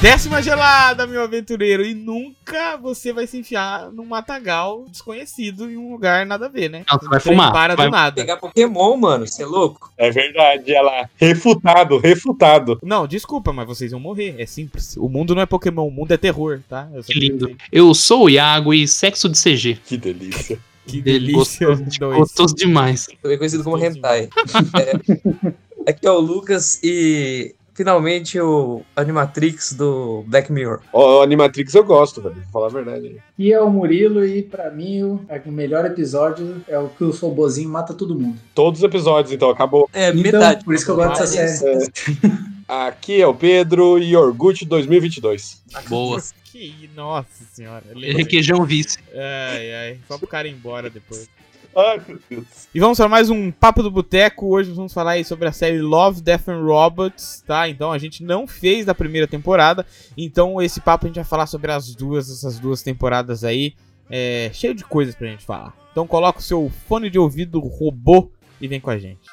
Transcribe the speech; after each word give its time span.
Décima 0.00 0.40
gelada, 0.42 1.06
meu 1.06 1.22
aventureiro. 1.22 1.84
E 1.84 1.92
nunca 1.92 2.78
você 2.78 3.12
vai 3.12 3.26
se 3.26 3.36
enfiar 3.36 3.92
num 3.92 4.06
matagal 4.06 4.86
desconhecido 4.88 5.70
em 5.70 5.76
um 5.76 5.92
lugar 5.92 6.24
nada 6.24 6.46
a 6.46 6.48
ver, 6.48 6.70
né? 6.70 6.84
Não, 6.90 6.98
você 6.98 7.06
vai 7.06 7.18
Um 7.18 7.20
fumar, 7.20 7.52
Para 7.52 7.76
vai 7.76 7.86
do 7.86 7.92
nada. 7.92 8.14
Pegar 8.14 8.38
Pokémon, 8.38 8.96
mano, 8.96 9.26
você 9.26 9.42
é 9.42 9.46
louco? 9.46 9.92
É 9.98 10.10
verdade, 10.10 10.74
ela 10.74 10.90
lá. 10.90 11.10
Refutado, 11.16 11.98
refutado. 11.98 12.78
Não, 12.82 13.06
desculpa, 13.06 13.52
mas 13.52 13.66
vocês 13.66 13.90
vão 13.90 14.00
morrer. 14.00 14.36
É 14.38 14.46
simples. 14.46 14.96
O 14.96 15.06
mundo 15.06 15.34
não 15.34 15.42
é 15.42 15.46
Pokémon, 15.46 15.86
o 15.86 15.90
mundo 15.90 16.14
é 16.14 16.16
terror, 16.16 16.60
tá? 16.66 16.88
Que 17.06 17.18
lindo. 17.18 17.48
dizer. 17.48 17.58
Eu 17.70 17.92
sou 17.92 18.24
o 18.24 18.30
Iago 18.30 18.72
e 18.72 18.88
sexo 18.88 19.28
de 19.28 19.38
CG. 19.38 19.78
Que 19.84 19.98
delícia. 19.98 20.58
Que 20.86 21.00
delícia. 21.00 21.68
Gostoso, 21.68 22.18
gostoso 22.18 22.54
demais. 22.56 23.06
Também 23.22 23.38
conhecido 23.38 23.62
como 23.62 23.78
Hentai. 23.78 24.28
É, 24.80 25.90
aqui 25.90 26.04
é 26.04 26.10
o 26.10 26.18
Lucas 26.18 26.80
e 26.82 27.54
finalmente 27.74 28.38
o 28.40 28.82
Animatrix 28.96 29.72
do 29.72 30.24
Black 30.26 30.50
Mirror. 30.52 30.80
O 30.92 31.20
Animatrix 31.22 31.74
eu 31.74 31.84
gosto, 31.84 32.20
velho. 32.20 32.34
Vou 32.34 32.44
falar 32.52 32.66
a 32.66 32.70
verdade. 32.70 33.16
E 33.38 33.52
é 33.52 33.60
o 33.60 33.70
Murilo, 33.70 34.24
e 34.24 34.42
pra 34.42 34.70
mim 34.70 35.02
o, 35.02 35.20
o 35.46 35.52
melhor 35.52 35.84
episódio 35.84 36.62
é 36.68 36.78
o 36.78 36.88
que 36.88 37.04
o 37.04 37.12
Sobozinho 37.12 37.68
mata 37.68 37.94
todo 37.94 38.18
mundo. 38.18 38.38
Todos 38.54 38.80
os 38.80 38.84
episódios, 38.84 39.32
então, 39.32 39.50
acabou. 39.50 39.88
É, 39.92 40.08
Então, 40.10 40.22
metade. 40.22 40.64
por 40.64 40.74
isso 40.74 40.84
que 40.84 40.90
eu 40.90 40.96
gosto 40.96 41.20
dessa 41.20 41.46
série. 41.46 41.90
Aqui 42.68 43.20
é 43.20 43.26
o 43.26 43.34
Pedro 43.34 43.98
e 43.98 44.14
Orgut 44.16 44.64
2022. 44.64 45.62
Boa. 45.88 46.22
Que, 46.44 46.90
nossa 46.94 47.44
senhora. 47.52 47.84
Requeijão 47.94 48.64
vice. 48.64 48.98
Ai, 49.14 49.74
ai. 49.74 49.98
Só 50.06 50.18
pro 50.18 50.26
cara 50.26 50.46
ir 50.48 50.52
embora 50.52 50.90
depois. 50.90 51.28
Ai, 51.76 52.00
meu 52.06 52.18
Deus. 52.28 52.68
E 52.74 52.80
vamos 52.80 52.98
para 52.98 53.08
mais 53.08 53.30
um 53.30 53.52
Papo 53.52 53.80
do 53.80 53.92
Boteco. 53.92 54.48
Hoje 54.48 54.72
vamos 54.72 54.92
falar 54.92 55.12
aí 55.12 55.24
sobre 55.24 55.46
a 55.46 55.52
série 55.52 55.80
Love, 55.80 56.20
Death 56.20 56.48
and 56.48 56.64
Robots, 56.64 57.44
tá? 57.46 57.68
Então 57.68 57.92
a 57.92 57.98
gente 57.98 58.24
não 58.24 58.44
fez 58.44 58.84
da 58.84 58.94
primeira 58.94 59.28
temporada. 59.28 59.86
Então 60.16 60.60
esse 60.60 60.80
papo 60.80 61.06
a 61.06 61.08
gente 61.08 61.16
vai 61.16 61.24
falar 61.24 61.46
sobre 61.46 61.70
as 61.70 61.94
duas, 61.94 62.28
essas 62.28 62.58
duas 62.58 62.82
temporadas 62.82 63.44
aí. 63.44 63.74
É, 64.10 64.50
cheio 64.52 64.74
de 64.74 64.84
coisas 64.84 65.14
pra 65.14 65.28
gente 65.28 65.44
falar. 65.44 65.72
Então 65.92 66.08
coloca 66.08 66.40
o 66.40 66.42
seu 66.42 66.68
fone 66.88 67.08
de 67.08 67.20
ouvido 67.20 67.60
robô 67.60 68.32
e 68.60 68.66
vem 68.66 68.80
com 68.80 68.90
a 68.90 68.98
gente. 68.98 69.30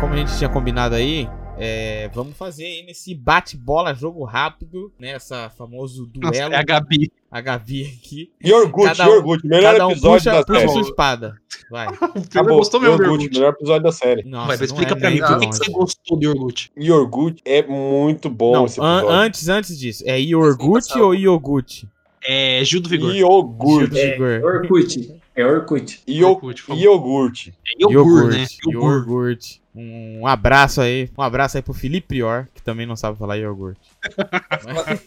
Como 0.00 0.14
a 0.14 0.16
gente 0.16 0.38
tinha 0.38 0.48
combinado 0.48 0.94
aí, 0.94 1.28
é, 1.60 2.08
vamos 2.14 2.36
fazer 2.36 2.64
aí 2.66 2.82
nesse 2.84 3.14
bate-bola, 3.14 3.94
jogo 3.94 4.24
rápido, 4.24 4.92
né? 4.98 5.10
Essa 5.10 5.50
famoso 5.50 6.08
Nossa, 6.16 6.32
duelo. 6.38 6.54
é 6.54 6.56
a 6.56 6.62
Gabi. 6.62 7.12
a 7.30 7.40
Gavi 7.40 7.84
aqui. 8.00 8.30
E 8.42 8.52
Orgut, 8.52 8.86
Cada 8.96 9.08
um- 9.08 9.12
Orgut. 9.14 9.46
Melhor 9.46 9.72
Cada 9.72 9.86
um 9.86 9.90
episódio 9.92 10.18
puxa, 10.18 10.30
da 10.32 10.44
puxa 10.44 10.58
série. 10.60 10.72
sua 10.72 10.80
espada. 10.82 11.34
Vai. 11.70 11.86
Acabou. 12.30 12.56
gostou 12.58 12.80
mesmo, 12.80 12.94
Yorgut, 12.96 13.08
Yorgut? 13.10 13.34
melhor 13.38 13.52
episódio 13.52 13.82
da 13.82 13.92
série. 13.92 14.22
Nossa, 14.24 14.56
Vai, 14.56 14.64
explica 14.66 14.92
é 14.92 14.96
pra 14.96 15.10
mim 15.10 15.18
por 15.18 15.38
de 15.40 15.48
que 15.48 15.56
você 15.56 15.70
gostou 15.70 16.18
do 16.18 16.24
Yorgut. 16.24 16.72
Yorgut 16.78 17.42
é 17.44 17.62
muito 17.66 18.30
bom 18.30 18.52
Não, 18.52 18.64
esse 18.66 18.80
an- 18.80 18.98
episódio. 18.98 19.08
antes, 19.10 19.48
antes 19.48 19.78
disso, 19.78 20.02
é 20.06 20.18
Iorgut 20.20 20.84
Sim, 20.84 21.00
ou 21.00 21.14
Iogurt? 21.14 21.84
É 22.26 22.62
Gil 22.64 22.80
do 22.80 22.88
Vigor. 22.88 23.12
Do 23.12 23.96
É. 23.98 24.44
Orkut. 24.44 25.14
É 25.38 25.46
Orkut. 25.46 26.02
Io- 26.06 26.30
Orkut, 26.30 26.62
por 26.62 26.68
favor. 26.68 26.82
Iogurt. 26.82 27.48
É 27.48 27.52
Yogur, 27.84 28.28
né? 28.28 28.44
Yogur. 28.66 28.92
Iogurt. 28.96 29.44
Um 29.72 30.26
abraço 30.26 30.80
aí. 30.80 31.08
Um 31.16 31.22
abraço 31.22 31.56
aí 31.56 31.62
pro 31.62 31.72
Felipe 31.72 32.08
Prior, 32.08 32.48
que 32.52 32.60
também 32.60 32.84
não 32.86 32.96
sabe 32.96 33.16
falar 33.16 33.36
iogurte. 33.36 33.80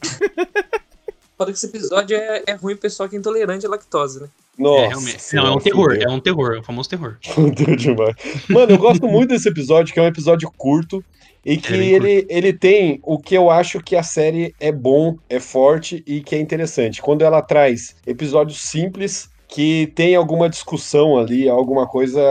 Foda 1.38 1.52
que 1.52 1.58
esse 1.58 1.66
episódio 1.66 2.16
é, 2.16 2.44
é 2.48 2.54
ruim 2.54 2.76
pro 2.76 2.84
pessoal 2.84 3.10
que 3.10 3.16
é 3.16 3.20
intolerante 3.20 3.66
à 3.66 3.70
lactose, 3.70 4.22
né? 4.22 4.30
Nossa. 4.58 4.84
É, 4.84 4.88
realmente. 4.88 5.36
Não, 5.36 5.48
é 5.48 5.52
um 5.52 5.60
terror, 5.60 5.98
é 6.00 6.10
um 6.10 6.20
terror, 6.20 6.54
é 6.56 6.60
o 6.60 6.64
famoso 6.64 6.90
terror. 6.90 7.18
Fudeu 7.34 7.76
demais. 7.76 8.16
Mano, 8.48 8.72
eu 8.72 8.78
gosto 8.78 9.08
muito 9.08 9.30
desse 9.30 9.50
episódio, 9.50 9.94
que 9.94 10.00
é 10.00 10.04
um 10.04 10.08
episódio 10.08 10.50
curto. 10.56 11.04
E 11.44 11.58
que 11.58 11.74
É 11.74 11.78
ele, 11.78 12.26
ele 12.30 12.54
tem 12.54 13.00
o 13.02 13.18
que 13.18 13.34
eu 13.36 13.50
acho 13.50 13.82
que 13.82 13.96
a 13.96 14.04
série 14.04 14.54
é 14.60 14.72
bom, 14.72 15.18
é 15.28 15.40
forte 15.40 16.04
e 16.06 16.22
que 16.22 16.36
é 16.36 16.40
interessante. 16.40 17.02
Quando 17.02 17.24
ela 17.24 17.42
traz 17.42 17.96
episódios 18.06 18.62
simples 18.62 19.28
que 19.52 19.92
tem 19.94 20.16
alguma 20.16 20.50
discussão 20.50 21.20
ali, 21.20 21.50
alguma 21.50 21.86
coisa 21.86 22.22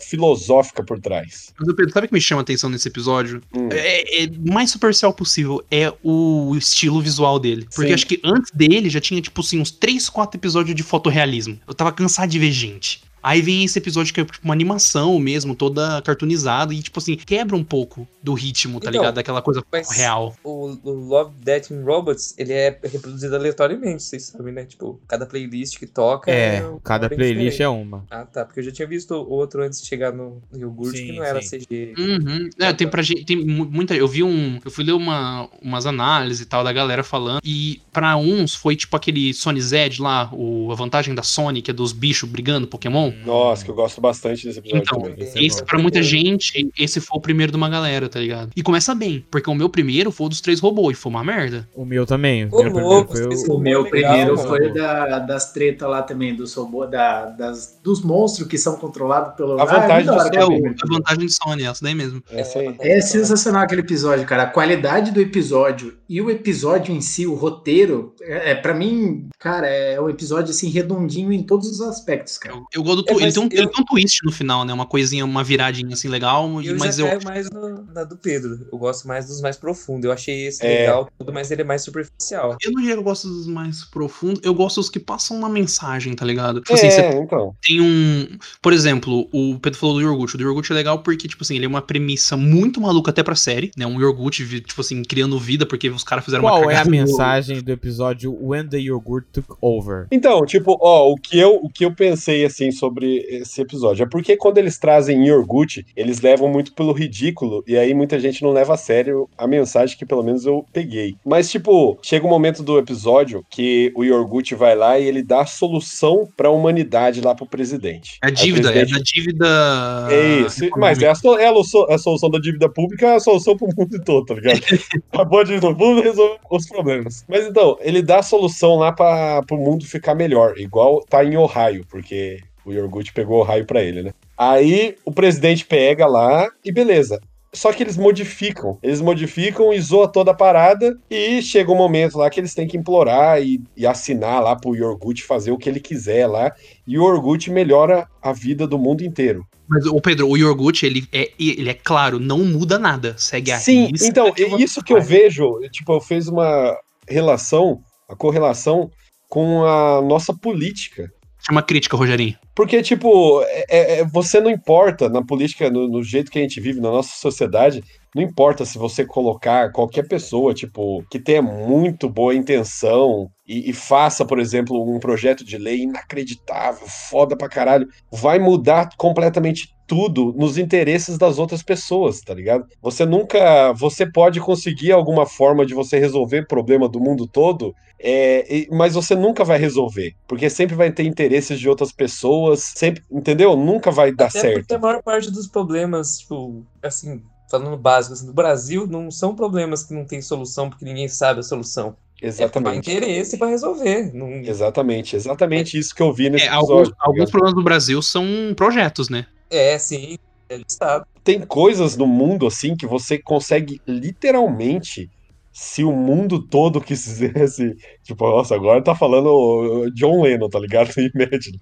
filosófica 0.00 0.82
por 0.82 0.98
trás. 0.98 1.54
Mas, 1.58 1.74
Pedro, 1.74 1.92
sabe 1.92 2.06
o 2.06 2.08
que 2.08 2.14
me 2.14 2.20
chama 2.20 2.40
a 2.40 2.42
atenção 2.42 2.68
nesse 2.68 2.88
episódio? 2.88 3.40
Hum. 3.54 3.68
É, 3.70 4.24
é 4.24 4.30
mais 4.50 4.70
superficial 4.70 5.12
possível, 5.12 5.64
é 5.70 5.92
o 6.02 6.56
estilo 6.56 7.00
visual 7.00 7.38
dele. 7.38 7.68
Porque 7.72 7.88
Sim. 7.88 7.94
acho 7.94 8.06
que 8.06 8.20
antes 8.24 8.50
dele 8.52 8.90
já 8.90 9.00
tinha, 9.00 9.20
tipo 9.22 9.40
assim, 9.40 9.60
uns 9.60 9.70
3, 9.70 10.08
4 10.08 10.38
episódios 10.38 10.74
de 10.74 10.82
fotorrealismo. 10.82 11.58
Eu 11.68 11.74
tava 11.74 11.92
cansado 11.92 12.28
de 12.28 12.38
ver 12.38 12.50
gente. 12.50 13.02
Aí 13.22 13.40
vem 13.42 13.64
esse 13.64 13.78
episódio 13.78 14.12
que 14.14 14.20
é 14.20 14.24
tipo 14.24 14.38
uma 14.44 14.54
animação 14.54 15.18
mesmo, 15.18 15.54
toda 15.54 16.00
cartoonizada, 16.02 16.72
e 16.74 16.82
tipo 16.82 16.98
assim, 16.98 17.16
quebra 17.16 17.56
um 17.56 17.64
pouco 17.64 18.06
do 18.22 18.34
ritmo, 18.34 18.80
tá 18.80 18.88
Então, 18.90 19.00
ligado? 19.00 19.14
Daquela 19.14 19.42
coisa 19.42 19.62
mas- 19.70 19.90
real. 19.90 20.34
O, 20.44 20.76
o 20.82 20.90
Love, 20.90 21.32
Death 21.42 21.70
and 21.70 21.82
Robots, 21.84 22.34
ele 22.38 22.52
é 22.52 22.78
reproduzido 22.84 23.34
aleatoriamente, 23.34 24.02
vocês 24.02 24.24
sabem, 24.24 24.52
né? 24.52 24.64
Tipo, 24.64 25.00
cada 25.08 25.26
playlist 25.26 25.78
que 25.78 25.86
toca 25.86 26.30
É, 26.30 26.66
um- 26.66 26.78
cada 26.80 27.08
playlist 27.08 27.52
diferente. 27.52 27.62
é 27.62 27.68
uma. 27.68 28.04
Ah, 28.10 28.24
tá. 28.24 28.44
Porque 28.44 28.60
eu 28.60 28.64
já 28.64 28.72
tinha 28.72 28.86
visto 28.88 29.12
outro 29.14 29.62
antes 29.62 29.80
de 29.80 29.86
chegar 29.86 30.12
no 30.12 30.40
iogurte 30.54 30.98
Sim, 30.98 31.06
que 31.06 31.12
não 31.12 31.24
era 31.24 31.40
sim. 31.42 31.58
CG. 31.60 31.94
Uhum. 31.98 32.50
É, 32.58 32.72
tem 32.72 32.88
pra 32.88 33.02
gente, 33.02 33.24
tem 33.24 33.36
mu- 33.44 33.64
muita, 33.70 33.94
eu 33.94 34.08
vi 34.08 34.22
um, 34.22 34.58
eu 34.64 34.70
fui 34.70 34.84
ler 34.84 34.92
uma, 34.92 35.48
umas 35.62 35.86
análises 35.86 36.42
e 36.42 36.46
tal 36.46 36.62
da 36.64 36.72
galera 36.72 37.02
falando, 37.02 37.40
e 37.44 37.80
pra 37.92 38.16
uns 38.16 38.54
foi 38.54 38.76
tipo 38.76 38.96
aquele 38.96 39.32
Sony 39.34 39.60
Z 39.60 39.90
lá, 39.98 40.28
o, 40.32 40.70
a 40.70 40.74
vantagem 40.74 41.14
da 41.14 41.22
Sony, 41.22 41.62
que 41.62 41.70
é 41.70 41.74
dos 41.74 41.92
bichos 41.92 42.28
brigando 42.28 42.66
Pokémon. 42.66 43.09
Nossa, 43.24 43.64
que 43.64 43.70
eu 43.70 43.74
gosto 43.74 44.00
bastante 44.00 44.46
desse 44.46 44.58
episódio 44.58 44.82
Então, 44.82 45.00
também. 45.02 45.14
Esse 45.24 45.38
é 45.38 45.42
esse 45.44 45.64
pra 45.64 45.78
muita 45.78 46.02
gente, 46.02 46.68
esse 46.78 47.00
foi 47.00 47.18
o 47.18 47.20
primeiro 47.20 47.52
de 47.52 47.56
uma 47.56 47.68
galera, 47.68 48.08
tá 48.08 48.18
ligado? 48.20 48.50
E 48.56 48.62
começa 48.62 48.94
bem, 48.94 49.24
porque 49.30 49.48
o 49.50 49.54
meu 49.54 49.68
primeiro 49.68 50.10
foi 50.10 50.26
o 50.26 50.28
dos 50.30 50.40
três 50.40 50.60
robôs 50.60 50.96
e 50.96 51.00
foi 51.00 51.10
uma 51.10 51.24
merda. 51.24 51.68
O 51.74 51.84
meu 51.84 52.06
também. 52.06 52.46
O 52.50 52.62
meu 52.62 52.72
louco, 52.78 53.12
primeiro 53.12 53.38
foi 53.40 53.48
O 53.54 53.58
o... 53.58 53.60
meu 53.60 53.82
legal, 53.82 53.90
primeiro 53.90 54.36
mano. 54.36 54.48
foi 54.48 54.72
da, 54.72 55.18
das 55.20 55.52
tretas 55.52 55.88
lá 55.88 56.02
também, 56.02 56.34
do 56.34 56.46
Sobo, 56.46 56.86
da, 56.86 57.26
das, 57.26 57.78
dos 57.82 58.02
monstros 58.02 58.46
que 58.48 58.58
são 58.58 58.76
controlados 58.76 59.34
pelo. 59.36 59.60
A 59.60 59.64
vantagem 59.64 60.06
da 60.06 60.14
hora, 60.14 60.30
do 60.30 60.36
É 60.36 60.38
cara. 60.38 60.48
o, 60.48 60.66
a 60.68 60.94
vantagem 60.96 61.26
de 61.26 61.32
Sony, 61.32 61.64
essa 61.64 61.84
daí 61.84 61.94
mesmo. 61.94 62.22
Essa 62.30 62.58
aí. 62.58 62.74
É 62.80 63.00
sensacional 63.00 63.62
aquele 63.62 63.80
episódio, 63.82 64.26
cara. 64.26 64.44
A 64.44 64.46
qualidade 64.46 65.10
do 65.12 65.20
episódio 65.20 65.96
e 66.08 66.20
o 66.20 66.30
episódio 66.30 66.94
em 66.94 67.00
si, 67.00 67.26
o 67.26 67.34
roteiro, 67.34 68.14
é, 68.22 68.50
é 68.50 68.54
para 68.54 68.74
mim, 68.74 69.28
cara, 69.38 69.66
é 69.68 70.00
um 70.00 70.08
episódio 70.08 70.50
assim 70.50 70.68
redondinho 70.68 71.32
em 71.32 71.42
todos 71.42 71.68
os 71.68 71.80
aspectos, 71.80 72.38
cara. 72.38 72.54
Eu, 72.56 72.64
eu 72.74 72.82
gosto 72.82 72.99
do 73.02 73.10
É, 73.10 73.12
tu- 73.14 73.18
ele, 73.18 73.24
mas 73.26 73.34
tem 73.34 73.42
um, 73.42 73.46
eu- 73.46 73.58
ele 73.58 73.68
tem 73.68 73.82
um 73.82 73.84
twist 73.84 74.20
no 74.24 74.32
final, 74.32 74.64
né? 74.64 74.72
Uma 74.72 74.86
coisinha, 74.86 75.24
uma 75.24 75.42
viradinha 75.44 75.92
assim 75.94 76.08
legal, 76.08 76.44
Eu 76.62 76.76
mas 76.78 76.96
já 76.96 77.02
eu. 77.04 77.08
caio 77.08 77.24
mais 77.24 77.50
no- 77.50 77.84
na 77.92 78.04
do 78.04 78.16
Pedro. 78.16 78.66
Eu 78.72 78.78
gosto 78.78 79.06
mais 79.08 79.26
dos 79.26 79.40
mais 79.40 79.56
profundos. 79.56 80.04
Eu 80.04 80.12
achei 80.12 80.46
esse 80.46 80.64
É. 80.64 80.80
legal, 80.80 81.08
tudo, 81.18 81.32
mas 81.32 81.50
ele 81.50 81.62
é 81.62 81.64
mais 81.64 81.82
superficial. 81.82 82.56
Eu 82.62 82.72
não 82.72 82.80
diria 82.80 82.94
que 82.94 83.00
eu 83.00 83.04
gosto 83.04 83.28
dos 83.28 83.46
mais 83.46 83.84
profundos, 83.84 84.40
eu 84.44 84.54
gosto 84.54 84.76
dos 84.80 84.88
que 84.90 84.98
passam 85.00 85.36
uma 85.36 85.48
mensagem, 85.48 86.14
tá 86.14 86.24
ligado? 86.24 86.60
Tipo 86.60 86.74
assim, 86.74 86.90
você 86.90 87.00
É, 87.00 87.14
então. 87.18 87.54
tem 87.62 87.80
um. 87.80 88.26
Por 88.62 88.72
exemplo, 88.72 89.28
o 89.32 89.58
Pedro 89.58 89.78
falou 89.78 89.94
do 89.96 90.00
Yorgut. 90.00 90.34
O 90.34 90.38
do 90.38 90.44
Yorgut 90.44 90.70
é 90.70 90.74
legal 90.74 90.98
porque, 91.00 91.28
tipo 91.28 91.42
assim, 91.42 91.56
ele 91.56 91.64
é 91.64 91.68
uma 91.68 91.82
premissa 91.82 92.36
muito 92.36 92.80
maluca 92.80 93.10
até 93.10 93.22
pra 93.22 93.34
série, 93.34 93.70
né? 93.76 93.86
Um 93.86 93.98
vi- 94.30 94.60
tipo 94.60 94.80
assim, 94.80 95.02
criando 95.02 95.38
vida, 95.38 95.66
porque 95.66 95.88
os 95.88 96.04
caras 96.04 96.24
fizeram 96.24 96.44
uma 96.44 96.50
Qual 96.50 96.70
é 96.70 96.76
a 96.76 96.84
mensagem 96.84 97.60
do 97.62 97.70
episódio 97.70 98.36
When 98.40 98.66
the 98.68 98.78
Yogurt 98.78 99.24
Took 99.32 99.54
Over? 99.60 100.06
Então, 100.10 100.44
tipo, 100.44 100.76
ó, 100.80 101.10
o 101.10 101.16
que 101.16 101.38
eu, 101.38 101.56
o 101.56 101.68
que 101.68 101.84
eu 101.84 101.92
pensei 101.94 102.44
assim 102.44 102.70
sobre 102.70 102.89
esse 102.98 103.60
episódio 103.60 104.02
é 104.02 104.06
porque 104.08 104.36
quando 104.36 104.58
eles 104.58 104.78
trazem 104.78 105.26
Yorgut, 105.26 105.84
eles 105.96 106.20
levam 106.20 106.48
muito 106.48 106.74
pelo 106.74 106.92
ridículo 106.92 107.62
e 107.66 107.76
aí 107.76 107.94
muita 107.94 108.18
gente 108.18 108.42
não 108.42 108.50
leva 108.52 108.74
a 108.74 108.76
sério 108.76 109.28
a 109.36 109.46
mensagem 109.46 109.96
que 109.96 110.06
pelo 110.06 110.22
menos 110.22 110.44
eu 110.46 110.64
peguei. 110.72 111.14
Mas 111.24 111.50
tipo, 111.50 111.98
chega 112.02 112.26
um 112.26 112.30
momento 112.30 112.62
do 112.62 112.78
episódio 112.78 113.44
que 113.50 113.92
o 113.94 114.04
Yorgut 114.04 114.54
vai 114.54 114.74
lá 114.74 114.98
e 114.98 115.06
ele 115.06 115.22
dá 115.22 115.42
a 115.42 115.46
solução 115.46 116.28
pra 116.36 116.50
humanidade 116.50 117.20
lá 117.20 117.34
pro 117.34 117.46
presidente. 117.46 118.18
É 118.22 118.26
a 118.28 118.30
dívida, 118.30 118.68
é 118.70 118.72
presidente- 118.72 118.98
da 118.98 119.02
dívida. 119.04 120.06
É 120.10 120.38
isso, 120.46 120.68
mas 120.76 121.00
é 121.02 121.08
a, 121.08 121.14
so- 121.14 121.38
é 121.38 121.46
a 121.46 121.50
lo- 121.50 121.62
a 121.88 121.98
solução 121.98 122.30
da 122.30 122.38
dívida 122.38 122.68
pública, 122.68 123.06
é 123.06 123.14
a 123.16 123.20
solução 123.20 123.56
pro 123.56 123.68
mundo 123.76 124.00
todo, 124.04 124.26
tá 124.26 124.34
ligado? 124.34 124.60
Acabou 125.12 125.40
a 125.40 125.44
dívida 125.44 125.74
pública, 125.74 126.08
resolve 126.08 126.38
os 126.50 126.66
problemas. 126.66 127.24
Mas 127.28 127.46
então, 127.46 127.76
ele 127.80 128.02
dá 128.02 128.18
a 128.18 128.22
solução 128.22 128.76
lá 128.76 128.92
para 128.92 129.42
pro 129.42 129.56
mundo 129.56 129.84
ficar 129.84 130.14
melhor, 130.14 130.58
igual 130.58 131.00
tá 131.08 131.24
em 131.24 131.36
Ohio, 131.36 131.84
porque 131.90 132.38
o 132.64 132.72
Yorgut 132.72 133.12
pegou 133.12 133.40
Ohio 133.40 133.66
pra 133.66 133.82
ele, 133.82 134.02
né? 134.02 134.12
Aí 134.36 134.96
o 135.04 135.12
presidente 135.12 135.64
pega 135.64 136.06
lá 136.06 136.48
e 136.64 136.72
beleza. 136.72 137.20
Só 137.52 137.72
que 137.72 137.82
eles 137.82 137.96
modificam. 137.96 138.78
Eles 138.82 139.00
modificam 139.00 139.72
e 139.72 139.80
zoa 139.80 140.06
toda 140.06 140.30
a 140.30 140.34
parada. 140.34 140.96
E 141.10 141.42
chega 141.42 141.72
um 141.72 141.76
momento 141.76 142.16
lá 142.16 142.30
que 142.30 142.38
eles 142.38 142.54
têm 142.54 142.68
que 142.68 142.76
implorar 142.76 143.42
e, 143.42 143.60
e 143.76 143.86
assinar 143.86 144.40
lá 144.42 144.54
pro 144.54 144.76
Yorgut 144.76 145.24
fazer 145.24 145.50
o 145.50 145.58
que 145.58 145.68
ele 145.68 145.80
quiser 145.80 146.26
lá. 146.26 146.52
E 146.86 146.96
o 146.96 147.02
Yorgut 147.02 147.50
melhora 147.50 148.06
a 148.22 148.32
vida 148.32 148.66
do 148.66 148.78
mundo 148.78 149.02
inteiro. 149.02 149.44
Mas, 149.68 149.86
o 149.86 150.00
Pedro, 150.00 150.28
o 150.28 150.36
Yorgut, 150.36 150.84
ele 150.84 151.06
é, 151.12 151.30
ele 151.38 151.70
é 151.70 151.74
claro, 151.74 152.18
não 152.18 152.38
muda 152.38 152.78
nada. 152.78 153.14
Segue 153.16 153.52
a 153.52 153.58
Sim, 153.58 153.90
então, 154.02 154.32
é 154.36 154.60
isso 154.60 154.82
que 154.82 154.92
eu 154.92 155.00
vejo, 155.00 155.60
tipo, 155.70 155.92
eu 155.92 156.00
fiz 156.00 156.26
uma 156.26 156.76
relação, 157.08 157.80
a 158.08 158.16
correlação 158.16 158.90
com 159.28 159.64
a 159.64 160.02
nossa 160.02 160.34
política. 160.34 161.08
Chama 161.46 161.62
crítica, 161.62 161.96
Rogerinho. 161.96 162.36
Porque, 162.54 162.82
tipo, 162.82 163.42
é- 163.42 163.64
é- 163.68 164.00
é- 164.00 164.04
você 164.04 164.40
não 164.40 164.50
importa 164.50 165.08
na 165.08 165.24
política, 165.24 165.70
no, 165.70 165.88
no 165.88 166.02
jeito 166.02 166.30
que 166.30 166.38
a 166.38 166.42
gente 166.42 166.60
vive, 166.60 166.80
na 166.80 166.90
nossa 166.90 167.16
sociedade, 167.16 167.82
não 168.14 168.22
importa 168.22 168.64
se 168.64 168.76
você 168.76 169.04
colocar 169.04 169.70
qualquer 169.72 170.06
pessoa, 170.08 170.52
tipo, 170.52 171.04
que 171.10 171.18
tenha 171.18 171.40
muito 171.42 172.08
boa 172.08 172.34
intenção 172.34 173.30
e, 173.46 173.70
e 173.70 173.72
faça, 173.72 174.24
por 174.24 174.38
exemplo, 174.38 174.82
um 174.82 174.98
projeto 174.98 175.44
de 175.44 175.56
lei 175.56 175.82
inacreditável, 175.82 176.86
foda 176.86 177.36
pra 177.36 177.48
caralho, 177.48 177.88
vai 178.10 178.38
mudar 178.38 178.90
completamente 178.96 179.68
tudo 179.86 180.32
nos 180.36 180.56
interesses 180.56 181.18
das 181.18 181.38
outras 181.38 181.64
pessoas, 181.64 182.20
tá 182.20 182.32
ligado? 182.32 182.64
Você 182.80 183.04
nunca. 183.04 183.72
Você 183.72 184.06
pode 184.06 184.38
conseguir 184.38 184.92
alguma 184.92 185.26
forma 185.26 185.66
de 185.66 185.74
você 185.74 185.98
resolver 185.98 186.46
problema 186.46 186.88
do 186.88 187.00
mundo 187.00 187.26
todo, 187.26 187.74
é, 187.98 188.66
mas 188.70 188.94
você 188.94 189.16
nunca 189.16 189.44
vai 189.44 189.58
resolver. 189.58 190.14
Porque 190.28 190.48
sempre 190.48 190.76
vai 190.76 190.92
ter 190.92 191.02
interesses 191.04 191.58
de 191.58 191.68
outras 191.68 191.90
pessoas, 191.90 192.72
sempre, 192.76 193.02
entendeu? 193.10 193.56
Nunca 193.56 193.90
vai 193.90 194.12
dar 194.12 194.26
Até 194.26 194.40
porque 194.40 194.54
certo. 194.54 194.72
a 194.72 194.78
maior 194.78 195.02
parte 195.02 195.30
dos 195.30 195.48
problemas, 195.48 196.20
tipo, 196.20 196.64
assim, 196.82 197.20
falando 197.50 197.76
básico, 197.76 198.14
assim, 198.14 198.26
do 198.26 198.32
Brasil, 198.32 198.86
não 198.86 199.10
são 199.10 199.34
problemas 199.34 199.82
que 199.82 199.92
não 199.92 200.04
tem 200.04 200.22
solução 200.22 200.70
porque 200.70 200.84
ninguém 200.84 201.08
sabe 201.08 201.40
a 201.40 201.42
solução. 201.42 201.96
É 202.22 202.26
Exatamente. 202.28 202.90
interesse 202.90 203.36
pra 203.38 203.48
resolver. 203.48 204.12
Não... 204.14 204.28
Exatamente, 204.28 205.16
exatamente 205.16 205.76
isso 205.78 205.94
que 205.94 206.02
eu 206.02 206.12
vi 206.12 206.30
nesse 206.30 206.44
É, 206.44 206.48
alguns, 206.48 206.68
episódio. 206.70 206.90
tá 206.92 206.96
alguns 207.00 207.14
ligado? 207.14 207.30
problemas 207.30 207.54
do 207.54 207.62
Brasil 207.64 208.02
são 208.02 208.24
projetos, 208.56 209.08
né? 209.08 209.26
É, 209.50 209.76
sim, 209.78 210.16
é 210.48 210.56
listado. 210.58 211.06
Tem 211.24 211.40
coisas 211.40 211.96
no 211.96 212.06
mundo 212.06 212.46
assim 212.46 212.76
que 212.76 212.86
você 212.86 213.18
consegue 213.18 213.80
literalmente, 213.86 215.10
se 215.52 215.82
o 215.84 215.92
mundo 215.92 216.40
todo 216.40 216.80
quisesse, 216.80 217.74
tipo, 218.04 218.28
nossa, 218.28 218.54
agora 218.54 218.82
tá 218.82 218.94
falando 218.94 219.26
o 219.28 219.90
John 219.92 220.22
Lennon, 220.22 220.48
tá 220.48 220.58
ligado? 220.58 220.90
Imagine. 220.96 221.60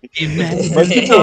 Mas, 0.75 0.89
tipo, 0.89 1.15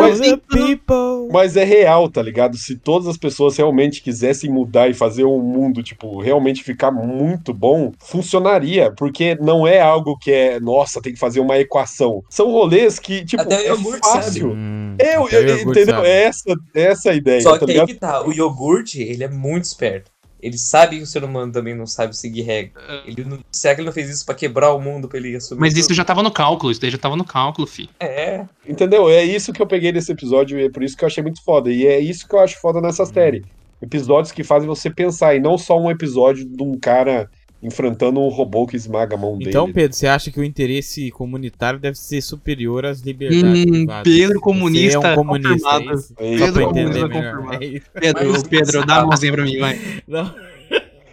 Mas- 0.00 0.20
the 0.20 0.36
people. 0.50 1.28
Mas 1.32 1.56
é 1.56 1.64
real, 1.64 2.08
tá 2.08 2.20
ligado? 2.22 2.56
Se 2.56 2.76
todas 2.76 3.08
as 3.08 3.16
pessoas 3.16 3.56
realmente 3.56 4.02
quisessem 4.02 4.50
mudar 4.50 4.88
e 4.88 4.94
fazer 4.94 5.24
um 5.24 5.40
mundo, 5.40 5.82
tipo, 5.82 6.20
realmente 6.20 6.62
ficar 6.62 6.90
muito 6.90 7.52
bom, 7.54 7.92
funcionaria. 7.98 8.92
Porque 8.96 9.36
não 9.40 9.66
é 9.66 9.80
algo 9.80 10.16
que 10.18 10.30
é, 10.30 10.60
nossa, 10.60 11.00
tem 11.00 11.12
que 11.12 11.18
fazer 11.18 11.40
uma 11.40 11.58
equação. 11.58 12.22
São 12.28 12.50
rolês 12.50 12.98
que, 12.98 13.24
tipo, 13.24 13.42
Até 13.42 13.56
o 13.56 13.60
é 13.60 13.66
iogurte 13.68 14.08
fácil. 14.08 14.52
Hum, 14.52 14.96
É, 14.98 15.16
eu- 15.16 15.22
o 15.22 15.28
eu- 15.28 15.42
iogurte 15.48 15.80
entendeu? 15.80 15.94
sabe. 15.96 16.08
É 16.08 16.22
essa, 16.24 16.54
é 16.74 16.82
essa 16.82 17.10
a 17.10 17.14
ideia, 17.14 17.40
Só 17.40 17.52
tá 17.52 17.58
que 17.58 17.64
aí 17.64 17.70
ligado? 17.72 17.86
que 17.88 17.94
tá, 17.94 18.26
o 18.26 18.32
iogurte, 18.32 19.00
ele 19.02 19.24
é 19.24 19.28
muito 19.28 19.64
esperto. 19.64 20.10
Ele 20.44 20.58
sabe 20.58 20.98
que 20.98 21.02
o 21.02 21.06
ser 21.06 21.24
humano 21.24 21.50
também 21.50 21.74
não 21.74 21.86
sabe 21.86 22.14
seguir 22.14 22.42
regra. 22.42 22.82
Ele 23.06 23.24
não, 23.24 23.38
será 23.50 23.74
que 23.74 23.80
ele 23.80 23.86
não 23.86 23.94
fez 23.94 24.10
isso 24.10 24.26
pra 24.26 24.34
quebrar 24.34 24.74
o 24.74 24.78
mundo 24.78 25.08
pra 25.08 25.16
ele 25.16 25.34
assumir 25.34 25.58
Mas 25.58 25.72
isso 25.72 25.88
tudo? 25.88 25.96
já 25.96 26.04
tava 26.04 26.22
no 26.22 26.30
cálculo, 26.30 26.70
isso 26.70 26.82
daí 26.82 26.90
já 26.90 26.98
tava 26.98 27.16
no 27.16 27.24
cálculo, 27.24 27.66
fi. 27.66 27.88
É, 27.98 28.44
Entendeu? 28.68 29.08
É 29.08 29.24
isso 29.24 29.54
que 29.54 29.62
eu 29.62 29.66
peguei 29.66 29.90
desse 29.90 30.12
episódio 30.12 30.58
e 30.60 30.66
é 30.66 30.70
por 30.70 30.82
isso 30.82 30.94
que 30.98 31.02
eu 31.02 31.06
achei 31.06 31.22
muito 31.22 31.42
foda. 31.42 31.70
E 31.72 31.86
é 31.86 31.98
isso 31.98 32.28
que 32.28 32.34
eu 32.34 32.40
acho 32.40 32.60
foda 32.60 32.78
nessa 32.78 33.06
série. 33.06 33.42
Episódios 33.80 34.32
que 34.32 34.44
fazem 34.44 34.68
você 34.68 34.90
pensar, 34.90 35.34
e 35.34 35.40
não 35.40 35.56
só 35.56 35.80
um 35.80 35.90
episódio 35.90 36.44
de 36.44 36.62
um 36.62 36.78
cara 36.78 37.30
enfrentando 37.64 38.20
um 38.20 38.28
robô 38.28 38.66
que 38.66 38.76
esmaga 38.76 39.14
a 39.14 39.18
mão 39.18 39.38
dele. 39.38 39.50
Então, 39.50 39.72
Pedro, 39.72 39.96
você 39.96 40.06
acha 40.06 40.30
que 40.30 40.38
o 40.38 40.44
interesse 40.44 41.10
comunitário 41.10 41.80
deve 41.80 41.96
ser 41.98 42.20
superior 42.20 42.84
às 42.84 43.00
liberdades 43.00 43.44
Hum? 43.44 43.86
Pedro 44.04 44.34
Você 44.34 44.40
comunista 44.40 45.08
é 45.08 45.12
um 45.12 45.14
comunista, 45.14 45.48
é 45.48 45.72
confirmado. 45.72 45.98
isso? 45.98 46.14
É 46.18 46.34
isso, 46.34 46.44
Pedro 46.44 46.68
comunista 46.68 47.08
confirmado. 47.08 47.64
É. 47.64 47.80
Pedro, 48.00 48.48
Pedro, 48.48 48.86
dá 48.86 48.96
a 48.96 49.06
mãozinha 49.06 49.32
pra 49.32 49.44
mim, 49.44 49.58
vai. 49.58 49.80
Não. 50.06 50.53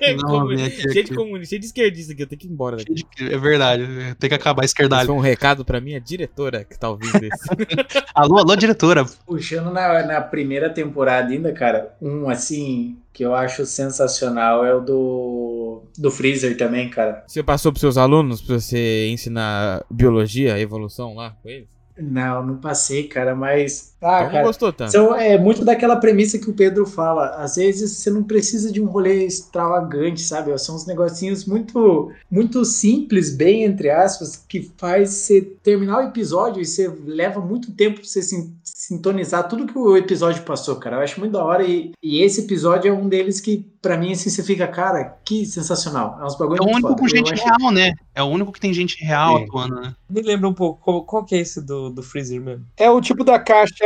Aqui, 0.65 0.92
cheio 0.92 1.06
de 1.06 1.15
comunista, 1.15 1.50
cheio 1.50 1.59
de 1.59 1.68
esquerdista 1.68 2.13
aqui, 2.13 2.24
eu 2.24 2.27
tenho 2.27 2.39
que 2.39 2.48
ir 2.48 2.51
embora 2.51 2.77
daqui. 2.77 3.06
É 3.19 3.38
verdade, 3.38 4.15
tem 4.19 4.30
que 4.30 4.36
acabar 4.36 4.63
a 4.63 4.65
esquerdalha. 4.65 5.06
foi 5.06 5.15
um 5.15 5.19
recado 5.19 5.63
pra 5.63 5.80
minha 5.80 6.01
diretora 6.01 6.63
que 6.63 6.77
tá 6.77 6.89
ouvindo 6.89 7.12
isso. 7.24 8.03
Alô, 8.13 8.39
alô, 8.39 8.56
diretora. 8.56 9.06
Puxando 9.25 9.71
na, 9.71 10.03
na 10.03 10.21
primeira 10.21 10.69
temporada 10.69 11.31
ainda, 11.31 11.53
cara, 11.53 11.95
um 12.01 12.30
assim 12.30 12.98
que 13.13 13.24
eu 13.24 13.36
acho 13.36 13.65
sensacional 13.65 14.65
é 14.65 14.74
o 14.74 14.80
do, 14.80 15.83
do 15.98 16.09
Freezer 16.09 16.57
também, 16.57 16.89
cara. 16.89 17.24
Você 17.27 17.44
passou 17.44 17.71
pros 17.71 17.81
seus 17.81 17.98
alunos 17.98 18.42
pra 18.42 18.59
você 18.59 19.07
ensinar 19.09 19.83
biologia, 19.89 20.59
evolução 20.59 21.15
lá 21.15 21.31
com 21.42 21.50
eles? 21.50 21.81
Não, 21.98 22.46
não 22.46 22.58
passei, 22.58 23.08
cara, 23.08 23.36
mas. 23.36 23.94
Ah, 24.02 24.20
então 24.22 24.32
cara. 24.32 24.44
gostou 24.48 24.74
tanto. 24.74 24.92
São, 24.92 25.16
é 25.16 25.38
muito 25.38 25.64
daquela 25.64 25.96
premissa 25.98 26.40
que 26.40 26.50
o 26.50 26.54
Pedro 26.54 26.86
fala. 26.86 27.36
Às 27.36 27.56
vezes 27.56 27.98
você 27.98 28.10
não 28.10 28.24
precisa 28.24 28.72
de 28.72 28.82
um 28.82 28.86
rolê 28.86 29.26
extravagante, 29.26 30.22
sabe? 30.22 30.58
São 30.58 30.76
uns 30.76 30.86
negocinhos 30.88 31.46
muito, 31.46 32.12
muito 32.30 32.64
simples, 32.66 33.36
bem 33.36 33.64
entre 33.64 33.90
aspas, 33.90 34.36
que 34.36 34.72
faz 34.78 35.10
você 35.12 35.42
terminar 35.42 35.98
o 36.00 36.08
episódio 36.08 36.62
e 36.62 36.66
você 36.66 36.88
leva 37.06 37.40
muito 37.40 37.72
tempo 37.74 38.00
pra 38.00 38.08
você 38.08 38.22
sin- 38.22 38.56
sintonizar 38.92 39.48
tudo 39.48 39.66
que 39.66 39.78
o 39.78 39.96
episódio 39.96 40.44
passou, 40.44 40.76
cara. 40.76 40.98
Eu 40.98 41.02
acho 41.02 41.20
muito 41.20 41.32
da 41.32 41.44
hora 41.44 41.64
e, 41.64 41.92
e 42.04 42.22
esse 42.22 42.42
episódio 42.42 42.90
é 42.90 42.94
um 42.94 43.08
deles 43.08 43.40
que, 43.40 43.66
pra 43.82 43.98
mim, 43.98 44.12
assim, 44.12 44.30
você 44.30 44.44
fica, 44.44 44.68
cara, 44.68 45.18
que 45.24 45.46
sensacional. 45.46 46.18
É 46.22 46.26
uns 46.26 46.36
bagulho 46.38 46.60
É 46.60 46.62
o 46.62 46.66
muito 46.66 46.76
único 46.86 46.90
foda. 46.90 47.00
com 47.00 47.06
Eu 47.06 47.10
gente 47.10 47.34
acho- 47.34 47.44
real, 47.46 47.72
né? 47.72 47.94
É 48.14 48.22
o 48.22 48.26
único 48.26 48.52
que 48.52 48.60
tem 48.60 48.74
gente 48.74 49.02
real 49.04 49.38
Sim. 49.38 49.44
atuando, 49.46 49.76
né? 49.82 49.96
me 50.10 50.22
lembra 50.22 50.50
um 50.50 50.54
pouco, 50.54 50.82
qual, 50.84 51.04
qual 51.06 51.24
que 51.24 51.36
é 51.36 51.40
esse 51.40 51.62
do, 51.66 51.90
do 51.90 52.04
Freezer 52.04 52.42
mesmo? 52.42 52.66
É 52.76 52.90
o 52.90 53.00
tipo 53.00 53.24
da 53.24 53.40
caixa. 53.40 53.86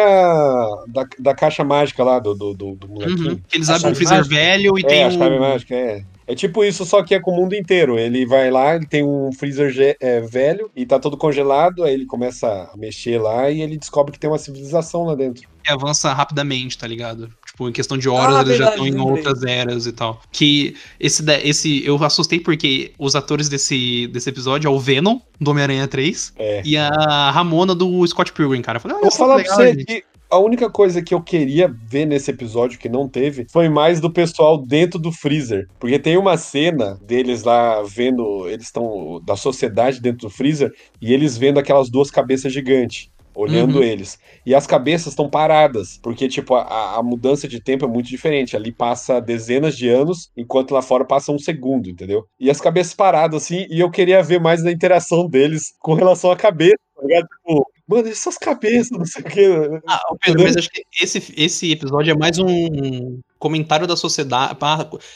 Da, 0.88 1.06
da 1.20 1.36
caixa 1.36 1.64
mágica 1.64 2.04
lá 2.04 2.18
do, 2.20 2.34
do, 2.34 2.54
do, 2.54 2.76
do 2.76 2.88
molequinho. 2.88 3.32
Uhum. 3.34 3.42
Eles 3.54 3.70
abrem 3.70 3.92
um 3.92 3.96
freezer 3.96 4.18
mágica? 4.18 4.36
velho 4.36 4.78
e 4.80 4.82
É, 4.82 4.88
tem 4.88 5.04
a 5.04 5.08
um... 5.08 5.12
chave 5.12 5.40
mágica, 5.40 5.76
é. 5.76 6.04
É 6.28 6.34
tipo 6.34 6.64
isso, 6.64 6.86
só 6.86 7.04
que 7.04 7.14
é 7.14 7.20
com 7.20 7.32
o 7.32 7.36
mundo 7.36 7.54
inteiro. 7.56 8.00
Ele 8.00 8.26
vai 8.26 8.50
lá, 8.50 8.76
ele 8.76 8.86
tem 8.88 9.04
um 9.04 9.32
freezer 9.32 9.96
é, 10.00 10.22
velho 10.22 10.72
e 10.76 10.86
tá 10.86 11.00
todo 11.00 11.16
congelado, 11.18 11.84
aí 11.84 11.94
ele 11.94 12.06
começa 12.06 12.48
a 12.74 12.76
mexer 12.78 13.20
lá 13.22 13.50
e 13.52 13.62
ele 13.62 13.78
descobre 13.78 14.12
que 14.12 14.20
tem 14.20 14.30
uma 14.30 14.38
civilização 14.40 15.04
lá 15.06 15.14
dentro. 15.16 15.48
que 15.64 15.72
avança 15.72 16.14
rapidamente, 16.14 16.78
tá 16.78 16.86
ligado? 16.88 17.30
Tipo, 17.46 17.70
em 17.70 17.72
questão 17.72 17.98
de 17.98 18.08
horas, 18.10 18.36
Ah, 18.38 18.42
eles 18.42 18.58
já 18.58 18.70
verdade, 18.72 18.88
estão 18.88 18.88
em 18.88 19.08
outras 19.12 19.44
eras 19.44 19.86
e 19.88 19.92
tal. 19.92 20.22
Que 20.32 20.76
esse, 21.00 21.24
esse 21.44 21.86
eu 21.86 22.04
assustei 22.04 22.40
porque 22.40 22.92
os 23.00 23.16
atores 23.16 23.48
desse, 23.50 24.08
desse 24.08 24.30
episódio 24.30 24.68
é 24.68 24.72
o 24.72 24.80
Venom, 24.80 25.20
do 25.40 25.52
Homem-Aranha 25.52 25.88
3, 25.88 26.34
É. 26.38 26.62
e 26.66 26.76
a 26.78 27.32
Ramona 27.32 27.74
do 27.76 28.06
Scott 28.08 28.32
Pilgrim, 28.34 28.62
cara. 28.62 28.78
Eu 28.78 28.82
falei, 28.82 28.98
olha 28.98 29.02
Vou 29.04 29.12
só 29.12 29.18
falar 29.20 29.42
que 29.44 29.48
pra 29.50 29.58
legal, 29.58 29.74
você 29.74 29.80
gente. 29.80 29.86
que 30.02 30.04
a 30.30 30.38
única 30.40 30.70
coisa 30.70 31.02
que 31.02 31.14
eu 31.14 31.22
queria 31.22 31.68
ver 31.88 32.06
nesse 32.06 32.32
episódio 32.32 32.80
que 32.80 32.90
não 32.90 33.08
teve 33.08 33.46
foi 33.52 33.70
mais 33.70 34.00
do 34.00 34.12
pessoal 34.12 34.58
dentro 34.58 35.00
do 35.00 35.12
freezer. 35.12 35.68
Porque 35.80 36.00
tem 36.00 36.18
uma 36.18 36.38
cena 36.38 36.98
deles 37.02 37.44
lá 37.44 37.82
vendo, 37.84 38.48
eles 38.50 38.66
estão 38.66 39.22
da 39.24 39.36
sociedade 39.36 40.02
dentro 40.02 40.28
do 40.28 40.30
freezer 40.30 40.72
e 41.02 41.14
eles 41.14 41.38
vendo 41.38 41.60
aquelas 41.60 41.90
duas 41.90 42.10
cabeças 42.12 42.52
gigantes. 42.54 43.10
Olhando 43.38 43.80
Uhum. 43.80 43.84
eles. 43.84 44.18
E 44.46 44.56
as 44.56 44.66
cabeças 44.66 45.08
estão 45.08 45.30
paradas. 45.30 46.00
Porque, 46.02 46.26
tipo, 46.30 46.56
a, 46.56 46.96
a 46.98 47.04
mudança 47.04 47.50
de 47.50 47.60
tempo 47.62 47.84
é 47.84 47.88
muito 47.88 48.08
diferente. 48.08 48.56
Ali 48.56 48.72
passa 48.72 49.20
dezenas 49.20 49.76
de 49.76 49.90
anos, 49.90 50.32
enquanto 50.38 50.72
lá 50.74 50.82
fora 50.82 51.04
passa 51.04 51.34
um 51.34 51.38
segundo, 51.38 51.90
entendeu? 51.90 52.24
E 52.40 52.50
as 52.50 52.62
cabeças 52.62 52.94
paradas, 52.94 53.44
assim, 53.44 53.66
e 53.70 53.82
eu 53.82 53.92
queria 53.92 54.24
ver 54.24 54.40
mais 54.40 54.64
da 54.64 54.72
interação 54.72 55.28
deles 55.28 55.74
com 55.80 55.94
relação 55.94 56.32
à 56.32 56.38
cabeça, 56.38 56.78
tá 56.96 57.02
ligado? 57.06 57.28
Tipo, 57.28 57.68
mano, 57.88 58.08
essas 58.08 58.38
cabeças, 58.38 58.92
não 58.98 59.06
sei 59.06 59.22
o 59.22 59.26
quê. 59.26 59.82
Ah, 59.88 60.02
ô 60.12 60.18
Pedro, 60.18 60.44
mas 60.44 60.58
acho 60.58 60.70
que 60.70 60.84
esse, 61.02 61.34
esse 61.38 61.72
episódio 61.72 62.12
é 62.12 62.18
mais 62.18 62.38
um 62.40 63.20
comentário 63.38 63.86
da 63.86 63.96
sociedade. 63.96 64.56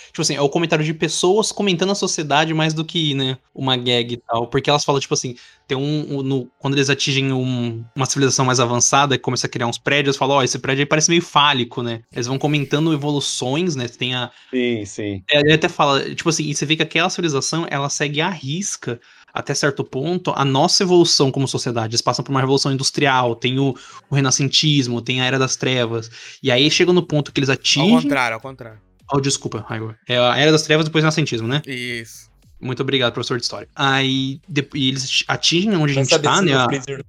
Tipo 0.08 0.22
assim, 0.22 0.36
é 0.36 0.42
o 0.42 0.50
comentário 0.50 0.86
de 0.86 0.94
pessoas 0.94 1.52
comentando 1.52 1.92
a 1.92 1.96
sociedade 1.96 2.54
mais 2.54 2.74
do 2.74 2.86
que, 2.86 3.14
né, 3.16 3.38
uma 3.56 3.76
gag 3.76 4.14
e 4.14 4.18
tal. 4.18 4.48
Porque 4.48 4.70
elas 4.70 4.84
falam, 4.86 5.02
tipo 5.02 5.14
assim, 5.14 5.36
tem 5.68 5.78
um. 5.78 6.18
um- 6.20 6.22
no- 6.24 6.52
quando 6.60 6.76
eles 6.76 6.90
atingem 6.90 7.32
um- 7.34 7.84
uma 7.96 8.06
civilização 8.06 8.46
mais 8.46 8.60
avançada, 8.60 9.18
que 9.18 9.24
começa 9.24 9.48
a 9.48 9.50
criar 9.50 9.68
uns 9.68 9.78
prédios, 9.78 10.18
falam, 10.18 10.38
ó, 10.38 10.44
esse 10.44 10.60
prédio 10.60 10.84
aí 10.84 10.86
parece 10.86 11.10
meio 11.10 11.22
fálico, 11.22 11.82
né? 11.82 12.02
Eles 12.12 12.28
vão 12.28 12.38
comentando 12.38 12.94
evoluções, 12.94 13.76
né? 13.76 13.88
Tem 13.88 14.14
a. 14.16 14.32
Sim, 14.52 14.86
sim. 14.86 15.24
é, 15.30 15.40
Ele 15.40 15.54
até 15.54 15.70
fala, 15.70 16.14
tipo 16.14 16.30
assim, 16.30 16.44
e 16.44 16.54
você 16.56 16.66
vê 16.66 16.76
que 16.76 16.84
aquela 16.84 17.10
civilização, 17.10 17.66
ela 17.70 17.90
segue 17.90 18.22
à 18.22 18.30
risca. 18.30 19.00
Até 19.34 19.54
certo 19.54 19.84
ponto, 19.84 20.32
a 20.36 20.44
nossa 20.44 20.84
evolução 20.84 21.32
como 21.32 21.48
sociedade. 21.48 21.92
Eles 21.92 22.02
passam 22.02 22.24
por 22.24 22.32
uma 22.32 22.40
revolução 22.40 22.72
industrial, 22.72 23.36
tem 23.36 23.60
o, 23.60 23.76
o 24.10 24.16
renascentismo, 24.16 25.02
tem 25.02 25.22
a 25.22 25.26
Era 25.26 25.38
das 25.40 25.56
Trevas. 25.56 26.10
E 26.42 26.52
aí 26.52 26.70
chega 26.72 26.92
no 26.94 27.04
ponto 27.04 27.32
que 27.32 27.40
eles 27.40 27.50
Ao 27.50 27.54
atingem. 27.56 28.02
contrário, 28.02 28.36
ao 28.36 28.42
contrário. 28.42 28.80
Oh, 29.12 29.20
desculpa, 29.20 29.66
Raigor. 29.68 29.96
É 30.08 30.18
a 30.18 30.38
Era 30.38 30.52
das 30.52 30.64
Trevas 30.64 30.86
depois 30.86 31.04
o 31.04 31.06
renascentismo, 31.06 31.48
né? 31.48 31.62
Isso. 31.66 32.30
Muito 32.62 32.82
obrigado, 32.84 33.14
professor 33.14 33.38
de 33.38 33.44
história. 33.44 33.70
Aí 33.74 34.42
de- 34.48 34.68
e 34.76 34.90
eles 34.90 35.24
atingem 35.28 35.76
onde 35.78 35.94
a 35.98 36.04
gente 36.04 36.20
tá, 36.20 36.42
né? 36.42 36.54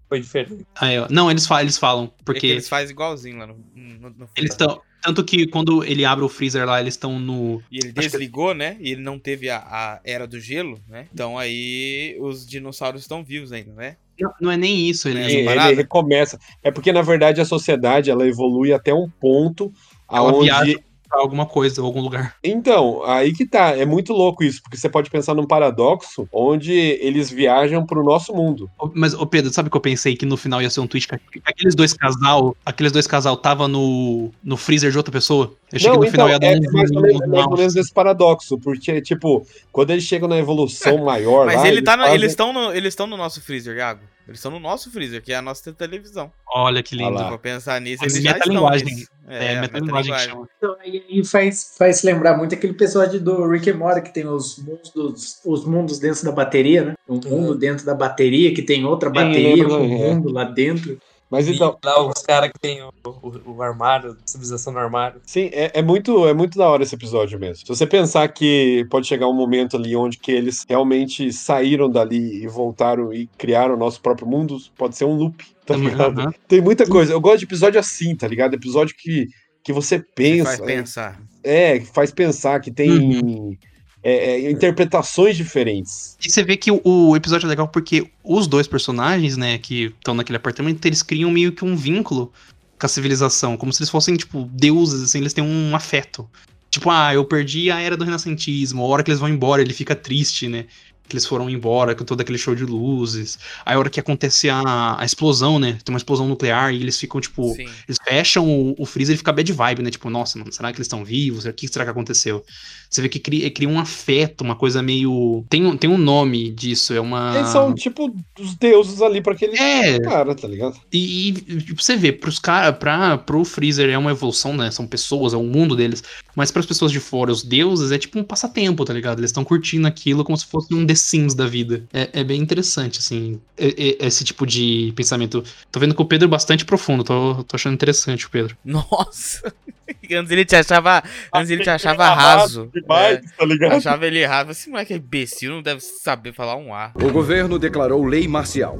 foi 0.08 0.20
diferente. 0.20 0.64
aí, 0.80 0.98
ó. 0.98 1.08
não, 1.10 1.28
eles, 1.28 1.44
fa 1.44 1.60
eles 1.60 1.76
falam, 1.76 2.06
Porque 2.06 2.22
porque 2.24 2.46
eles 2.46 2.68
fazem 2.68 2.92
igualzinho 2.92 3.36
lá 3.38 3.48
no. 3.48 3.56
no, 3.74 4.10
no 4.10 4.28
eles 4.36 4.52
estão. 4.52 4.80
Tanto 5.02 5.24
que 5.24 5.46
quando 5.46 5.82
ele 5.84 6.04
abre 6.04 6.24
o 6.24 6.28
freezer 6.28 6.66
lá, 6.66 6.80
eles 6.80 6.94
estão 6.94 7.18
no. 7.18 7.62
E 7.70 7.78
ele 7.78 7.88
Acho 7.88 7.94
que- 7.94 8.00
desligou, 8.18 8.54
né? 8.54 8.76
E 8.80 8.92
ele 8.92 9.02
não 9.02 9.18
teve 9.18 9.48
a, 9.48 9.58
a 9.58 10.00
era 10.04 10.26
do 10.26 10.38
gelo, 10.40 10.78
né? 10.88 11.06
Então 11.12 11.38
aí 11.38 12.16
os 12.20 12.46
dinossauros 12.46 13.02
estão 13.02 13.24
vivos 13.24 13.52
ainda, 13.52 13.72
né? 13.72 13.96
Não, 14.18 14.32
não 14.40 14.50
é 14.50 14.56
nem 14.56 14.86
isso, 14.88 15.08
É, 15.08 15.12
eles. 15.12 15.32
E 15.32 15.44
parada? 15.44 15.70
ele 15.72 15.80
recomeça. 15.82 16.38
É 16.62 16.70
porque, 16.70 16.92
na 16.92 17.00
verdade, 17.00 17.40
a 17.40 17.44
sociedade 17.46 18.10
ela 18.10 18.26
evolui 18.28 18.70
até 18.72 18.92
um 18.92 19.08
ponto 19.08 19.72
Ela 20.10 20.30
aonde 20.30 20.78
alguma 21.18 21.46
coisa, 21.46 21.80
ou 21.80 21.86
algum 21.86 22.00
lugar. 22.00 22.34
Então, 22.42 23.02
aí 23.04 23.32
que 23.32 23.46
tá. 23.46 23.76
É 23.76 23.84
muito 23.84 24.12
louco 24.12 24.44
isso, 24.44 24.62
porque 24.62 24.76
você 24.76 24.88
pode 24.88 25.10
pensar 25.10 25.34
num 25.34 25.46
paradoxo 25.46 26.28
onde 26.32 26.72
eles 26.72 27.30
viajam 27.30 27.84
pro 27.84 28.04
nosso 28.04 28.32
mundo. 28.34 28.70
Mas, 28.94 29.14
ô 29.14 29.26
Pedro, 29.26 29.52
sabe 29.52 29.68
o 29.68 29.70
que 29.70 29.76
eu 29.76 29.80
pensei 29.80 30.16
que 30.16 30.26
no 30.26 30.36
final 30.36 30.60
ia 30.62 30.70
ser 30.70 30.80
um 30.80 30.86
tweet 30.86 31.08
que 31.08 31.18
aqueles 31.44 31.74
dois 31.74 31.92
casal, 31.92 32.56
aqueles 32.64 32.92
dois 32.92 33.06
casal 33.06 33.36
tava 33.36 33.66
no, 33.68 34.30
no 34.42 34.56
freezer 34.56 34.90
de 34.90 34.96
outra 34.96 35.12
pessoa? 35.12 35.52
Eu 35.72 35.76
achei 35.76 35.90
que 35.90 35.96
no 35.96 36.10
final 36.10 36.28
ia 36.28 36.38
dar 36.38 36.46
é 36.48 36.56
um 36.58 36.72
mais 36.72 36.90
ou 36.90 37.02
menos, 37.02 37.26
mais 37.28 37.46
ou 37.46 37.56
menos 37.56 37.76
esse 37.76 37.92
paradoxo, 37.92 38.58
porque, 38.58 39.00
tipo, 39.00 39.46
quando 39.72 39.90
eles 39.90 40.04
chegam 40.04 40.28
na 40.28 40.36
evolução 40.38 40.98
maior 41.04 41.46
Mas 41.46 41.56
lá, 41.56 41.68
ele 41.68 41.82
tá 41.82 41.96
no- 41.96 42.02
fazem- 42.02 42.16
eles 42.18 42.32
estão 42.32 42.52
no, 42.52 42.72
eles 42.72 42.88
estão 42.92 43.06
no 43.06 43.16
nosso 43.16 43.40
freezer, 43.40 43.76
Iago. 43.76 44.00
Eles 44.30 44.38
estão 44.38 44.52
no 44.52 44.60
nosso 44.60 44.92
freezer, 44.92 45.20
que 45.20 45.32
é 45.32 45.36
a 45.36 45.42
nossa 45.42 45.72
televisão. 45.72 46.30
Olha 46.54 46.84
que 46.84 46.94
lindo. 46.94 47.18
For 47.18 47.36
pensar 47.36 47.80
nisso, 47.80 48.04
eles 48.04 48.14
já 48.22 48.30
estão 48.30 48.46
metalinguagem. 48.46 48.86
nisso. 48.86 49.10
É, 49.26 49.56
a 49.56 49.60
metalinguagem 49.62 50.14
que 50.14 50.20
chama. 50.20 50.48
Então, 50.56 50.76
aí, 50.80 51.04
aí 51.10 51.24
faz, 51.24 51.74
faz 51.76 52.04
lembrar 52.04 52.36
muito 52.38 52.54
aquele 52.54 52.72
episódio 52.72 53.20
do 53.20 53.44
Rick 53.48 53.68
and 53.68 53.74
Morty 53.74 54.02
que 54.02 54.14
tem 54.14 54.28
os 54.28 54.56
mundos, 54.58 55.40
os 55.44 55.64
mundos 55.64 55.98
dentro 55.98 56.24
da 56.24 56.30
bateria, 56.30 56.84
né? 56.84 56.94
Um 57.08 57.20
mundo 57.28 57.56
dentro 57.56 57.84
da 57.84 57.92
bateria 57.92 58.54
que 58.54 58.62
tem 58.62 58.84
outra 58.84 59.10
bateria 59.10 59.64
com 59.64 59.78
um 59.78 59.84
é. 59.84 60.14
mundo 60.14 60.30
lá 60.30 60.44
dentro. 60.44 60.96
Mas 61.30 61.46
E 61.46 61.52
então, 61.52 61.78
lá 61.84 62.02
os 62.06 62.22
caras 62.22 62.50
que 62.52 62.58
tem 62.58 62.82
o, 62.82 62.90
o, 63.04 63.52
o 63.56 63.62
armário, 63.62 64.12
a 64.12 64.16
civilização 64.26 64.72
no 64.72 64.78
armário. 64.80 65.20
sim, 65.24 65.48
é, 65.52 65.70
é 65.78 65.82
muito, 65.82 66.26
é 66.26 66.34
muito 66.34 66.58
da 66.58 66.68
hora 66.68 66.82
esse 66.82 66.94
episódio 66.94 67.38
mesmo. 67.38 67.64
Se 67.64 67.68
você 67.68 67.86
pensar 67.86 68.26
que 68.28 68.84
pode 68.90 69.06
chegar 69.06 69.28
um 69.28 69.32
momento 69.34 69.76
ali 69.76 69.94
onde 69.94 70.18
que 70.18 70.32
eles 70.32 70.64
realmente 70.68 71.32
saíram 71.32 71.88
dali 71.88 72.42
e 72.42 72.48
voltaram 72.48 73.12
e 73.12 73.26
criaram 73.38 73.74
o 73.74 73.78
nosso 73.78 74.00
próprio 74.00 74.26
mundo, 74.26 74.56
pode 74.76 74.96
ser 74.96 75.04
um 75.04 75.14
loop, 75.14 75.44
tá 75.64 75.76
ligado? 75.76 76.20
Aham. 76.20 76.32
Tem 76.48 76.60
muita 76.60 76.86
coisa. 76.86 77.12
Eu 77.12 77.20
gosto 77.20 77.38
de 77.40 77.44
episódio 77.44 77.78
assim, 77.78 78.16
tá 78.16 78.26
ligado? 78.26 78.54
Episódio 78.54 78.94
que, 78.98 79.28
que 79.62 79.72
você 79.72 80.00
Que 80.00 80.06
pensa. 80.14 80.44
faz 80.44 80.60
pensar. 80.60 81.22
É, 81.44 81.78
que 81.78 81.86
faz 81.86 82.10
pensar, 82.12 82.60
que 82.60 82.70
tem 82.72 83.56
é, 84.02 84.46
é, 84.46 84.50
interpretações 84.50 85.36
diferentes. 85.36 86.16
E 86.24 86.30
você 86.30 86.42
vê 86.42 86.56
que 86.56 86.70
o, 86.70 86.80
o 86.84 87.16
episódio 87.16 87.46
é 87.46 87.48
legal 87.48 87.68
porque 87.68 88.10
os 88.24 88.46
dois 88.46 88.66
personagens, 88.66 89.36
né, 89.36 89.58
que 89.58 89.94
estão 89.98 90.14
naquele 90.14 90.36
apartamento, 90.36 90.84
eles 90.86 91.02
criam 91.02 91.30
meio 91.30 91.52
que 91.52 91.64
um 91.64 91.76
vínculo 91.76 92.32
com 92.78 92.86
a 92.86 92.88
civilização, 92.88 93.56
como 93.56 93.72
se 93.72 93.82
eles 93.82 93.90
fossem, 93.90 94.16
tipo, 94.16 94.48
deuses, 94.52 95.02
assim, 95.02 95.18
eles 95.18 95.34
têm 95.34 95.44
um 95.44 95.76
afeto. 95.76 96.28
Tipo, 96.70 96.88
ah, 96.88 97.12
eu 97.12 97.24
perdi 97.24 97.70
a 97.70 97.80
era 97.80 97.96
do 97.96 98.04
renascentismo, 98.04 98.82
a 98.82 98.86
hora 98.86 99.02
que 99.02 99.10
eles 99.10 99.20
vão 99.20 99.28
embora, 99.28 99.60
ele 99.60 99.74
fica 99.74 99.94
triste, 99.94 100.48
né? 100.48 100.66
Que 101.10 101.16
eles 101.16 101.26
foram 101.26 101.50
embora 101.50 101.92
com 101.94 102.04
todo 102.04 102.20
aquele 102.20 102.38
show 102.38 102.54
de 102.54 102.64
luzes. 102.64 103.36
Aí 103.66 103.74
a 103.74 103.78
hora 103.78 103.90
que 103.90 103.98
acontece 103.98 104.48
a, 104.48 104.96
a 104.96 105.04
explosão, 105.04 105.58
né? 105.58 105.76
Tem 105.84 105.92
uma 105.92 105.98
explosão 105.98 106.28
nuclear 106.28 106.72
e 106.72 106.80
eles 106.80 106.96
ficam, 106.98 107.20
tipo, 107.20 107.52
Sim. 107.54 107.66
eles 107.88 107.98
fecham 108.02 108.48
o, 108.48 108.74
o 108.78 108.86
freezer 108.86 109.14
e 109.14 109.18
fica 109.18 109.32
bad 109.32 109.52
vibe, 109.52 109.82
né? 109.82 109.90
Tipo, 109.90 110.08
nossa, 110.08 110.38
mano, 110.38 110.52
será 110.52 110.70
que 110.72 110.78
eles 110.78 110.86
estão 110.86 111.04
vivos? 111.04 111.44
O 111.46 111.52
que 111.52 111.66
será 111.66 111.84
que 111.84 111.90
aconteceu? 111.90 112.44
Você 112.88 113.02
vê 113.02 113.08
que 113.08 113.18
cria, 113.18 113.50
cria 113.50 113.68
um 113.68 113.78
afeto, 113.78 114.42
uma 114.42 114.54
coisa 114.56 114.82
meio. 114.82 115.44
Tem, 115.48 115.64
um- 115.66 115.76
tem 115.76 115.88
um 115.90 115.98
nome 115.98 116.50
disso, 116.50 116.92
é 116.92 117.00
uma. 117.00 117.36
Eles 117.36 117.48
são, 117.50 117.74
tipo, 117.74 118.14
os 118.38 118.54
deuses 118.56 119.02
ali 119.02 119.20
pra 119.20 119.32
aquele 119.32 119.56
É. 119.58 119.98
cara, 120.00 120.34
tá 120.34 120.46
ligado? 120.48 120.76
E, 120.92 121.28
e, 121.28 121.32
tipo, 121.62 121.82
você 121.82 121.96
vê, 121.96 122.12
pros 122.12 122.38
caras, 122.38 122.76
pra, 122.78 123.18
pro 123.18 123.44
Freezer 123.44 123.88
é 123.90 123.98
uma 123.98 124.10
evolução, 124.10 124.56
né? 124.56 124.70
São 124.70 124.86
pessoas, 124.86 125.32
é 125.32 125.36
o 125.36 125.42
mundo 125.42 125.74
deles. 125.76 126.02
Mas 126.34 126.50
pras 126.50 126.66
pessoas 126.66 126.90
de 126.92 127.00
fora, 127.00 127.30
os 127.32 127.42
deuses, 127.42 127.90
é 127.92 127.98
tipo 127.98 128.18
um 128.18 128.22
passatempo, 128.24 128.84
tá 128.84 128.92
ligado? 128.92 129.18
Eles 129.20 129.30
estão 129.30 129.44
curtindo 129.44 129.86
aquilo 129.86 130.24
como 130.24 130.36
se 130.38 130.46
fosse 130.46 130.72
um 130.74 130.86
The 130.86 130.94
Sims 131.00 131.34
da 131.34 131.46
vida. 131.46 131.84
É, 131.92 132.20
é 132.20 132.24
bem 132.24 132.40
interessante, 132.40 132.98
assim, 132.98 133.40
é- 133.56 133.68
é- 133.68 134.06
esse 134.06 134.24
tipo 134.24 134.46
de 134.46 134.92
pensamento. 134.96 135.42
Tô 135.72 135.80
vendo 135.80 135.94
que 135.94 136.02
o 136.02 136.04
Pedro 136.04 136.26
é 136.26 136.30
bastante 136.30 136.64
profundo, 136.64 137.02
tô, 137.04 137.42
tô 137.44 137.56
achando 137.56 137.74
interessante 137.74 138.26
o 138.26 138.30
Pedro. 138.30 138.56
Nossa. 138.64 139.52
Antes 140.12 140.30
ele 140.30 140.44
te 140.44 140.54
achava, 140.56 141.02
antes 141.34 141.50
ele 141.50 141.62
te 141.62 141.70
achava 141.70 142.04
Errado 142.04 142.38
raso. 142.38 142.70
Demais, 142.72 143.20
tá 143.36 143.44
É, 143.44 143.46
ligado? 143.46 143.72
achava 143.72 144.06
ele 144.06 144.18
errado. 144.20 144.50
Esse 144.50 144.68
moleque 144.70 144.92
é 144.92 144.96
imbecil, 144.96 145.50
não 145.52 145.62
deve 145.62 145.80
saber 145.80 146.32
falar 146.32 146.56
um 146.56 146.72
A. 146.74 146.92
O 146.94 147.10
governo 147.12 147.58
declarou 147.58 148.04
lei 148.04 148.26
marcial 148.28 148.78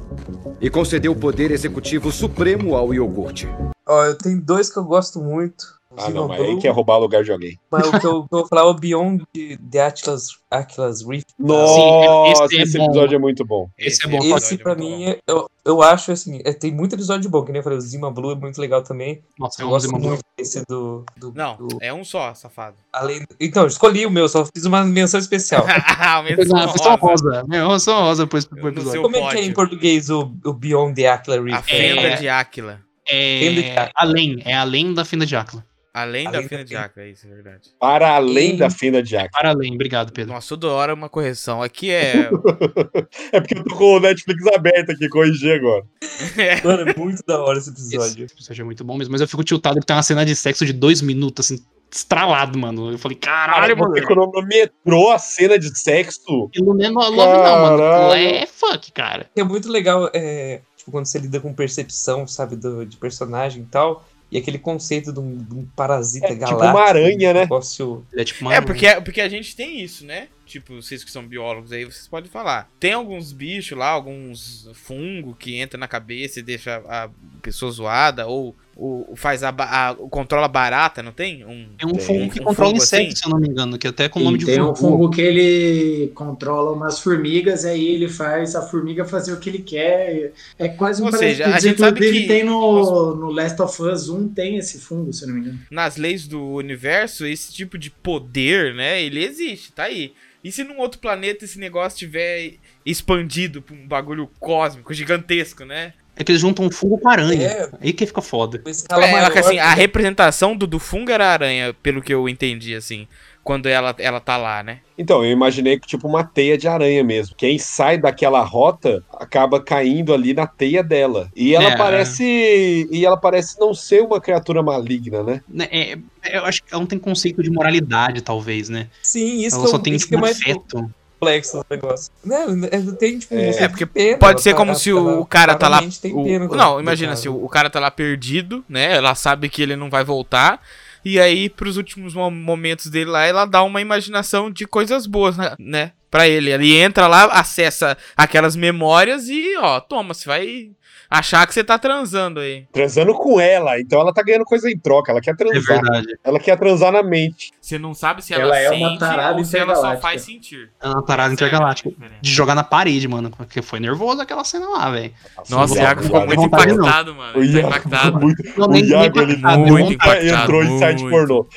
e 0.59 0.69
concedeu 0.69 1.13
poder 1.15 1.51
executivo 1.51 2.11
supremo 2.11 2.75
ao 2.75 2.93
iogurte. 2.93 3.47
Ó, 3.87 4.05
eu 4.05 4.17
tenho 4.17 4.41
dois 4.41 4.69
que 4.71 4.77
eu 4.79 4.83
gosto 4.85 5.19
muito. 5.21 5.80
Ah, 5.97 6.01
Zima 6.07 6.21
não, 6.21 6.27
mas 6.27 6.39
aí 6.39 6.47
Blue, 6.51 6.61
quer 6.61 6.69
roubar 6.69 6.97
o 6.97 7.01
lugar 7.01 7.23
de 7.23 7.31
alguém. 7.31 7.59
Mas 7.69 7.87
o 7.87 7.99
que 7.99 8.05
eu, 8.07 8.25
vou 8.31 8.47
falar 8.47 8.61
é 8.61 8.65
o 8.65 8.73
Beyond 8.73 9.23
the 9.69 9.79
Atlas, 9.81 10.27
Atlas 10.49 11.05
Rift. 11.05 11.27
Nossa, 11.37 12.45
esse 12.45 12.57
é 12.57 12.61
esse 12.63 12.77
bom. 12.77 12.85
episódio 12.85 13.15
é 13.15 13.19
muito 13.19 13.45
bom. 13.45 13.69
Esse 13.77 14.05
é 14.05 14.09
bom. 14.09 14.17
episódio 14.17 14.37
Esse, 14.45 14.57
pra 14.57 14.75
muito 14.75 14.89
bom. 14.89 14.97
mim, 14.97 15.05
é- 15.09 15.19
eu, 15.27 15.49
eu 15.65 15.81
acho 15.81 16.11
assim, 16.11 16.39
é, 16.45 16.53
tem 16.53 16.71
muito 16.73 16.95
episódio 16.95 17.29
bom, 17.29 17.43
que 17.43 17.51
nem 17.51 17.59
eu 17.59 17.63
falei, 17.63 17.77
o 17.77 17.81
Zima 17.81 18.09
Blue 18.11 18.31
é 18.31 18.35
muito 18.35 18.59
legal 18.59 18.81
também. 18.83 19.21
Nossa, 19.37 19.61
Eu 19.61 19.65
eu 19.65 19.69
gosto 19.69 19.91
gosto 19.91 20.07
muito 20.07 20.21
desse 20.37 20.63
do. 20.67 21.05
do, 21.17 21.33
Não, 21.35 21.55
do- 21.57 21.77
é 21.81 21.93
um 21.93 22.03
só, 22.03 22.33
safado. 22.33 22.77
além, 22.93 23.23
então, 23.39 23.67
escolhi 23.67 24.05
o 24.05 24.11
meu, 24.11 24.27
só 24.29 24.45
fiz 24.45 24.65
uma 24.65 24.83
menção 24.85 25.19
especial. 25.19 25.65
Ah, 26.03 26.23
menção 26.23 26.57
rosa. 26.95 26.95
rosa. 26.95 27.43
Menção 27.47 28.01
rosa 28.01 28.23
depois 28.25 28.45
pro 28.45 28.67
episódio. 28.67 29.01
Como 29.03 29.15
é 29.15 29.29
que 29.29 29.37
é 29.37 29.43
em 29.45 29.53
português 29.53 30.09
o, 30.09 30.31
o 30.45 30.53
Beyond 30.53 30.95
the 30.95 31.07
Atlas 31.07 31.37
A 31.37 31.41
Rift? 31.41 31.69
fenda 31.69 32.01
É. 32.01 32.15
de 32.15 32.27
Áquila. 32.29 32.79
Fenda 33.07 33.61
de 33.61 33.67
É 33.67 33.71
Áquila. 33.79 33.91
além, 33.95 34.41
é 34.45 34.53
além 34.55 34.93
da 34.93 35.03
fenda 35.05 35.25
de 35.25 35.35
Áquila. 35.35 35.65
Além 35.93 36.23
da 36.31 36.37
Além 36.37 36.47
fenda 36.47 36.57
da 36.59 36.63
de 36.63 36.69
fenda. 36.73 36.85
Áquila, 36.85 37.07
isso 37.07 37.27
é 37.27 37.29
verdade. 37.29 37.69
Para 37.79 38.15
além 38.15 38.53
E- 38.55 38.57
da 38.57 38.69
fina 38.69 39.03
de 39.03 39.09
Jack. 39.09 39.29
Para 39.31 39.49
além, 39.49 39.73
obrigado, 39.73 40.13
Pedro. 40.13 40.33
Nossa, 40.33 40.47
toda 40.49 40.69
hora 40.71 40.93
uma 40.93 41.09
correção. 41.09 41.61
Aqui 41.61 41.91
é. 41.91 42.29
É 43.33 43.39
porque 43.41 43.57
eu 43.57 43.63
tô 43.63 43.75
com 43.75 43.95
o 43.97 43.99
Netflix 43.99 44.45
aberto 44.47 44.91
aqui, 44.91 45.09
corrigir 45.09 45.53
agora. 45.55 45.83
Mano, 46.63 46.89
é 46.89 46.95
muito 46.97 47.21
da 47.27 47.39
hora 47.43 47.57
esse 47.57 47.69
Esse 47.71 47.95
episódio. 47.95 48.25
episódio 48.25 48.61
é 48.61 48.65
muito 48.65 48.83
bom 48.83 48.97
mesmo, 48.97 49.11
mas 49.11 49.21
eu 49.21 49.27
fico 49.27 49.43
tiltado 49.43 49.79
que 49.79 49.85
tem 49.85 49.95
uma 49.95 50.03
cena 50.03 50.25
de 50.25 50.35
sexo 50.35 50.65
de 50.65 50.73
dois 50.73 51.01
minutos, 51.01 51.45
assim, 51.51 51.63
estralado, 51.93 52.57
mano. 52.57 52.91
Eu 52.91 52.97
falei, 52.97 53.17
caralho, 53.17 53.77
mano. 53.77 53.93
você 53.93 54.01
cronometrou 54.01 55.11
a 55.11 55.19
cena 55.19 55.59
de 55.59 55.77
sexo. 55.77 56.49
Não 56.57 56.81
é 56.81 56.89
love, 56.89 57.17
não, 57.17 57.61
mano. 57.61 58.13
É 58.13 58.45
fuck, 58.45 58.91
cara. 58.93 59.29
É 59.35 59.43
muito 59.43 59.69
legal, 59.69 60.09
é, 60.13 60.61
tipo, 60.77 60.89
quando 60.91 61.05
você 61.05 61.19
lida 61.19 61.39
com 61.39 61.53
percepção, 61.53 62.25
sabe, 62.27 62.55
do, 62.55 62.85
de 62.85 62.95
personagem 62.97 63.63
e 63.63 63.65
tal. 63.65 64.05
E 64.31 64.37
aquele 64.37 64.57
conceito 64.57 65.11
de 65.11 65.19
um, 65.19 65.37
de 65.37 65.53
um 65.53 65.65
parasita 65.75 66.27
É 66.27 66.29
tipo 66.29 66.39
galáctico. 66.39 66.71
uma 66.71 66.87
aranha, 66.87 67.29
um 67.31 67.33
né? 67.33 67.41
Negócio... 67.41 68.05
É 68.15 68.23
tipo 68.23 68.45
uma. 68.45 68.55
É, 68.55 68.61
porque, 68.61 69.01
porque 69.01 69.19
a 69.19 69.27
gente 69.27 69.55
tem 69.55 69.81
isso, 69.81 70.05
né? 70.05 70.29
Tipo, 70.45 70.81
vocês 70.81 71.03
que 71.03 71.11
são 71.11 71.25
biólogos 71.25 71.71
aí, 71.71 71.85
vocês 71.85 72.07
podem 72.07 72.29
falar. 72.29 72.69
Tem 72.79 72.93
alguns 72.93 73.31
bichos 73.31 73.77
lá, 73.77 73.87
alguns 73.89 74.69
fungo 74.73 75.35
que 75.35 75.55
entra 75.55 75.77
na 75.77 75.87
cabeça 75.87 76.39
e 76.39 76.43
deixa 76.43 76.81
a 76.87 77.09
pessoa 77.41 77.71
zoada, 77.71 78.27
ou, 78.27 78.55
ou 78.75 79.13
faz 79.15 79.43
a, 79.43 79.49
a- 79.49 79.95
controla 80.09 80.47
barata, 80.47 81.03
não 81.03 81.11
tem? 81.11 81.43
Um, 81.45 81.67
Tem 81.77 81.87
um 81.89 81.91
Tem. 81.93 81.99
fungo 82.05 82.31
que 82.33 82.39
Um 82.39 82.43
controla 82.45 82.73
insetos, 82.73 83.07
assim? 83.07 83.15
se 83.15 83.25
eu 83.25 83.29
não 83.31 83.39
me 83.39 83.47
engano, 83.49 83.77
que 83.77 83.87
até 83.87 84.07
com 84.07 84.19
o 84.19 84.23
nome 84.23 84.37
de 84.37 84.45
tem 84.45 84.55
fungo. 84.57 84.71
um 84.71 84.75
fungo 84.75 85.09
que 85.09 85.21
ele 85.21 86.07
controla 86.15 86.71
umas 86.71 86.99
formigas, 86.99 87.65
aí 87.65 87.85
ele 87.85 88.07
faz 88.07 88.55
a 88.55 88.61
formiga 88.61 89.03
fazer 89.05 89.33
o 89.33 89.39
que 89.39 89.49
ele 89.49 89.59
quer. 89.59 90.33
É 90.57 90.67
quase 90.69 91.01
um 91.01 91.05
Ou 91.07 91.11
seja, 91.11 91.47
a 91.47 91.59
gente 91.59 91.79
sabe 91.79 91.99
que- 91.99 92.27
tem 92.27 92.43
no, 92.43 93.15
no 93.15 93.31
Last 93.31 93.61
of 93.61 93.81
Us 93.81 94.07
1, 94.09 94.29
tem 94.29 94.57
esse 94.57 94.79
fungo, 94.79 95.11
se 95.11 95.23
eu 95.23 95.27
não 95.29 95.35
me 95.35 95.41
engano. 95.41 95.59
nas 95.69 95.97
leis 95.97 96.27
do 96.27 96.41
universo, 96.53 97.25
esse 97.25 97.51
tipo 97.53 97.77
de 97.77 97.89
poder, 97.89 98.73
né? 98.73 99.01
Ele 99.01 99.23
existe, 99.23 99.71
tá 99.71 99.83
aí. 99.83 100.13
E 100.43 100.51
se 100.51 100.63
num 100.63 100.79
outro 100.79 100.99
planeta 100.99 101.45
esse 101.45 101.59
negócio 101.59 101.99
tiver 101.99 102.53
expandido 102.83 103.61
pra 103.61 103.75
um 103.75 103.87
bagulho 103.87 104.27
cósmico, 104.39 104.91
gigantesco, 104.91 105.63
né? 105.65 105.93
É 106.21 106.23
que 106.23 106.31
eles 106.31 106.41
juntam 106.41 106.65
um 106.65 106.71
fungo 106.71 106.99
com 106.99 107.09
aranha. 107.09 107.47
É. 107.47 107.69
Aí 107.81 107.93
que 107.93 108.05
fica 108.05 108.21
foda. 108.21 108.61
escala 108.67 109.07
É, 109.07 109.11
maior, 109.11 109.31
que, 109.31 109.39
assim, 109.39 109.57
a 109.57 109.73
representação 109.73 110.55
do, 110.55 110.67
do 110.67 110.77
fungo 110.77 111.09
era 111.09 111.25
a 111.25 111.31
aranha, 111.33 111.75
pelo 111.81 111.99
que 111.99 112.13
eu 112.13 112.29
entendi, 112.29 112.75
assim, 112.75 113.07
quando 113.43 113.65
ela, 113.65 113.95
ela 113.97 114.19
tá 114.19 114.37
lá, 114.37 114.61
né? 114.61 114.81
Então, 114.95 115.25
eu 115.25 115.31
imaginei 115.31 115.79
que 115.79 115.87
tipo 115.87 116.07
uma 116.07 116.23
teia 116.23 116.55
de 116.59 116.67
aranha 116.67 117.03
mesmo. 117.03 117.35
Quem 117.35 117.57
sai 117.57 117.97
daquela 117.97 118.43
rota 118.43 119.03
acaba 119.11 119.59
caindo 119.59 120.13
ali 120.13 120.31
na 120.31 120.45
teia 120.45 120.83
dela. 120.83 121.27
E 121.35 121.55
ela 121.55 121.71
É, 121.71 121.75
parece. 121.75 122.87
E 122.91 123.03
ela 123.03 123.17
parece 123.17 123.59
não 123.59 123.73
ser 123.73 124.03
uma 124.03 124.21
criatura 124.21 124.61
maligna, 124.61 125.23
né? 125.23 125.41
Né, 125.49 125.67
É, 125.71 125.97
é, 126.21 126.37
eu 126.37 126.45
acho 126.45 126.61
que 126.61 126.71
ela 126.71 126.81
não 126.81 126.87
tem 126.87 126.99
conceito 126.99 127.41
de 127.41 127.49
moralidade, 127.49 128.21
talvez, 128.21 128.69
né? 128.69 128.89
Sim, 129.01 129.43
isso 129.43 129.55
ela 129.55 129.67
só 129.67 129.79
tem 129.79 129.95
isso 129.95 130.05
tipo 130.05 130.09
que 130.09 130.15
é 130.15 130.17
um 130.19 130.21
mais 130.21 130.39
afeto. 130.39 130.93
Complexo 131.21 131.57
do 131.57 131.65
negócio. 131.69 132.11
Não, 132.25 132.65
é, 132.65 132.81
tem 132.97 133.19
tipo. 133.19 133.33
É, 133.35 133.51
senso 133.53 133.69
porque 133.69 133.85
pena, 133.85 134.17
Pode 134.17 134.41
ser 134.41 134.55
como 134.55 134.75
se 134.75 134.91
o 134.91 135.23
cara 135.25 135.55
tá 135.55 135.67
lá. 135.67 135.81
o- 136.11 136.55
não, 136.55 136.79
imagina 136.79 137.15
se 137.15 137.29
o, 137.29 137.43
o 137.45 137.47
cara 137.47 137.69
tá 137.69 137.79
lá 137.79 137.91
perdido, 137.91 138.65
né? 138.67 138.95
Ela 138.95 139.13
sabe 139.15 139.47
que 139.49 139.61
ele 139.61 139.75
não 139.75 139.89
vai 139.89 140.03
voltar. 140.03 140.61
E 141.03 141.19
aí, 141.19 141.49
pros 141.49 141.77
últimos 141.77 142.13
mo- 142.13 142.29
momentos 142.29 142.87
dele 142.87 143.09
lá, 143.09 143.25
ela 143.25 143.45
dá 143.45 143.63
uma 143.63 143.81
imaginação 143.81 144.51
de 144.51 144.67
coisas 144.67 145.07
boas, 145.07 145.35
né? 145.37 145.55
né? 145.57 145.91
Pra 146.11 146.27
ele. 146.27 146.51
Ele 146.51 146.75
entra 146.75 147.07
lá, 147.07 147.25
acessa 147.25 147.97
aquelas 148.15 148.55
memórias 148.55 149.27
e, 149.27 149.55
ó, 149.57 149.79
toma, 149.79 150.13
você 150.13 150.25
vai 150.27 150.69
achar 151.11 151.45
que 151.45 151.53
você 151.53 151.61
tá 151.63 151.77
transando 151.77 152.39
aí. 152.39 152.65
Transando 152.71 153.13
com 153.13 153.39
ela. 153.39 153.77
Então 153.79 153.99
ela 153.99 154.13
tá 154.13 154.23
ganhando 154.23 154.45
coisa 154.45 154.71
em 154.71 154.79
troca. 154.79 155.11
Ela 155.11 155.19
quer 155.19 155.31
É 155.31 155.35
transar. 155.35 155.81
verdade. 155.81 156.17
ela 156.23 156.39
quer 156.39 156.57
transar 156.57 156.91
na 156.93 157.03
mente. 157.03 157.51
Você 157.59 157.77
não 157.77 157.93
sabe 157.93 158.23
se 158.23 158.33
ela, 158.33 158.43
Ela 158.43 158.57
é 158.57 158.69
uma 158.71 158.89
sente 158.89 158.99
tarada 158.99 159.37
ou 159.37 159.43
se 159.43 159.57
ela 159.57 159.75
só 159.75 159.97
faz 159.97 160.21
sentir. 160.21 160.71
É 160.81 160.87
uma 160.87 161.03
parada 161.05 161.33
intergaláctica. 161.33 161.91
De 162.21 162.31
jogar 162.31 162.55
na 162.55 162.63
parede, 162.63 163.07
mano. 163.07 163.29
Porque 163.29 163.61
foi 163.61 163.79
nervoso 163.81 164.21
aquela 164.21 164.43
cena 164.45 164.67
lá, 164.69 164.89
velho. 164.89 165.11
Nossa, 165.49 165.73
o 165.73 165.75
Não 165.75 165.83
Iago 165.83 166.03
ficou 166.03 166.25
muito 166.25 166.41
vontade, 166.41 166.67
não. 166.73 166.75
impactado, 166.85 167.15
mano. 167.15 167.37
O 167.39 167.43
Ele 167.43 167.51
tá 167.53 167.57
Iago, 167.59 167.67
impactado. 167.69 168.19
muito, 168.19 168.43
Não, 168.59 168.67
o 168.69 168.75
Iago 168.77 169.19
ele 169.21 169.33
impactado, 169.33 169.59
muito 169.59 169.91
nunca 169.91 169.93
impactado, 169.93 170.43
entrou 170.43 170.63
em 170.63 170.79
site 170.79 171.09
pornô. 171.09 171.47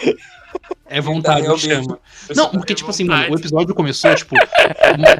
É 0.86 1.00
vontade 1.00 1.40
que 1.40 1.66
realmente- 1.66 1.86
chama. 1.86 1.98
Não, 2.36 2.50
porque, 2.50 2.72
É 2.72 2.76
tipo 2.76 2.90
assim, 2.90 3.04
mano, 3.04 3.20
o 3.20 3.24
vontade. 3.24 3.40
episódio 3.42 3.74
começou, 3.74 4.14
tipo, 4.14 4.34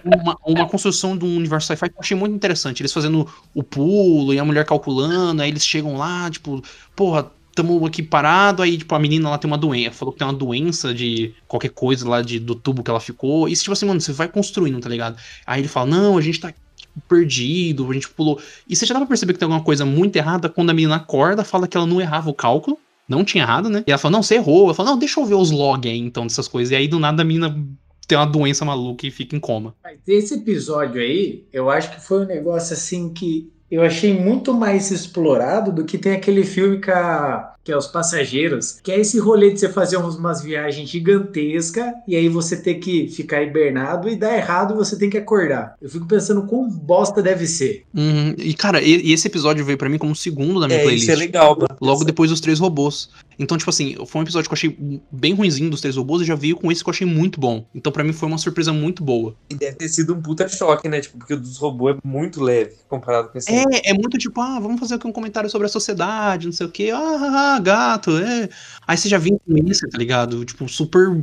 uma, 0.05 0.17
uma, 0.23 0.39
uma 0.47 0.67
construção 0.69 1.17
de 1.17 1.25
um 1.25 1.37
universo 1.37 1.67
sci-fi 1.69 1.89
que 1.89 1.97
eu 1.97 2.01
achei 2.01 2.17
muito 2.17 2.35
interessante. 2.35 2.81
Eles 2.83 2.93
fazendo 2.93 3.29
o 3.55 3.63
pulo 3.63 4.33
e 4.33 4.39
a 4.39 4.45
mulher 4.45 4.65
calculando, 4.65 5.43
aí 5.43 5.49
eles 5.51 5.65
chegam 5.67 5.97
lá, 5.97 6.31
tipo, 6.31 6.63
porra, 6.95 7.31
tamo 7.55 7.85
aqui 7.87 8.03
parado, 8.03 8.63
aí, 8.63 8.77
tipo, 8.79 8.95
a 8.95 8.99
menina 8.99 9.31
lá 9.31 9.39
tem 9.39 9.49
uma 9.51 9.59
doença, 9.59 9.93
falou 9.97 10.13
que 10.13 10.19
tem 10.19 10.27
uma 10.27 10.35
doença 10.35 10.93
de 10.93 11.35
qualquer 11.49 11.71
coisa 11.71 12.09
lá 12.09 12.21
de, 12.21 12.39
do 12.39 12.55
tubo 12.55 12.83
que 12.83 12.91
ela 12.91 13.01
ficou. 13.01 13.49
E, 13.49 13.55
tipo 13.55 13.73
assim, 13.73 13.87
mano, 13.87 14.01
você 14.01 14.13
vai 14.13 14.29
construindo, 14.29 14.81
tá 14.81 14.89
ligado? 14.89 15.17
Aí 15.47 15.61
ele 15.61 15.69
fala, 15.69 15.87
não, 15.87 16.19
a 16.19 16.21
gente 16.21 16.41
tá 16.41 16.53
perdido, 17.09 17.89
a 17.91 17.95
gente 17.95 18.09
pulou. 18.09 18.41
E 18.69 18.75
você 18.77 18.87
já 18.87 18.95
dá 18.95 19.01
pra 19.01 19.09
perceber 19.09 19.33
que 19.33 19.39
tem 19.39 19.47
alguma 19.47 19.63
coisa 19.65 19.85
muito 19.85 20.15
errada 20.17 20.49
quando 20.49 20.71
a 20.71 20.75
menina 20.75 20.97
acorda, 20.97 21.43
fala 21.45 21.67
que 21.67 21.77
ela 21.77 21.87
não 21.87 22.01
errava 22.01 22.31
o 22.31 22.35
cálculo. 22.35 22.79
Não 23.09 23.25
tinha 23.25 23.45
errado, 23.45 23.69
né? 23.69 23.85
E 23.87 23.91
ela 23.91 23.99
fala, 23.99 24.13
não, 24.13 24.23
você 24.23 24.37
errou. 24.37 24.65
Ela 24.65 24.75
fala, 24.75 24.91
não, 24.91 24.99
deixa 24.99 25.21
eu 25.21 25.25
ver 25.25 25.35
os 25.35 25.51
logs 25.51 25.91
aí, 25.91 25.99
então, 25.99 26.27
dessas 26.27 26.49
coisas. 26.49 26.73
E 26.73 26.77
aí, 26.77 26.89
do 26.89 26.99
nada, 26.99 27.23
a 27.23 27.25
menina 27.25 27.55
tem 28.07 28.17
uma 28.19 28.27
doença 28.27 28.65
maluca 28.65 29.07
e 29.07 29.11
fica 29.11 29.35
em 29.37 29.41
coma. 29.41 29.75
Esse 30.07 30.35
episódio 30.35 31.01
aí, 31.01 31.47
eu 31.53 31.71
acho 31.71 31.91
que 31.91 32.01
foi 32.01 32.23
um 32.23 32.27
negócio 32.27 32.75
assim 32.75 33.13
que 33.13 33.51
eu 33.71 33.83
achei 33.83 34.13
muito 34.19 34.53
mais 34.55 34.91
explorado 34.91 35.73
do 35.73 35.85
que 35.85 35.99
tem 35.99 36.13
aquele 36.13 36.45
filme 36.45 36.81
que, 36.81 36.91
a- 36.91 37.54
que 37.65 37.73
é 37.73 37.77
Os 37.77 37.87
Passageiros, 37.87 38.79
que 38.83 38.93
é 38.93 39.01
esse 39.01 39.19
rolê 39.19 39.51
de 39.51 39.59
você 39.59 39.71
fazer 39.71 39.97
umas, 39.97 40.43
viagens 40.43 40.91
gigantescas 40.91 41.87
e 42.07 42.15
aí 42.15 42.29
você 42.29 42.57
ter 42.57 42.75
que 42.75 43.09
ficar 43.09 43.43
hibernado 43.43 44.09
e 44.09 44.17
dar 44.17 44.37
errado 44.37 44.75
e 44.75 44.77
você 44.77 44.99
tem 44.99 45.09
que 45.09 45.17
acordar. 45.17 45.75
Eu 45.81 45.89
fico 45.89 46.07
pensando 46.07 46.43
quão 46.43 46.69
bosta 46.69 47.23
deve 47.23 47.47
ser. 47.47 47.85
Uhum. 47.95 48.35
E, 48.37 48.53
cara, 48.53 48.83
e, 48.83 49.09
e 49.09 49.13
esse 49.13 49.27
episódio 49.27 49.65
veio 49.65 49.79
pra 49.79 49.89
mim 49.89 49.97
como 49.97 50.13
o 50.13 50.17
segundo 50.17 50.61
da 50.61 50.67
minha 50.67 50.81
É, 50.81 50.83
playlist. 50.83 51.05
isso 51.05 51.13
é 51.13 51.17
legal. 51.17 51.57
Logo 51.81 52.05
depois 52.05 52.31
dos 52.31 52.41
três 52.41 52.59
robôs. 52.59 53.09
Então, 53.39 53.57
tipo 53.57 53.71
assim, 53.71 53.97
foi 54.07 54.21
um 54.21 54.25
episódio 54.25 54.49
que 54.49 54.53
eu 54.53 54.57
achei 54.57 55.01
bem 55.11 55.35
ruinzinho 55.35 55.71
dos 55.71 55.81
três 55.81 55.97
robôs 55.97 56.23
e 56.23 56.25
já 56.25 56.35
veio 56.35 56.57
com 56.57 56.71
esse 56.71 56.83
que 56.85 56.89
eu 56.89 56.93
achei 56.93 57.07
muito 57.07 57.41
bom. 57.41 57.67
Então, 57.75 57.91
pra 57.91 58.05
mim, 58.05 58.13
foi 58.13 58.29
uma 58.29 58.39
surpresa 58.39 58.73
muito 58.73 59.03
boa. 59.03 59.35
E 59.51 59.55
deve 59.55 59.77
ter 59.77 59.89
sido 59.89 60.15
um 60.15 60.23
puta 60.23 60.49
choque, 60.49 60.89
né? 60.89 61.01
Tipo, 61.01 61.19
porque 61.19 61.35
o 61.35 61.41
dos 61.41 61.57
robôs 61.57 61.97
é 61.97 61.99
muito 62.05 62.43
leve 62.43 62.75
comparado 62.89 63.29
com 63.29 63.39
esse. 63.39 63.51
É, 63.51 63.91
é 63.91 63.95
muito 63.95 64.19
tipo, 64.19 64.41
ah, 64.41 64.61
vamos 64.61 64.79
fazer 64.79 64.95
aqui 64.95 65.07
um 65.07 65.13
comentário 65.13 65.49
sobre 65.51 65.67
a 65.67 65.71
sociedade, 65.71 66.47
não 66.47 66.53
sei 66.53 66.67
o 66.67 66.71
quê. 66.71 66.91
Ah, 66.93 66.99
ah, 66.99 67.54
ah, 67.54 67.54
gato, 67.59 68.17
é. 68.19 68.49
Aí 68.87 68.97
você 68.97 69.09
já 69.09 69.19
vem 69.19 69.39
com 69.39 69.57
isso, 69.69 69.89
tá 69.89 69.97
ligado? 69.99 70.45
Tipo, 70.45 70.69
super, 70.69 71.19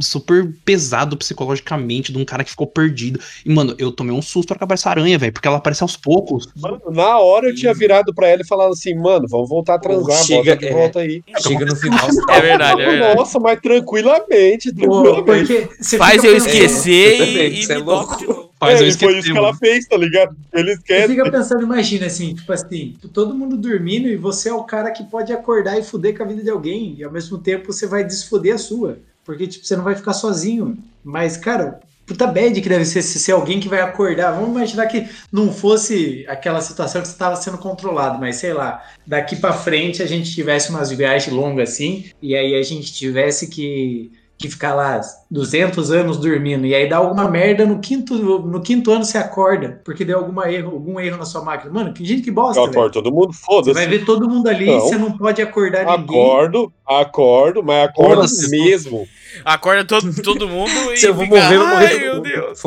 super 0.00 0.50
pesado 0.64 1.16
psicologicamente 1.16 2.10
de 2.12 2.18
um 2.18 2.24
cara 2.24 2.42
que 2.42 2.50
ficou 2.50 2.66
perdido. 2.66 3.20
E, 3.44 3.52
mano, 3.52 3.74
eu 3.78 3.92
tomei 3.92 4.14
um 4.14 4.22
susto 4.22 4.48
pra 4.48 4.56
acabar 4.56 4.74
essa 4.74 4.88
aranha, 4.90 5.18
velho, 5.18 5.32
porque 5.32 5.46
ela 5.46 5.58
aparece 5.58 5.82
aos 5.82 5.96
poucos. 5.96 6.48
Mano, 6.56 6.80
na 6.90 7.18
hora 7.18 7.48
eu 7.48 7.54
tinha 7.54 7.74
virado 7.74 8.14
pra 8.14 8.28
ela 8.28 8.42
e 8.42 8.46
falado 8.46 8.72
assim, 8.72 8.94
mano, 8.94 9.26
vamos 9.28 9.48
voltar 9.48 9.74
a 9.74 9.78
transar, 9.78 10.24
Chega, 10.24 10.52
bota 10.52 10.56
de 10.56 10.66
é. 10.66 10.72
volta 10.72 10.98
aí. 11.00 11.22
Chega 11.40 11.66
no 11.66 11.76
final. 11.76 12.08
É 12.30 12.40
verdade, 12.40 12.80
é 12.82 12.86
verdade. 12.90 13.16
Nossa, 13.16 13.38
mas 13.38 13.60
tranquilamente, 13.60 14.72
Pô, 14.74 15.02
tranquilamente. 15.02 15.54
porque 15.54 15.82
você 15.82 15.96
Faz 15.98 16.24
eu 16.24 16.36
esquecer 16.36 17.20
É, 17.20 17.48
e, 17.48 17.56
e 17.56 17.60
isso 17.60 17.72
é 17.72 17.76
me 17.76 17.82
louco. 17.82 18.45
Faz 18.58 18.80
é, 18.80 18.84
eu 18.84 18.88
e 18.88 18.92
foi 18.92 19.18
isso 19.18 19.32
que 19.32 19.36
ela 19.36 19.54
fez, 19.54 19.86
tá 19.86 19.96
ligado? 19.96 20.34
Ele 20.52 20.74
Você 20.74 20.78
esquece. 20.78 21.08
fica 21.08 21.30
pensando, 21.30 21.62
imagina 21.62 22.06
assim, 22.06 22.34
tipo 22.34 22.52
assim, 22.52 22.96
todo 23.12 23.34
mundo 23.34 23.56
dormindo 23.56 24.08
e 24.08 24.16
você 24.16 24.48
é 24.48 24.54
o 24.54 24.64
cara 24.64 24.90
que 24.90 25.04
pode 25.04 25.32
acordar 25.32 25.78
e 25.78 25.82
fuder 25.82 26.16
com 26.16 26.22
a 26.22 26.26
vida 26.26 26.42
de 26.42 26.50
alguém, 26.50 26.94
e 26.98 27.04
ao 27.04 27.12
mesmo 27.12 27.36
tempo 27.38 27.72
você 27.72 27.86
vai 27.86 28.02
desfoder 28.02 28.54
a 28.54 28.58
sua. 28.58 28.98
Porque, 29.24 29.46
tipo, 29.46 29.66
você 29.66 29.76
não 29.76 29.82
vai 29.82 29.96
ficar 29.96 30.12
sozinho. 30.12 30.78
Mas, 31.02 31.36
cara, 31.36 31.80
puta 32.06 32.26
bad 32.28 32.60
que 32.60 32.68
deve 32.68 32.84
ser 32.84 33.02
se 33.02 33.18
ser 33.18 33.32
alguém 33.32 33.58
que 33.58 33.68
vai 33.68 33.80
acordar. 33.80 34.30
Vamos 34.30 34.50
imaginar 34.50 34.86
que 34.86 35.08
não 35.32 35.52
fosse 35.52 36.24
aquela 36.28 36.60
situação 36.60 37.02
que 37.02 37.08
você 37.08 37.14
estava 37.14 37.34
sendo 37.34 37.58
controlado, 37.58 38.20
mas 38.20 38.36
sei 38.36 38.54
lá, 38.54 38.84
daqui 39.04 39.34
pra 39.36 39.52
frente 39.52 40.02
a 40.02 40.06
gente 40.06 40.32
tivesse 40.32 40.70
umas 40.70 40.90
viagens 40.90 41.34
longas 41.34 41.70
assim, 41.70 42.06
e 42.22 42.36
aí 42.36 42.54
a 42.54 42.62
gente 42.62 42.94
tivesse 42.94 43.48
que 43.48 44.12
que 44.38 44.50
ficar 44.50 44.74
lá 44.74 45.00
200 45.30 45.90
anos 45.90 46.18
dormindo 46.18 46.66
e 46.66 46.74
aí 46.74 46.88
dá 46.88 46.98
alguma 46.98 47.26
merda 47.28 47.64
no 47.64 47.78
quinto 47.78 48.14
no 48.14 48.60
quinto 48.60 48.90
ano 48.90 49.04
você 49.04 49.16
acorda 49.16 49.80
porque 49.84 50.04
deu 50.04 50.18
alguma 50.18 50.50
erro, 50.52 50.72
algum 50.72 51.00
erro 51.00 51.16
na 51.16 51.24
sua 51.24 51.42
máquina. 51.42 51.72
Mano, 51.72 51.92
que 51.92 52.04
gente 52.04 52.22
que 52.22 52.30
bosta, 52.30 52.60
Eu 52.60 52.66
acordo 52.66 52.92
todo 52.92 53.10
mundo, 53.10 53.32
Você 53.32 53.40
foda-se. 53.44 53.72
vai 53.72 53.86
ver 53.86 54.04
todo 54.04 54.28
mundo 54.28 54.48
ali, 54.48 54.66
Não. 54.66 54.80
você 54.80 54.96
não 54.96 55.16
pode 55.16 55.40
acordar 55.40 55.84
ninguém. 55.98 56.04
Acordo, 56.04 56.72
acordo, 56.86 57.62
mas 57.62 57.88
acordo 57.88 58.14
Foda-se. 58.16 58.50
mesmo. 58.50 59.06
Acorda 59.44 59.84
todo, 59.84 60.22
todo 60.22 60.48
mundo 60.48 60.70
e 60.94 60.96
Se 60.96 61.06
eu 61.06 61.14
vou 61.14 61.24
fica, 61.24 61.36
morrer, 61.36 61.54
eu 61.56 61.58
vou 61.60 61.68
morrer 61.68 61.86
Ai, 61.86 61.92
todo 61.92 62.00
meu 62.00 62.14
mundo." 62.14 62.22
Deus. 62.24 62.64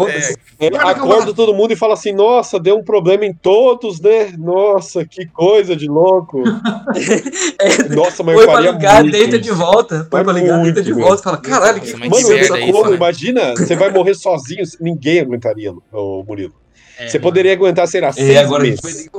É, 0.60 0.68
É, 0.68 0.78
acordo 0.78 1.34
todo 1.34 1.54
mundo 1.54 1.72
e 1.72 1.76
fala 1.76 1.94
assim, 1.94 2.12
nossa, 2.12 2.60
deu 2.60 2.78
um 2.78 2.84
problema 2.84 3.26
em 3.26 3.34
todos, 3.34 4.00
né? 4.00 4.34
Nossa, 4.38 5.06
que 5.06 5.26
coisa 5.26 5.76
de 5.76 5.88
louco. 5.88 6.44
Nossa, 7.96 8.24
mas 8.24 8.36
eu 8.36 8.40
Põe 8.40 8.46
pra 8.46 8.54
faria 8.56 8.72
ligar, 8.72 9.02
muito 9.04 9.12
deita 9.18 9.40
de 9.40 9.52
volta. 9.52 10.08
Põe 10.10 10.24
pra 10.24 10.34
ligar, 10.34 10.62
deita 10.64 10.82
de 10.82 10.94
volta. 10.94 11.24
Fala, 11.24 11.38
caralho, 11.38 11.82
que 11.82 11.92
Nossa, 11.94 11.98
Mano, 12.10 12.16
que 12.16 12.24
merda 12.34 12.60
isso, 12.60 12.72
como, 12.72 12.90
né? 12.90 12.96
imagina, 12.96 13.54
você 13.56 13.76
vai 13.76 13.90
morrer 13.90 14.14
sozinho, 14.16 14.64
ninguém 14.80 15.20
aguentaria, 15.22 15.74
ô 15.92 16.24
Murilo. 16.28 16.54
É, 17.00 17.08
Você 17.08 17.18
poderia 17.20 17.54
aguentar, 17.54 17.88
sei 17.88 18.02
lá, 18.02 18.12
seis 18.12 18.28
E 18.30 18.38
agora 18.38 18.64
a 18.64 18.66
gente 18.66 18.82
vai 18.82 18.92
meses. 18.92 19.10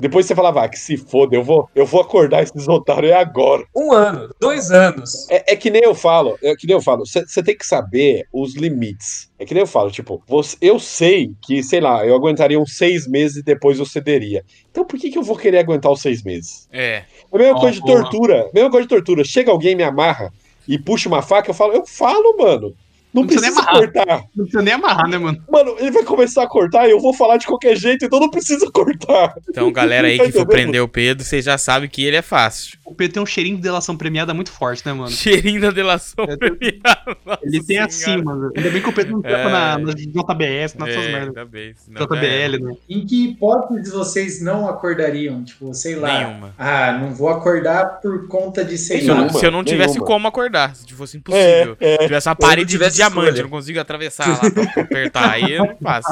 Depois 0.00 0.26
você 0.26 0.34
falava, 0.34 0.64
ah, 0.64 0.68
que 0.68 0.78
se 0.78 0.96
foda, 0.96 1.36
eu 1.36 1.42
vou, 1.44 1.68
eu 1.74 1.86
vou 1.86 2.00
acordar 2.00 2.42
esses 2.42 2.66
otários 2.66 3.12
é 3.12 3.14
agora. 3.14 3.62
Um 3.76 3.92
ano, 3.92 4.28
dois 4.40 4.70
anos. 4.72 5.28
É, 5.30 5.52
é 5.52 5.56
que 5.56 5.70
nem 5.70 5.82
eu 5.82 5.94
falo, 5.94 6.36
é 6.42 6.54
que 6.56 6.66
nem 6.66 6.74
eu 6.76 6.82
falo, 6.82 7.04
você 7.06 7.42
tem 7.42 7.56
que 7.56 7.64
saber 7.64 8.24
os 8.32 8.56
limites. 8.56 9.28
É 9.38 9.44
que 9.44 9.54
nem 9.54 9.62
eu 9.62 9.66
falo, 9.66 9.90
tipo, 9.90 10.20
você- 10.26 10.56
eu 10.60 10.80
sei 10.80 11.30
que, 11.46 11.62
sei 11.62 11.80
lá, 11.80 12.04
eu 12.04 12.14
aguentaria 12.14 12.58
uns 12.58 12.76
seis 12.76 13.06
meses 13.06 13.36
e 13.36 13.42
depois 13.42 13.78
eu 13.78 13.86
cederia. 13.86 14.44
Então 14.70 14.84
por 14.84 14.98
que, 14.98 15.10
que 15.10 15.18
eu 15.18 15.22
vou 15.22 15.36
querer 15.36 15.58
aguentar 15.58 15.92
os 15.92 16.00
seis 16.00 16.22
meses? 16.24 16.66
é. 16.72 17.04
É 17.30 17.36
a 17.36 17.38
mesma 17.38 17.56
Ó, 17.56 17.60
coisa 17.60 17.74
de 17.78 17.84
tortura. 17.86 18.50
Mesma 18.54 18.70
coisa 18.70 18.86
de 18.86 18.88
tortura. 18.88 19.22
Chega 19.22 19.50
alguém, 19.50 19.76
me 19.76 19.82
amarra 19.82 20.32
e 20.66 20.78
puxa 20.78 21.08
uma 21.08 21.20
faca, 21.20 21.50
eu 21.50 21.54
falo, 21.54 21.74
eu 21.74 21.84
falo, 21.86 22.36
mano. 22.38 22.74
Não, 23.12 23.22
Não 23.22 23.26
precisa 23.28 23.50
precisa 23.52 23.72
nem 23.72 23.80
cortar. 23.92 24.20
Não 24.36 24.44
precisa 24.44 24.62
nem 24.62 24.74
amarrar, 24.74 25.08
né, 25.08 25.18
mano? 25.18 25.42
Mano, 25.50 25.74
ele 25.78 25.90
vai 25.90 26.04
começar 26.04 26.42
a 26.42 26.46
cortar 26.46 26.86
e 26.86 26.90
eu 26.90 27.00
vou 27.00 27.12
falar 27.14 27.36
de 27.38 27.46
qualquer 27.46 27.76
jeito, 27.76 28.04
então 28.04 28.20
não 28.20 28.30
precisa 28.30 28.68
cortar. 28.72 29.34
Então, 29.48 29.72
galera 29.72 30.08
aí 30.08 30.18
Tá 30.18 30.24
que 30.24 30.32
for 30.32 30.38
entendendo? 30.40 30.52
prender 30.52 30.82
o 30.82 30.88
Pedro, 30.88 31.24
vocês 31.24 31.44
já 31.44 31.56
sabem 31.58 31.88
que 31.88 32.04
ele 32.04 32.16
é 32.16 32.22
fácil. 32.22 32.77
O 32.90 32.94
Pedro 32.94 33.14
tem 33.14 33.22
um 33.22 33.26
cheirinho 33.26 33.56
de 33.56 33.62
delação 33.62 33.96
premiada 33.96 34.32
muito 34.32 34.50
forte, 34.50 34.84
né, 34.86 34.92
mano? 34.92 35.10
Cheirinho 35.10 35.60
da 35.60 35.70
delação 35.70 36.24
É, 36.28 36.36
premiada. 36.36 37.06
Ele 37.42 37.62
tem 37.62 37.78
assim, 37.78 38.16
mano. 38.22 38.50
Ainda 38.56 38.70
bem 38.70 38.80
que 38.82 38.88
o 38.88 38.92
Pedro 38.92 39.12
não 39.12 39.22
trepa 39.22 39.48
É. 39.48 39.52
na, 39.52 39.78
na 39.78 39.92
JBS, 39.92 40.74
nessas 40.74 41.04
É, 41.04 41.12
merdas. 41.12 41.28
ainda 41.28 41.44
bem. 41.44 41.74
JBL, 41.88 42.64
né? 42.64 42.74
Em 42.88 43.06
que 43.06 43.28
hipótese 43.28 43.90
vocês 43.90 44.40
não 44.42 44.68
acordariam? 44.68 45.44
Tipo, 45.44 45.72
sei 45.74 45.96
lá. 45.96 46.18
Nenhuma. 46.18 46.54
Ah, 46.58 46.92
não 46.92 47.14
vou 47.14 47.28
acordar 47.28 48.00
por 48.00 48.26
conta 48.28 48.64
de 48.64 48.78
sei 48.78 49.02
Se 49.02 49.08
eu, 49.08 49.14
não, 49.14 49.28
se 49.28 49.44
eu 49.46 49.50
não 49.50 49.62
tivesse 49.62 49.94
nenhuma. 49.94 50.06
como 50.06 50.26
acordar, 50.28 50.74
se 50.74 50.92
fosse 50.94 51.16
impossível. 51.18 51.76
É, 51.80 51.94
é. 51.94 51.96
Se 51.98 52.04
tivesse 52.04 52.28
uma 52.28 52.36
parede 52.36 52.66
de 52.68 52.72
tivesse 52.72 52.96
diamante, 52.96 53.18
escolha. 53.28 53.38
eu 53.40 53.42
não 53.44 53.50
consigo 53.50 53.80
atravessar 53.80 54.28
lá 54.42 54.50
pra 54.50 54.82
apertar. 54.82 55.30
Aí 55.32 55.52
eu 55.52 55.66
não 55.66 55.76
faço. 55.82 56.08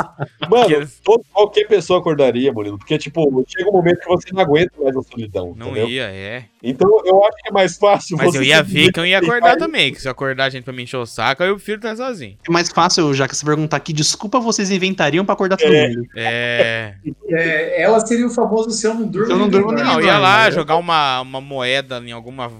Mano, 0.50 0.88
todo- 1.02 1.24
qualquer 1.32 1.66
pessoa 1.66 1.98
acordaria, 2.00 2.52
Murilo. 2.52 2.78
Porque, 2.78 2.98
tipo, 2.98 3.44
chega 3.48 3.68
um 3.68 3.72
momento 3.72 4.00
que 4.00 4.06
você 4.08 4.28
não 4.32 4.40
aguenta 4.42 4.72
mais 4.82 4.96
a 4.96 5.02
solidão. 5.02 5.54
Não 5.56 5.68
entendeu? 5.70 5.88
ia, 5.88 6.04
é. 6.04 6.44
Então 6.68 6.88
eu 7.04 7.22
acho 7.24 7.36
que 7.42 7.48
é 7.48 7.52
mais 7.52 7.76
fácil 7.76 8.16
Mas 8.16 8.32
você 8.32 8.38
eu 8.38 8.42
ia 8.42 8.62
ver 8.64 8.90
que 8.92 8.98
eu 9.00 9.06
ia 9.06 9.18
acordar 9.18 9.54
e- 9.54 9.58
também. 9.58 9.92
Que 9.92 10.00
se 10.00 10.08
eu 10.08 10.12
acordar 10.12 10.44
a 10.46 10.50
gente 10.50 10.64
pra 10.64 10.72
me 10.72 10.82
encher 10.82 10.96
o 10.96 11.06
saco, 11.06 11.42
aí 11.42 11.48
eu 11.48 11.56
prefiro 11.56 11.78
estar 11.78 11.96
sozinho. 11.96 12.36
É 12.48 12.52
mais 12.52 12.68
fácil, 12.70 13.12
já 13.14 13.26
que 13.28 13.36
você 13.36 13.44
perguntar 13.44 13.78
que 13.80 13.92
desculpa 13.92 14.40
vocês 14.40 14.70
inventariam 14.70 15.24
pra 15.24 15.34
acordar 15.34 15.56
todo 15.56 15.72
É. 15.72 15.88
mundo. 15.88 16.06
É. 16.16 16.94
É, 17.28 17.82
ela 17.82 18.00
seria 18.04 18.26
o 18.26 18.30
famoso 18.30 18.70
se 18.70 18.86
eu 18.86 18.94
não 18.94 19.06
durmo. 19.06 19.26
Se 19.26 19.32
eu 19.32 19.38
não 19.38 19.48
durmo. 19.48 19.72
Não, 19.72 20.00
eu 20.00 20.06
ia 20.06 20.18
lá 20.18 20.44
né? 20.44 20.50
jogar 20.52 20.76
uma, 20.76 21.20
uma 21.20 21.40
moeda 21.40 21.98
em 22.04 22.12
alguma 22.12 22.50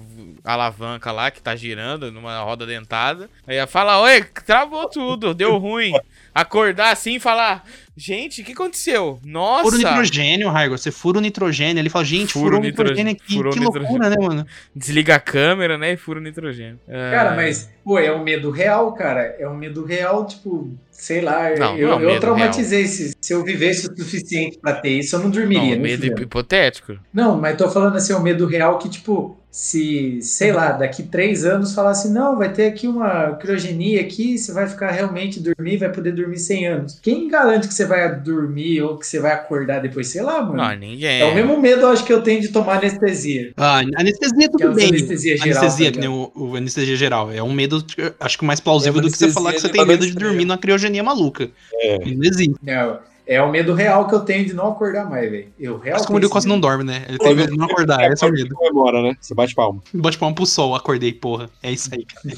alavanca 0.43 1.11
lá 1.11 1.29
que 1.31 1.41
tá 1.41 1.55
girando 1.55 2.11
numa 2.11 2.39
roda 2.41 2.65
dentada. 2.65 3.29
Aí 3.45 3.55
ia 3.57 3.67
falar, 3.67 3.99
oi, 4.01 4.23
travou 4.45 4.87
tudo, 4.89 5.33
deu 5.33 5.57
ruim. 5.57 5.93
Acordar 6.33 6.91
assim 6.91 7.15
e 7.15 7.19
falar, 7.19 7.63
gente, 7.97 8.41
o 8.41 8.45
que 8.45 8.51
aconteceu? 8.51 9.19
Fura 9.21 9.27
o 9.27 9.31
Nossa! 9.31 9.77
nitrogênio, 9.77 10.49
Raigor. 10.49 10.77
Você 10.77 10.91
fura 10.91 11.17
o 11.17 11.21
nitrogênio. 11.21 11.81
Ele 11.81 11.89
fala, 11.89 12.05
gente, 12.05 12.33
Fura 12.33 12.45
furou 12.45 12.61
nitrogênio 12.61 13.11
aqui. 13.11 13.35
furou 13.35 13.51
Que 13.51 13.59
loucura, 13.59 14.09
né, 14.09 14.15
mano? 14.19 14.45
Desliga 14.75 15.15
a 15.15 15.19
câmera, 15.19 15.77
né? 15.77 15.93
E 15.93 15.97
fura 15.97 16.19
o 16.19 16.23
nitrogênio. 16.23 16.79
Cara, 16.87 17.35
mas, 17.35 17.69
pô, 17.83 17.97
é 17.97 18.13
um 18.13 18.23
medo 18.23 18.51
real, 18.51 18.93
cara. 18.93 19.35
É 19.39 19.49
um 19.49 19.55
medo 19.55 19.83
real, 19.83 20.25
tipo, 20.25 20.71
sei 20.97 21.21
lá. 21.21 21.49
Não, 21.57 21.77
eu 21.77 21.87
não 21.89 21.93
é 22.01 22.07
um 22.07 22.09
eu 22.15 22.19
traumatizei. 22.19 22.87
Se, 22.87 23.13
se 23.21 23.33
eu 23.33 23.43
vivesse 23.43 23.87
o 23.87 23.95
suficiente 23.95 24.57
pra 24.59 24.73
ter 24.73 24.89
isso, 24.89 25.15
eu 25.15 25.19
não 25.19 25.29
dormiria. 25.29 25.61
Não, 25.61 25.69
nem 25.69 25.79
medo 25.79 26.01
fudendo. 26.03 26.21
hipotético. 26.23 26.93
Não, 27.13 27.39
mas 27.39 27.55
tô 27.55 27.69
falando 27.69 27.95
assim, 27.95 28.13
é 28.13 28.17
um 28.17 28.21
medo 28.23 28.45
real 28.47 28.77
que, 28.79 28.89
tipo, 28.89 29.37
se, 29.49 30.19
sei 30.21 30.51
lá, 30.51 30.71
daqui 30.73 31.01
três 31.01 31.43
anos 31.43 31.73
falar 31.73 31.91
assim, 31.91 32.13
não, 32.13 32.37
vai 32.37 32.51
ter 32.51 32.67
aqui 32.67 32.87
uma 32.87 33.31
criogenia 33.37 34.01
aqui, 34.01 34.37
você 34.37 34.51
vai 34.51 34.67
ficar 34.67 34.91
realmente 34.91 35.39
dormir, 35.39 35.77
vai 35.77 35.91
poder 35.91 36.11
dormir 36.11 36.37
100 36.37 36.67
anos. 36.67 36.99
Quem 37.01 37.27
garante 37.27 37.67
que 37.67 37.73
você 37.73 37.85
vai 37.85 38.19
dormir 38.19 38.81
ou 38.83 38.97
que 38.99 39.07
você 39.07 39.19
vai 39.19 39.31
acordar 39.31 39.79
depois? 39.81 40.09
Sei 40.09 40.21
lá, 40.21 40.41
mano. 40.43 40.57
Não, 40.57 40.75
ninguém. 40.75 41.21
é 41.21 41.25
o 41.25 41.33
mesmo 41.33 41.59
medo, 41.59 41.81
eu 41.81 41.87
acho, 41.89 42.03
que 42.05 42.13
eu 42.13 42.21
tenho 42.21 42.39
de 42.41 42.49
tomar 42.49 42.77
anestesia. 42.77 43.51
Ah, 43.57 43.79
anestesia 43.95 44.47
tudo 44.51 44.57
Aquelas 44.57 44.75
bem. 44.75 44.89
anestesia 44.89 45.37
geral, 45.37 45.63
anestesia, 45.63 45.85
tá 45.87 45.91
que 45.93 45.99
nem 45.99 46.09
o, 46.09 46.31
o 46.35 46.55
anestesia 46.55 46.95
geral. 46.95 47.31
É 47.31 47.41
um 47.41 47.51
medo, 47.51 47.83
acho 48.19 48.37
que 48.37 48.45
mais 48.45 48.59
plausível 48.59 48.99
É 48.99 49.01
do 49.01 49.09
que 49.09 49.17
você 49.17 49.29
falar 49.31 49.53
que 49.53 49.59
você 49.61 49.69
tem 49.69 49.83
medo 49.85 50.01
de 50.01 50.09
extremo. 50.09 50.29
dormir 50.29 50.45
numa 50.45 50.57
criogenia 50.57 50.86
maluca. 51.03 51.49
É. 51.73 51.99
Não 51.99 52.23
existe. 52.23 52.55
Não, 52.61 52.99
É 53.25 53.41
o 53.41 53.51
medo 53.51 53.73
real 53.73 54.07
que 54.07 54.15
eu 54.15 54.21
tenho 54.21 54.45
de 54.45 54.53
não 54.53 54.69
acordar 54.69 55.09
mais, 55.09 55.29
velho. 55.29 55.47
Eu 55.59 55.77
real 55.77 55.97
Mas 55.97 56.05
como 56.05 56.17
ele 56.19 56.29
quase 56.29 56.47
não 56.47 56.59
dorme, 56.59 56.83
né? 56.83 57.05
Ele 57.07 57.17
tem 57.17 57.35
medo 57.35 57.51
de 57.51 57.57
não 57.57 57.65
acordar, 57.65 58.09
esse 58.11 58.23
é 58.23 58.27
o 58.27 58.31
medo. 58.31 58.55
Comemora, 58.55 59.01
né? 59.01 59.17
Você 59.19 59.33
bate 59.33 59.53
palma. 59.53 59.81
Bate 59.93 60.17
palma 60.17 60.35
pro 60.35 60.45
sol, 60.45 60.75
acordei, 60.75 61.11
porra. 61.11 61.49
É 61.61 61.71
isso 61.71 61.89
aí, 61.93 62.05
cara. 62.05 62.35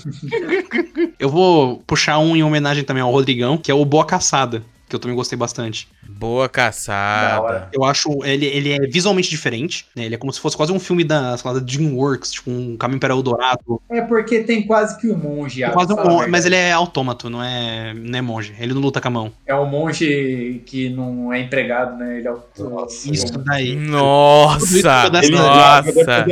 eu 1.20 1.30
vou 1.30 1.84
puxar 1.86 2.20
um 2.20 2.36
em 2.36 2.44
homenagem 2.44 2.84
também 2.84 3.04
ao 3.04 3.12
Rodrigão, 3.12 3.58
que 3.58 3.72
é 3.72 3.74
o 3.74 3.86
Boa 3.86 4.06
Caçada, 4.06 4.64
que 4.88 4.96
eu 4.96 5.00
também 5.00 5.16
gostei 5.16 5.38
bastante. 5.38 5.88
Boa 6.18 6.46
Da 6.46 6.50
caçada. 6.50 7.70
Eu 7.74 7.84
acho 7.84 8.10
ele, 8.26 8.46
ele 8.46 8.72
é 8.74 8.80
visualmente 8.88 9.30
diferente, 9.30 9.86
né? 9.96 10.06
Ele 10.06 10.16
é 10.16 10.18
como 10.18 10.32
se 10.34 10.40
fosse 10.40 10.56
quase 10.58 10.72
um 10.72 10.80
filme 10.80 11.04
da, 11.04 11.38
sei 11.38 11.50
lá, 11.52 11.58
da 11.60 11.64
DreamWorks, 11.66 12.32
tipo 12.32 12.50
um 12.52 12.76
Caminho 12.78 13.00
para 13.00 13.14
Eldorado. 13.14 13.82
É 13.90 14.02
porque 14.02 14.40
tem 14.42 14.64
quase 14.64 15.00
que 15.00 15.08
um 15.10 15.16
monge. 15.18 15.64
ah, 15.64 15.70
Quase 15.72 15.94
um 15.94 15.96
fala 15.96 16.08
a 16.08 16.12
mon- 16.12 16.18
verdade. 16.18 16.32
mas 16.32 16.46
ele 16.46 16.56
é 16.56 16.72
autômato, 16.72 17.30
não 17.30 17.44
é, 17.44 17.94
não 17.94 18.18
é 18.20 18.22
monge. 18.22 18.54
Ele 18.60 18.74
não 18.74 18.82
luta 18.82 19.00
com 19.00 19.08
a 19.08 19.12
mão. 19.12 19.32
É 19.46 19.56
um 19.56 19.66
monge 19.66 20.62
que 20.66 20.90
não 20.90 21.32
é 21.34 21.40
empregado, 21.42 21.98
né? 21.98 22.18
Ele 22.18 22.28
é 22.28 22.32
o. 22.32 22.40
Nossa, 22.58 23.12
Isso 23.12 23.38
daí. 23.40 23.76
Nossa, 23.76 24.78
Ele 25.24 25.36
nossa. 25.38 26.26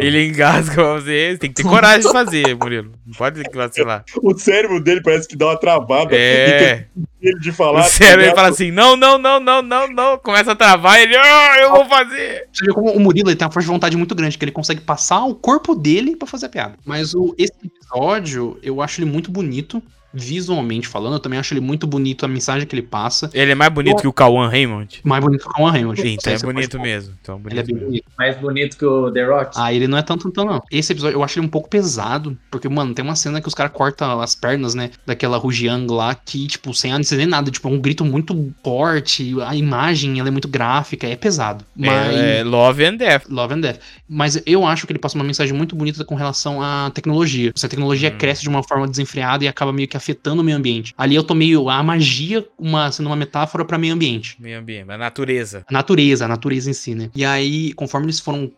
Ele 0.00 0.26
engasga 0.26 0.74
pra 0.74 0.92
você. 0.94 1.36
Tem 1.38 1.50
que 1.50 1.62
ter 1.62 1.68
coragem 1.68 2.00
de 2.06 2.12
fazer, 2.12 2.54
Murilo. 2.56 2.92
Não 3.06 3.14
pode 3.14 3.42
vacilar. 3.54 4.04
O 4.22 4.36
cérebro 4.38 4.82
dele 4.82 5.00
parece 5.02 5.28
que 5.28 5.36
dá 5.36 5.46
uma 5.46 5.56
travada. 5.58 6.14
É. 6.14 6.86
Ele 7.20 7.38
de 7.38 7.50
O 7.50 7.54
falar. 7.54 7.82
cérebro 7.84 8.24
ele 8.26 8.34
fala 8.34 8.48
assim: 8.48 8.70
não, 8.72 8.91
não, 8.96 9.18
não, 9.18 9.40
não, 9.40 9.62
não, 9.62 9.88
não. 9.88 10.18
Começa 10.18 10.52
a 10.52 10.56
travar 10.56 11.00
ele, 11.00 11.16
ah, 11.16 11.58
eu 11.60 11.70
vou 11.70 11.84
fazer. 11.86 12.48
Você 12.52 12.64
vê 12.66 12.72
como 12.72 12.90
o 12.90 13.00
Murilo 13.00 13.30
ele 13.30 13.36
tem 13.36 13.46
uma 13.46 13.52
força 13.52 13.66
de 13.66 13.72
vontade 13.72 13.96
muito 13.96 14.14
grande, 14.14 14.38
que 14.38 14.44
ele 14.44 14.52
consegue 14.52 14.80
passar 14.80 15.24
o 15.24 15.34
corpo 15.34 15.74
dele 15.74 16.16
pra 16.16 16.26
fazer 16.26 16.46
a 16.46 16.48
piada. 16.48 16.74
Mas 16.84 17.14
o, 17.14 17.34
esse 17.38 17.52
episódio, 17.92 18.58
eu 18.62 18.80
acho 18.80 19.00
ele 19.00 19.10
muito 19.10 19.30
bonito, 19.30 19.82
visualmente 20.14 20.86
falando. 20.86 21.14
Eu 21.14 21.20
também 21.20 21.38
acho 21.38 21.54
ele 21.54 21.60
muito 21.60 21.86
bonito 21.86 22.24
a 22.24 22.28
mensagem 22.28 22.66
que 22.66 22.74
ele 22.74 22.82
passa. 22.82 23.30
Ele 23.32 23.52
é 23.52 23.54
mais 23.54 23.72
bonito 23.72 24.00
que 24.00 24.06
o 24.06 24.12
Cauã 24.12 24.48
Raymond? 24.48 25.00
Mais 25.02 25.24
bonito 25.24 25.42
que 25.42 25.48
o 25.48 25.52
Cauã 25.52 25.70
Raymond. 25.70 26.00
Sim, 26.00 26.16
então 26.20 26.32
é 26.32 26.36
Você 26.36 26.44
pode 26.44 26.54
bonito 26.54 26.80
mesmo. 26.80 27.14
Então, 27.20 27.40
Ele 27.46 27.60
é 27.60 27.62
bonito 27.62 27.66
bem 27.66 27.74
mesmo. 27.74 27.88
bonito. 27.88 28.04
Mais 28.18 28.36
bonito 28.38 28.76
que 28.76 28.84
o 28.84 29.10
The 29.10 29.24
Rock. 29.24 29.52
Ah, 29.56 29.72
ele 29.72 29.88
não 29.88 29.96
é 29.96 30.02
tanto, 30.02 30.30
tanto, 30.30 30.44
não. 30.44 30.62
Esse 30.70 30.92
episódio, 30.92 31.16
eu 31.16 31.22
acho 31.22 31.38
ele 31.38 31.46
um 31.46 31.50
pouco 31.50 31.68
pesado, 31.68 32.36
porque, 32.50 32.68
mano, 32.68 32.94
tem 32.94 33.04
uma 33.04 33.16
cena 33.16 33.40
que 33.40 33.48
os 33.48 33.54
caras 33.54 33.72
cortam 33.72 34.20
as 34.20 34.34
pernas, 34.34 34.74
né, 34.74 34.90
daquela 35.06 35.38
Rujiang 35.38 35.90
lá, 35.90 36.14
que, 36.14 36.46
tipo, 36.46 36.74
sem 36.74 36.92
nem 36.92 37.26
nada, 37.26 37.50
tipo, 37.50 37.68
é 37.68 37.72
um 37.72 37.78
grito 37.80 38.04
muito 38.04 38.52
forte, 38.62 39.34
a 39.40 39.56
imagem, 39.56 40.18
ela 40.18 40.28
é 40.28 40.30
muito 40.30 40.48
gráfica, 40.48 41.06
é 41.06 41.16
pesado. 41.16 41.64
Mas... 41.74 42.14
É, 42.14 42.40
é 42.40 42.44
Love 42.44 42.84
and 42.84 42.96
Death. 42.96 43.24
Love 43.30 43.54
and 43.54 43.60
Death. 43.60 43.78
Mas 44.08 44.42
eu 44.44 44.66
acho 44.66 44.86
que 44.86 44.92
ele 44.92 44.98
passa 44.98 45.16
uma 45.16 45.24
mensagem 45.24 45.54
muito 45.54 45.74
bonita 45.74 46.04
com 46.04 46.14
relação 46.14 46.62
à 46.62 46.90
tecnologia. 46.90 47.50
Se 47.54 47.64
a 47.64 47.68
tecnologia 47.68 47.81
Hum. 48.10 48.18
cresce 48.18 48.42
de 48.42 48.48
uma 48.48 48.62
forma 48.62 48.86
desenfreada 48.86 49.44
e 49.44 49.48
acaba 49.48 49.72
meio 49.72 49.88
que 49.88 49.96
afetando 49.96 50.42
o 50.42 50.44
meio 50.44 50.56
ambiente. 50.56 50.94
Ali 50.96 51.14
eu 51.14 51.24
tô 51.24 51.34
meio 51.34 51.68
a 51.68 51.82
magia 51.82 52.46
uma, 52.58 52.90
sendo 52.90 53.06
uma 53.06 53.16
metáfora 53.16 53.64
para 53.64 53.78
meio 53.78 53.94
ambiente. 53.94 54.36
Meio 54.40 54.58
ambiente, 54.58 54.90
a 54.90 54.98
natureza. 54.98 55.64
A 55.68 55.72
natureza, 55.72 56.24
a 56.24 56.28
natureza 56.28 56.70
em 56.70 56.72
si, 56.72 56.94
né? 56.94 57.10
E 57.14 57.24
aí, 57.24 57.72
conforme 57.74 58.06
eles 58.06 58.20
foram, 58.20 58.50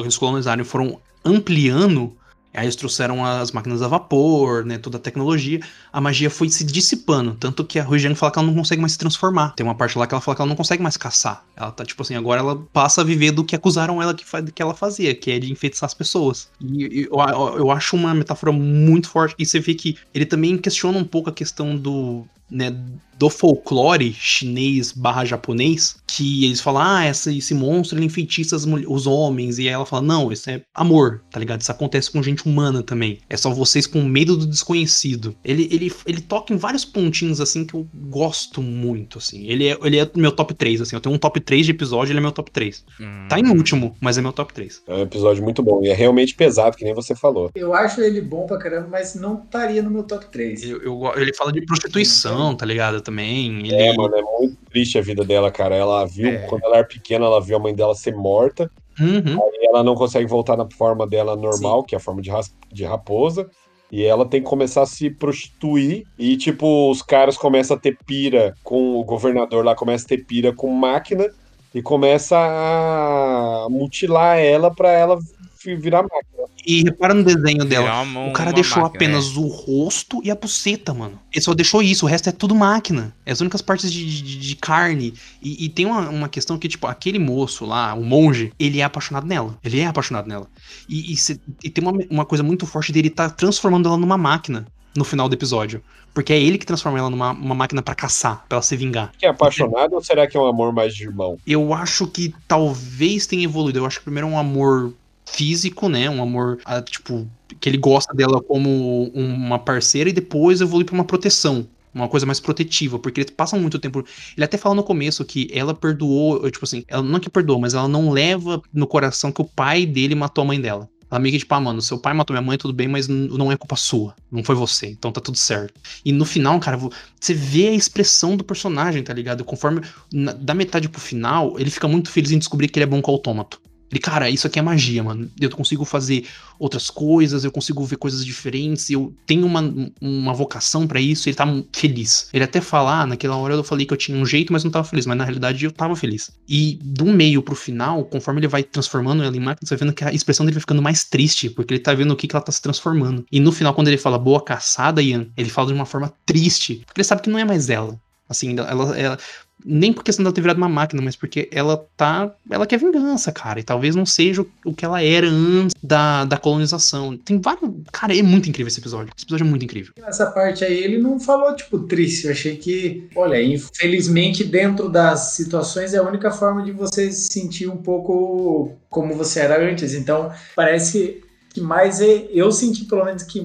eles 0.00 0.16
colonizaram 0.16 0.62
e 0.62 0.64
foram 0.64 1.00
ampliando, 1.24 2.16
aí 2.58 2.64
eles 2.64 2.76
trouxeram 2.76 3.24
as 3.24 3.52
máquinas 3.52 3.82
a 3.82 3.88
vapor, 3.88 4.64
né? 4.64 4.78
Toda 4.78 4.96
a 4.96 5.00
tecnologia, 5.00 5.60
a 5.92 6.00
magia 6.00 6.28
foi 6.28 6.48
se 6.48 6.64
dissipando. 6.64 7.36
Tanto 7.38 7.64
que 7.64 7.78
a 7.78 7.84
Ruijang 7.84 8.14
fala 8.14 8.32
que 8.32 8.38
ela 8.38 8.48
não 8.48 8.54
consegue 8.54 8.80
mais 8.80 8.92
se 8.92 8.98
transformar. 8.98 9.54
Tem 9.54 9.64
uma 9.64 9.74
parte 9.74 9.96
lá 9.98 10.06
que 10.06 10.14
ela 10.14 10.20
fala 10.20 10.34
que 10.34 10.42
ela 10.42 10.48
não 10.48 10.56
consegue 10.56 10.82
mais 10.82 10.96
caçar. 10.96 11.44
Ela 11.56 11.70
tá, 11.70 11.84
tipo 11.84 12.02
assim, 12.02 12.14
agora 12.14 12.40
ela 12.40 12.56
passa 12.72 13.00
a 13.00 13.04
viver 13.04 13.30
do 13.30 13.44
que 13.44 13.54
acusaram 13.54 14.02
ela 14.02 14.14
que, 14.14 14.24
que 14.52 14.62
ela 14.62 14.74
fazia, 14.74 15.14
que 15.14 15.30
é 15.30 15.38
de 15.38 15.52
enfeitiçar 15.52 15.86
as 15.86 15.94
pessoas. 15.94 16.48
E, 16.60 17.08
eu, 17.10 17.18
eu 17.56 17.70
acho 17.70 17.96
uma 17.96 18.12
metáfora 18.14 18.52
muito 18.52 19.08
forte. 19.08 19.34
E 19.38 19.46
você 19.46 19.60
vê 19.60 19.74
que 19.74 19.96
ele 20.12 20.26
também 20.26 20.56
questiona 20.58 20.98
um 20.98 21.04
pouco 21.04 21.30
a 21.30 21.32
questão 21.32 21.76
do. 21.76 22.26
Né, 22.50 22.74
do 23.18 23.28
folclore 23.28 24.12
chinês 24.12 24.92
barra 24.92 25.24
japonês, 25.24 25.96
que 26.06 26.44
eles 26.44 26.60
falam, 26.60 26.82
ah, 26.82 27.04
essa, 27.04 27.32
esse 27.32 27.52
monstro 27.52 27.98
ele 27.98 28.06
enfeitiça 28.06 28.54
as 28.54 28.64
mul- 28.64 28.84
os 28.88 29.06
homens, 29.08 29.58
e 29.58 29.62
aí 29.62 29.74
ela 29.74 29.84
fala, 29.84 30.02
não, 30.02 30.30
isso 30.30 30.48
é 30.48 30.62
amor, 30.72 31.22
tá 31.30 31.40
ligado? 31.40 31.60
Isso 31.60 31.72
acontece 31.72 32.10
com 32.12 32.22
gente 32.22 32.46
humana 32.46 32.80
também. 32.82 33.18
É 33.28 33.36
só 33.36 33.50
vocês 33.50 33.86
com 33.88 34.02
medo 34.04 34.36
do 34.36 34.46
desconhecido. 34.46 35.34
Ele, 35.44 35.68
ele, 35.70 35.92
ele 36.06 36.20
toca 36.20 36.54
em 36.54 36.56
vários 36.56 36.84
pontinhos, 36.84 37.40
assim, 37.40 37.64
que 37.64 37.74
eu 37.74 37.88
gosto 38.08 38.62
muito, 38.62 39.18
assim. 39.18 39.46
Ele 39.48 39.66
é, 39.66 39.76
ele 39.82 39.98
é 39.98 40.08
meu 40.14 40.30
top 40.30 40.54
3, 40.54 40.80
assim. 40.80 40.94
Eu 40.94 41.00
tenho 41.00 41.14
um 41.14 41.18
top 41.18 41.40
3 41.40 41.66
de 41.66 41.72
episódio, 41.72 42.12
ele 42.12 42.20
é 42.20 42.22
meu 42.22 42.32
top 42.32 42.52
3. 42.52 42.84
Hum. 43.00 43.26
Tá 43.28 43.38
em 43.38 43.48
último, 43.48 43.96
mas 44.00 44.16
é 44.16 44.22
meu 44.22 44.32
top 44.32 44.54
3. 44.54 44.82
É 44.86 44.94
um 44.94 45.02
episódio 45.02 45.42
muito 45.42 45.60
bom. 45.60 45.82
E 45.82 45.88
é 45.88 45.94
realmente 45.94 46.34
pesado, 46.36 46.76
que 46.76 46.84
nem 46.84 46.94
você 46.94 47.16
falou. 47.16 47.50
Eu 47.54 47.74
acho 47.74 48.00
ele 48.00 48.20
bom 48.20 48.46
pra 48.46 48.58
caramba, 48.58 48.86
mas 48.88 49.16
não 49.16 49.42
estaria 49.42 49.82
no 49.82 49.90
meu 49.90 50.04
top 50.04 50.26
3. 50.26 50.62
Eu, 50.62 50.82
eu 50.82 51.12
ele 51.16 51.34
fala 51.34 51.52
de 51.52 51.64
prostituição, 51.66 52.37
tá 52.56 52.64
ligado? 52.66 53.00
Também. 53.00 53.58
Ele, 53.66 53.74
É, 53.74 53.92
mano, 53.96 54.14
é 54.16 54.22
muito 54.22 54.56
triste 54.70 54.98
a 54.98 55.02
vida 55.02 55.24
dela, 55.24 55.50
cara. 55.50 55.74
Ela 55.74 56.04
viu, 56.06 56.28
É. 56.28 56.46
quando 56.46 56.64
ela 56.64 56.76
era 56.78 56.86
pequena, 56.86 57.24
ela 57.26 57.40
viu 57.40 57.56
a 57.56 57.60
mãe 57.60 57.74
dela 57.74 57.94
ser 57.94 58.14
morta. 58.16 58.70
Uhum. 59.00 59.38
E 59.54 59.66
ela 59.68 59.82
não 59.84 59.94
consegue 59.94 60.26
voltar 60.26 60.56
na 60.56 60.66
forma 60.70 61.06
dela 61.06 61.36
normal, 61.36 61.82
que 61.84 61.94
é 61.94 61.98
a 61.98 62.00
forma 62.00 62.20
de, 62.20 62.30
ras- 62.30 62.54
de 62.72 62.84
raposa. 62.84 63.48
E 63.90 64.04
ela 64.04 64.26
tem 64.26 64.42
que 64.42 64.48
começar 64.48 64.82
a 64.82 64.86
se 64.86 65.08
prostituir. 65.10 66.04
E, 66.18 66.36
tipo, 66.36 66.90
os 66.90 67.00
caras 67.02 67.36
começam 67.38 67.76
a 67.76 67.80
ter 67.80 67.96
pira 68.06 68.54
com 68.62 68.96
o 68.98 69.04
governador 69.04 69.64
lá, 69.64 69.74
começa 69.74 70.04
a 70.04 70.08
ter 70.08 70.24
pira 70.26 70.52
com 70.52 70.68
máquina. 70.70 71.28
E 71.74 71.82
começa 71.82 72.36
a 72.36 73.66
mutilar 73.70 74.38
ela 74.38 74.74
pra 74.74 74.90
ela 74.90 75.18
virar 75.64 76.02
máquina. 76.02 76.48
E 76.66 76.82
repara 76.82 77.14
no 77.14 77.24
desenho 77.24 77.64
dela. 77.64 78.02
Uma- 78.02 78.26
O 78.26 78.32
cara 78.32 78.52
deixou 78.52 78.82
máquina, 78.82 78.96
apenas 78.96 79.36
o 79.36 79.46
rosto 79.46 80.20
e 80.24 80.30
a 80.30 80.34
buceta, 80.34 80.92
mano. 80.92 81.18
Ele 81.32 81.40
só 81.42 81.54
deixou 81.54 81.82
isso, 81.82 82.04
o 82.04 82.08
resto 82.08 82.28
é 82.28 82.32
tudo 82.32 82.54
máquina. 82.54 83.14
É 83.24 83.32
as 83.32 83.40
únicas 83.40 83.62
partes 83.62 83.90
de, 83.92 84.04
de- 84.22 84.38
de 84.38 84.56
carne. 84.56 85.14
E, 85.42 85.64
e 85.64 85.68
tem 85.68 85.86
uma, 85.86 86.08
uma 86.08 86.28
questão 86.28 86.58
que, 86.58 86.68
tipo, 86.68 86.86
aquele 86.86 87.18
moço 87.18 87.64
lá, 87.64 87.94
o 87.94 88.04
monge, 88.04 88.52
ele 88.58 88.80
é 88.80 88.84
apaixonado 88.84 89.26
nela. 89.26 89.58
Ele 89.64 89.80
é 89.80 89.86
apaixonado 89.86 90.26
nela. 90.28 90.46
E, 90.88 91.12
e 91.12 91.16
cê- 91.16 91.40
e 91.62 91.70
tem 91.70 91.82
uma, 91.82 91.98
uma 92.10 92.24
coisa 92.24 92.42
muito 92.44 92.66
forte 92.66 92.92
dele 92.92 93.08
tá 93.10 93.30
transformando 93.30 93.88
ela 93.88 93.96
numa 93.96 94.18
máquina 94.18 94.66
no 94.94 95.04
final 95.04 95.28
do 95.28 95.34
episódio. 95.34 95.82
Porque 96.14 96.32
é 96.32 96.40
ele 96.40 96.58
que 96.58 96.66
transforma 96.66 96.98
ela 96.98 97.10
numa 97.10 97.30
uma 97.30 97.54
máquina 97.54 97.80
pra 97.82 97.94
caçar, 97.94 98.44
pra 98.48 98.56
ela 98.56 98.62
se 98.62 98.74
vingar. 98.76 99.12
Que 99.16 99.26
é 99.26 99.28
apaixonado 99.28 99.92
ou 99.94 100.02
será 100.02 100.26
que 100.26 100.36
é 100.36 100.40
um 100.40 100.46
amor 100.46 100.72
mais 100.72 100.94
de 100.94 101.04
irmão? 101.04 101.36
Eu 101.46 101.72
acho 101.72 102.06
que 102.08 102.34
talvez 102.48 103.26
tenha 103.26 103.44
evoluído. 103.44 103.78
Eu 103.78 103.86
acho 103.86 103.98
que 103.98 104.04
primeiro 104.04 104.26
é 104.26 104.30
um 104.30 104.38
amor 104.38 104.92
físico, 105.32 105.88
né? 105.88 106.08
Um 106.08 106.22
amor, 106.22 106.58
ah, 106.64 106.80
tipo, 106.82 107.28
que 107.60 107.68
ele 107.68 107.78
gosta 107.78 108.14
dela 108.14 108.40
como 108.42 109.04
uma 109.14 109.58
parceira 109.58 110.10
e 110.10 110.12
depois 110.12 110.60
evolui 110.60 110.84
pra 110.84 110.94
uma 110.94 111.04
proteção. 111.04 111.66
Uma 111.94 112.06
coisa 112.08 112.26
mais 112.26 112.38
protetiva, 112.38 112.98
porque 112.98 113.20
eles 113.22 113.30
passam 113.30 113.58
muito 113.58 113.78
tempo. 113.78 114.04
Ele 114.36 114.44
até 114.44 114.56
fala 114.58 114.74
no 114.74 114.84
começo 114.84 115.24
que 115.24 115.48
ela 115.52 115.74
perdoou, 115.74 116.48
tipo 116.50 116.64
assim, 116.64 116.84
ela 116.86 117.02
não 117.02 117.18
que 117.18 117.30
perdoou, 117.30 117.58
mas 117.58 117.74
ela 117.74 117.88
não 117.88 118.10
leva 118.10 118.62
no 118.72 118.86
coração 118.86 119.32
que 119.32 119.40
o 119.40 119.44
pai 119.44 119.86
dele 119.86 120.14
matou 120.14 120.42
a 120.42 120.46
mãe 120.46 120.60
dela. 120.60 120.88
Ela 121.10 121.18
meio 121.18 121.32
que 121.32 121.38
tipo, 121.38 121.54
ah, 121.54 121.60
mano, 121.60 121.80
seu 121.80 121.98
pai 121.98 122.12
matou 122.12 122.34
minha 122.34 122.42
mãe, 122.46 122.58
tudo 122.58 122.74
bem, 122.74 122.86
mas 122.86 123.08
não 123.08 123.50
é 123.50 123.56
culpa 123.56 123.74
sua. 123.74 124.14
Não 124.30 124.44
foi 124.44 124.54
você, 124.54 124.88
então 124.88 125.10
tá 125.10 125.22
tudo 125.22 125.38
certo. 125.38 125.80
E 126.04 126.12
no 126.12 126.26
final, 126.26 126.60
cara, 126.60 126.76
vo- 126.76 126.92
você 127.18 127.32
vê 127.32 127.68
a 127.68 127.72
expressão 127.72 128.36
do 128.36 128.44
personagem, 128.44 129.02
tá 129.02 129.14
ligado? 129.14 129.42
Conforme. 129.42 129.80
na- 130.12 130.32
da 130.34 130.54
metade 130.54 130.88
pro 130.90 131.00
final, 131.00 131.58
ele 131.58 131.70
fica 131.70 131.88
muito 131.88 132.10
feliz 132.10 132.30
em 132.30 132.38
descobrir 132.38 132.68
que 132.68 132.78
ele 132.78 132.84
é 132.84 132.86
bom 132.86 133.00
com 133.00 133.10
autômato. 133.10 133.60
Ele, 133.90 134.00
cara, 134.00 134.28
isso 134.28 134.46
aqui 134.46 134.58
é 134.58 134.62
magia, 134.62 135.02
mano. 135.02 135.30
Eu 135.40 135.50
consigo 135.50 135.84
fazer 135.84 136.26
outras 136.58 136.90
coisas, 136.90 137.44
eu 137.44 137.52
consigo 137.52 137.84
ver 137.84 137.96
coisas 137.96 138.24
diferentes, 138.24 138.90
eu 138.90 139.14
tenho 139.26 139.46
uma, 139.46 139.62
uma 140.00 140.34
vocação 140.34 140.86
pra 140.86 141.00
isso, 141.00 141.28
ele 141.28 141.36
tá 141.36 141.46
feliz. 141.72 142.28
Ele 142.32 142.44
até 142.44 142.60
fala, 142.60 143.02
ah, 143.02 143.06
naquela 143.06 143.36
hora 143.36 143.54
eu 143.54 143.64
falei 143.64 143.86
que 143.86 143.92
eu 143.92 143.96
tinha 143.96 144.18
um 144.18 144.26
jeito, 144.26 144.52
mas 144.52 144.64
não 144.64 144.70
tava 144.70 144.84
feliz, 144.88 145.06
mas 145.06 145.16
na 145.16 145.24
realidade 145.24 145.64
eu 145.64 145.72
tava 145.72 145.96
feliz. 145.96 146.30
E 146.48 146.78
do 146.82 147.06
meio 147.06 147.42
pro 147.42 147.54
final, 147.54 148.04
conforme 148.04 148.40
ele 148.40 148.48
vai 148.48 148.62
transformando 148.62 149.22
ela 149.22 149.36
em 149.36 149.40
máquina, 149.40 149.66
você 149.66 149.76
vai 149.76 149.86
vendo 149.86 149.94
que 149.94 150.04
a 150.04 150.12
expressão 150.12 150.44
dele 150.44 150.54
vai 150.54 150.60
ficando 150.60 150.82
mais 150.82 151.04
triste, 151.04 151.48
porque 151.50 151.74
ele 151.74 151.80
tá 151.80 151.94
vendo 151.94 152.12
o 152.12 152.16
que, 152.16 152.26
que 152.26 152.34
ela 152.34 152.44
tá 152.44 152.52
se 152.52 152.60
transformando. 152.60 153.24
E 153.30 153.40
no 153.40 153.52
final, 153.52 153.72
quando 153.74 153.88
ele 153.88 153.98
fala 153.98 154.18
boa 154.18 154.42
caçada, 154.42 155.02
Ian, 155.02 155.28
ele 155.36 155.50
fala 155.50 155.68
de 155.68 155.74
uma 155.74 155.86
forma 155.86 156.12
triste, 156.26 156.82
porque 156.86 157.00
ele 157.00 157.06
sabe 157.06 157.22
que 157.22 157.30
não 157.30 157.38
é 157.38 157.44
mais 157.44 157.70
ela. 157.70 157.98
Assim, 158.28 158.58
ela, 158.58 158.98
ela, 158.98 159.18
nem 159.64 159.92
por 159.92 160.02
questão 160.04 160.22
dela 160.22 160.34
ter 160.34 160.40
virado 160.40 160.56
uma 160.58 160.68
máquina, 160.68 161.02
mas 161.02 161.16
porque 161.16 161.48
ela 161.52 161.84
tá. 161.96 162.32
Ela 162.50 162.66
quer 162.66 162.78
vingança, 162.78 163.32
cara. 163.32 163.60
E 163.60 163.62
talvez 163.62 163.94
não 163.96 164.06
seja 164.06 164.44
o- 164.64 164.74
que 164.74 164.84
ela 164.84 165.02
era 165.02 165.26
antes 165.28 165.74
da, 165.82 166.24
da 166.24 166.36
colonização. 166.36 167.16
Tem 167.16 167.40
vários. 167.40 167.70
Cara, 167.92 168.16
é 168.16 168.22
muito 168.22 168.48
incrível 168.48 168.68
esse 168.68 168.80
episódio. 168.80 169.12
Esse 169.16 169.24
episódio 169.24 169.44
é 169.44 169.48
muito 169.48 169.64
incrível. 169.64 169.92
Nessa 170.00 170.26
parte 170.30 170.64
aí 170.64 170.76
ele 170.82 170.98
não 170.98 171.18
falou, 171.18 171.54
tipo, 171.56 171.80
triste. 171.80 172.26
Eu 172.26 172.32
achei 172.32 172.56
que, 172.56 173.08
olha, 173.16 173.42
infelizmente, 173.42 174.44
dentro 174.44 174.88
das 174.88 175.32
situações 175.34 175.92
é 175.94 175.98
a 175.98 176.02
única 176.02 176.30
forma 176.30 176.62
de 176.62 176.72
você 176.72 177.10
se 177.10 177.32
sentir 177.32 177.68
um 177.68 177.76
pouco 177.76 178.72
como 178.88 179.14
você 179.14 179.40
era 179.40 179.60
antes. 179.70 179.92
Então, 179.94 180.30
parece 180.56 181.22
que 181.58 181.64
mais 181.64 182.00
é- 182.00 182.26
eu 182.32 182.50
senti 182.52 182.84
pelo 182.84 183.04
menos 183.04 183.22
que 183.24 183.44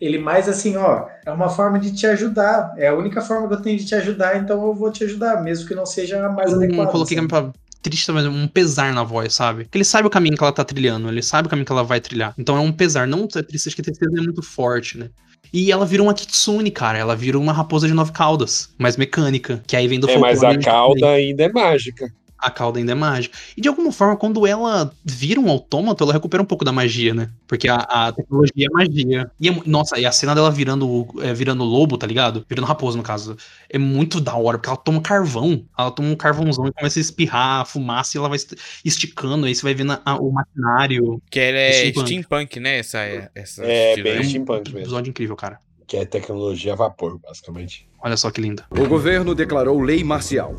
ele 0.00 0.18
mais 0.18 0.48
assim, 0.48 0.76
ó, 0.76 1.06
é 1.26 1.30
uma 1.32 1.48
forma 1.48 1.78
de 1.78 1.92
te 1.92 2.06
ajudar. 2.06 2.72
É 2.76 2.88
a 2.88 2.94
única 2.94 3.20
forma 3.20 3.48
que 3.48 3.54
eu 3.54 3.62
tenho 3.62 3.78
de 3.78 3.84
te 3.84 3.94
ajudar, 3.94 4.36
então 4.38 4.64
eu 4.66 4.74
vou 4.74 4.90
te 4.92 5.04
ajudar, 5.04 5.42
mesmo 5.42 5.66
que 5.66 5.74
não 5.74 5.84
seja 5.84 6.24
a 6.24 6.28
mais 6.28 6.50
Eu 6.50 6.56
adequada. 6.58 6.84
não 6.84 6.90
coloquei 6.92 7.18
assim. 7.18 7.28
pra 7.28 7.50
triste, 7.82 8.10
mas 8.12 8.26
um 8.26 8.46
pesar 8.46 8.92
na 8.92 9.02
voz, 9.02 9.34
sabe? 9.34 9.64
Porque 9.64 9.78
ele 9.78 9.84
sabe 9.84 10.06
o 10.06 10.10
caminho 10.10 10.36
que 10.36 10.42
ela 10.42 10.52
tá 10.52 10.64
trilhando, 10.64 11.08
ele 11.08 11.22
sabe 11.22 11.46
o 11.46 11.50
caminho 11.50 11.66
que 11.66 11.72
ela 11.72 11.84
vai 11.84 12.00
trilhar. 12.00 12.34
Então 12.38 12.56
é 12.56 12.60
um 12.60 12.72
pesar, 12.72 13.06
não 13.06 13.24
é 13.34 13.42
triste, 13.42 13.68
acho 13.68 13.76
que 13.76 13.82
a 13.82 13.84
tristeza 13.84 14.12
é 14.16 14.20
muito 14.20 14.42
forte, 14.42 14.98
né? 14.98 15.08
E 15.52 15.72
ela 15.72 15.86
vira 15.86 16.02
uma 16.02 16.12
kitsune, 16.12 16.70
cara. 16.70 16.98
Ela 16.98 17.16
vira 17.16 17.38
uma 17.38 17.52
raposa 17.52 17.86
de 17.86 17.94
nove 17.94 18.12
caudas, 18.12 18.68
mais 18.78 18.96
mecânica. 18.98 19.62
Que 19.66 19.76
aí 19.76 19.88
vem 19.88 19.98
do 19.98 20.08
É, 20.10 20.18
mas 20.18 20.42
a 20.44 20.48
folclore 20.52 20.64
cauda 20.64 21.08
ainda 21.10 21.44
é 21.44 21.48
mágica. 21.50 22.12
A 22.38 22.50
cauda 22.50 22.78
ainda 22.78 22.92
é 22.92 22.94
mágica. 22.94 23.36
E 23.56 23.60
de 23.60 23.68
alguma 23.68 23.90
forma, 23.92 24.16
quando 24.16 24.46
ela 24.46 24.92
vira 25.04 25.40
um 25.40 25.50
autômato, 25.50 26.04
ela 26.04 26.12
recupera 26.12 26.42
um 26.42 26.46
pouco 26.46 26.64
da 26.64 26.72
magia, 26.72 27.12
né? 27.14 27.30
Porque 27.46 27.68
a, 27.68 27.76
a 27.76 28.12
tecnologia 28.12 28.66
é 28.66 28.70
magia. 28.72 29.30
E 29.40 29.48
é 29.48 29.62
nossa, 29.66 29.98
e 29.98 30.06
a 30.06 30.12
cena 30.12 30.34
dela 30.34 30.50
virando, 30.50 31.06
é, 31.20 31.32
virando 31.34 31.64
lobo, 31.64 31.96
tá 31.98 32.06
ligado? 32.06 32.44
Virando 32.48 32.66
raposa, 32.66 32.96
no 32.96 33.02
caso. 33.02 33.36
É 33.68 33.78
muito 33.78 34.20
da 34.20 34.34
hora, 34.36 34.58
porque 34.58 34.68
ela 34.68 34.76
toma 34.78 35.00
carvão. 35.00 35.64
Ela 35.78 35.90
toma 35.90 36.08
um 36.08 36.16
carvãozão 36.16 36.66
e 36.68 36.72
começa 36.72 36.98
a 36.98 37.02
espirrar 37.02 37.60
a 37.60 37.64
fumaça 37.64 38.16
e 38.16 38.18
ela 38.18 38.28
vai 38.28 38.36
est- 38.36 38.54
esticando. 38.84 39.46
Aí 39.46 39.54
você 39.54 39.62
vai 39.62 39.74
vendo 39.74 39.98
a- 40.04 40.14
o 40.20 40.30
maquinário. 40.32 41.20
Que 41.30 41.40
ela 41.40 41.58
é 41.58 41.72
Steampunk. 41.72 42.06
steampunk, 42.06 42.60
né? 42.60 42.78
Essa, 42.78 42.98
essa 43.34 43.64
É, 43.64 43.96
bem 44.02 44.14
né? 44.14 44.20
um 44.20 44.24
steampunk 44.24 44.64
mesmo. 44.66 44.78
episódio 44.80 45.10
incrível, 45.10 45.36
cara. 45.36 45.58
Que 45.88 45.96
é 45.96 46.04
tecnologia 46.04 46.74
a 46.74 46.76
vapor, 46.76 47.18
basicamente. 47.18 47.88
Olha 48.04 48.14
só 48.16 48.30
que 48.30 48.42
linda. 48.42 48.64
O 48.70 48.86
governo 48.86 49.34
declarou 49.34 49.80
lei 49.80 50.04
marcial 50.04 50.54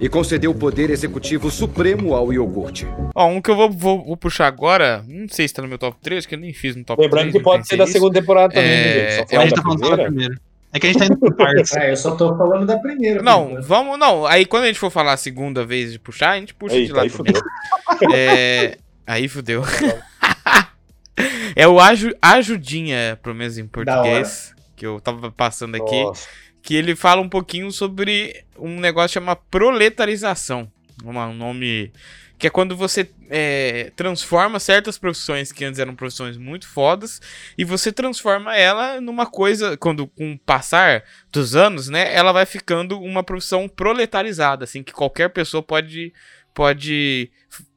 e 0.00 0.08
concedeu 0.08 0.50
o 0.50 0.54
poder 0.54 0.88
executivo 0.88 1.50
supremo 1.50 2.14
ao 2.14 2.32
iogurte. 2.32 2.86
Ó, 3.14 3.26
um 3.26 3.40
que 3.42 3.50
eu 3.50 3.54
vou, 3.54 3.70
vou, 3.70 4.04
vou 4.06 4.16
puxar 4.16 4.46
agora, 4.46 5.04
não 5.06 5.28
sei 5.28 5.46
se 5.46 5.52
tá 5.52 5.60
no 5.60 5.68
meu 5.68 5.76
top 5.78 5.98
3, 6.02 6.24
que 6.24 6.34
eu 6.34 6.38
nem 6.38 6.54
fiz 6.54 6.74
no 6.74 6.82
top 6.84 7.02
Lembrando 7.02 7.24
3. 7.24 7.32
que 7.32 7.38
não 7.38 7.44
pode 7.44 7.68
ser 7.68 7.76
da 7.76 7.84
nisso. 7.84 7.92
segunda 7.92 8.18
temporada 8.18 8.54
também, 8.54 8.70
É, 8.70 9.10
gente? 9.18 9.30
Só 9.30 9.36
é, 9.36 9.38
a 9.38 9.42
gente 9.46 9.54
tá 9.54 9.62
falando 9.62 9.80
da 9.80 9.86
primeira. 9.88 10.06
primeira. 10.10 10.34
É 10.74 10.80
que 10.80 10.86
a 10.86 10.90
gente 10.90 10.98
tá 11.00 11.04
indo 11.04 11.18
por 11.18 11.34
partes. 11.36 11.76
Ah, 11.76 11.86
eu 11.88 11.96
só 11.98 12.16
tô 12.16 12.34
falando 12.38 12.64
da 12.66 12.78
primeira. 12.78 13.22
Não, 13.22 13.50
enquanto. 13.50 13.66
vamos, 13.66 13.98
não. 13.98 14.24
Aí 14.26 14.46
quando 14.46 14.64
a 14.64 14.66
gente 14.68 14.78
for 14.78 14.90
falar 14.90 15.12
a 15.12 15.16
segunda 15.18 15.66
vez 15.66 15.92
de 15.92 15.98
puxar, 15.98 16.30
a 16.30 16.40
gente 16.40 16.54
puxa 16.54 16.76
de 16.76 16.80
Eita, 16.84 16.94
lá 16.96 17.02
aí 17.02 17.10
também. 17.10 17.34
fudeu. 17.34 18.10
É, 18.16 18.78
aí 19.06 19.28
fudeu. 19.28 19.62
é 21.54 21.68
o 21.68 21.78
aju, 21.78 22.12
Ajudinha, 22.22 23.18
pelo 23.22 23.34
menos 23.34 23.58
em 23.58 23.66
português, 23.66 24.54
que 24.82 24.86
eu 24.86 25.00
tava 25.00 25.30
passando 25.30 25.76
aqui. 25.76 26.02
Nossa. 26.02 26.28
que 26.60 26.74
ele 26.74 26.96
fala 26.96 27.20
um 27.20 27.28
pouquinho 27.28 27.70
sobre 27.70 28.44
um 28.58 28.80
negócio 28.80 29.14
chamado 29.14 29.40
proletarização. 29.48 30.70
Um 31.04 31.32
nome 31.32 31.92
que 32.36 32.48
é 32.48 32.50
quando 32.50 32.76
você 32.76 33.08
é, 33.30 33.92
transforma 33.94 34.58
certas 34.58 34.98
profissões 34.98 35.52
que 35.52 35.64
antes 35.64 35.78
eram 35.78 35.94
profissões 35.94 36.36
muito 36.36 36.68
fodas 36.68 37.20
e 37.56 37.64
você 37.64 37.92
transforma 37.92 38.56
ela 38.56 39.00
numa 39.00 39.26
coisa, 39.26 39.76
quando 39.76 40.08
com 40.08 40.32
o 40.32 40.38
passar 40.38 41.04
dos 41.30 41.54
anos, 41.54 41.88
né, 41.88 42.12
ela 42.12 42.32
vai 42.32 42.44
ficando 42.44 43.00
uma 43.00 43.22
profissão 43.22 43.68
proletarizada, 43.68 44.64
assim, 44.64 44.82
que 44.82 44.92
qualquer 44.92 45.28
pessoa 45.28 45.62
pode 45.62 46.12
pode 46.52 47.30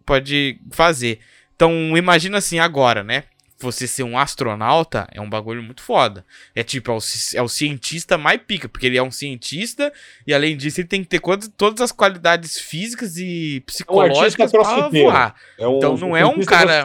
pode 0.04 0.60
fazer. 0.72 1.20
Então, 1.56 1.96
imagina 1.96 2.40
assim 2.40 2.58
agora, 2.58 3.04
né? 3.04 3.26
Você 3.66 3.88
ser 3.88 4.04
um 4.04 4.18
astronauta 4.18 5.08
é 5.12 5.20
um 5.20 5.30
bagulho 5.30 5.62
muito 5.64 5.82
foda. 5.82 6.26
É 6.54 6.64
tipo, 6.64 6.92
é 6.92 6.94
o, 6.94 7.00
é 7.36 7.42
o 7.42 7.48
cientista 7.50 8.18
mais 8.18 8.40
pica, 8.46 8.70
porque 8.70 8.86
ele 8.86 8.98
é 8.98 9.04
um 9.04 9.12
cientista 9.12 9.92
e 10.26 10.34
além 10.34 10.56
disso 10.56 10.80
ele 10.82 10.88
tem 10.88 11.02
que 11.04 11.10
ter 11.10 11.20
quando- 11.20 11.50
todas 11.50 11.82
as 11.82 11.92
qualidades 11.92 12.60
físicas 12.60 13.18
e 13.18 13.62
psicológicas 13.66 14.52
pra 14.52 14.62
crossfiteiro. 14.64 15.10
voar. 15.12 15.36
É 15.58 15.68
um, 15.68 15.78
Então 15.78 15.98
não 15.98 16.16
é 16.16 16.26
um 16.26 16.40
cara-. 16.46 16.82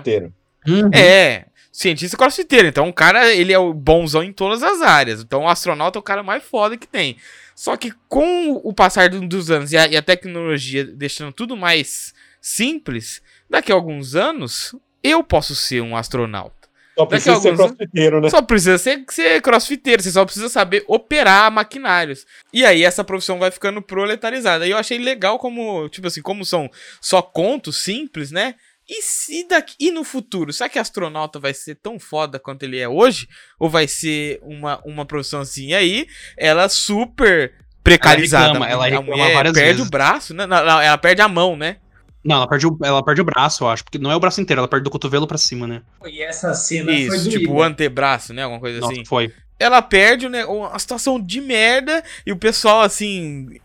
Uhum. 0.67 0.91
É, 0.93 1.47
cientista 1.73 2.17
crossfiteiro. 2.17 2.67
Então 2.69 2.89
o 2.89 2.93
cara, 2.93 3.33
ele 3.33 3.53
é 3.53 3.59
o 3.59 3.73
bonzão 3.75 4.23
em 4.23 4.33
todas 4.33 4.63
as 4.63 4.81
áreas. 4.83 5.21
Então 5.23 5.43
o 5.43 5.49
astronauta 5.49 5.99
é 5.99 6.01
o 6.01 6.03
cara 6.03 6.23
mais 6.23 6.43
foda 6.43 6.77
que 6.77 6.87
tem. 6.87 7.17
Só 7.55 7.77
que 7.77 7.93
com 8.09 8.53
o 8.65 8.73
passar 8.73 9.09
do- 9.11 9.21
dos 9.27 9.51
anos 9.51 9.71
e 9.73 9.77
a, 9.77 9.87
e 9.87 9.97
a 9.97 10.03
tecnologia 10.03 10.85
deixando 10.85 11.33
tudo 11.33 11.57
mais 11.57 12.15
simples, 12.41 13.21
daqui 13.49 13.71
a 13.71 13.75
alguns 13.75 14.15
anos 14.15 14.75
eu 15.03 15.23
posso 15.23 15.55
ser 15.55 15.81
um 15.83 15.97
astronauta. 15.97 16.60
Só 17.01 17.07
precisa 17.07 17.33
a 17.33 17.41
ser 17.41 17.49
alguns- 17.49 17.67
crossfiteiro, 17.67 18.21
né? 18.21 18.31
Só 18.31 18.43
precisa 18.43 18.79
ser, 18.79 19.05
ser 19.09 19.43
crossfiteiro, 19.43 20.03
você 20.03 20.11
só 20.11 20.25
precisa 20.25 20.49
saber 20.49 20.85
operar 20.87 21.51
maquinários. 21.51 22.27
E 22.53 22.65
aí 22.65 22.83
essa 22.85 23.05
profissão 23.05 23.39
vai 23.39 23.51
ficando 23.51 23.81
proletarizada. 23.83 24.67
E 24.67 24.71
eu 24.71 24.79
achei 24.79 24.99
legal 24.99 25.39
como, 25.39 25.89
tipo 25.89 26.07
assim, 26.07 26.23
como 26.23 26.45
são 26.45 26.71
só 27.01 27.21
contos 27.23 27.83
simples, 27.83 28.31
né? 28.31 28.55
E 28.89 29.03
se 29.03 29.47
daqui 29.47 29.75
e 29.79 29.93
no 29.93 30.03
futuro, 30.03 30.53
será 30.53 30.69
que 30.69 30.79
astronauta 30.79 31.39
vai 31.39 31.55
ser 31.55 31.77
tão 31.77 31.97
foda 31.99 32.41
quanto 32.41 32.65
ele 32.65 32.77
é 32.79 32.89
hoje? 32.89 33.29
Ou 33.59 33.69
vai 33.71 33.87
ser 33.87 34.41
uma, 34.43 34.81
uma 34.85 35.07
profissão 35.07 35.41
assim? 35.41 35.69
E 35.69 35.75
aí, 35.75 36.07
ela 36.37 36.69
super 36.69 37.53
precarizada. 37.85 38.47
reclama, 38.49 38.69
ela 38.69 38.85
a 38.85 38.89
reclama 38.89 39.11
mulher 39.17 39.35
várias 39.35 39.55
perde 39.55 39.73
vezes. 39.75 39.87
o 39.87 39.91
braço, 39.91 40.35
né? 40.35 40.45
Não, 40.47 40.65
não, 40.65 40.81
ela 40.81 40.99
perde 40.99 41.23
a 41.23 41.29
mão, 41.29 41.57
né? 41.57 41.77
Não, 42.25 42.37
ela 42.37 42.47
perde, 42.49 42.67
o, 42.67 42.77
ela 42.83 43.03
perde 43.03 43.21
o 43.21 43.25
braço, 43.25 43.65
eu 43.65 43.69
acho. 43.69 43.83
Porque 43.85 43.99
não 43.99 44.11
é 44.11 44.17
o 44.17 44.21
braço 44.21 44.41
inteiro, 44.41 44.61
ela 44.61 44.69
perde 44.69 44.85
do 44.85 44.91
cotovelo 44.91 45.27
pra 45.27 45.39
cima, 45.39 45.67
né? 45.67 45.83
E 46.07 46.23
essa 46.23 46.53
cena 46.55 46.87
foi 46.93 46.95
Isso, 47.01 47.25
doída. 47.25 47.31
tipo 47.31 47.53
o 47.55 47.63
antebraço, 47.63 48.33
né? 48.35 48.43
Alguma 48.43 48.61
coisa 48.61 48.79
Nossa, 48.81 48.93
assim. 48.93 49.05
foi. 49.05 49.33
ela 49.59 49.81
perde 49.83 50.29
né, 50.29 50.45
uma 50.45 50.79
situação 50.79 51.19
de 51.21 51.41
merda 51.41 52.03
e 52.27 52.33
o 52.33 52.37
pessoal 52.37 52.83
assim 52.83 53.59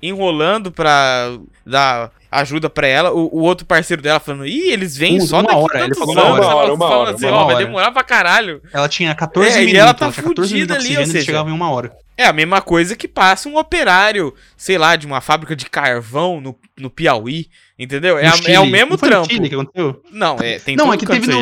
enrolando 0.00 0.72
pra 0.72 1.36
dar 1.64 2.10
ajuda 2.30 2.68
pra 2.68 2.86
ela. 2.86 3.12
O, 3.12 3.28
o 3.36 3.40
outro 3.42 3.64
parceiro 3.66 4.02
dela 4.02 4.18
falando: 4.18 4.46
"Ih, 4.46 4.70
eles 4.70 4.96
vêm 4.96 5.18
Um- 5.20 5.26
só 5.26 5.36
uma 5.40 5.42
daqui 5.44 5.54
hora, 5.56 5.84
ele 5.84 5.94
falou 5.94 6.14
uma 6.14 6.22
anos." 6.22 6.32
hora, 6.32 6.44
Ela 6.46 6.54
uma 6.54 6.56
hora, 6.56 6.74
uma 6.74 6.88
falando 6.88 7.00
hora, 7.06 7.14
assim, 7.14 7.26
uma 7.26 7.36
ó, 7.36 7.44
vai 7.46 7.54
hora. 7.56 7.64
demorar 7.66 7.92
pra 7.92 8.02
caralho. 8.02 8.62
Ela 8.72 8.88
tinha 8.88 9.14
14 9.14 9.50
É, 9.50 9.62
e 9.62 9.66
minutos. 9.66 9.80
ela 9.80 9.94
tá 9.94 10.10
tinha 10.10 10.22
14 10.22 10.48
fudida 10.50 10.74
minutos 10.74 10.84
de 10.84 10.88
ali, 10.88 10.96
ou 10.98 11.02
e 11.02 11.06
seja- 11.12 11.24
chegava 11.26 11.50
em 11.50 11.52
uma 11.52 11.70
hora. 11.70 11.92
É 12.16 12.26
a 12.26 12.32
mesma 12.32 12.60
coisa 12.60 12.94
que 12.94 13.08
passa 13.08 13.48
um 13.48 13.56
operário, 13.56 14.34
sei 14.56 14.76
lá, 14.76 14.96
de 14.96 15.06
uma 15.06 15.20
fábrica 15.20 15.56
de 15.56 15.66
carvão 15.68 16.40
no, 16.40 16.56
no 16.78 16.90
Piauí, 16.90 17.48
entendeu? 17.82 18.18
É, 18.18 18.26
a- 18.28 18.34
é 18.46 18.60
o 18.60 18.66
mesmo 18.66 18.90
Não 18.90 18.96
trampo. 18.98 19.30
Chile 19.32 19.48
que 19.48 19.54
aconteceu? 19.54 20.02
Não, 20.10 20.36
é, 20.40 20.58
tem 20.58 20.76
Não, 20.76 20.84
tudo 20.86 20.94
é 20.94 20.98
que 20.98 21.06
teve 21.06 21.26
no-. 21.26 21.32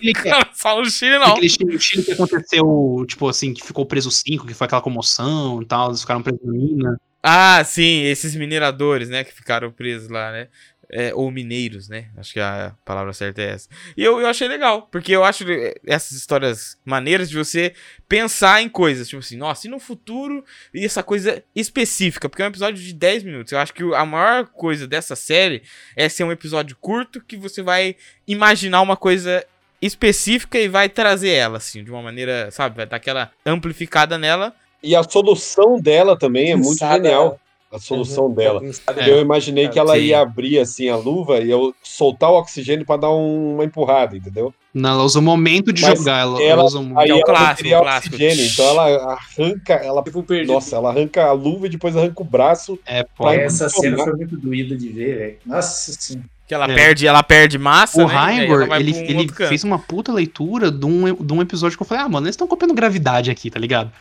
Chile 0.00 0.12
Só 0.54 0.76
no 0.80 0.90
Chile 0.90 1.18
não. 1.18 1.32
Aquele 1.32 1.48
Chile, 1.48 1.78
Chile 1.78 2.02
que 2.04 2.12
aconteceu, 2.12 3.04
tipo 3.06 3.28
assim, 3.28 3.52
que 3.52 3.64
ficou 3.64 3.84
preso 3.86 4.10
cinco, 4.10 4.46
que 4.46 4.54
foi 4.54 4.66
aquela 4.66 4.80
comoção 4.82 5.60
e 5.62 5.66
tal, 5.66 5.88
eles 5.88 6.00
ficaram 6.00 6.22
presos 6.22 6.40
na 6.44 6.52
mina. 6.52 7.00
Ah, 7.22 7.62
sim, 7.64 8.02
esses 8.04 8.34
mineradores, 8.36 9.08
né, 9.08 9.24
que 9.24 9.32
ficaram 9.34 9.70
presos 9.72 10.08
lá, 10.08 10.30
né? 10.30 10.48
É, 10.90 11.12
ou 11.14 11.30
mineiros, 11.30 11.86
né? 11.86 12.06
Acho 12.16 12.32
que 12.32 12.40
a 12.40 12.74
palavra 12.82 13.12
certa 13.12 13.42
é 13.42 13.50
essa. 13.50 13.68
E 13.94 14.02
eu, 14.02 14.20
eu 14.20 14.26
achei 14.26 14.48
legal, 14.48 14.88
porque 14.90 15.12
eu 15.14 15.22
acho 15.22 15.44
eh, 15.50 15.74
essas 15.86 16.12
histórias 16.12 16.78
maneiras 16.82 17.28
de 17.28 17.36
você 17.36 17.74
pensar 18.08 18.62
em 18.62 18.70
coisas, 18.70 19.06
tipo 19.06 19.20
assim, 19.20 19.36
nossa, 19.36 19.66
e 19.66 19.70
no 19.70 19.78
futuro, 19.78 20.42
e 20.72 20.82
essa 20.86 21.02
coisa 21.02 21.42
específica, 21.54 22.26
porque 22.26 22.40
é 22.40 22.46
um 22.46 22.48
episódio 22.48 22.82
de 22.82 22.94
10 22.94 23.22
minutos. 23.22 23.52
Eu 23.52 23.58
acho 23.58 23.74
que 23.74 23.82
a 23.94 24.04
maior 24.06 24.46
coisa 24.46 24.86
dessa 24.86 25.14
série 25.14 25.62
é 25.94 26.08
ser 26.08 26.24
um 26.24 26.32
episódio 26.32 26.74
curto 26.80 27.20
que 27.22 27.36
você 27.36 27.60
vai 27.60 27.94
imaginar 28.26 28.80
uma 28.80 28.96
coisa 28.96 29.44
específica 29.82 30.58
e 30.58 30.68
vai 30.68 30.88
trazer 30.88 31.30
ela, 31.30 31.58
assim, 31.58 31.84
de 31.84 31.90
uma 31.90 32.02
maneira, 32.02 32.50
sabe, 32.50 32.76
vai 32.76 32.86
dar 32.86 32.96
aquela 32.96 33.30
amplificada 33.44 34.16
nela. 34.18 34.54
E 34.82 34.96
a 34.96 35.02
solução 35.02 35.78
dela 35.80 36.18
também 36.18 36.52
é 36.52 36.56
muito 36.56 36.70
Pensada- 36.78 36.94
genial. 36.94 37.40
A 37.70 37.78
solução 37.78 38.26
Uhum, 38.26 38.34
dela. 38.34 38.60
pensada- 38.60 39.06
Eu 39.06 39.20
imaginei 39.20 39.68
que 39.68 39.78
ela 39.78 39.94
Sim. 39.94 40.00
ia 40.00 40.20
abrir 40.20 40.58
assim 40.58 40.88
a 40.88 40.96
luva 40.96 41.38
e 41.40 41.50
eu 41.50 41.74
soltar 41.82 42.30
o 42.30 42.38
oxigênio 42.38 42.86
pra 42.86 42.96
dar 42.96 43.10
um- 43.10 43.54
uma 43.54 43.64
empurrada, 43.64 44.16
entendeu? 44.16 44.54
Não, 44.72 44.90
ela 44.90 45.02
usa 45.04 45.18
o 45.18 45.22
momento 45.22 45.70
de 45.72 45.82
Mas 45.82 45.98
jogar. 45.98 46.20
Ela, 46.20 46.40
ela- 46.40 46.50
ela 46.50 46.64
usa 46.64 46.78
um... 46.78 46.98
Aí 46.98 47.10
é 47.10 47.14
o 47.14 47.16
ela 47.16 47.24
clássico, 47.26 47.68
o 47.68 47.80
clássico. 47.80 48.14
oxigênio, 48.14 48.46
então 48.46 48.64
ela 48.66 49.12
arranca, 49.12 49.72
ela 49.74 50.02
Tipo, 50.02 50.24
nossa, 50.46 50.76
ela 50.76 50.88
arranca 50.90 51.24
a 51.26 51.32
luva 51.32 51.66
e 51.66 51.70
depois 51.70 51.94
arranca 51.96 52.22
o 52.22 52.24
braço. 52.24 52.78
É, 52.86 53.02
pode. 53.04 53.38
Essa 53.40 53.68
cena 53.68 53.98
foi 53.98 54.14
muito 54.14 54.36
doída 54.38 54.74
de 54.76 54.88
ver, 54.88 55.18
velho. 55.18 55.36
Nossa 55.44 55.92
senhora. 55.92 56.26
Que 56.46 56.54
ela 56.54 56.64
É. 56.64 56.74
perde, 56.74 57.06
ela 57.06 57.22
perde 57.22 57.58
massa, 57.58 58.02
O 58.02 58.08
né? 58.08 58.46
Ela 58.46 58.66
vai 58.66 58.80
ele, 58.80 58.94
um 58.94 58.96
ele 58.96 59.28
fez 59.28 59.62
uma 59.64 59.78
puta 59.78 60.10
leitura 60.10 60.70
de 60.70 60.86
um, 60.86 61.14
de 61.14 61.32
um 61.34 61.42
episódio 61.42 61.76
que 61.76 61.82
eu 61.82 61.86
falei, 61.86 62.04
ah, 62.04 62.08
mano, 62.08 62.24
eles 62.26 62.32
estão 62.32 62.46
copiando 62.48 62.72
gravidade 62.72 63.30
aqui, 63.30 63.50
tá 63.50 63.60
ligado? 63.60 63.92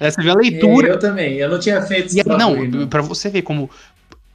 Você 0.00 0.22
vê 0.22 0.30
a 0.30 0.34
leitura. 0.34 0.88
Eu 0.88 0.98
também, 0.98 1.34
eu 1.34 1.48
não 1.50 1.58
tinha 1.58 1.82
feito 1.82 2.06
esse 2.06 2.26
não, 2.26 2.88
pra 2.88 3.02
você 3.02 3.28
ver 3.28 3.42
como. 3.42 3.68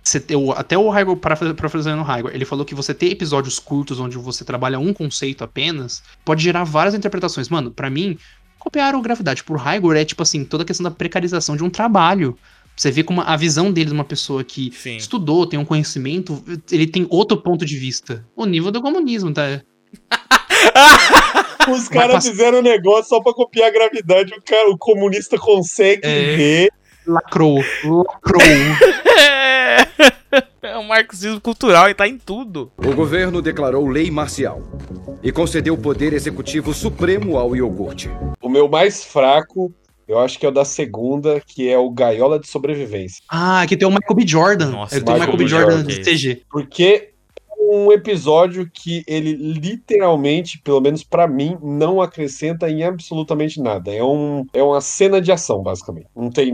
Você, 0.03 0.23
o- 0.35 0.51
até 0.51 0.77
o 0.77 0.87
Raigor, 0.89 1.17
parafraseando 1.17 2.01
o 2.01 2.05
Raigor, 2.05 2.29
ele 2.31 2.45
falou 2.45 2.63
que 2.63 2.75
você 2.75 2.93
ter 2.93 3.07
episódios 3.09 3.57
curtos 3.57 3.99
onde 3.99 4.15
você 4.17 4.45
trabalha 4.45 4.77
um 4.77 4.93
conceito 4.93 5.43
apenas 5.43 6.03
pode 6.23 6.43
gerar 6.43 6.63
várias 6.63 6.93
interpretações. 6.93 7.49
Mano, 7.49 7.71
pra 7.71 7.89
mim, 7.89 8.15
copiaram 8.59 9.01
gravidade 9.01 9.43
por 9.43 9.57
Raigor 9.57 9.95
é 9.95 10.05
tipo 10.05 10.21
assim, 10.21 10.45
toda 10.45 10.61
a 10.61 10.65
questão 10.65 10.83
da 10.83 10.91
precarização 10.91 11.57
de 11.57 11.63
um 11.63 11.69
trabalho. 11.71 12.37
Você 12.77 12.91
vê 12.91 13.01
como 13.03 13.21
a 13.21 13.35
visão 13.35 13.71
dele 13.71 13.87
de 13.87 13.93
uma 13.93 14.03
pessoa 14.03 14.43
que 14.43 14.71
Sim. 14.75 14.97
estudou, 14.97 15.47
tem 15.47 15.57
um 15.57 15.65
conhecimento, 15.65 16.43
ele 16.71 16.85
tem 16.85 17.07
outro 17.09 17.37
ponto 17.37 17.65
de 17.65 17.77
vista. 17.77 18.23
O 18.35 18.45
nível 18.45 18.69
do 18.69 18.81
comunismo, 18.81 19.31
tá? 19.33 19.61
Os 21.69 21.87
caras 21.89 22.13
passa- 22.15 22.29
fizeram 22.31 22.59
um 22.59 22.63
negócio 22.63 23.05
só 23.09 23.21
pra 23.21 23.33
copiar 23.33 23.69
a 23.69 23.71
gravidade. 23.71 24.33
O, 24.33 24.41
cara, 24.41 24.69
o 24.69 24.77
comunista 24.77 25.37
consegue 25.37 26.01
É. 26.07 26.35
ver. 26.35 26.69
Lacrou, 27.07 27.57
lacrou. 27.83 28.41
É... 29.17 29.77
é 30.73 30.77
um 30.77 30.83
marxismo 30.83 31.39
cultural 31.39 31.89
e 31.89 31.93
tá 31.93 32.07
em 32.07 32.17
tudo. 32.17 32.71
O 32.77 32.93
governo 32.93 33.41
declarou 33.41 33.87
lei 33.87 34.09
marcial 34.09 34.61
e 35.21 35.31
concedeu 35.31 35.77
poder 35.77 36.13
executivo 36.13 36.73
supremo 36.73 37.37
ao 37.37 37.55
iogurte. 37.55 38.09
O 38.41 38.49
meu 38.49 38.67
mais 38.67 39.03
fraco, 39.03 39.71
eu 40.07 40.19
acho 40.19 40.39
que 40.39 40.45
é 40.45 40.49
o 40.49 40.51
da 40.51 40.65
segunda, 40.65 41.39
que 41.45 41.69
é 41.69 41.77
o 41.77 41.89
Gaiola 41.91 42.39
de 42.39 42.47
Sobrevivência. 42.47 43.23
ah, 43.29 43.61
aqui 43.61 43.77
tem 43.77 43.87
o 43.87 43.91
Michael 43.91 44.15
B. 44.15 44.27
Jordan. 44.27 44.65
Nossa, 44.71 44.95
Nossa, 44.99 45.01
tem 45.01 45.15
o 45.15 45.19
Michael. 45.19 45.37
B. 45.37 45.47
Jordan 45.47 45.71
Jordan, 45.77 45.87
de 45.87 45.99
CG. 46.03 46.41
Porque 46.49 47.09
um 47.67 47.91
episódio 47.91 48.69
que 48.71 49.03
ele 49.07 49.33
literalmente, 49.33 50.59
pelo 50.61 50.81
menos 50.81 51.03
pra 51.03 51.27
mim, 51.27 51.57
não 51.61 52.01
acrescenta 52.01 52.69
em 52.69 52.83
absolutamente 52.83 53.61
nada. 53.61 53.93
É, 53.93 54.03
um, 54.03 54.45
é 54.53 54.61
uma 54.61 54.81
cena 54.81 55.21
de 55.21 55.31
ação, 55.31 55.61
basicamente. 55.61 56.07
Não 56.15 56.29
tem 56.29 56.53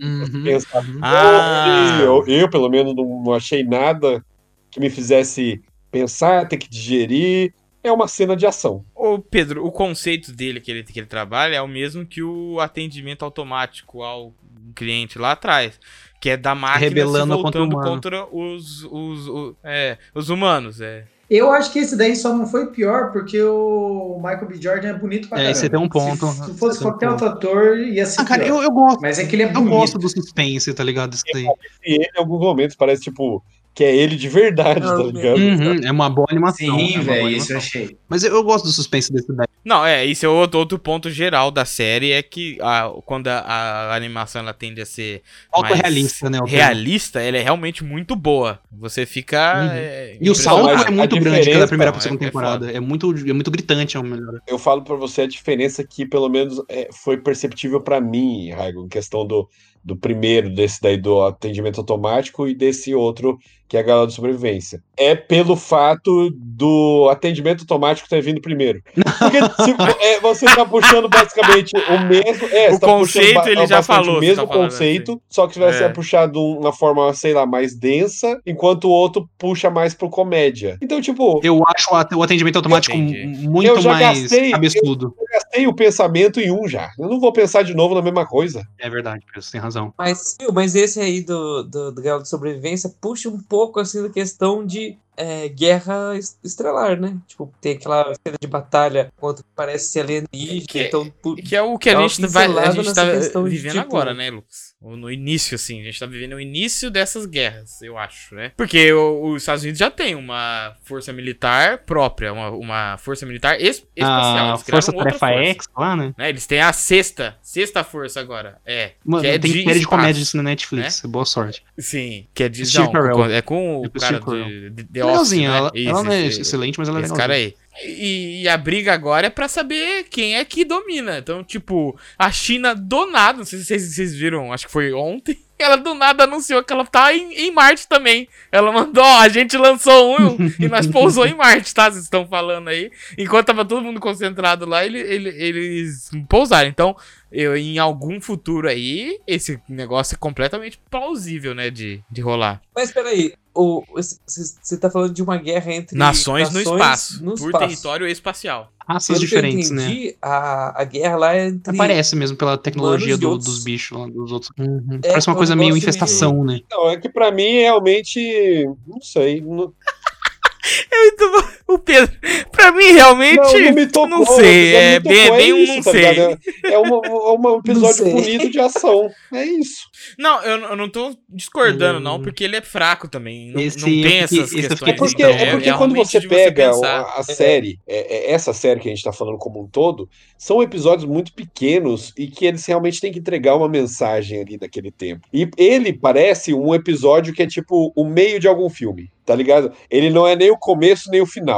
Uhum. 0.00 0.44
pensar. 0.44 0.84
Ah. 1.02 1.98
Eu, 2.00 2.24
eu, 2.26 2.48
pelo 2.48 2.68
menos, 2.68 2.94
não, 2.94 3.22
não 3.24 3.34
achei 3.34 3.64
nada 3.64 4.24
que 4.70 4.80
me 4.80 4.90
fizesse 4.90 5.60
pensar, 5.90 6.46
ter 6.46 6.56
que 6.56 6.68
digerir. 6.68 7.52
É 7.82 7.92
uma 7.92 8.08
cena 8.08 8.36
de 8.36 8.46
ação. 8.46 8.84
Ô, 8.94 9.18
Pedro, 9.18 9.64
o 9.64 9.72
conceito 9.72 10.32
dele 10.32 10.60
que 10.60 10.70
ele, 10.70 10.82
que 10.82 10.98
ele 10.98 11.06
trabalha 11.06 11.56
é 11.56 11.62
o 11.62 11.68
mesmo 11.68 12.04
que 12.04 12.22
o 12.22 12.60
atendimento 12.60 13.24
automático 13.24 14.02
ao 14.02 14.34
cliente 14.74 15.18
lá 15.18 15.32
atrás. 15.32 15.78
Que 16.20 16.30
é 16.30 16.36
da 16.36 16.54
máquina 16.54 16.80
Rebelando 16.88 17.36
se 17.36 17.42
contra 17.42 17.62
o 17.62 17.64
voltando 17.68 17.72
humano. 17.74 17.90
contra 17.90 18.26
os, 18.32 18.82
os, 18.84 19.28
o- 19.28 19.56
é, 19.62 19.96
os 20.14 20.28
humanos. 20.30 20.80
É. 20.80 21.04
Eu 21.30 21.52
acho 21.52 21.70
que 21.70 21.78
esse 21.78 21.94
daí 21.94 22.16
só 22.16 22.32
não 22.34 22.46
foi 22.46 22.68
pior 22.72 23.12
porque 23.12 23.40
o 23.42 24.16
Michael 24.16 24.46
B. 24.48 24.54
Jordan 24.60 24.88
é 24.88 24.92
bonito 24.94 25.28
pra 25.28 25.38
É, 25.38 25.42
caramba. 25.42 25.58
você 25.60 25.68
tem 25.68 25.78
um 25.78 25.88
ponto. 25.88 26.26
Se, 26.26 26.44
se 26.46 26.54
fosse 26.58 26.78
um 26.78 26.82
qualquer 26.90 27.10
ponto. 27.10 27.24
outro 27.24 27.38
ator, 27.50 27.78
ia 27.78 28.06
ser 28.06 28.22
Ah, 28.22 28.24
cara, 28.24 28.44
pior. 28.44 28.56
eu, 28.56 28.62
eu 28.62 28.70
gosto. 28.70 29.00
Mas 29.02 29.18
é 29.18 29.26
que 29.26 29.36
ele 29.36 29.42
é 29.42 29.46
Eu 29.46 29.52
bonito. 29.52 29.70
gosto 29.70 29.98
do 29.98 30.08
suspense, 30.08 30.72
tá 30.72 30.82
ligado? 30.82 31.12
Isso 31.12 31.24
daí. 31.32 31.44
E 31.84 31.94
ele, 31.96 32.08
em 32.16 32.18
alguns 32.18 32.40
momentos, 32.40 32.74
parece, 32.74 33.02
tipo, 33.02 33.44
que 33.74 33.84
é 33.84 33.94
ele 33.94 34.16
de 34.16 34.28
verdade, 34.28 34.80
tá 34.80 34.94
Não, 34.96 35.06
ligado? 35.10 35.38
Uhum, 35.38 35.80
é 35.84 35.92
uma 35.92 36.10
boa 36.10 36.26
animação. 36.30 36.66
é 36.76 36.78
Sim, 36.86 36.92
boa 36.94 37.04
velho, 37.04 37.28
isso 37.28 37.52
animação. 37.52 37.52
eu 37.52 37.58
achei. 37.58 37.96
Mas 38.08 38.24
eu, 38.24 38.34
eu 38.34 38.42
gosto 38.42 38.64
do 38.64 38.72
suspense 38.72 39.12
desse 39.12 39.32
daí. 39.32 39.46
Não, 39.64 39.84
é, 39.84 40.04
isso 40.04 40.24
é 40.24 40.28
outro, 40.28 40.58
outro 40.58 40.78
ponto 40.78 41.10
geral 41.10 41.50
da 41.50 41.64
série, 41.64 42.10
é 42.12 42.22
que 42.22 42.58
a- 42.60 42.90
quando 43.04 43.28
a, 43.28 43.38
a 43.40 43.94
animação 43.94 44.40
ela 44.40 44.54
tende 44.54 44.80
a 44.80 44.86
ser 44.86 45.22
mais 45.52 45.64
Autorrealista, 45.72 46.30
né? 46.30 46.38
realista, 46.46 47.20
ela 47.20 47.36
é 47.36 47.42
realmente 47.42 47.84
muito 47.84 48.16
boa. 48.16 48.58
Você 48.72 49.04
fica... 49.04 49.62
Uhum. 49.62 49.70
é, 49.72 50.16
E 50.20 50.30
o 50.30 50.34
salto 50.34 50.68
é 50.70 50.90
muito 50.90 51.20
grande 51.20 51.58
da 51.58 51.66
primeira 51.68 51.92
pra 51.92 51.98
Não, 51.98 52.02
segunda 52.02 52.24
é- 52.24 52.26
é 52.26 52.30
temporada. 52.30 52.72
É, 52.72 52.80
muito, 52.80 53.14
é 53.28 53.32
muito 53.32 53.50
gritante, 53.50 53.96
é 53.96 54.00
o 54.00 54.04
melhor. 54.04 54.40
Eu 54.46 54.58
falo 54.58 54.82
pra 54.82 54.96
você 54.96 55.22
a 55.22 55.26
diferença 55.28 55.84
que, 55.84 56.06
pelo 56.06 56.28
menos, 56.28 56.62
é, 56.68 56.88
foi 56.92 57.18
perceptível 57.18 57.80
pra 57.80 58.00
mim, 58.00 58.50
Raigo, 58.50 58.84
em 58.84 58.88
questão 58.88 59.26
do, 59.26 59.48
do 59.84 59.94
primeiro, 59.96 60.48
desse 60.54 60.80
daí 60.80 60.96
do 60.96 61.22
atendimento 61.24 61.78
automático 61.78 62.48
e 62.48 62.54
desse 62.54 62.94
outro, 62.94 63.38
que 63.68 63.76
é 63.76 63.80
a 63.80 63.82
galera 63.82 64.06
de 64.06 64.14
sobrevivência. 64.14 64.82
É 64.96 65.14
pelo 65.14 65.54
fato 65.56 66.30
do 66.34 67.08
atendimento 67.10 67.60
automático 67.60 68.08
ter 68.08 68.20
vindo 68.22 68.40
primeiro. 68.40 68.82
Porque 68.94 69.38
se, 69.62 70.04
é, 70.04 70.20
você 70.20 70.46
tá 70.46 70.64
puxando 70.64 71.08
basicamente 71.08 71.72
o 71.76 72.00
mesmo. 72.08 72.48
É, 72.48 72.72
O 72.72 72.80
tá 72.80 72.86
conceito, 72.86 73.46
ele 73.46 73.66
já 73.66 73.76
basicamente 73.76 73.86
falou, 73.86 74.16
O 74.16 74.20
mesmo 74.20 74.46
tá 74.46 74.54
conceito, 74.54 75.20
só 75.28 75.46
que 75.46 75.58
vai 75.58 75.68
É. 75.68 75.72
ser 75.74 75.92
puxado 75.92 76.32
de 76.32 76.38
uma 76.58 76.72
forma, 76.72 77.12
sei 77.12 77.34
lá, 77.34 77.44
mais 77.46 77.74
densa, 77.76 78.40
enquanto 78.46 78.84
o 78.84 78.90
outro 78.90 79.28
puxa 79.38 79.68
mais 79.70 79.92
pro 79.94 80.08
comédia. 80.08 80.78
Então, 80.80 81.00
tipo, 81.00 81.40
Eu 81.44 81.62
acho 81.66 81.92
o 82.16 82.22
atendimento 82.22 82.56
automático 82.56 82.96
muito 82.96 83.66
Eu 83.68 83.80
já 83.80 83.90
mais 83.92 84.20
gastei- 84.22 84.50
cabeçudo. 84.50 85.14
eu 85.18 85.26
gastei 85.32 85.66
o 85.66 85.74
pensamento 85.74 86.40
em 86.40 86.50
um 86.50 86.66
já. 86.66 86.88
Eu 86.98 87.08
não 87.08 87.20
vou 87.20 87.32
pensar 87.32 87.62
de 87.62 87.74
novo 87.74 87.94
na 87.94 88.00
mesma 88.02 88.26
coisa. 88.26 88.66
É 88.78 88.88
verdade, 88.88 89.22
Pedro, 89.26 89.42
você 89.42 89.52
tem 89.52 89.60
razão. 89.60 89.92
Mas, 89.98 90.36
mas 90.54 90.74
esse 90.74 90.98
aí 91.00 91.20
do, 91.20 91.62
do, 91.64 91.92
do 91.92 92.02
Galo 92.02 92.22
de 92.22 92.28
Sobrevivência 92.30 92.90
puxa 93.00 93.28
um 93.28 93.38
pouco 93.38 93.57
assim 93.80 94.02
da 94.02 94.08
questão 94.10 94.64
de 94.64 94.96
é, 95.18 95.48
guerra 95.48 96.16
es- 96.16 96.38
estrelar, 96.44 96.98
né? 97.00 97.16
Tipo, 97.26 97.52
tem 97.60 97.72
aquela 97.76 98.14
cena 98.24 98.36
de 98.40 98.46
batalha 98.46 99.12
contra 99.16 99.42
o 99.42 99.44
que 99.44 99.50
parece 99.54 99.90
ser 99.92 100.00
alienígena. 100.00 100.66
Que- 100.66 100.82
então, 100.84 101.12
Que 101.44 101.56
é 101.56 101.62
o 101.62 101.76
que 101.76 101.90
a 101.90 102.00
gente 102.00 102.24
vai. 102.28 102.46
A 102.46 102.70
gente 102.70 102.94
tá 102.94 103.04
de, 103.04 103.48
vivendo 103.50 103.72
tipo- 103.72 103.80
agora, 103.84 104.14
né, 104.14 104.30
Lucas? 104.30 104.68
No 104.80 105.10
início, 105.10 105.56
assim. 105.56 105.80
A 105.80 105.84
gente 105.84 105.98
tá 105.98 106.06
vivendo 106.06 106.34
o 106.34 106.40
início 106.40 106.88
dessas 106.88 107.26
guerras, 107.26 107.82
eu 107.82 107.98
acho, 107.98 108.34
né? 108.36 108.52
Porque 108.56 108.92
o- 108.92 109.32
os 109.32 109.42
Estados 109.42 109.64
Unidos 109.64 109.78
já 109.80 109.90
tem 109.90 110.14
uma 110.14 110.76
força 110.84 111.12
militar 111.12 111.78
própria, 111.78 112.32
uma, 112.32 112.50
uma 112.50 112.96
força 112.98 113.26
militar 113.26 113.60
es- 113.60 113.84
espacial. 113.96 114.46
A 114.46 114.50
Eles 114.50 114.62
criaram 114.62 114.82
Força 114.82 114.92
Tarefa 114.92 115.18
força, 115.18 115.42
X 115.44 115.66
lá, 115.76 115.96
né? 115.96 116.14
né? 116.16 116.28
Eles 116.28 116.46
têm 116.46 116.60
a 116.60 116.72
sexta, 116.72 117.36
sexta 117.42 117.82
força 117.82 118.20
agora. 118.20 118.60
É. 118.64 118.92
Mano, 119.04 119.22
que 119.22 119.28
é 119.28 119.38
tem 119.38 119.50
de 119.50 119.64
série 119.64 119.80
de 119.80 119.86
comédia 119.86 120.14
disso 120.22 120.36
na 120.36 120.42
Netflix. 120.44 121.02
Boa 121.06 121.24
sorte. 121.24 121.64
Sim, 121.76 122.28
que 122.32 122.44
é 122.44 122.48
de. 122.48 122.62
Não, 122.78 123.24
é 123.30 123.42
com 123.42 123.80
o 123.80 123.86
É 123.86 123.88
cara 123.98 124.20
de, 124.20 124.70
de 124.70 124.84
The 124.84 125.04
Office, 125.04 125.07
Legalzinha, 125.10 125.50
né? 125.50 125.56
ela, 125.58 125.70
Isso, 125.74 125.88
ela 125.90 126.02
não 126.04 126.12
é 126.12 126.26
esse- 126.26 126.40
excelente, 126.40 126.78
mas 126.78 126.88
ela 126.88 126.98
é 126.98 127.02
Esse 127.02 127.12
legal. 127.12 127.18
cara 127.26 127.34
aí. 127.34 127.54
E, 127.84 128.42
e 128.42 128.48
a 128.48 128.56
briga 128.56 128.92
agora 128.92 129.28
é 129.28 129.30
pra 129.30 129.46
saber 129.46 130.04
quem 130.10 130.36
é 130.36 130.44
que 130.44 130.64
domina. 130.64 131.18
Então, 131.18 131.44
tipo, 131.44 131.96
a 132.18 132.30
China 132.32 132.74
do 132.74 133.06
nada, 133.06 133.38
não 133.38 133.44
sei 133.44 133.60
se 133.60 133.66
vocês, 133.66 133.94
vocês 133.94 134.14
viram, 134.14 134.52
acho 134.52 134.66
que 134.66 134.72
foi 134.72 134.92
ontem. 134.92 135.38
Ela 135.58 135.74
do 135.76 135.92
nada 135.92 136.22
anunciou 136.22 136.62
que 136.62 136.72
ela 136.72 136.86
tá 136.86 137.12
em, 137.12 137.32
em 137.34 137.50
Marte 137.50 137.88
também. 137.88 138.28
Ela 138.52 138.70
mandou, 138.70 139.02
ó, 139.02 139.18
a 139.18 139.28
gente 139.28 139.56
lançou 139.56 140.16
um 140.16 140.36
e 140.56 140.68
nós 140.68 140.86
pousou 140.90 141.26
em 141.26 141.34
Marte, 141.34 141.74
tá? 141.74 141.90
Vocês 141.90 142.04
estão 142.04 142.24
falando 142.28 142.68
aí. 142.68 142.92
Enquanto 143.18 143.46
tava 143.48 143.64
todo 143.64 143.82
mundo 143.82 143.98
concentrado 143.98 144.64
lá, 144.64 144.86
ele, 144.86 145.00
ele- 145.00 145.30
eles 145.30 146.12
pousaram. 146.28 146.68
Então, 146.68 146.96
eu, 147.30 147.56
em 147.56 147.78
algum 147.78 148.20
futuro 148.20 148.68
aí, 148.68 149.18
esse 149.26 149.60
negócio 149.68 150.14
é 150.14 150.18
completamente 150.18 150.80
plausível, 150.90 151.54
né, 151.54 151.70
de, 151.70 152.02
de 152.10 152.20
rolar. 152.20 152.60
Mas 152.74 152.90
peraí, 152.90 153.34
o- 153.54 153.82
você 153.94 154.78
tá 154.78 154.90
falando 154.90 155.12
de 155.12 155.22
uma 155.22 155.36
guerra 155.36 155.72
entre 155.72 155.96
Nações, 155.98 156.50
no 156.52 156.60
espaço, 156.60 157.24
no 157.24 157.34
por 157.34 157.46
espaço. 157.46 157.58
território 157.66 158.06
espacial. 158.06 158.72
Raças 158.88 159.06
Pelo 159.08 159.18
que 159.18 159.24
eu 159.24 159.28
diferentes, 159.42 159.70
né? 159.70 159.84
entendi, 159.84 160.16
a, 160.22 160.80
a 160.80 160.84
guerra 160.84 161.16
lá 161.16 161.34
é 161.36 161.48
entre. 161.48 161.74
Aparece 161.74 162.16
mesmo 162.16 162.38
pela 162.38 162.56
tecnologia 162.56 163.18
do- 163.18 163.28
outros. 163.28 163.56
dos 163.56 163.62
bichos 163.64 163.98
lá, 163.98 164.06
dos 164.08 164.32
outros. 164.32 164.50
Uhum. 164.58 164.98
É, 165.02 165.08
Parece 165.10 165.26
uma 165.28 165.32
é 165.32 165.34
um 165.34 165.36
coisa 165.36 165.54
meio 165.54 165.76
infestação, 165.76 166.42
né? 166.42 166.60
Não, 166.70 166.88
é 166.88 166.96
que 166.96 167.10
pra 167.10 167.30
mim, 167.30 167.58
realmente, 167.60 168.66
não 168.86 168.98
sei. 169.02 169.42
Não, 169.42 169.74
Muito 170.92 171.30
bom. 171.30 171.48
O 171.68 171.78
Pedro, 171.78 172.10
pra 172.50 172.72
mim, 172.72 172.92
realmente. 172.92 173.36
não, 173.36 173.60
não 173.60 173.72
me 173.74 173.86
tocou. 173.86 174.08
não 174.08 174.24
sei, 174.24 174.72
não 174.72 174.78
é 174.80 175.00
bem- 175.00 175.18
é 175.18 175.36
bem 175.36 175.52
um 175.52 175.66
não 175.76 175.82
tá 175.82 175.90
sei. 175.90 176.00
ligado? 176.10 176.38
É, 176.64 176.72
é 176.72 176.78
uma- 176.78 177.06
é 177.06 177.10
um 177.10 177.58
episódio 177.58 178.04
sei. 178.04 178.12
bonito 178.12 178.50
de 178.50 178.58
ação. 178.58 179.10
É 179.34 179.44
isso. 179.44 179.82
Não, 180.18 180.42
eu, 180.42 180.58
eu 180.70 180.76
não 180.76 180.88
tô 180.88 181.14
discordando, 181.28 181.98
Hum. 181.98 182.02
não, 182.02 182.22
porque 182.22 182.42
ele 182.44 182.56
é 182.56 182.62
fraco 182.62 183.06
também. 183.06 183.52
Não, 183.52 183.60
Esse 183.60 183.78
não 183.78 183.84
tem 183.84 184.18
essas 184.18 184.38
esse 184.52 184.54
questões. 184.68 184.82
É 184.90 184.92
porque, 184.94 185.22
então, 185.22 185.28
é 185.34 185.50
porque 185.50 185.72
quando 185.74 185.92
realmente 185.92 186.10
você 186.10 186.20
pega 186.26 186.68
pensar. 186.70 187.00
a, 187.00 187.20
a 187.20 187.22
série, 187.22 187.78
é- 187.86 188.30
é 188.30 188.32
essa 188.32 188.54
série 188.54 188.80
que 188.80 188.88
a 188.88 188.94
gente 188.94 189.04
tá 189.04 189.12
falando 189.12 189.36
como 189.36 189.62
um 189.62 189.66
todo, 189.68 190.08
são 190.38 190.62
episódios 190.62 191.04
muito 191.08 191.34
pequenos 191.34 192.14
e 192.16 192.28
que 192.28 192.46
eles 192.46 192.64
realmente 192.64 192.98
têm 193.00 193.12
que 193.12 193.18
entregar 193.18 193.54
uma 193.56 193.68
mensagem 193.68 194.40
ali 194.40 194.58
naquele 194.58 194.90
tempo. 194.90 195.26
E 195.34 195.46
ele 195.58 195.92
parece 195.92 196.54
um 196.54 196.74
episódio 196.74 197.34
que 197.34 197.42
é 197.42 197.46
tipo 197.46 197.92
o 197.94 198.04
meio 198.04 198.40
de 198.40 198.48
algum 198.48 198.70
filme, 198.70 199.10
tá 199.26 199.34
ligado? 199.34 199.70
Ele 199.90 200.08
não 200.08 200.26
é 200.26 200.34
nem 200.34 200.50
o 200.50 200.56
começo 200.56 201.10
nem 201.10 201.20
o 201.20 201.26
final. 201.26 201.57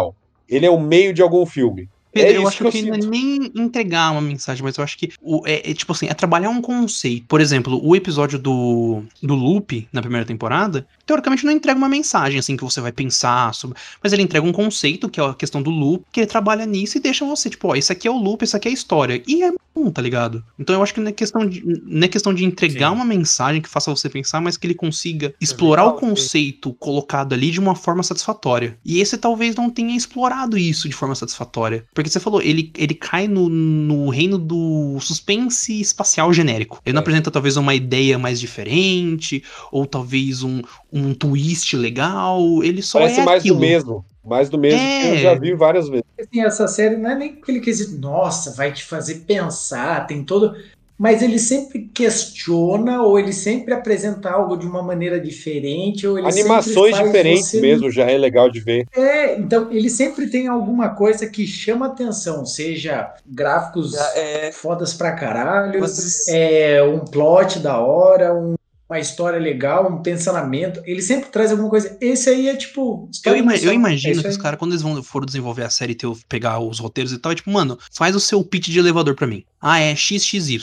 Ele 0.50 0.66
é 0.66 0.70
o 0.70 0.80
meio 0.80 1.14
de 1.14 1.22
algum 1.22 1.46
filme. 1.46 1.88
Pedro, 2.12 2.28
É 2.28 2.36
eu 2.36 2.40
isso 2.40 2.48
acho 2.48 2.58
que 2.58 2.66
eu 2.66 2.70
que, 2.72 2.82
não 2.82 2.94
é 2.94 2.98
nem 2.98 3.52
entregar 3.54 4.10
uma 4.10 4.20
mensagem, 4.20 4.62
mas 4.64 4.76
eu 4.76 4.82
acho 4.82 4.98
que 4.98 5.12
o, 5.22 5.46
é, 5.46 5.70
é 5.70 5.74
tipo 5.74 5.92
assim, 5.92 6.08
é 6.08 6.14
trabalhar 6.14 6.50
um 6.50 6.60
conceito. 6.60 7.26
Por 7.26 7.40
exemplo, 7.40 7.80
o 7.82 7.94
episódio 7.94 8.38
do, 8.38 9.02
do 9.22 9.34
Loop 9.34 9.88
na 9.92 10.02
primeira 10.02 10.26
temporada, 10.26 10.84
teoricamente 11.06 11.44
não 11.44 11.52
entrega 11.52 11.78
uma 11.78 11.88
mensagem 11.88 12.38
assim 12.38 12.56
que 12.56 12.64
você 12.64 12.80
vai 12.80 12.92
pensar 12.92 13.54
sobre, 13.54 13.78
mas 14.02 14.12
ele 14.12 14.22
entrega 14.22 14.44
um 14.46 14.52
conceito 14.52 15.08
que 15.08 15.20
é 15.20 15.24
a 15.24 15.34
questão 15.34 15.62
do 15.62 15.70
loop, 15.70 16.04
que 16.12 16.20
ele 16.20 16.26
trabalha 16.26 16.66
nisso 16.66 16.98
e 16.98 17.00
deixa 17.00 17.24
você 17.24 17.48
tipo, 17.48 17.68
ó, 17.68 17.76
esse 17.76 17.92
aqui 17.92 18.08
é 18.08 18.10
o 18.10 18.18
loop, 18.18 18.42
esse 18.42 18.56
aqui 18.56 18.68
é 18.68 18.70
a 18.70 18.74
história. 18.74 19.22
E 19.26 19.42
é 19.42 19.52
bom, 19.84 19.90
tá 19.90 20.00
ligado? 20.02 20.44
Então 20.58 20.74
eu 20.74 20.82
acho 20.82 20.92
que 20.94 21.00
não 21.00 21.08
é 21.08 21.12
questão 21.12 21.46
de, 21.46 21.62
não 21.84 22.04
é 22.04 22.08
questão 22.08 22.32
de 22.34 22.44
entregar 22.44 22.88
Sim. 22.90 22.94
uma 22.96 23.04
mensagem 23.04 23.60
que 23.62 23.68
faça 23.68 23.90
você 23.94 24.08
pensar, 24.08 24.40
mas 24.40 24.56
que 24.56 24.66
ele 24.66 24.74
consiga 24.74 25.34
explorar 25.40 25.86
o 25.86 25.92
conceito 25.94 26.72
colocado 26.74 27.32
ali 27.32 27.50
de 27.50 27.60
uma 27.60 27.74
forma 27.74 28.02
satisfatória. 28.02 28.78
E 28.84 29.00
esse 29.00 29.16
talvez 29.18 29.54
não 29.54 29.70
tenha 29.70 29.96
explorado 29.96 30.56
isso 30.58 30.88
de 30.88 30.94
forma 30.94 31.14
satisfatória. 31.14 31.84
Porque 31.94 32.08
você 32.10 32.20
falou, 32.20 32.40
ele, 32.42 32.72
ele 32.76 32.94
cai 32.94 33.26
no, 33.28 33.48
no 33.48 34.08
reino 34.10 34.38
do 34.38 34.98
suspense 35.00 35.80
espacial 35.80 36.32
genérico. 36.32 36.80
Ele 36.84 36.92
não 36.94 37.00
É. 37.00 37.02
apresenta 37.02 37.30
talvez 37.30 37.56
uma 37.56 37.74
ideia 37.74 38.18
mais 38.18 38.38
diferente, 38.40 39.42
ou 39.72 39.86
talvez 39.86 40.42
um, 40.42 40.62
um 40.92 41.14
twist 41.14 41.76
legal. 41.76 42.62
Ele 42.62 42.82
só 42.82 42.98
Parece 42.98 43.20
é 43.20 43.24
mais 43.24 43.40
aquilo. 43.40 43.56
do 43.56 43.60
mesmo. 43.60 44.04
Mais 44.24 44.48
do 44.50 44.58
mesmo 44.58 44.78
que 44.78 45.06
eu 45.08 45.14
É. 45.14 45.18
já 45.18 45.34
vi 45.34 45.54
várias 45.54 45.88
vezes. 45.88 46.04
Assim, 46.20 46.42
essa 46.42 46.68
série 46.68 46.96
não 46.96 47.10
é 47.10 47.14
nem 47.14 47.30
aquele 47.42 47.60
quesito, 47.60 47.98
nossa, 48.00 48.52
vai 48.52 48.72
te 48.72 48.84
fazer 48.84 49.24
pensar, 49.26 50.06
tem 50.06 50.22
todo. 50.22 50.54
Mas 50.98 51.22
ele 51.22 51.38
sempre 51.38 51.88
questiona, 51.94 53.02
ou 53.02 53.18
ele 53.18 53.32
sempre 53.32 53.72
apresenta 53.72 54.28
algo 54.30 54.54
de 54.54 54.66
uma 54.66 54.82
maneira 54.82 55.18
diferente, 55.18 56.06
ou 56.06 56.18
ele 56.18 56.28
Animações 56.28 56.94
diferentes 56.98 57.48
você- 57.48 57.60
mesmo, 57.62 57.90
já 57.90 58.04
é 58.10 58.18
legal 58.18 58.50
de 58.50 58.60
ver. 58.60 58.86
É, 58.94 59.38
então 59.38 59.72
ele 59.72 59.88
sempre 59.88 60.26
tem 60.28 60.46
alguma 60.46 60.90
coisa 60.90 61.26
que 61.26 61.46
chama 61.46 61.86
atenção, 61.86 62.44
seja 62.44 63.14
gráficos 63.26 63.94
é- 64.14 64.52
fodas 64.52 64.92
pra 64.92 65.12
caralho, 65.12 65.80
Mas- 65.80 66.28
é, 66.28 66.82
um 66.82 66.98
plot 66.98 67.58
da 67.60 67.80
hora, 67.80 68.34
um- 68.34 68.54
uma 68.90 68.98
história 68.98 69.38
legal, 69.38 69.90
um 69.90 70.02
pensamento. 70.02 70.82
Ele 70.84 71.00
sempre 71.00 71.30
traz 71.30 71.50
alguma 71.52 71.70
coisa. 71.70 71.96
Esse 72.00 72.28
aí 72.28 72.48
é 72.48 72.56
tipo. 72.56 73.08
Eu, 73.24 73.36
ima- 73.36 73.54
eu. 73.56 73.70
É 73.70 73.74
imagino 73.74 74.12
isso 74.14 74.22
que 74.22 74.28
os 74.28 74.36
caras, 74.36 74.58
quando 74.58 74.72
eles 74.72 74.82
vão, 74.82 75.00
foram 75.02 75.24
desenvolver 75.26 75.62
a 75.62 75.70
série 75.70 75.92
e 75.92 75.96
pegar 76.28 76.58
os 76.58 76.78
roteiros 76.80 77.12
e 77.12 77.18
tal, 77.18 77.30
é 77.30 77.34
tipo, 77.36 77.50
mano, 77.50 77.78
faz 77.92 78.16
o 78.16 78.20
seu 78.20 78.42
pitch 78.42 78.68
de 78.68 78.78
elevador 78.80 79.14
pra 79.14 79.26
mim. 79.26 79.44
Ah, 79.60 79.78
é 79.78 79.94
XXY. 79.94 80.58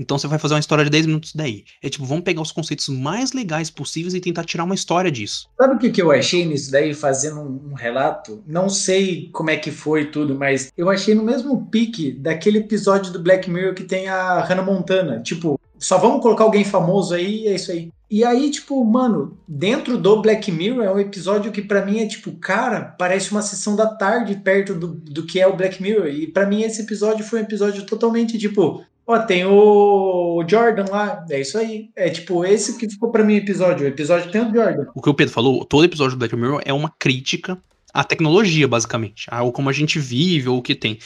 Então 0.00 0.18
você 0.18 0.26
vai 0.26 0.38
fazer 0.38 0.54
uma 0.54 0.60
história 0.60 0.82
de 0.82 0.90
10 0.90 1.06
minutos 1.06 1.32
daí. 1.34 1.62
É 1.82 1.90
tipo, 1.90 2.06
vamos 2.06 2.24
pegar 2.24 2.40
os 2.40 2.50
conceitos 2.50 2.88
mais 2.88 3.32
legais 3.34 3.68
possíveis 3.68 4.14
e 4.14 4.20
tentar 4.20 4.44
tirar 4.44 4.64
uma 4.64 4.74
história 4.74 5.10
disso. 5.10 5.46
Sabe 5.60 5.74
o 5.74 5.78
que, 5.78 5.90
que 5.90 6.00
eu 6.00 6.10
achei 6.10 6.46
nisso 6.46 6.72
daí, 6.72 6.94
fazendo 6.94 7.40
um, 7.40 7.72
um 7.72 7.74
relato? 7.74 8.42
Não 8.46 8.70
sei 8.70 9.28
como 9.30 9.50
é 9.50 9.58
que 9.58 9.70
foi 9.70 10.06
tudo, 10.06 10.34
mas 10.34 10.72
eu 10.74 10.88
achei 10.88 11.14
no 11.14 11.22
mesmo 11.22 11.66
pique 11.66 12.12
daquele 12.12 12.60
episódio 12.60 13.12
do 13.12 13.20
Black 13.20 13.50
Mirror 13.50 13.74
que 13.74 13.84
tem 13.84 14.08
a 14.08 14.40
Hannah 14.40 14.62
Montana. 14.62 15.20
Tipo, 15.20 15.60
só 15.78 15.98
vamos 15.98 16.22
colocar 16.22 16.44
alguém 16.44 16.64
famoso 16.64 17.14
aí 17.14 17.42
e 17.42 17.48
é 17.48 17.54
isso 17.54 17.70
aí. 17.70 17.92
E 18.10 18.24
aí, 18.24 18.50
tipo, 18.50 18.84
mano, 18.84 19.38
dentro 19.46 19.96
do 19.96 20.20
Black 20.20 20.50
Mirror 20.50 20.82
é 20.82 20.92
um 20.92 20.98
episódio 20.98 21.52
que 21.52 21.62
pra 21.62 21.86
mim 21.86 22.00
é 22.00 22.06
tipo, 22.08 22.32
cara, 22.32 22.80
parece 22.98 23.30
uma 23.30 23.40
sessão 23.40 23.76
da 23.76 23.86
tarde 23.86 24.34
perto 24.34 24.74
do, 24.74 24.88
do 24.88 25.24
que 25.24 25.38
é 25.38 25.46
o 25.46 25.56
Black 25.56 25.80
Mirror. 25.80 26.08
E 26.08 26.26
pra 26.26 26.44
mim 26.44 26.62
esse 26.62 26.82
episódio 26.82 27.24
foi 27.24 27.38
um 27.38 27.44
episódio 27.44 27.86
totalmente 27.86 28.36
tipo, 28.36 28.84
ó, 29.10 29.18
tem 29.18 29.44
o 29.44 30.44
Jordan 30.46 30.86
lá, 30.90 31.24
é 31.28 31.40
isso 31.40 31.58
aí. 31.58 31.90
É 31.96 32.08
tipo, 32.08 32.44
esse 32.44 32.78
que 32.78 32.88
ficou 32.88 33.10
pra 33.10 33.24
mim 33.24 33.34
o 33.34 33.38
episódio. 33.38 33.84
O 33.84 33.88
episódio 33.88 34.30
tem 34.30 34.40
o 34.40 34.52
Jordan. 34.52 34.86
O 34.94 35.02
que 35.02 35.10
o 35.10 35.14
Pedro 35.14 35.34
falou, 35.34 35.64
todo 35.64 35.84
episódio 35.84 36.16
do 36.16 36.18
Black 36.18 36.34
Mirror 36.36 36.62
é 36.64 36.72
uma 36.72 36.92
crítica 36.98 37.58
à 37.92 38.04
tecnologia, 38.04 38.68
basicamente. 38.68 39.26
Ao 39.30 39.52
como 39.52 39.68
a 39.68 39.72
gente 39.72 39.98
vive 39.98 40.48
ou 40.48 40.58
o 40.58 40.62
que 40.62 40.74
tem. 40.74 40.98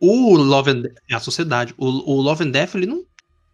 O 0.00 0.36
Love 0.36 0.70
and 0.70 0.82
é 1.10 1.14
a 1.14 1.20
sociedade. 1.20 1.74
O, 1.76 1.86
o 1.86 2.20
Love 2.20 2.44
and 2.44 2.50
Death, 2.50 2.74
ele 2.74 2.86
não. 2.86 3.04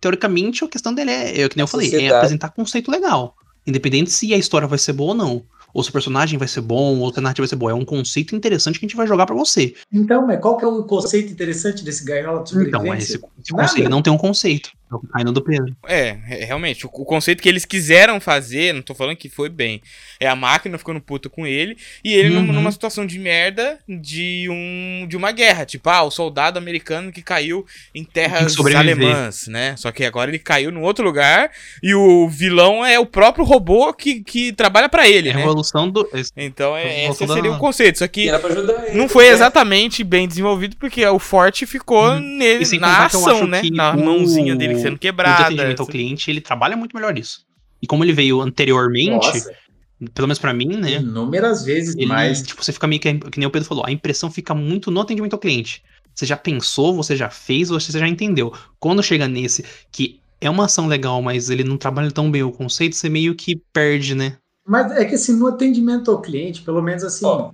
Teoricamente, 0.01 0.63
a 0.63 0.69
questão 0.69 0.93
dele 0.93 1.11
é, 1.11 1.41
é 1.41 1.49
que 1.49 1.57
nem 1.57 1.63
eu 1.63 1.67
falei, 1.67 1.87
é 1.87 1.91
sociedade. 1.91 2.15
apresentar 2.17 2.51
conceito 2.51 2.91
legal. 2.91 3.35
Independente 3.67 4.11
se 4.11 4.35
a 4.35 4.37
história 4.37 4.69
vai 4.69 4.79
ser 4.79 4.93
boa 4.93 5.13
ou 5.13 5.17
não. 5.17 5.43
Ou 5.75 5.83
se 5.83 5.91
o 5.91 5.93
personagem 5.93 6.39
vai 6.39 6.49
ser 6.49 6.61
bom, 6.61 7.01
ou 7.01 7.13
se 7.13 7.19
a 7.19 7.23
narrativa 7.23 7.43
vai 7.43 7.49
ser 7.49 7.57
boa. 7.57 7.73
É 7.73 7.75
um 7.75 7.85
conceito 7.85 8.35
interessante 8.35 8.79
que 8.79 8.87
a 8.87 8.89
gente 8.89 8.97
vai 8.97 9.07
jogar 9.07 9.27
pra 9.27 9.35
você. 9.35 9.75
Então, 9.93 10.27
mas 10.27 10.41
qual 10.41 10.57
que 10.57 10.65
é 10.65 10.69
o 10.69 10.85
conceito 10.85 11.33
interessante 11.33 11.85
desse 11.85 12.05
gaiola 12.05 12.43
de 12.45 12.51
sobrevivência? 12.51 12.79
Então, 12.79 12.95
esse, 12.95 13.21
esse 13.43 13.53
conceito 13.53 13.91
não 13.91 14.01
tem 14.01 14.13
um 14.13 14.17
conceito. 14.19 14.71
É 14.91 14.95
o 14.95 15.01
que 15.01 15.07
cai 15.09 15.25
no 15.25 15.33
do 15.33 15.43
Pedro. 15.43 15.75
É, 15.87 16.17
é, 16.29 16.45
realmente, 16.45 16.87
o, 16.87 16.91
o 16.93 17.05
conceito 17.05 17.43
que 17.43 17.49
eles 17.49 17.65
quiseram 17.65 18.21
fazer, 18.21 18.73
não 18.73 18.83
tô 18.83 18.95
falando 18.95 19.17
que 19.17 19.29
foi 19.29 19.49
bem, 19.49 19.83
é 20.21 20.29
a 20.29 20.37
máquina 20.37 20.79
ficando 20.79 21.01
puta 21.01 21.29
com 21.29 21.47
ele, 21.47 21.77
e 22.05 22.13
ele 22.13 22.37
Uhum. 22.37 22.53
numa 22.53 22.71
situação 22.71 23.07
de 23.07 23.19
merda 23.19 23.79
de 23.89 24.47
um 24.51 25.07
de 25.09 25.17
uma 25.17 25.33
guerra, 25.33 25.65
tipo, 25.65 25.89
ah, 25.89 26.03
o 26.03 26.11
soldado 26.11 26.59
americano 26.59 27.11
que 27.11 27.23
caiu 27.23 27.65
em 27.95 28.05
terras 28.05 28.55
alemãs, 28.77 29.47
né? 29.49 29.75
Só 29.77 29.91
que 29.91 30.05
agora 30.05 30.31
ele 30.31 30.39
caiu 30.39 30.71
num 30.71 30.83
outro 30.83 31.05
lugar, 31.05 31.51
e 31.83 31.95
o 31.95 32.29
vilão 32.29 32.85
é 32.85 32.99
o 32.99 33.07
próprio 33.07 33.45
robô 33.45 33.93
que, 33.93 34.23
que 34.23 34.53
trabalha 34.53 34.89
pra 34.89 35.09
ele, 35.09 35.31
É 35.31 35.35
né? 35.35 35.45
Revolução 35.73 35.91
do. 35.91 36.09
Então, 36.37 36.77
é, 36.77 37.07
esse 37.09 37.27
da- 37.27 37.35
seria 37.35 37.53
o 37.53 37.59
conceito, 37.59 37.99
só 37.99 38.09
que 38.09 38.29
era 38.29 38.39
pra 38.39 38.51
ajudar 38.51 38.87
ele. 38.89 38.99
não 38.99 39.09
foi 39.09 39.25
né? 39.25 39.31
exatamente 39.31 40.05
bem 40.05 40.27
desenvolvido, 40.29 40.77
porque 40.77 41.05
o 41.07 41.19
forte 41.19 41.67
ficou 41.67 42.05
Uhum. 42.09 42.21
nele, 42.21 42.79
na 42.79 43.07
ação, 43.07 43.47
né? 43.47 43.63
Na 43.73 43.93
o- 43.95 44.05
mãozinha 44.05 44.55
dele 44.57 44.79
sendo 44.79 44.95
O 44.97 44.99
quebrada. 44.99 45.45
atendimento 45.47 45.81
ao 45.81 45.87
cliente, 45.87 46.31
ele 46.31 46.41
trabalha 46.41 46.77
muito 46.77 46.95
melhor 46.97 47.19
isso. 47.19 47.45
E 47.83 47.87
como 47.87 48.05
ele 48.05 48.13
veio 48.13 48.41
anteriormente, 48.41 49.11
Nossa, 49.11 49.53
pelo 50.15 50.29
menos 50.29 50.39
pra 50.39 50.53
mim, 50.55 50.69
né? 50.77 50.93
inúmeras 50.95 51.65
vezes 51.65 51.95
Ele, 51.97 52.07
mais. 52.07 52.43
tipo, 52.43 52.65
você 52.65 52.73
fica 52.73 52.87
meio 52.87 53.01
que, 53.01 53.15
que 53.15 53.39
nem 53.39 53.47
o 53.47 53.51
Pedro 53.51 53.69
falou, 53.69 53.85
a 53.87 53.91
impressão 53.93 54.31
fica 54.31 54.55
muito 54.55 54.91
no 54.91 55.01
atendimento 55.01 55.35
ao 55.35 55.39
cliente. 55.39 55.83
Você 56.15 56.25
já 56.27 56.37
pensou, 56.37 56.95
você 56.95 57.17
já 57.17 57.29
fez, 57.29 57.69
você 57.69 57.99
já 57.99 58.07
entendeu. 58.07 58.53
Quando 58.79 59.03
chega 59.03 59.27
nesse, 59.27 59.65
que 59.91 60.21
é 60.41 60.49
uma 60.49 60.67
ação 60.67 60.87
legal, 60.87 61.21
mas 61.21 61.51
ele 61.51 61.65
não 61.65 61.77
trabalha 61.77 62.11
tão 62.11 62.31
bem 62.31 62.43
o 62.43 62.53
conceito, 62.53 62.95
você 62.95 63.09
meio 63.09 63.35
que 63.35 63.61
perde, 63.73 64.15
né? 64.15 64.37
Mas 64.67 64.93
é 64.93 65.05
que 65.05 65.15
assim, 65.15 65.37
no 65.37 65.47
atendimento 65.47 66.11
ao 66.11 66.21
cliente, 66.21 66.63
pelo 66.63 66.83
menos 66.83 67.05
assim, 67.05 67.27
Ó. 67.27 67.51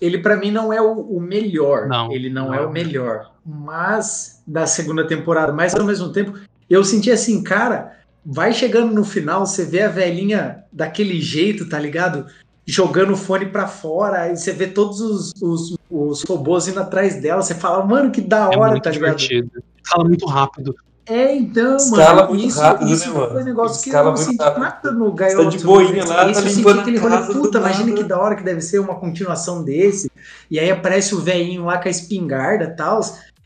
ele 0.00 0.18
pra 0.18 0.36
mim 0.36 0.50
não 0.50 0.72
é 0.72 0.80
o, 0.80 0.92
o 0.92 1.20
melhor. 1.20 1.86
Não, 1.86 2.10
ele 2.10 2.30
não, 2.30 2.46
não 2.46 2.54
é 2.54 2.58
é 2.58 2.66
o 2.66 2.70
melhor. 2.70 3.32
Mas 3.44 4.42
da 4.46 4.66
segunda 4.66 5.06
temporada, 5.06 5.52
mas 5.52 5.74
ao 5.74 5.84
mesmo 5.84 6.10
tempo, 6.10 6.38
eu 6.68 6.82
senti 6.82 7.10
assim, 7.10 7.42
cara, 7.42 7.98
vai 8.24 8.52
chegando 8.52 8.94
no 8.94 9.04
final, 9.04 9.44
você 9.46 9.64
vê 9.64 9.82
a 9.82 9.88
velhinha 9.88 10.64
daquele 10.72 11.20
jeito, 11.20 11.68
tá 11.68 11.78
ligado? 11.78 12.26
Jogando 12.66 13.12
o 13.12 13.16
fone 13.16 13.44
pra 13.46 13.68
fora, 13.68 14.22
aí 14.22 14.36
você 14.36 14.50
vê 14.50 14.66
todos 14.66 14.98
os, 15.00 15.32
os, 15.42 15.76
os 15.90 16.22
robôs 16.24 16.66
indo 16.66 16.80
atrás 16.80 17.20
dela, 17.20 17.42
você 17.42 17.54
fala, 17.54 17.84
mano, 17.84 18.10
que 18.10 18.22
da 18.22 18.50
É 18.50 18.56
hora, 18.56 18.70
muito 18.70 18.84
tá 18.84 18.90
ligado? 18.90 19.16
divertido. 19.16 19.62
Fala 19.86 20.04
muito 20.04 20.24
rápido. 20.26 20.74
É, 21.06 21.36
então, 21.36 21.76
Escala 21.76 22.22
mano, 22.22 22.28
muito 22.34 22.46
isso, 22.48 22.60
rápido, 22.60 22.90
isso 22.90 23.08
né, 23.08 23.14
mano? 23.14 23.32
foi 23.32 23.42
um 23.42 23.44
negócio 23.44 23.82
que 23.82 23.90
eu 23.90 23.92
Escala 23.92 24.10
não 24.10 24.16
muito 24.16 24.30
senti 24.30 24.42
rápido. 24.42 24.60
nada 24.60 24.92
no 24.92 25.12
Gaiola 25.12 25.50
de 25.50 25.58
de 25.58 25.64
boinha 25.64 26.04
lá, 26.06 26.16
tá 26.24 26.28
eu 26.28 26.34
senti 26.34 26.54
limpando 26.56 26.80
aquele 26.80 26.98
rolê, 26.98 27.16
do 27.18 27.32
puta, 27.32 27.58
imagina 27.58 27.86
nada. 27.90 27.96
que 28.02 28.08
da 28.08 28.18
hora 28.18 28.36
que 28.36 28.42
deve 28.42 28.60
ser 28.62 28.78
uma 28.78 28.94
continuação 28.94 29.62
desse. 29.62 30.10
E 30.50 30.58
aí 30.58 30.70
aparece 30.70 31.14
o 31.14 31.20
velhinho 31.20 31.64
lá 31.64 31.76
com 31.76 31.88
a 31.88 31.90
espingarda 31.90 32.64
e 32.64 32.76
tal. 32.76 33.00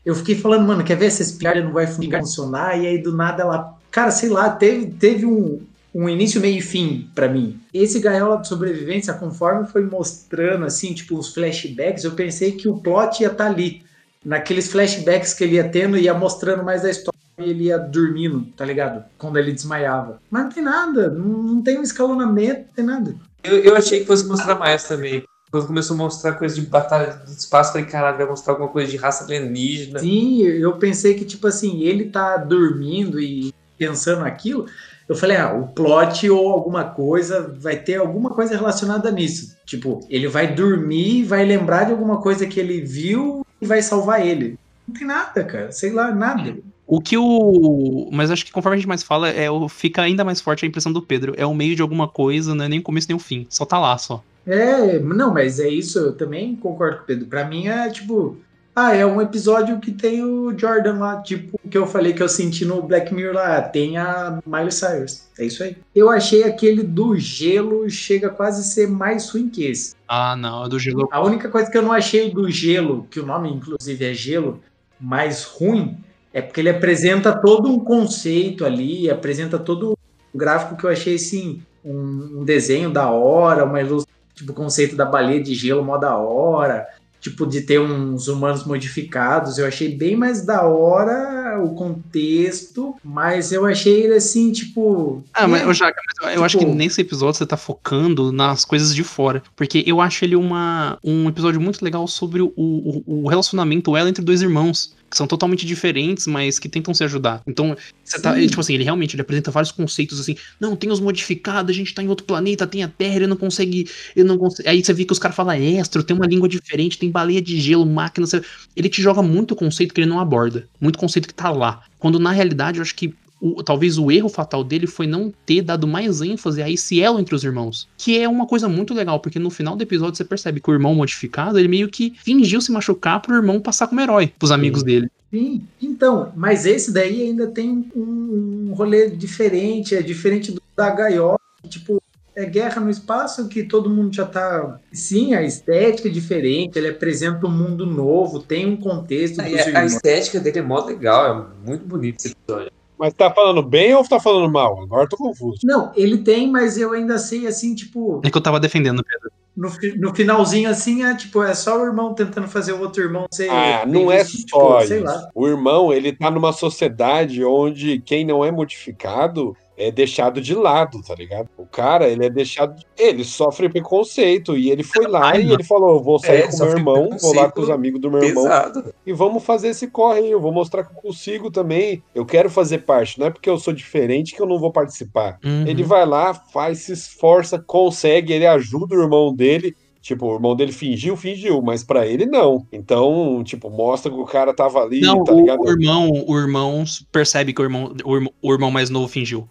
Eu 0.05 0.15
fiquei 0.15 0.35
falando, 0.35 0.65
mano, 0.65 0.83
quer 0.85 0.95
ver 0.95 1.11
se 1.11 1.21
a 1.21 1.25
espingarda 1.25 1.61
não 1.61 1.73
vai 1.73 1.85
funcionar? 1.85 2.79
E 2.79 2.87
aí 2.87 2.97
do 3.01 3.13
nada 3.13 3.43
ela, 3.43 3.77
cara, 3.91 4.11
sei 4.11 4.29
lá, 4.29 4.49
teve, 4.49 4.85
teve 4.87 5.25
um, 5.25 5.59
um 5.93 6.07
início, 6.07 6.39
meio 6.39 6.59
e 6.59 6.61
fim 6.61 7.09
pra 7.13 7.27
mim. 7.27 7.59
Esse 7.73 7.99
Gaiola 7.99 8.37
de 8.37 8.47
Sobrevivência, 8.47 9.13
conforme 9.13 9.67
foi 9.67 9.83
mostrando, 9.85 10.63
assim, 10.63 10.93
tipo, 10.93 11.17
os 11.17 11.33
flashbacks, 11.33 12.05
eu 12.05 12.11
pensei 12.11 12.53
que 12.53 12.69
o 12.69 12.77
plot 12.77 13.21
ia 13.21 13.27
estar 13.27 13.47
ali. 13.47 13.83
Naqueles 14.23 14.71
flashbacks 14.71 15.33
que 15.33 15.43
ele 15.43 15.55
ia 15.55 15.67
tendo, 15.67 15.97
ia 15.97 16.13
mostrando 16.13 16.63
mais 16.63 16.83
da 16.83 16.89
história 16.89 17.08
ele 17.43 17.65
ia 17.65 17.77
dormindo, 17.77 18.47
tá 18.55 18.65
ligado? 18.65 19.03
Quando 19.17 19.37
ele 19.37 19.51
desmaiava. 19.51 20.21
Mas 20.29 20.43
não 20.43 20.51
tem 20.51 20.63
nada, 20.63 21.09
não, 21.09 21.43
não 21.43 21.61
tem 21.61 21.79
um 21.79 21.83
escalonamento, 21.83 22.61
não 22.67 22.73
tem 22.75 22.85
nada. 22.85 23.15
Eu, 23.43 23.57
eu 23.59 23.75
achei 23.75 24.01
que 24.01 24.05
fosse 24.05 24.25
mostrar 24.25 24.55
mais 24.55 24.83
também. 24.83 25.23
Quando 25.51 25.67
começou 25.67 25.95
a 25.95 25.97
mostrar 25.97 26.33
coisa 26.33 26.53
de 26.53 26.61
batalha 26.61 27.13
do 27.25 27.31
espaço, 27.31 27.71
falei, 27.71 27.87
caralho, 27.87 28.17
vai 28.17 28.27
mostrar 28.27 28.53
alguma 28.53 28.69
coisa 28.69 28.91
de 28.91 28.97
raça 28.97 29.23
alienígena. 29.23 29.99
Sim, 29.99 30.43
eu 30.43 30.77
pensei 30.77 31.15
que, 31.15 31.25
tipo 31.25 31.47
assim, 31.47 31.81
ele 31.81 32.05
tá 32.09 32.37
dormindo 32.37 33.19
e 33.19 33.51
pensando 33.77 34.23
aquilo. 34.23 34.67
Eu 35.07 35.15
falei, 35.15 35.37
ah, 35.37 35.51
o 35.53 35.69
plot 35.69 36.29
ou 36.29 36.51
alguma 36.51 36.83
coisa, 36.83 37.55
vai 37.59 37.77
ter 37.77 37.95
alguma 37.95 38.29
coisa 38.29 38.55
relacionada 38.55 39.09
nisso. 39.09 39.57
Tipo, 39.65 40.05
ele 40.07 40.27
vai 40.27 40.53
dormir, 40.53 41.23
vai 41.23 41.43
lembrar 41.43 41.85
de 41.85 41.93
alguma 41.93 42.21
coisa 42.21 42.45
que 42.45 42.59
ele 42.59 42.81
viu 42.81 43.43
e 43.59 43.65
vai 43.65 43.81
salvar 43.81 44.23
ele. 44.25 44.59
Não 44.87 44.93
tem 44.93 45.07
nada, 45.07 45.43
cara. 45.43 45.71
Sei 45.71 45.91
lá, 45.91 46.11
nada. 46.13 46.57
O 46.89 46.99
que 46.99 47.15
o. 47.15 48.09
Mas 48.11 48.31
acho 48.31 48.43
que 48.43 48.51
conforme 48.51 48.75
a 48.75 48.79
gente 48.79 48.87
mais 48.87 49.03
fala, 49.03 49.29
é 49.29 49.47
fica 49.69 50.01
ainda 50.01 50.25
mais 50.25 50.41
forte 50.41 50.65
a 50.65 50.67
impressão 50.67 50.91
do 50.91 51.03
Pedro. 51.03 51.35
É 51.37 51.45
o 51.45 51.53
meio 51.53 51.75
de 51.75 51.83
alguma 51.83 52.07
coisa, 52.07 52.55
não 52.55 52.65
é 52.65 52.67
nem 52.67 52.79
o 52.79 52.83
começo 52.83 53.07
nem 53.07 53.15
o 53.15 53.19
fim. 53.19 53.45
Só 53.47 53.63
tá 53.63 53.77
lá 53.77 53.95
só. 53.99 54.23
É, 54.47 54.97
não, 54.97 55.31
mas 55.31 55.59
é 55.59 55.69
isso, 55.69 55.99
eu 55.99 56.13
também 56.13 56.55
concordo 56.55 56.97
com 56.97 57.03
o 57.03 57.05
Pedro. 57.05 57.27
Pra 57.27 57.45
mim 57.45 57.67
é 57.67 57.87
tipo, 57.91 58.37
ah, 58.75 58.95
é 58.95 59.05
um 59.05 59.21
episódio 59.21 59.79
que 59.79 59.91
tem 59.91 60.23
o 60.23 60.57
Jordan 60.57 60.97
lá, 60.97 61.21
tipo, 61.21 61.59
o 61.63 61.69
que 61.69 61.77
eu 61.77 61.85
falei 61.85 62.11
que 62.11 62.23
eu 62.23 62.29
senti 62.29 62.65
no 62.65 62.81
Black 62.81 63.13
Mirror 63.13 63.35
lá, 63.35 63.61
tem 63.61 63.97
a 63.97 64.39
Miley 64.43 64.71
Cyrus. 64.71 65.27
É 65.37 65.45
isso 65.45 65.61
aí. 65.61 65.77
Eu 65.93 66.09
achei 66.09 66.43
aquele 66.43 66.81
do 66.81 67.15
gelo 67.15 67.87
chega 67.87 68.29
quase 68.29 68.61
a 68.61 68.63
ser 68.63 68.87
mais 68.87 69.29
ruim 69.29 69.47
que 69.47 69.63
esse. 69.65 69.93
Ah, 70.07 70.35
não, 70.35 70.65
é 70.65 70.69
do 70.69 70.79
gelo. 70.79 71.07
A 71.11 71.21
única 71.21 71.49
coisa 71.49 71.69
que 71.69 71.77
eu 71.77 71.83
não 71.83 71.91
achei 71.91 72.31
do 72.31 72.49
gelo, 72.49 73.05
que 73.11 73.19
o 73.19 73.25
nome 73.25 73.51
inclusive 73.53 74.03
é 74.03 74.13
gelo, 74.15 74.59
mais 74.99 75.43
ruim, 75.43 75.95
é 76.33 76.41
porque 76.41 76.61
ele 76.61 76.69
apresenta 76.69 77.33
todo 77.33 77.69
um 77.69 77.79
conceito 77.79 78.65
ali, 78.65 79.09
apresenta 79.09 79.57
todo 79.57 79.91
um 79.91 80.37
gráfico 80.37 80.77
que 80.77 80.85
eu 80.85 80.89
achei 80.89 81.15
assim, 81.15 81.61
um, 81.83 82.39
um 82.39 82.43
desenho 82.43 82.91
da 82.91 83.09
hora, 83.09 83.65
uma 83.65 83.81
ilustração, 83.81 84.19
tipo, 84.35 84.51
o 84.51 84.55
conceito 84.55 84.95
da 84.95 85.05
baleia 85.05 85.41
de 85.41 85.53
gelo 85.55 85.83
mó 85.83 85.97
da 85.97 86.15
hora, 86.17 86.87
tipo, 87.19 87.45
de 87.45 87.61
ter 87.61 87.79
uns 87.79 88.27
humanos 88.27 88.63
modificados, 88.63 89.57
eu 89.57 89.65
achei 89.65 89.95
bem 89.95 90.15
mais 90.15 90.45
da 90.45 90.63
hora 90.63 91.61
o 91.61 91.73
contexto, 91.73 92.95
mas 93.03 93.51
eu 93.51 93.65
achei 93.65 94.03
ele 94.03 94.13
assim, 94.13 94.51
tipo. 94.51 95.23
Ah, 95.33 95.47
mas, 95.47 95.61
é, 95.61 95.67
ô, 95.67 95.73
Jaca, 95.73 95.99
mas 96.05 96.31
eu, 96.31 96.39
eu 96.39 96.45
acho 96.45 96.57
que 96.57 96.63
tipo- 96.65 96.77
nesse 96.77 97.01
episódio 97.01 97.37
você 97.37 97.45
tá 97.45 97.57
focando 97.57 98.31
nas 98.31 98.63
coisas 98.63 98.95
de 98.95 99.03
fora. 99.03 99.43
Porque 99.55 99.83
eu 99.85 99.99
acho 99.99 100.23
ele 100.23 100.35
uma, 100.35 100.97
um 101.03 101.27
episódio 101.27 101.59
muito 101.59 101.83
legal 101.83 102.07
sobre 102.07 102.41
o, 102.41 102.53
o, 102.55 103.03
o 103.05 103.27
relacionamento, 103.27 103.91
o 103.91 103.97
elo 103.97 104.07
entre 104.09 104.23
dois 104.23 104.41
irmãos. 104.41 104.95
Que 105.09 105.17
são 105.17 105.25
totalmente 105.25 105.65
diferentes, 105.65 106.27
mas 106.27 106.59
que 106.59 106.69
tentam 106.69 106.93
se 106.93 107.03
ajudar. 107.03 107.41
Então, 107.47 107.75
você 108.03 108.21
tá. 108.21 108.39
Tipo 108.39 108.61
assim, 108.61 108.75
ele 108.75 108.83
realmente 108.83 109.15
ele 109.15 109.21
apresenta 109.21 109.49
vários 109.49 109.71
conceitos 109.71 110.19
assim. 110.19 110.35
Não, 110.59 110.75
tem 110.75 110.91
os 110.91 110.99
modificados, 110.99 111.71
a 111.71 111.73
gente 111.73 111.93
tá 111.95 112.03
em 112.03 112.07
outro 112.07 112.25
planeta, 112.25 112.67
tem 112.67 112.83
a 112.83 112.87
Terra, 112.87 113.15
ele 113.15 113.27
não 113.27 113.35
consegue. 113.37 113.89
Ele 114.15 114.27
não 114.27 114.37
consegue. 114.37 114.69
Aí 114.69 114.83
você 114.83 114.93
vê 114.93 115.05
que 115.05 115.11
os 115.13 115.17
caras 115.19 115.35
falam 115.35 115.53
extra, 115.55 116.03
tem 116.03 116.15
uma 116.15 116.27
língua 116.27 116.47
diferente, 116.47 116.97
tem 116.97 117.09
baleia 117.09 117.41
de 117.41 117.59
gelo, 117.59 117.85
máquina. 117.85 118.27
você- 118.27 118.41
Ele 118.75 118.87
te 118.89 119.01
joga 119.01 119.21
muito 119.23 119.55
conceito 119.55 119.93
que 119.93 120.01
ele 120.01 120.09
não 120.09 120.19
aborda. 120.19 120.67
Muito 120.79 120.99
conceito 120.99 121.27
que 121.27 121.33
tá 121.33 121.49
lá. 121.49 121.81
Quando 121.97 122.19
na 122.19 122.31
realidade 122.31 122.77
eu 122.77 122.83
acho 122.83 122.93
que 122.95 123.13
o- 123.41 123.63
talvez 123.63 123.97
o 123.97 124.11
erro 124.11 124.29
fatal 124.29 124.63
dele 124.63 124.87
foi 124.87 125.07
não 125.07 125.31
ter 125.45 125.61
dado 125.61 125.87
mais 125.87 126.21
ênfase 126.21 126.61
a 126.61 126.69
esse 126.69 127.01
elo 127.01 127.19
entre 127.19 127.33
os 127.35 127.43
irmãos. 127.43 127.87
Que 127.97 128.17
é 128.19 128.27
uma 128.27 128.45
coisa 128.45 128.67
muito 128.67 128.93
legal, 128.93 129.19
porque 129.19 129.39
no 129.39 129.49
final 129.49 129.75
do 129.75 129.81
episódio 129.81 130.15
você 130.15 130.25
percebe 130.25 130.59
que 130.59 130.69
o 130.69 130.73
irmão 130.73 130.93
modificado, 130.95 131.57
ele 131.57 131.67
meio 131.67 131.89
que 131.89 132.13
fingiu 132.23 132.59
se 132.61 132.71
machucar 132.71 133.21
pro 133.21 133.35
irmão 133.35 133.59
passar 133.59 133.87
como 133.87 134.01
herói, 134.01 134.31
pros 134.37 134.51
amigos 134.51 134.83
dele. 134.83 135.09
Sim, 135.31 135.61
então, 135.81 136.31
mas 136.35 136.65
esse 136.65 136.91
daí 136.91 137.21
ainda 137.21 137.45
tem 137.47 137.85
um, 137.95 138.67
um 138.69 138.73
rolê 138.73 139.09
diferente, 139.11 139.95
é 139.95 140.01
diferente 140.01 140.51
do 140.51 140.59
da 140.75 140.89
gaiola, 140.89 141.37
tipo, 141.67 142.01
é 142.35 142.45
guerra 142.45 142.79
no 142.81 142.89
espaço 142.89 143.47
que 143.49 143.63
todo 143.63 143.89
mundo 143.89 144.15
já 144.15 144.25
tá. 144.25 144.79
Sim, 144.93 145.33
a 145.33 145.43
estética 145.43 146.07
é 146.07 146.11
diferente, 146.11 146.77
ele 146.79 146.87
apresenta 146.87 147.45
um 147.45 147.51
mundo 147.51 147.85
novo, 147.85 148.39
tem 148.39 148.65
um 148.65 148.77
contexto 148.77 149.37
dos 149.41 149.51
e 149.51 149.59
a, 149.59 149.63
a 149.63 149.67
irmãos. 149.67 149.93
estética 149.93 150.39
dele 150.39 150.59
é 150.59 150.61
mó 150.61 150.83
legal, 150.83 151.51
é 151.63 151.67
muito 151.69 151.85
bonito 151.85 152.17
esse 152.19 152.29
episódio. 152.33 152.71
Mas 152.99 153.13
tá 153.13 153.31
falando 153.31 153.63
bem 153.63 153.93
ou 153.95 154.03
tá 154.03 154.19
falando 154.19 154.51
mal? 154.51 154.83
Agora 154.83 155.05
eu 155.05 155.09
tô 155.09 155.15
confuso. 155.15 155.59
Não, 155.63 155.91
ele 155.95 156.17
tem, 156.17 156.51
mas 156.51 156.77
eu 156.77 156.91
ainda 156.91 157.17
sei 157.17 157.47
assim, 157.47 157.73
tipo, 157.73 158.21
É 158.25 158.29
que 158.29 158.37
eu 158.37 158.41
tava 158.41 158.59
defendendo, 158.59 159.01
Pedro. 159.03 159.31
no, 159.55 159.69
no 160.09 160.13
finalzinho 160.15 160.69
assim, 160.69 161.03
é 161.03 161.15
tipo, 161.15 161.41
é 161.41 161.53
só 161.53 161.81
o 161.81 161.85
irmão 161.85 162.13
tentando 162.13 162.47
fazer 162.49 162.73
o 162.73 162.81
outro 162.81 163.01
irmão 163.01 163.25
ser. 163.31 163.49
Ah, 163.49 163.85
não 163.85 164.11
é 164.11 164.23
visto, 164.23 164.49
só 164.49 164.79
tipo, 164.79 164.87
sei 164.87 164.97
isso. 164.97 165.05
lá. 165.05 165.29
O 165.33 165.47
irmão, 165.47 165.93
ele 165.93 166.11
tá 166.11 166.29
numa 166.29 166.51
sociedade 166.51 167.43
onde 167.43 167.99
quem 168.01 168.25
não 168.25 168.43
é 168.43 168.51
modificado 168.51 169.55
é 169.79 169.89
deixado 169.91 170.41
de 170.41 170.53
lado, 170.53 171.01
tá 171.01 171.15
ligado? 171.15 171.47
O 171.57 171.65
cara, 171.65 172.07
ele 172.09 172.25
é 172.25 172.29
deixado. 172.29 172.75
Ele 172.97 173.23
sofre 173.23 173.69
preconceito 173.69 174.57
e 174.57 174.69
ele 174.69 174.83
foi 174.83 175.07
lá 175.07 175.37
e 175.37 175.51
ele 175.51 175.63
falou: 175.63 175.95
Eu 175.95 176.03
vou 176.03 176.19
sair 176.19 176.41
É, 176.41 176.47
com 176.47 176.57
meu 176.57 176.67
irmão, 176.69 177.09
vou 177.19 177.33
lá 177.33 177.49
com 177.49 177.61
os 177.61 177.69
amigos 177.69 178.01
do 178.01 178.11
meu 178.11 178.21
irmão 178.21 178.43
Pesado. 178.43 178.93
e 179.05 179.13
vamos 179.13 179.43
fazer 179.43 179.69
esse 179.69 179.87
corre 179.87 180.19
aí. 180.19 180.31
Eu 180.31 180.41
vou 180.41 180.51
mostrar 180.51 180.83
que 180.83 180.91
eu 180.91 181.01
consigo 181.01 181.49
também. 181.49 182.03
Eu 182.13 182.25
quero 182.25 182.49
fazer 182.49 182.79
parte. 182.79 183.17
Não 183.17 183.27
é 183.27 183.29
porque 183.29 183.49
eu 183.49 183.57
sou 183.57 183.73
diferente 183.73 184.35
que 184.35 184.41
eu 184.41 184.45
não 184.45 184.59
vou 184.59 184.71
participar. 184.71 185.39
Uhum. 185.43 185.65
Ele 185.65 185.81
vai 185.83 186.05
lá, 186.05 186.33
faz, 186.33 186.79
se 186.79 186.91
esforça, 186.91 187.57
consegue, 187.57 188.33
ele 188.33 188.45
ajuda 188.45 188.95
o 188.95 189.01
irmão 189.01 189.33
dele. 189.33 189.75
Tipo, 190.01 190.27
o 190.27 190.35
irmão 190.35 190.55
dele 190.55 190.71
fingiu, 190.71 191.17
fingiu, 191.17 191.61
mas 191.61 191.83
pra 191.83 192.07
ele 192.07 192.25
não. 192.25 192.65
Então, 192.71 193.43
tipo, 193.43 193.69
mostra 193.69 194.11
que 194.11 194.17
o 194.17 194.25
cara 194.25 194.53
tava 194.53 194.79
ali, 194.81 195.01
Não, 195.01 195.23
tá 195.23 195.33
o, 195.33 195.39
ligado? 195.39 195.61
o 195.61 195.69
irmão, 195.69 196.09
o 196.27 196.37
irmão 196.37 196.83
percebe 197.11 197.53
que 197.53 197.61
o 197.61 197.65
irmão, 197.65 197.93
o 198.05 198.15
irmão, 198.15 198.33
o 198.41 198.53
irmão 198.53 198.71
mais 198.71 198.89
novo 198.89 199.07
fingiu. 199.07 199.47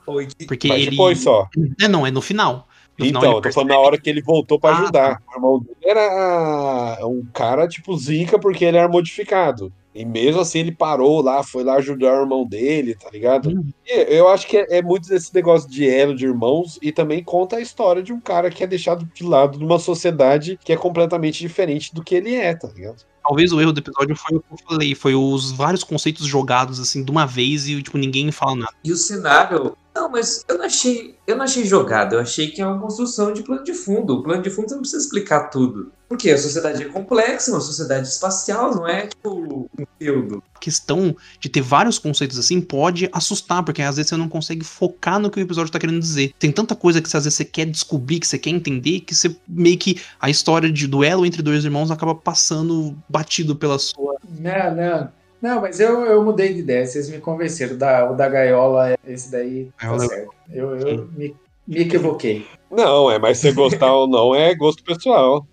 Porque 0.46 0.68
Mas 0.68 0.82
ele. 0.82 0.90
depois 0.92 1.18
só. 1.20 1.49
É, 1.80 1.88
não, 1.88 2.07
é 2.07 2.11
no 2.11 2.22
final. 2.22 2.67
Então, 2.99 3.22
eu 3.22 3.40
tô 3.40 3.53
falando 3.53 3.70
na 3.70 3.78
hora 3.78 3.99
que 3.99 4.11
ele 4.11 4.22
voltou 4.22 4.59
pra 4.59 4.70
Ah, 4.70 4.78
ajudar. 4.82 5.22
O 5.28 5.36
irmão 5.36 5.61
dele 5.61 5.76
era 5.84 6.99
um 7.07 7.24
cara, 7.32 7.68
tipo, 7.68 7.96
zica, 7.96 8.38
porque 8.38 8.64
ele 8.64 8.76
era 8.76 8.88
modificado. 8.88 9.72
E 9.94 10.05
mesmo 10.05 10.40
assim 10.40 10.61
ele 10.61 10.70
parou 10.70 11.20
lá, 11.20 11.42
foi 11.42 11.64
lá 11.64 11.74
ajudar 11.74 12.18
o 12.18 12.20
irmão 12.22 12.46
dele, 12.46 12.94
tá 12.94 13.11
ligado? 13.11 13.49
Uhum. 13.49 13.68
E 13.84 14.16
eu 14.16 14.28
acho 14.28 14.46
que 14.46 14.57
é, 14.57 14.78
é 14.78 14.82
muito 14.82 15.09
desse 15.09 15.34
negócio 15.34 15.68
de 15.68 15.88
elo 15.88 16.14
de 16.14 16.24
irmãos 16.24 16.78
e 16.80 16.92
também 16.92 17.24
conta 17.24 17.57
a 17.57 17.61
história 17.61 18.01
de 18.01 18.12
um 18.12 18.20
cara 18.20 18.49
que 18.49 18.62
é 18.62 18.66
deixado 18.66 19.09
de 19.12 19.24
lado 19.24 19.59
numa 19.59 19.78
sociedade 19.78 20.57
que 20.62 20.72
é 20.72 20.76
completamente 20.76 21.40
diferente 21.40 21.92
do 21.92 22.05
que 22.05 22.14
ele 22.14 22.34
é, 22.34 22.55
tá 22.55 22.68
ligado? 22.68 23.03
Talvez 23.26 23.53
o 23.53 23.61
erro 23.61 23.72
do 23.72 23.80
episódio 23.80 24.14
foi 24.14 24.36
o 24.36 24.40
que 24.40 24.53
eu 24.53 24.59
falei, 24.68 24.94
foi 24.94 25.14
os 25.16 25.51
vários 25.51 25.82
conceitos 25.82 26.26
jogados 26.26 26.78
assim 26.78 27.03
de 27.03 27.11
uma 27.11 27.26
vez 27.26 27.66
e 27.66 27.82
tipo 27.82 27.99
ninguém 27.99 28.30
fala 28.30 28.55
nada. 28.55 28.72
E 28.84 28.92
o 28.92 28.96
cenário. 28.96 29.76
Não, 29.99 30.09
mas 30.09 30.44
eu 30.46 30.57
não 30.57 30.64
achei. 30.64 31.16
Eu 31.26 31.36
não 31.36 31.44
achei 31.44 31.64
jogado. 31.64 32.14
Eu 32.14 32.20
achei 32.20 32.49
que 32.49 32.62
é 32.62 32.66
uma 32.66 32.78
construção 32.78 33.32
de 33.32 33.42
plano 33.42 33.64
de 33.64 33.74
fundo. 33.74 34.14
O 34.14 34.22
plano 34.22 34.40
de 34.40 34.49
fundo 34.49 34.68
você 34.68 34.74
não 34.74 34.82
precisa 34.82 35.03
explicar 35.03 35.51
tudo. 35.51 35.90
Porque 36.09 36.30
a 36.30 36.38
sociedade 36.38 36.84
é 36.84 36.86
complexa, 36.86 37.51
é 37.51 37.55
uma 37.55 37.61
sociedade 37.61 38.07
espacial, 38.07 38.74
não 38.74 38.88
é 38.88 39.09
tipo 39.09 39.30
um 39.30 39.86
feudo. 39.99 40.42
A 40.55 40.59
questão 40.59 41.14
de 41.38 41.49
ter 41.49 41.61
vários 41.61 41.99
conceitos 41.99 42.38
assim 42.38 42.61
pode 42.61 43.11
assustar, 43.12 43.62
porque 43.62 43.82
às 43.82 43.96
vezes 43.96 44.09
você 44.09 44.16
não 44.16 44.28
consegue 44.28 44.64
focar 44.64 45.18
no 45.18 45.30
que 45.30 45.38
o 45.38 45.42
episódio 45.42 45.70
tá 45.70 45.78
querendo 45.78 46.01
dizer. 46.01 46.32
Tem 46.38 46.51
tanta 46.51 46.74
coisa 46.74 47.03
que 47.03 47.09
às 47.09 47.24
vezes 47.24 47.34
você 47.34 47.44
quer 47.44 47.66
descobrir, 47.66 48.20
que 48.20 48.26
você 48.26 48.38
quer 48.38 48.51
entender, 48.51 49.01
que 49.01 49.14
você 49.14 49.36
meio 49.46 49.76
que 49.76 50.01
a 50.20 50.30
história 50.30 50.72
de 50.72 50.86
duelo 50.86 51.26
entre 51.26 51.42
dois 51.42 51.64
irmãos 51.64 51.90
acaba 51.90 52.14
passando 52.14 52.96
batido 53.09 53.55
pela 53.55 53.78
sua. 53.78 54.16
Não, 54.38 54.74
não. 54.74 55.17
Não, 55.41 55.61
mas 55.61 55.78
eu, 55.78 56.05
eu 56.05 56.24
mudei 56.24 56.53
de 56.53 56.61
ideia, 56.61 56.84
vocês 56.86 57.09
me 57.09 57.18
convenceram. 57.18 57.74
O 57.74 57.78
da, 57.78 58.11
o 58.11 58.14
da 58.16 58.28
gaiola, 58.28 58.97
esse 59.07 59.30
daí 59.30 59.70
tá 59.78 59.86
Gaiola- 59.86 60.07
certo. 60.07 60.30
Eu, 60.51 60.76
eu 60.76 61.09
me, 61.16 61.34
me 61.66 61.80
equivoquei. 61.80 62.47
Não, 62.70 63.11
é, 63.11 63.18
mas 63.18 63.39
se 63.39 63.53
gostar 63.53 63.93
ou 63.95 64.09
não 64.09 64.34
é 64.34 64.55
gosto 64.55 64.82
pessoal. 64.82 65.47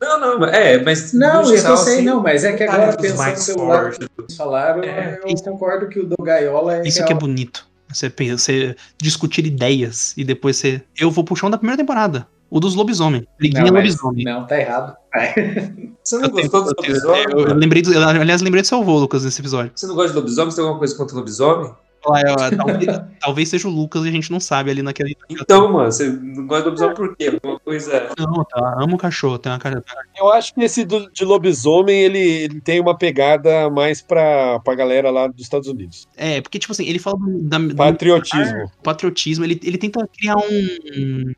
Não, 0.00 0.20
não, 0.20 0.44
é, 0.48 0.82
mas. 0.82 1.12
Não, 1.12 1.36
no 1.36 1.42
isso 1.44 1.52
eu 1.54 1.56
geral, 1.58 1.76
sei, 1.78 1.94
assim, 1.94 2.02
não, 2.04 2.20
mas 2.20 2.44
é 2.44 2.52
que 2.54 2.62
agora 2.64 2.96
pensando 2.96 3.56
pelo 3.56 3.68
lado 3.68 3.80
fortes. 3.82 3.98
que 4.08 4.12
vocês 4.16 4.36
falaram, 4.36 4.82
É, 4.82 5.20
eu 5.22 5.28
isso- 5.28 5.44
concordo 5.44 5.88
que 5.88 6.00
o 6.00 6.06
do 6.06 6.16
gaiola 6.22 6.76
é 6.78 6.82
Isso 6.86 6.98
real. 6.98 7.06
que 7.06 7.12
é 7.12 7.16
bonito. 7.16 7.66
Você, 7.88 8.10
pensa, 8.10 8.36
você 8.38 8.76
discutir 9.00 9.46
ideias 9.46 10.12
e 10.16 10.24
depois 10.24 10.56
você. 10.56 10.82
Eu 10.98 11.10
vou 11.10 11.22
puxar 11.24 11.46
um 11.46 11.50
da 11.50 11.56
primeira 11.56 11.78
temporada. 11.80 12.26
O 12.48 12.60
dos 12.60 12.74
lobisomem. 12.74 13.26
Briguinha 13.38 13.64
não, 13.64 13.72
mas- 13.72 13.84
lobisomem. 13.96 14.24
não, 14.24 14.46
tá 14.46 14.58
errado. 14.60 14.96
Você 16.04 16.16
não 16.18 16.24
Eu 16.26 16.30
gostou 16.30 16.62
dos 16.64 16.74
tenho- 16.74 16.96
eu, 16.96 17.02
lobisomens? 17.08 17.26
eu, 17.34 17.48
eu 17.48 17.54
lembrei 17.54 17.82
do, 17.82 17.92
eu, 17.92 18.02
aliás, 18.08 18.40
lembrei 18.42 18.62
do 18.62 18.68
seu 18.68 18.78
avô, 18.78 18.98
Lucas, 18.98 19.24
nesse 19.24 19.40
episódio. 19.40 19.72
Você 19.74 19.86
não 19.86 19.94
gosta 19.96 20.10
de 20.12 20.16
lobisomem? 20.16 20.50
Você 20.50 20.56
tem 20.56 20.62
alguma 20.64 20.78
coisa 20.78 20.96
contra 20.96 21.16
lobisomem? 21.16 21.72
Ah, 22.08 22.20
eu- 22.20 22.56
talvez, 22.56 22.86
talvez 23.20 23.48
seja 23.48 23.66
o 23.66 23.70
Lucas 23.72 24.04
e 24.04 24.08
a 24.08 24.12
gente 24.12 24.30
não 24.30 24.38
sabe 24.38 24.70
ali 24.70 24.80
naquele. 24.80 25.16
Então, 25.28 25.72
mano, 25.72 25.90
você 25.90 26.08
não 26.08 26.46
gosta 26.46 26.62
de 26.62 26.68
lobisomem 26.68 26.94
por 26.94 27.16
quê? 27.16 27.26
Alguma 27.42 27.58
coisa. 27.58 28.10
Não, 28.16 28.44
tá. 28.44 28.76
Amo 28.80 28.94
o 28.94 28.98
cachorro. 28.98 29.38
Tem 29.38 29.50
uma 29.50 29.58
cara. 29.58 29.82
Eu 30.16 30.30
acho 30.30 30.54
que 30.54 30.62
esse 30.62 30.84
do- 30.84 31.10
de 31.10 31.24
lobisomem, 31.24 31.96
ele, 32.04 32.18
ele 32.20 32.60
tem 32.60 32.78
uma 32.80 32.96
pegada 32.96 33.68
mais 33.70 34.00
pra, 34.02 34.60
pra 34.60 34.76
galera 34.76 35.10
lá 35.10 35.26
dos 35.26 35.42
Estados 35.42 35.66
Unidos. 35.66 36.06
É, 36.16 36.40
porque, 36.40 36.60
tipo 36.60 36.70
assim, 36.72 36.86
ele 36.86 37.00
fala 37.00 37.16
da- 37.40 37.58
do 37.58 37.74
Patriotismo. 37.74 38.70
patriotismo, 38.84 39.44
ele, 39.44 39.58
ele 39.64 39.78
tenta 39.78 40.08
criar 40.16 40.36
um. 40.36 41.32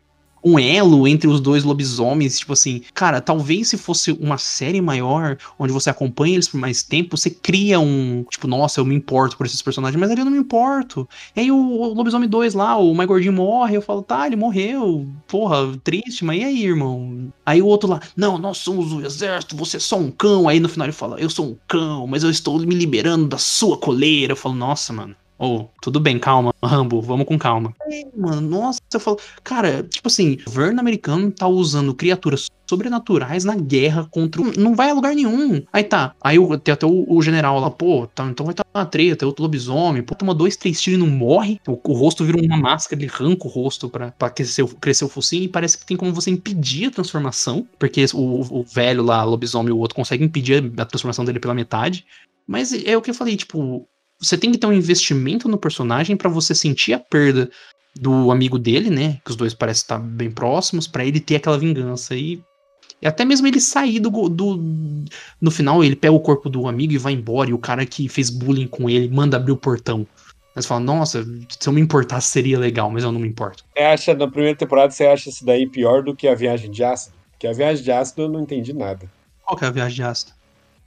Um 0.45 0.59
elo 0.59 1.07
entre 1.07 1.29
os 1.29 1.41
dois 1.41 1.65
lobisomens, 1.65 2.39
tipo 2.39 2.53
assim, 2.53 2.83
cara, 2.95 3.21
talvez 3.21 3.69
se 3.69 3.77
fosse 3.77 4.13
uma 4.13 4.39
série 4.39 4.81
maior, 4.81 5.37
onde 5.59 5.73
você 5.73 5.91
acompanha 5.91 6.35
eles 6.35 6.49
por 6.49 6.59
mais 6.59 6.83
tempo, 6.83 7.17
você 7.17 7.31
cria 7.31 7.79
um, 7.81 8.25
tipo, 8.31 8.47
nossa, 8.47 8.81
eu 8.81 8.85
me 8.85 8.95
importo 8.95 9.37
por 9.37 9.47
esses 9.47 9.63
personagens, 9.63 10.01
mas 10.01 10.11
ali 10.11 10.21
eu 10.21 10.25
não 10.25 10.33
me 10.33 10.39
importo. 10.39 11.09
E 11.37 11.41
aí 11.41 11.51
o, 11.51 11.57
o 11.57 11.95
lobisomem 11.95 12.29
2 12.29 12.55
lá, 12.55 12.77
o 12.77 12.95
mais 12.95 13.09
gordinho 13.09 13.33
morre, 13.33 13.77
eu 13.77 13.83
falo, 13.83 14.03
tá, 14.03 14.27
ele 14.27 14.37
morreu, 14.37 15.07
porra, 15.27 15.77
triste, 15.83 16.25
mas 16.25 16.41
e 16.41 16.45
aí, 16.45 16.65
irmão? 16.65 17.33
Aí 17.45 17.61
o 17.61 17.67
outro 17.67 17.89
lá, 17.89 18.01
não, 18.17 18.39
nós 18.39 18.59
somos 18.59 18.93
o 18.93 19.05
exército, 19.05 19.57
você 19.57 19.79
é 19.79 19.81
só 19.81 19.99
um 19.99 20.11
cão. 20.11 20.49
Aí 20.49 20.61
no 20.61 20.69
final 20.69 20.87
ele 20.87 20.93
fala, 20.93 21.19
eu 21.21 21.29
sou 21.29 21.47
um 21.47 21.57
cão, 21.67 22.07
mas 22.07 22.23
eu 22.23 22.31
estou 22.31 22.59
me 22.61 22.75
liberando 22.75 23.27
da 23.27 23.39
sua 23.39 23.77
coleira. 23.77 24.33
Eu 24.33 24.37
falo, 24.37 24.55
nossa, 24.55 24.93
mano. 24.93 25.17
Oh, 25.41 25.67
tudo 25.81 26.01
bem, 26.01 26.19
calma, 26.19 26.53
Rambo, 26.61 27.01
vamos 27.01 27.25
com 27.25 27.39
calma. 27.39 27.73
Aí, 27.87 28.05
mano, 28.17 28.41
nossa, 28.41 28.81
eu 28.93 28.99
falo, 28.99 29.19
cara, 29.45 29.85
tipo 29.85 30.09
assim, 30.09 30.33
o 30.41 30.45
governo 30.47 30.81
americano 30.81 31.31
tá 31.31 31.47
usando 31.47 31.95
criaturas 31.95 32.49
sobrenaturais 32.69 33.45
na 33.45 33.55
guerra 33.55 34.05
contra. 34.11 34.43
um- 34.43 34.51
Não 34.59 34.75
vai 34.75 34.91
a 34.91 34.93
lugar 34.95 35.15
nenhum. 35.15 35.63
Aí 35.73 35.85
tá. 35.85 36.13
Aí 36.21 36.41
o- 36.41 36.59
tem 36.59 36.73
até 36.75 36.85
o, 36.85 37.05
o 37.09 37.23
general 37.23 37.61
lá, 37.61 37.71
pô, 37.71 38.09
tá, 38.09 38.27
então 38.27 38.45
vai 38.45 38.53
estar 38.53 38.65
uma 38.75 38.85
treta, 38.85 39.25
outro 39.27 39.45
lobisomem, 39.45 40.03
pô, 40.03 40.13
toma 40.17 40.35
dois, 40.35 40.57
três 40.57 40.81
tiros 40.81 40.99
e 40.99 41.03
não 41.03 41.09
morre. 41.09 41.61
O, 41.69 41.79
o 41.89 41.93
rosto 41.95 42.25
vira 42.25 42.37
uma 42.43 42.57
máscara, 42.57 43.01
ele 43.01 43.11
arranca 43.11 43.47
o 43.47 43.51
rosto 43.51 43.89
pra, 43.89 44.11
pra 44.11 44.29
crescer, 44.31 44.63
o- 44.63 44.69
crescer 44.69 45.05
o 45.05 45.09
focinho 45.09 45.45
e 45.45 45.49
parece 45.49 45.79
que 45.79 45.87
tem 45.87 45.97
como 45.97 46.13
você 46.13 46.31
impedir 46.33 46.87
a 46.87 46.91
transformação, 46.91 47.65
porque 47.79 48.05
o, 48.13 48.41
o 48.61 48.65
velho 48.65 49.05
lá, 49.05 49.23
lobisomem, 49.23 49.73
o 49.73 49.79
outro, 49.79 49.95
consegue 49.95 50.25
impedir 50.25 50.73
a 50.77 50.85
transformação 50.85 51.25
dele 51.25 51.39
pela 51.39 51.55
metade. 51.55 52.05
Mas 52.47 52.73
é 52.73 52.97
o 52.97 53.03
que 53.03 53.11
eu 53.11 53.15
falei, 53.15 53.37
tipo, 53.37 53.87
você 54.21 54.37
tem 54.37 54.51
que 54.51 54.59
ter 54.59 54.67
um 54.67 54.73
investimento 54.73 55.49
no 55.49 55.59
personagem 55.59 56.17
pra 56.17 56.29
você 56.29 56.55
sentir 56.55 56.93
a 56.93 56.99
perda 56.99 57.51
do 57.95 58.31
amigo 58.31 58.59
dele, 58.59 58.91
né? 58.91 59.21
Que 59.25 59.31
os 59.31 59.37
dois 59.37 59.55
parecem 59.55 59.83
estar 59.83 59.99
bem 59.99 60.31
próximos, 60.31 60.87
pra 60.87 61.05
ele 61.05 61.21
ter 61.21 61.37
aquela 61.37 61.59
vingança. 61.59 62.15
E, 62.15 62.43
e 63.01 63.07
até 63.07 63.25
mesmo 63.25 63.47
ele 63.47 63.61
sair 63.61 64.01
do, 64.01 64.11
do. 64.29 65.05
No 65.41 65.51
final, 65.51 65.83
ele 65.85 65.97
pega 65.97 66.13
o 66.13 66.21
corpo 66.21 66.49
do 66.49 66.67
amigo 66.69 66.93
e 66.93 66.99
vai 66.99 67.13
embora. 67.13 67.51
E 67.51 67.53
o 67.53 67.59
cara 67.59 67.87
que 67.87 68.09
fez 68.09 68.31
bullying 68.31 68.67
com 68.67 68.89
ele 68.89 69.09
manda 69.09 69.37
abrir 69.37 69.53
o 69.53 69.57
portão. 69.57 70.07
Mas 70.55 70.67
fala, 70.67 70.81
nossa, 70.81 71.25
se 71.25 71.69
eu 71.69 71.73
me 71.73 71.81
importasse 71.81 72.33
seria 72.33 72.59
legal, 72.59 72.91
mas 72.91 73.05
eu 73.05 73.13
não 73.13 73.21
me 73.21 73.29
importo. 73.29 73.65
Você 73.73 73.83
acha, 73.83 74.15
na 74.15 74.29
primeira 74.29 74.57
temporada, 74.57 74.91
você 74.91 75.07
acha 75.07 75.29
isso 75.29 75.45
daí 75.45 75.69
pior 75.69 76.03
do 76.03 76.17
que 76.17 76.27
a 76.27 76.35
viagem 76.35 76.69
de 76.69 76.83
ácido? 76.83 77.15
Porque 77.31 77.47
a 77.47 77.53
viagem 77.53 77.85
de 77.85 77.93
ácido 77.93 78.23
eu 78.23 78.29
não 78.29 78.41
entendi 78.41 78.73
nada. 78.73 79.09
Qual 79.45 79.57
que 79.57 79.65
é 79.65 79.69
a 79.69 79.71
viagem 79.71 79.95
de 79.95 80.03
ácido? 80.03 80.33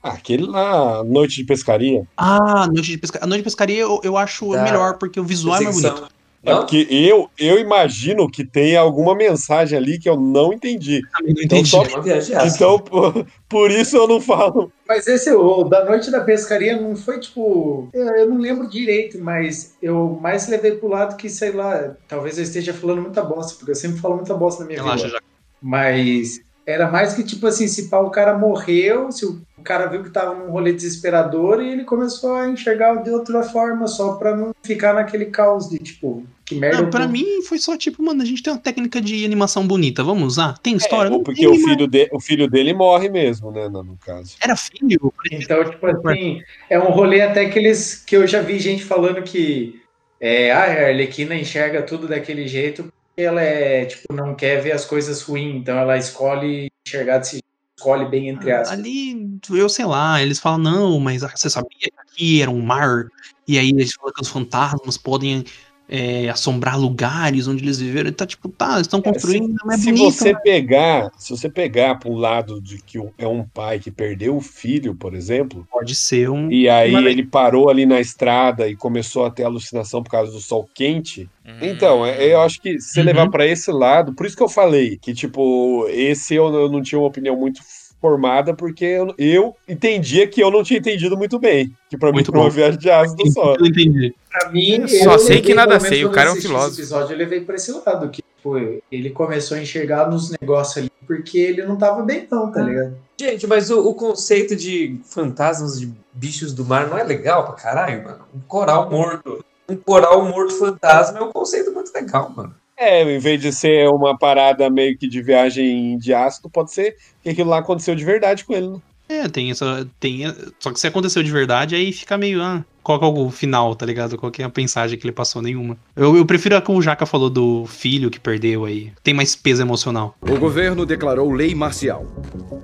Ah, 0.04 0.14
aquele 0.14 0.46
lá, 0.46 1.04
Noite 1.04 1.38
de 1.38 1.44
Pescaria. 1.46 2.04
Ah, 2.18 2.68
noite 2.68 2.92
de 2.92 2.98
pescaria. 2.98 3.24
A 3.26 3.28
noite 3.28 3.40
de 3.42 3.44
pescaria 3.44 3.80
eu, 3.82 4.00
eu 4.04 4.18
acho 4.18 4.52
Tá. 4.52 4.64
melhor, 4.64 4.98
porque 4.98 5.20
o 5.20 5.24
visual 5.24 5.58
é 5.58 5.64
mais 5.66 5.76
bonito. 5.82 6.08
É 6.44 6.56
porque 6.56 6.88
eu, 6.90 7.30
eu 7.38 7.60
imagino 7.60 8.28
que 8.28 8.44
tem 8.44 8.76
alguma 8.76 9.14
mensagem 9.16 9.78
ali 9.78 10.00
que 10.00 10.10
eu 10.10 10.20
não 10.20 10.52
entendi. 10.52 11.00
Também 11.16 11.36
não 11.36 11.44
Então 11.44 11.58
entendi. 11.60 11.70
só- 11.70 11.84
É 11.84 12.02
viagem 12.02 12.36
ácida. 12.36 12.56
Então, 12.56 12.80
por, 12.82 13.28
por 13.48 13.70
isso 13.70 13.96
eu 13.96 14.08
não 14.08 14.20
falo. 14.20 14.72
Mas 14.88 15.06
esse, 15.06 15.32
o 15.32 15.64
da 15.66 15.86
noite 15.86 16.10
da 16.10 16.22
pescaria, 16.22 16.82
não 16.82 16.96
foi 16.96 17.20
tipo. 17.20 17.88
Eu, 17.94 18.08
eu 18.08 18.28
não 18.28 18.40
lembro 18.40 18.68
direito, 18.68 19.20
mas 19.24 19.76
eu 19.80 20.18
mais 20.20 20.48
levei 20.48 20.72
pro 20.72 20.88
lado 20.90 21.16
que, 21.16 21.30
sei 21.30 21.52
lá, 21.52 21.96
talvez 22.08 22.40
eu 22.40 22.44
esteja 22.44 22.74
falando 22.74 23.04
muita 23.04 23.22
bosta, 23.24 23.54
porque 23.60 23.70
eu 23.70 23.76
sempre 23.76 24.00
falo 24.00 24.16
muita 24.16 24.34
bosta 24.34 24.62
na 24.64 24.68
minha 24.70 24.82
Relaxa, 24.82 25.06
vida. 25.06 25.18
já. 25.18 25.22
Mas 25.62 26.40
era 26.66 26.90
mais 26.92 27.14
que 27.14 27.24
tipo 27.24 27.46
assim, 27.46 27.68
se 27.68 27.88
pá, 27.88 28.00
o 28.00 28.10
cara 28.10 28.36
morreu, 28.38 29.12
se 29.12 29.26
o 29.28 29.42
cara 29.62 29.86
viu 29.88 30.04
que 30.04 30.10
tava 30.10 30.34
num 30.36 30.52
rolê 30.52 30.74
desesperador 30.74 31.62
e 31.62 31.70
ele 31.72 31.84
começou 31.84 32.36
a 32.36 32.50
enxergar 32.50 32.96
de 33.04 33.10
outra 33.10 33.44
forma, 33.44 33.88
só 33.88 34.14
pra 34.14 34.36
não 34.36 34.54
ficar 34.64 34.94
naquele 34.94 35.26
caos 35.26 35.70
de 35.70 35.78
tipo, 35.78 36.26
que 36.46 36.56
merda. 36.56 36.82
Não, 36.82 36.90
pra 36.90 37.06
tô- 37.06 37.12
mim 37.12 37.42
foi 37.44 37.58
só 37.58 37.78
tipo, 37.78 38.04
mano, 38.04 38.22
a 38.22 38.26
gente 38.26 38.44
tem 38.44 38.52
uma 38.52 38.60
técnica 38.60 39.00
de 39.02 39.24
animação 39.26 39.66
bonita, 39.66 40.04
vamos 40.04 40.26
usar? 40.26 40.58
Tem 40.60 40.76
história? 40.76 41.12
Ou 41.12 41.18
Não 41.18 41.24
porque 41.24 41.42
tem, 41.42 41.50
o 41.50 41.56
filho, 41.56 41.88
de, 41.88 42.10
o 42.12 42.20
filho 42.20 42.50
dele 42.50 42.74
morre 42.74 43.10
mesmo, 43.10 43.52
né, 43.52 43.70
no, 43.70 43.84
no 43.84 43.98
caso. 43.98 44.36
Era 44.42 44.56
filho? 44.56 45.14
Então, 45.32 45.64
tipo 45.70 45.86
assim, 45.88 46.42
é 46.70 46.78
um 46.80 46.92
rolê 46.92 47.22
até 47.22 47.50
que 47.50 47.58
eles. 47.60 47.96
que 47.96 48.16
eu 48.16 48.28
já 48.28 48.42
vi 48.42 48.60
gente 48.60 48.84
falando 48.84 49.22
que 49.22 49.82
é, 50.20 50.52
ah, 50.52 50.64
a 50.64 50.88
Arlequina 50.88 51.36
enxerga 51.36 51.82
tudo 51.82 52.08
daquele 52.08 52.48
jeito 52.48 52.84
porque 52.84 53.24
ela 53.24 53.42
é, 53.42 53.86
tipo, 53.86 54.14
não 54.14 54.34
quer 54.34 54.62
ver 54.62 54.72
as 54.72 54.86
coisas 54.86 55.22
ruins, 55.22 55.56
então 55.58 55.78
ela 55.78 55.98
escolhe 55.98 56.72
enxergar 56.88 57.18
desse 57.18 57.34
jeito, 57.34 57.46
escolhe 57.82 58.06
bem 58.06 58.30
entre 58.30 58.52
aspas. 58.52 58.78
Ali, 58.78 59.40
eu 59.50 59.68
sei 59.68 59.86
lá, 59.86 60.22
eles 60.22 60.40
falam, 60.40 60.60
não, 60.60 61.00
mas 61.00 61.22
você 61.22 61.50
sabia 61.50 61.70
que 61.80 61.92
aqui 61.98 62.42
era 62.42 62.52
um 62.52 62.62
mar, 62.62 63.08
e 63.48 63.58
aí 63.58 63.70
eles 63.70 63.94
falam 63.94 64.14
que 64.14 64.22
os 64.22 64.30
fantasmas 64.30 64.98
podem 64.98 65.44
é, 65.90 66.30
assombrar 66.30 66.80
lugares 66.80 67.48
onde 67.48 67.64
eles 67.64 67.80
viveram. 67.80 68.12
Tá 68.14 68.26
tipo, 68.26 68.48
tá, 68.50 68.74
eles 68.76 68.82
estão 68.88 69.02
construindo, 69.02 69.48
se, 69.48 69.66
não 69.66 69.74
é 69.74 69.78
se 69.78 69.86
bonito. 69.92 70.12
você 70.12 70.34
né? 70.34 70.40
pegar, 70.44 71.12
se 71.18 71.30
você 71.32 71.50
pegar 71.50 71.96
para 71.96 72.10
um 72.10 72.16
lado 72.16 72.62
de 72.62 72.82
que 72.82 72.98
é 73.18 73.28
um 73.28 73.44
pai 73.46 73.80
que 73.80 73.92
perdeu 73.92 74.38
o 74.38 74.42
filho, 74.42 74.96
por 74.96 75.14
exemplo, 75.14 75.68
Pode 75.72 75.94
ser 75.96 76.30
um. 76.30 76.50
e 76.50 76.70
aí 76.70 76.92
Mas- 76.94 77.06
ele 77.06 77.26
parou 77.26 77.70
ali 77.70 77.86
na 77.86 78.00
estrada 78.00 78.68
e 78.70 78.76
começou 78.76 79.26
a 79.26 79.30
ter 79.32 79.44
alucinação 79.44 80.02
por 80.02 80.10
causa 80.12 80.32
do 80.32 80.40
sol 80.40 80.68
quente. 80.74 81.30
Então, 81.62 82.06
é- 82.06 82.32
eu 82.34 82.40
acho 82.42 82.62
que 82.62 82.80
se 82.80 82.94
você 82.94 83.00
Uhum. 83.02 83.06
levar 83.08 83.30
para 83.30 83.46
esse 83.46 83.70
lado, 83.72 84.14
por 84.14 84.26
isso 84.26 84.38
que 84.38 84.44
eu 84.44 84.50
falei 84.50 84.98
que 84.98 85.14
tipo, 85.14 85.86
esse 85.90 86.36
eu, 86.36 86.54
eu 86.54 86.72
não 86.72 86.82
tinha 86.82 86.98
uma 87.00 87.08
opinião 87.10 87.36
muito 87.36 87.62
formada 88.00 88.54
porque 88.56 88.84
eu, 88.86 89.14
eu 89.18 89.56
entendia 89.68 90.26
que 90.28 90.42
eu 90.42 90.50
não 90.50 90.64
tinha 90.64 90.80
entendido 90.80 91.16
muito 91.18 91.38
bem, 91.38 91.72
que 91.90 91.98
para 91.98 92.10
mim 92.10 92.16
Muito 92.16 92.32
foi 92.32 92.40
uma 92.40 92.50
viagem 92.50 92.80
de 92.80 92.90
ácido 92.90 93.30
só. 93.32 93.56
Eu 93.60 93.66
entendi. 93.68 94.12
Pra 94.32 94.50
mim, 94.50 94.88
Só 94.88 95.14
eu 95.14 95.20
sei 95.20 95.36
levei, 95.36 95.42
que 95.42 95.54
nada 95.54 95.80
sei, 95.80 96.06
o 96.06 96.12
cara 96.12 96.30
é 96.30 96.34
um 96.34 96.38
filósofo. 96.38 96.72
Esse 96.72 96.82
episódio 96.82 97.14
eu 97.14 97.18
levei 97.18 97.42
pra 97.42 97.56
esse 97.56 97.72
lado, 97.72 98.10
que 98.10 98.22
tipo, 98.22 98.58
ele 98.92 99.10
começou 99.10 99.58
a 99.58 99.62
enxergar 99.62 100.10
nos 100.10 100.32
negócios 100.32 100.78
ali 100.78 100.92
porque 101.06 101.38
ele 101.38 101.64
não 101.66 101.76
tava 101.76 102.02
bem, 102.04 102.26
não, 102.32 102.50
tá 102.50 102.62
ligado? 102.62 102.96
Gente, 103.20 103.46
mas 103.46 103.70
o, 103.70 103.86
o 103.88 103.94
conceito 103.94 104.56
de 104.56 105.00
fantasmas 105.04 105.80
de 105.80 105.92
bichos 106.14 106.54
do 106.54 106.64
mar 106.64 106.88
não 106.88 106.98
é 106.98 107.04
legal 107.04 107.44
pra 107.44 107.54
caralho, 107.54 108.04
mano? 108.04 108.26
Um 108.34 108.40
coral 108.40 108.90
morto. 108.90 109.44
Um 109.68 109.76
coral 109.76 110.26
morto 110.26 110.58
fantasma 110.58 111.20
é 111.20 111.22
um 111.22 111.32
conceito 111.32 111.72
muito 111.72 111.92
legal, 111.94 112.32
mano. 112.36 112.56
É, 112.78 113.04
em 113.04 113.20
vez 113.20 113.40
de 113.40 113.54
ser 113.54 113.90
uma 113.90 114.18
parada 114.18 114.70
meio 114.70 114.98
que 114.98 115.08
de 115.08 115.22
viagem 115.22 115.98
de 115.98 116.14
ácido, 116.14 116.50
pode 116.50 116.72
ser 116.72 116.96
que 117.22 117.30
aquilo 117.30 117.50
lá 117.50 117.60
aconteceu 117.60 117.94
de 117.94 118.04
verdade 118.04 118.44
com 118.44 118.54
ele, 118.54 118.70
né? 118.70 118.82
É, 119.12 119.28
tem 119.28 119.52
essa. 119.52 119.86
Tem, 120.00 120.24
só 120.58 120.72
que 120.72 120.80
se 120.80 120.88
aconteceu 120.88 121.22
de 121.22 121.32
verdade, 121.32 121.76
aí 121.76 121.92
fica 121.92 122.18
meio. 122.18 122.42
Ah, 122.42 122.64
qual 122.82 122.98
que 122.98 123.06
é 123.06 123.08
o 123.08 123.30
final, 123.30 123.76
tá 123.76 123.86
ligado? 123.86 124.18
Qual 124.18 124.32
que 124.32 124.42
é 124.42 124.46
a 124.46 124.52
mensagem 124.56 124.98
que 124.98 125.06
ele 125.06 125.12
passou? 125.12 125.42
Nenhuma. 125.42 125.78
Eu, 125.96 126.16
eu 126.16 126.26
prefiro 126.26 126.56
a 126.56 126.62
que 126.62 126.72
o 126.72 126.82
Jaca 126.82 127.06
falou 127.06 127.30
do 127.30 127.66
filho 127.66 128.10
que 128.10 128.20
perdeu 128.20 128.64
aí. 128.66 128.92
Tem 129.04 129.14
mais 129.14 129.36
peso 129.36 129.62
emocional. 129.62 130.16
O 130.22 130.38
governo 130.38 130.86
declarou 130.86 131.30
lei 131.32 131.54
marcial 131.54 132.06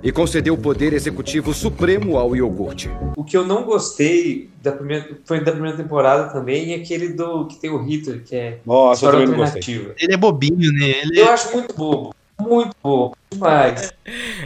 e 0.01 0.11
concedeu 0.11 0.53
o 0.53 0.57
poder 0.57 0.93
executivo 0.93 1.53
supremo 1.53 2.17
ao 2.17 2.35
iogurte. 2.35 2.89
O 3.15 3.23
que 3.23 3.35
eu 3.35 3.45
não 3.45 3.63
gostei 3.63 4.49
da 4.61 4.71
primeira, 4.71 5.19
foi 5.25 5.43
da 5.43 5.51
primeira 5.51 5.77
temporada 5.77 6.31
também, 6.31 6.73
é 6.73 6.77
aquele 6.77 7.09
do 7.09 7.45
que 7.45 7.59
tem 7.59 7.69
o 7.69 7.83
Hitler, 7.83 8.23
que 8.23 8.35
é 8.35 8.59
Nossa, 8.65 9.05
eu 9.05 9.09
história 9.09 9.25
também 9.25 9.27
não 9.27 9.43
gostei. 9.45 9.75
alternativa. 9.75 9.95
Ele 9.99 10.13
é 10.13 10.17
bobinho, 10.17 10.71
né? 10.73 11.01
Ele 11.03 11.19
Eu 11.19 11.29
acho 11.29 11.53
muito 11.53 11.75
bobo. 11.75 12.13
Muito 12.47 12.71
bobo. 12.83 13.15
Demais. 13.33 13.91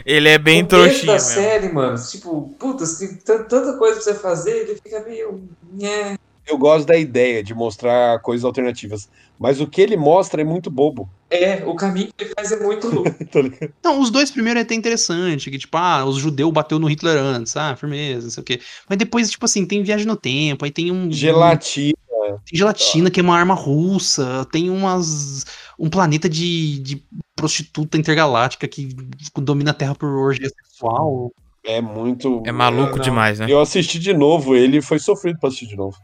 Ele 0.04 0.28
é 0.28 0.38
bem 0.38 0.62
o 0.62 0.66
trouxinho 0.66 1.06
da 1.06 1.12
mesmo. 1.12 1.28
série, 1.28 1.72
mano, 1.72 1.96
tipo, 2.10 2.54
puta, 2.58 2.84
tem 2.98 3.14
tan- 3.16 3.44
tanta 3.44 3.78
coisa 3.78 3.94
pra 3.94 4.02
você 4.02 4.14
fazer, 4.14 4.50
ele 4.56 4.74
fica 4.84 5.00
meio. 5.08 5.48
nhé. 5.72 6.14
Eu 6.44 6.58
gosto 6.58 6.86
da 6.88 6.96
ideia 6.96 7.40
de 7.42 7.54
mostrar 7.54 8.18
coisas 8.20 8.44
alternativas, 8.44 9.08
mas 9.38 9.60
o 9.60 9.66
que 9.66 9.80
ele 9.80 9.96
mostra 9.96 10.40
é 10.42 10.44
muito 10.44 10.68
bobo. 10.68 11.08
É, 11.30 11.64
o 11.64 11.76
caminho 11.76 12.08
que 12.18 12.24
ele 12.24 12.32
faz 12.36 12.50
é 12.50 12.58
muito. 12.58 12.88
ligado? 13.40 13.72
Não, 13.82 14.00
os 14.00 14.10
dois 14.10 14.30
primeiros 14.32 14.60
é 14.60 14.64
até 14.64 14.74
interessante, 14.74 15.48
que 15.50 15.58
tipo, 15.58 15.76
ah, 15.76 16.04
os 16.04 16.16
judeus 16.16 16.52
bateu 16.52 16.80
no 16.80 16.88
Hitler 16.88 17.16
antes, 17.16 17.56
ah, 17.56 17.76
firmeza, 17.76 18.24
não 18.24 18.30
sei 18.30 18.40
o 18.40 18.44
quê. 18.44 18.60
Mas 18.88 18.98
depois, 18.98 19.30
tipo 19.30 19.44
assim, 19.44 19.64
tem 19.64 19.84
viagem 19.84 20.04
no 20.06 20.16
tempo, 20.16 20.64
aí 20.64 20.72
tem 20.72 20.90
um... 20.90 21.10
Gelatina. 21.12 21.94
Tem 22.26 22.58
gelatina, 22.58 23.10
que 23.10 23.20
é 23.20 23.22
uma 23.22 23.36
arma 23.36 23.54
russa, 23.54 24.46
tem 24.52 24.70
umas... 24.70 25.44
um 25.78 25.88
planeta 25.90 26.28
de, 26.28 26.78
de 26.80 27.04
prostituta 27.36 27.96
intergaláctica 27.98 28.68
que 28.68 28.88
domina 29.36 29.70
a 29.70 29.74
Terra 29.74 29.94
por 29.94 30.08
orgia 30.08 30.48
sexual. 30.48 31.32
É 31.64 31.80
muito. 31.80 32.42
É 32.44 32.50
maluco 32.52 32.96
Não. 32.96 33.04
demais, 33.04 33.38
né? 33.38 33.46
Eu 33.48 33.60
assisti 33.60 33.98
de 33.98 34.12
novo 34.12 34.54
ele 34.56 34.82
foi 34.82 34.98
sofrido 34.98 35.38
pra 35.38 35.48
assistir 35.48 35.68
de 35.68 35.76
novo. 35.76 35.96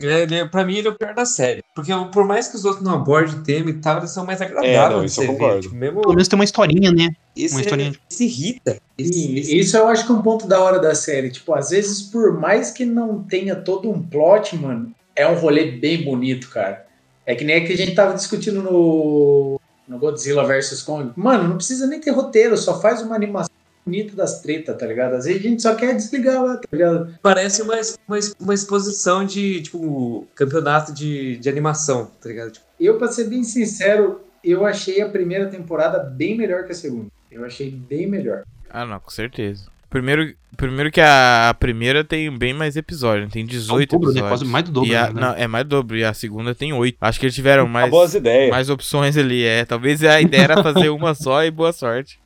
Ele, 0.00 0.34
é- 0.34 0.44
pra 0.48 0.64
mim, 0.64 0.74
ele 0.76 0.88
é 0.88 0.90
o 0.90 0.98
pior 0.98 1.14
da 1.14 1.24
série. 1.24 1.62
Porque 1.76 1.92
por 2.12 2.26
mais 2.26 2.48
que 2.48 2.56
os 2.56 2.64
outros 2.64 2.82
não 2.84 2.94
abordem 2.94 3.36
o 3.36 3.42
tema 3.42 3.70
e 3.70 3.74
tal, 3.74 3.98
eles 3.98 4.10
são 4.10 4.26
mais 4.26 4.42
agradáveis. 4.42 4.74
É, 4.76 4.88
não, 4.90 5.04
isso 5.04 5.20
eu 5.22 5.26
você 5.26 5.32
ver. 5.32 5.38
concordo. 5.38 5.60
Tipo, 5.62 5.74
mesmo 5.76 6.00
Pelo 6.00 6.14
menos 6.14 6.28
tem 6.28 6.36
uma 6.38 6.44
historinha, 6.44 6.90
né? 6.92 7.08
esse, 7.36 7.54
uma 7.54 7.60
historinha. 7.60 7.92
esse 8.10 8.24
irrita. 8.24 8.78
Esse, 8.98 9.38
esse- 9.38 9.58
isso 9.58 9.76
eu 9.76 9.86
acho 9.86 10.04
que 10.04 10.10
é 10.12 10.14
um 10.14 10.22
ponto 10.22 10.46
da 10.48 10.60
hora 10.60 10.78
da 10.80 10.94
série. 10.94 11.30
Tipo, 11.30 11.54
às 11.54 11.70
vezes, 11.70 12.02
por 12.02 12.38
mais 12.38 12.70
que 12.72 12.84
não 12.84 13.22
tenha 13.22 13.54
todo 13.54 13.88
um 13.90 14.02
plot, 14.02 14.56
mano, 14.56 14.92
é 15.14 15.26
um 15.26 15.34
rolê 15.34 15.72
bem 15.72 16.02
bonito, 16.02 16.48
cara. 16.50 16.86
É 17.24 17.34
que 17.34 17.44
nem 17.44 17.56
a 17.56 17.64
que 17.64 17.72
a 17.72 17.76
gente 17.76 17.94
tava 17.94 18.14
discutindo 18.14 18.62
no, 18.62 19.60
no 19.86 19.98
Godzilla 19.98 20.44
vs 20.44 20.82
Kong. 20.82 21.12
Mano, 21.16 21.48
não 21.48 21.56
precisa 21.56 21.86
nem 21.86 22.00
ter 22.00 22.10
roteiro, 22.10 22.56
só 22.56 22.80
faz 22.80 23.00
uma 23.02 23.14
animação 23.14 23.52
bonita 23.84 24.14
das 24.14 24.40
tretas, 24.40 24.76
tá 24.76 24.86
ligado? 24.86 25.14
Às 25.14 25.24
vezes 25.24 25.40
a 25.40 25.48
gente 25.48 25.62
só 25.62 25.74
quer 25.74 25.94
desligar 25.94 26.42
lá, 26.42 26.56
tá 26.56 26.68
ligado? 26.72 27.14
Parece 27.20 27.62
uma, 27.62 27.74
uma, 28.06 28.18
uma 28.40 28.54
exposição 28.54 29.24
de, 29.24 29.62
tipo, 29.62 30.26
campeonato 30.34 30.92
de, 30.92 31.36
de 31.36 31.48
animação, 31.48 32.10
tá 32.20 32.28
ligado? 32.28 32.52
Tipo, 32.52 32.66
Eu, 32.78 32.98
pra 32.98 33.08
ser 33.08 33.24
bem 33.24 33.42
sincero, 33.44 34.20
eu 34.42 34.64
achei 34.64 35.00
a 35.00 35.08
primeira 35.08 35.48
temporada 35.48 35.98
bem 35.98 36.36
melhor 36.36 36.64
que 36.64 36.72
a 36.72 36.74
segunda. 36.74 37.08
Eu 37.30 37.44
achei 37.44 37.70
bem 37.70 38.06
melhor. 38.06 38.44
Ah, 38.70 38.84
não, 38.84 39.00
com 39.00 39.10
certeza. 39.10 39.71
Primeiro, 39.92 40.34
primeiro 40.56 40.90
que 40.90 41.02
a, 41.02 41.50
a 41.50 41.54
primeira 41.54 42.02
tem 42.02 42.34
bem 42.36 42.54
mais 42.54 42.76
episódios, 42.76 43.30
tem 43.30 43.44
18 43.44 43.90
dobro, 43.90 44.06
né? 44.08 44.12
episódios. 44.12 44.28
Quase 44.40 44.44
mais 44.50 44.64
do 44.64 44.72
dobro, 44.72 44.96
a- 44.96 45.12
né? 45.12 45.20
não, 45.20 45.34
é 45.34 45.46
mais 45.46 45.64
do 45.64 45.68
dobro, 45.68 45.96
e 45.98 46.02
a 46.02 46.14
segunda 46.14 46.54
tem 46.54 46.72
8. 46.72 46.96
Acho 46.98 47.20
que 47.20 47.26
eles 47.26 47.34
tiveram 47.34 47.68
mais, 47.68 47.84
Acabou 47.88 48.02
as 48.02 48.14
ideias. 48.14 48.50
mais 48.50 48.70
opções 48.70 49.18
ali, 49.18 49.44
é. 49.44 49.66
Talvez 49.66 50.02
a 50.02 50.18
ideia 50.18 50.44
era 50.44 50.62
fazer 50.62 50.88
uma 50.88 51.14
só 51.14 51.44
e 51.44 51.50
boa 51.50 51.74
sorte. 51.74 52.18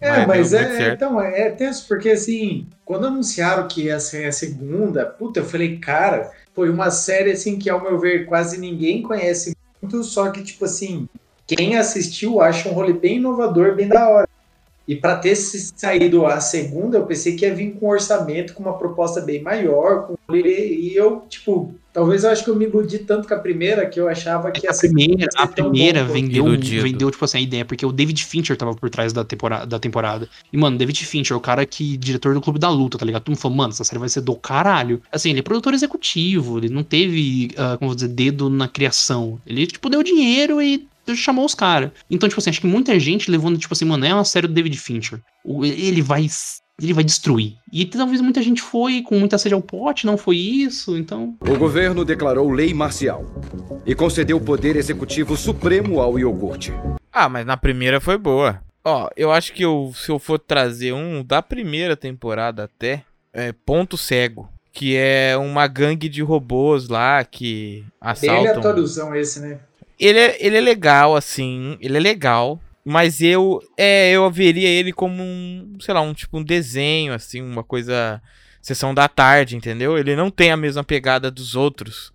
É, 0.00 0.24
mas, 0.24 0.52
muito 0.52 0.64
é, 0.64 0.92
então, 0.94 1.20
é, 1.20 1.40
é 1.48 1.50
tenso, 1.50 1.86
porque 1.88 2.10
assim, 2.10 2.68
quando 2.84 3.08
anunciaram 3.08 3.66
que 3.66 3.82
ia 3.82 3.98
ser 3.98 4.26
a 4.26 4.32
segunda, 4.32 5.04
puta, 5.04 5.40
eu 5.40 5.44
falei, 5.44 5.78
cara, 5.78 6.30
foi 6.54 6.70
uma 6.70 6.92
série 6.92 7.32
assim 7.32 7.58
que, 7.58 7.68
ao 7.68 7.82
meu 7.82 7.98
ver, 7.98 8.24
quase 8.24 8.56
ninguém 8.58 9.02
conhece 9.02 9.54
muito, 9.82 10.02
só 10.04 10.30
que, 10.30 10.42
tipo 10.42 10.64
assim, 10.64 11.08
quem 11.46 11.76
assistiu 11.76 12.40
acha 12.40 12.68
um 12.68 12.72
rolê 12.72 12.92
bem 12.92 13.16
inovador, 13.16 13.74
bem 13.74 13.88
da 13.88 14.08
hora. 14.08 14.28
E 14.90 14.96
pra 14.96 15.14
ter 15.14 15.36
saído 15.36 16.26
a 16.26 16.40
segunda, 16.40 16.98
eu 16.98 17.06
pensei 17.06 17.36
que 17.36 17.46
ia 17.46 17.54
vir 17.54 17.74
com 17.74 17.86
um 17.86 17.90
orçamento, 17.90 18.52
com 18.54 18.64
uma 18.64 18.76
proposta 18.76 19.20
bem 19.20 19.40
maior, 19.40 20.08
com 20.08 20.16
e 20.34 20.92
eu, 20.96 21.22
tipo, 21.28 21.72
talvez 21.92 22.24
eu 22.24 22.30
acho 22.30 22.42
que 22.42 22.50
eu 22.50 22.56
me 22.56 22.64
iludi 22.64 22.98
tanto 22.98 23.28
com 23.28 23.34
a 23.34 23.38
primeira 23.38 23.86
que 23.86 24.00
eu 24.00 24.08
achava 24.08 24.50
que 24.50 24.66
A 24.66 24.74
primeira, 24.74 25.28
a 25.36 25.46
primeira 25.46 26.02
vendeu, 26.02 26.44
Iludido. 26.44 26.82
vendeu, 26.82 27.08
tipo 27.08 27.24
assim, 27.24 27.38
a 27.38 27.40
ideia, 27.40 27.64
porque 27.64 27.86
o 27.86 27.92
David 27.92 28.24
Fincher 28.24 28.56
tava 28.56 28.74
por 28.74 28.90
trás 28.90 29.12
da 29.12 29.24
temporada, 29.24 29.64
da 29.64 29.78
temporada. 29.78 30.28
E, 30.52 30.56
mano, 30.56 30.76
David 30.76 31.06
Fincher, 31.06 31.36
o 31.36 31.40
cara 31.40 31.64
que, 31.64 31.96
diretor 31.96 32.34
do 32.34 32.40
Clube 32.40 32.58
da 32.58 32.68
Luta, 32.68 32.98
tá 32.98 33.06
ligado? 33.06 33.22
Todo 33.22 33.34
mundo 33.34 33.40
falou, 33.40 33.56
mano, 33.56 33.72
essa 33.72 33.84
série 33.84 34.00
vai 34.00 34.08
ser 34.08 34.22
do 34.22 34.34
caralho. 34.34 35.00
Assim, 35.12 35.30
ele 35.30 35.38
é 35.38 35.42
produtor 35.42 35.72
executivo, 35.72 36.58
ele 36.58 36.68
não 36.68 36.82
teve, 36.82 37.52
ah, 37.56 37.76
como 37.78 37.90
vou 37.90 37.94
dizer, 37.94 38.08
dedo 38.08 38.50
na 38.50 38.66
criação. 38.66 39.40
Ele, 39.46 39.68
tipo, 39.68 39.88
deu 39.88 40.02
dinheiro 40.02 40.60
e 40.60 40.88
chamou 41.18 41.44
os 41.44 41.54
caras. 41.54 41.90
Então, 42.10 42.28
tipo 42.28 42.40
assim, 42.40 42.50
acho 42.50 42.60
que 42.60 42.66
muita 42.66 42.98
gente 42.98 43.30
levando, 43.30 43.58
tipo 43.58 43.72
assim, 43.74 43.84
mano, 43.84 44.04
é 44.04 44.14
uma 44.14 44.24
série 44.24 44.46
do 44.46 44.54
David 44.54 44.78
Fincher. 44.78 45.20
Ele 45.44 46.02
vai. 46.02 46.26
Ele 46.82 46.94
vai 46.94 47.04
destruir. 47.04 47.56
E 47.70 47.84
talvez 47.84 48.22
muita 48.22 48.40
gente 48.40 48.62
foi 48.62 49.02
com 49.02 49.18
muita 49.18 49.36
sede 49.36 49.54
ao 49.54 49.60
pote, 49.60 50.06
não 50.06 50.16
foi 50.16 50.38
isso, 50.38 50.96
então. 50.96 51.36
O 51.40 51.54
governo 51.58 52.06
declarou 52.06 52.50
lei 52.50 52.72
marcial 52.72 53.22
e 53.84 53.94
concedeu 53.94 54.38
o 54.38 54.40
poder 54.40 54.76
executivo 54.76 55.36
supremo 55.36 56.00
ao 56.00 56.18
iogurte. 56.18 56.72
Ah, 57.12 57.28
mas 57.28 57.44
na 57.44 57.58
primeira 57.58 58.00
foi 58.00 58.16
boa. 58.16 58.62
Ó, 58.82 59.10
eu 59.14 59.30
acho 59.30 59.52
que 59.52 59.62
eu, 59.62 59.92
se 59.94 60.10
eu 60.10 60.18
for 60.18 60.38
trazer 60.38 60.94
um 60.94 61.22
da 61.22 61.42
primeira 61.42 61.94
temporada 61.94 62.64
até, 62.64 63.02
é 63.30 63.52
Ponto 63.52 63.98
Cego. 63.98 64.48
Que 64.72 64.96
é 64.96 65.36
uma 65.36 65.66
gangue 65.66 66.08
de 66.08 66.22
robôs 66.22 66.88
lá 66.88 67.22
que 67.24 67.80
Bem 67.82 67.92
assaltam. 68.00 68.38
aleatóriozão 68.38 69.14
esse, 69.14 69.40
né? 69.40 69.58
Ele 70.00 70.18
é, 70.18 70.36
ele 70.40 70.56
é 70.56 70.60
legal, 70.60 71.14
assim. 71.14 71.76
Ele 71.80 71.98
é 71.98 72.00
legal. 72.00 72.58
Mas 72.84 73.20
eu. 73.20 73.60
É, 73.76 74.10
eu 74.10 74.30
veria 74.30 74.68
ele 74.68 74.92
como 74.92 75.22
um. 75.22 75.76
Sei 75.80 75.92
lá, 75.92 76.00
um 76.00 76.14
tipo 76.14 76.38
um 76.38 76.42
desenho, 76.42 77.12
assim, 77.12 77.42
uma 77.42 77.62
coisa. 77.62 78.20
Sessão 78.62 78.92
da 78.92 79.08
tarde, 79.08 79.56
entendeu? 79.56 79.96
Ele 79.96 80.14
não 80.14 80.30
tem 80.30 80.50
a 80.50 80.56
mesma 80.56 80.84
pegada 80.84 81.30
dos 81.30 81.54
outros. 81.54 82.12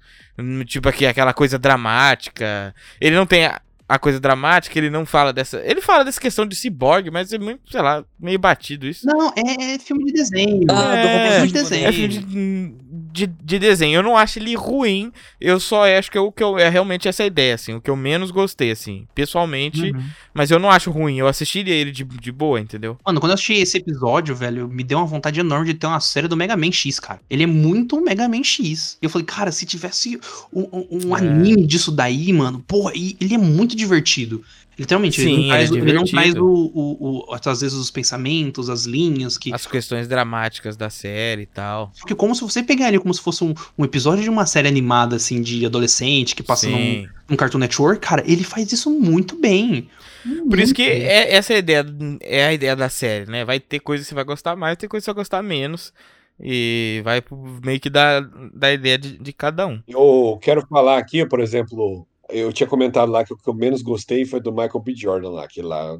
Tipo 0.67 0.89
aqui, 0.89 1.05
aquela 1.05 1.33
coisa 1.33 1.57
dramática. 1.57 2.73
Ele 2.99 3.15
não 3.15 3.25
tem 3.25 3.45
a, 3.45 3.61
a 3.88 3.99
coisa 3.99 4.19
dramática, 4.19 4.77
ele 4.79 4.89
não 4.89 5.05
fala 5.05 5.31
dessa. 5.31 5.61
Ele 5.65 5.81
fala 5.81 6.03
dessa 6.03 6.19
questão 6.19 6.45
de 6.45 6.55
ciborgue, 6.55 7.11
mas 7.11 7.31
é 7.31 7.38
muito, 7.38 7.69
sei 7.71 7.81
lá, 7.81 8.03
meio 8.19 8.39
batido 8.39 8.88
isso. 8.88 9.05
Não, 9.05 9.31
é, 9.36 9.75
é 9.75 9.79
filme 9.79 10.05
de 10.05 10.13
desenho. 10.13 10.61
Ah, 10.69 10.81
do 10.95 11.07
é, 11.07 11.31
filme 11.33 11.47
de 11.47 11.53
desenho. 11.53 11.88
é 11.88 11.91
filme 11.91 12.07
de, 12.09 13.27
de, 13.27 13.27
de 13.27 13.59
desenho. 13.59 13.97
Eu 13.97 14.03
não 14.03 14.17
acho 14.17 14.39
ele 14.39 14.55
ruim. 14.55 15.11
Eu 15.39 15.59
só 15.59 15.86
acho 15.86 16.09
que, 16.09 16.17
eu, 16.17 16.31
que 16.31 16.41
eu, 16.43 16.57
é 16.57 16.67
realmente 16.69 17.07
essa 17.07 17.23
ideia, 17.25 17.53
assim. 17.55 17.73
O 17.73 17.81
que 17.81 17.89
eu 17.89 17.95
menos 17.95 18.31
gostei, 18.31 18.71
assim. 18.71 19.07
Pessoalmente. 19.13 19.91
Uhum. 19.91 20.03
Mas 20.33 20.49
eu 20.51 20.59
não 20.59 20.71
acho 20.71 20.89
ruim. 20.91 21.17
Eu 21.19 21.27
assistiria 21.27 21.73
ele 21.75 21.91
de, 21.91 22.03
de 22.03 22.31
boa, 22.31 22.59
entendeu? 22.59 22.97
Mano, 23.05 23.19
quando 23.19 23.31
eu 23.31 23.36
assisti 23.36 23.53
esse 23.53 23.77
episódio, 23.77 24.36
velho, 24.36 24.67
me 24.67 24.83
deu 24.83 24.97
uma 24.97 25.05
vontade 25.05 25.39
enorme 25.39 25.67
de 25.67 25.73
ter 25.75 25.86
uma 25.88 25.99
série 25.99 26.27
do 26.27 26.36
Mega 26.36 26.57
Man 26.57 26.71
X, 26.71 26.99
cara. 26.99 27.19
Ele 27.29 27.43
é 27.43 27.47
muito 27.47 28.01
Mega 28.01 28.27
Man 28.27 28.43
X. 28.43 28.97
E 29.01 29.05
eu 29.05 29.09
falei, 29.09 29.25
cara, 29.25 29.51
se 29.51 29.65
tivesse 29.65 30.19
um, 30.51 30.61
um- 30.73 30.88
um 31.09 31.15
É. 31.15 31.19
anime 31.19 31.65
disso 31.67 31.91
daí, 31.91 32.33
mano, 32.33 32.63
porra, 32.67 32.91
ele 32.95 33.33
é 33.36 33.38
muito 33.38 33.74
divertido. 33.76 34.43
Literalmente, 34.78 35.21
ele 35.21 35.30
Sim, 35.30 35.38
não 35.41 35.47
traz, 35.47 35.69
ele 35.71 35.80
é 35.80 35.82
ele 35.84 35.93
não 35.93 36.03
traz 36.03 36.36
o, 36.36 36.45
o, 36.45 37.26
o- 37.30 37.34
às 37.34 37.61
vezes 37.61 37.78
os 37.78 37.89
pensamentos, 37.89 38.69
as 38.69 38.86
linhas, 38.86 39.38
que. 39.38 39.53
As 39.53 39.65
questões 39.65 40.05
dramáticas 40.07 40.76
da 40.76 40.89
série 40.89 41.43
e 41.43 41.45
tal. 41.45 41.91
Porque 41.97 42.13
como 42.13 42.36
se 42.36 42.41
você 42.41 42.61
pegar 42.61 42.89
ele 42.89 42.99
como 42.99 43.13
se 43.13 43.21
fosse 43.21 43.43
um, 43.43 43.53
um 43.78 43.86
episódio 43.86 44.21
de 44.23 44.30
uma 44.30 44.45
série 44.45 44.67
animada, 44.67 45.15
assim, 45.15 45.41
de 45.41 45.65
adolescente, 45.65 46.36
que 46.36 46.43
passa 46.43 46.67
num, 46.69 47.07
num 47.30 47.36
Cartoon 47.38 47.57
Network, 47.59 48.01
cara, 48.05 48.21
ele 48.26 48.43
faz 48.43 48.69
isso 48.71 48.91
muito 48.91 49.39
bem. 49.39 49.88
Por 50.49 50.59
isso 50.59 50.73
que 50.73 50.84
Muito 50.84 50.99
bem. 50.99 51.07
é, 51.07 51.36
essa 51.36 51.53
é 51.53 51.55
a 51.55 51.59
ideia, 51.59 51.86
é 52.21 52.45
a 52.47 52.53
ideia 52.53 52.76
da 52.76 52.89
série, 52.89 53.30
né? 53.32 53.45
Vai 53.45 53.59
ter 53.59 53.80
coisa 53.80 54.03
que 54.03 54.09
você 54.09 54.15
vai 54.15 54.23
gostar 54.26 54.55
mais, 54.57 54.76
tem 54.78 54.89
coisa 54.89 55.03
que 55.03 55.05
você 55.05 55.11
vai 55.13 55.21
gostar 55.21 55.41
menos. 55.41 55.93
E 56.39 57.01
vai 57.05 57.23
meio 57.63 57.80
que 57.80 57.89
da, 57.89 58.19
da 58.53 58.73
ideia 58.73 58.97
de, 58.97 59.17
de 59.17 59.32
cada 59.32 59.65
um. 59.67 59.82
Eu 59.88 60.38
quero 60.41 60.65
falar 60.67 60.97
aqui, 60.97 61.26
por 61.26 61.39
exemplo, 61.39 62.05
eu 62.30 62.51
tinha 62.53 62.67
comentado 62.67 63.11
lá 63.11 63.23
que 63.23 63.34
o 63.34 63.38
que 63.38 63.47
eu 63.49 63.53
menos 63.53 63.82
gostei 63.82 64.26
foi 64.26 64.39
do 64.39 64.51
Michael 64.51 64.80
B. 64.84 64.93
Jordan 64.95 65.30
lá, 65.30 65.43
aquele 65.45 65.67
lá, 65.67 65.97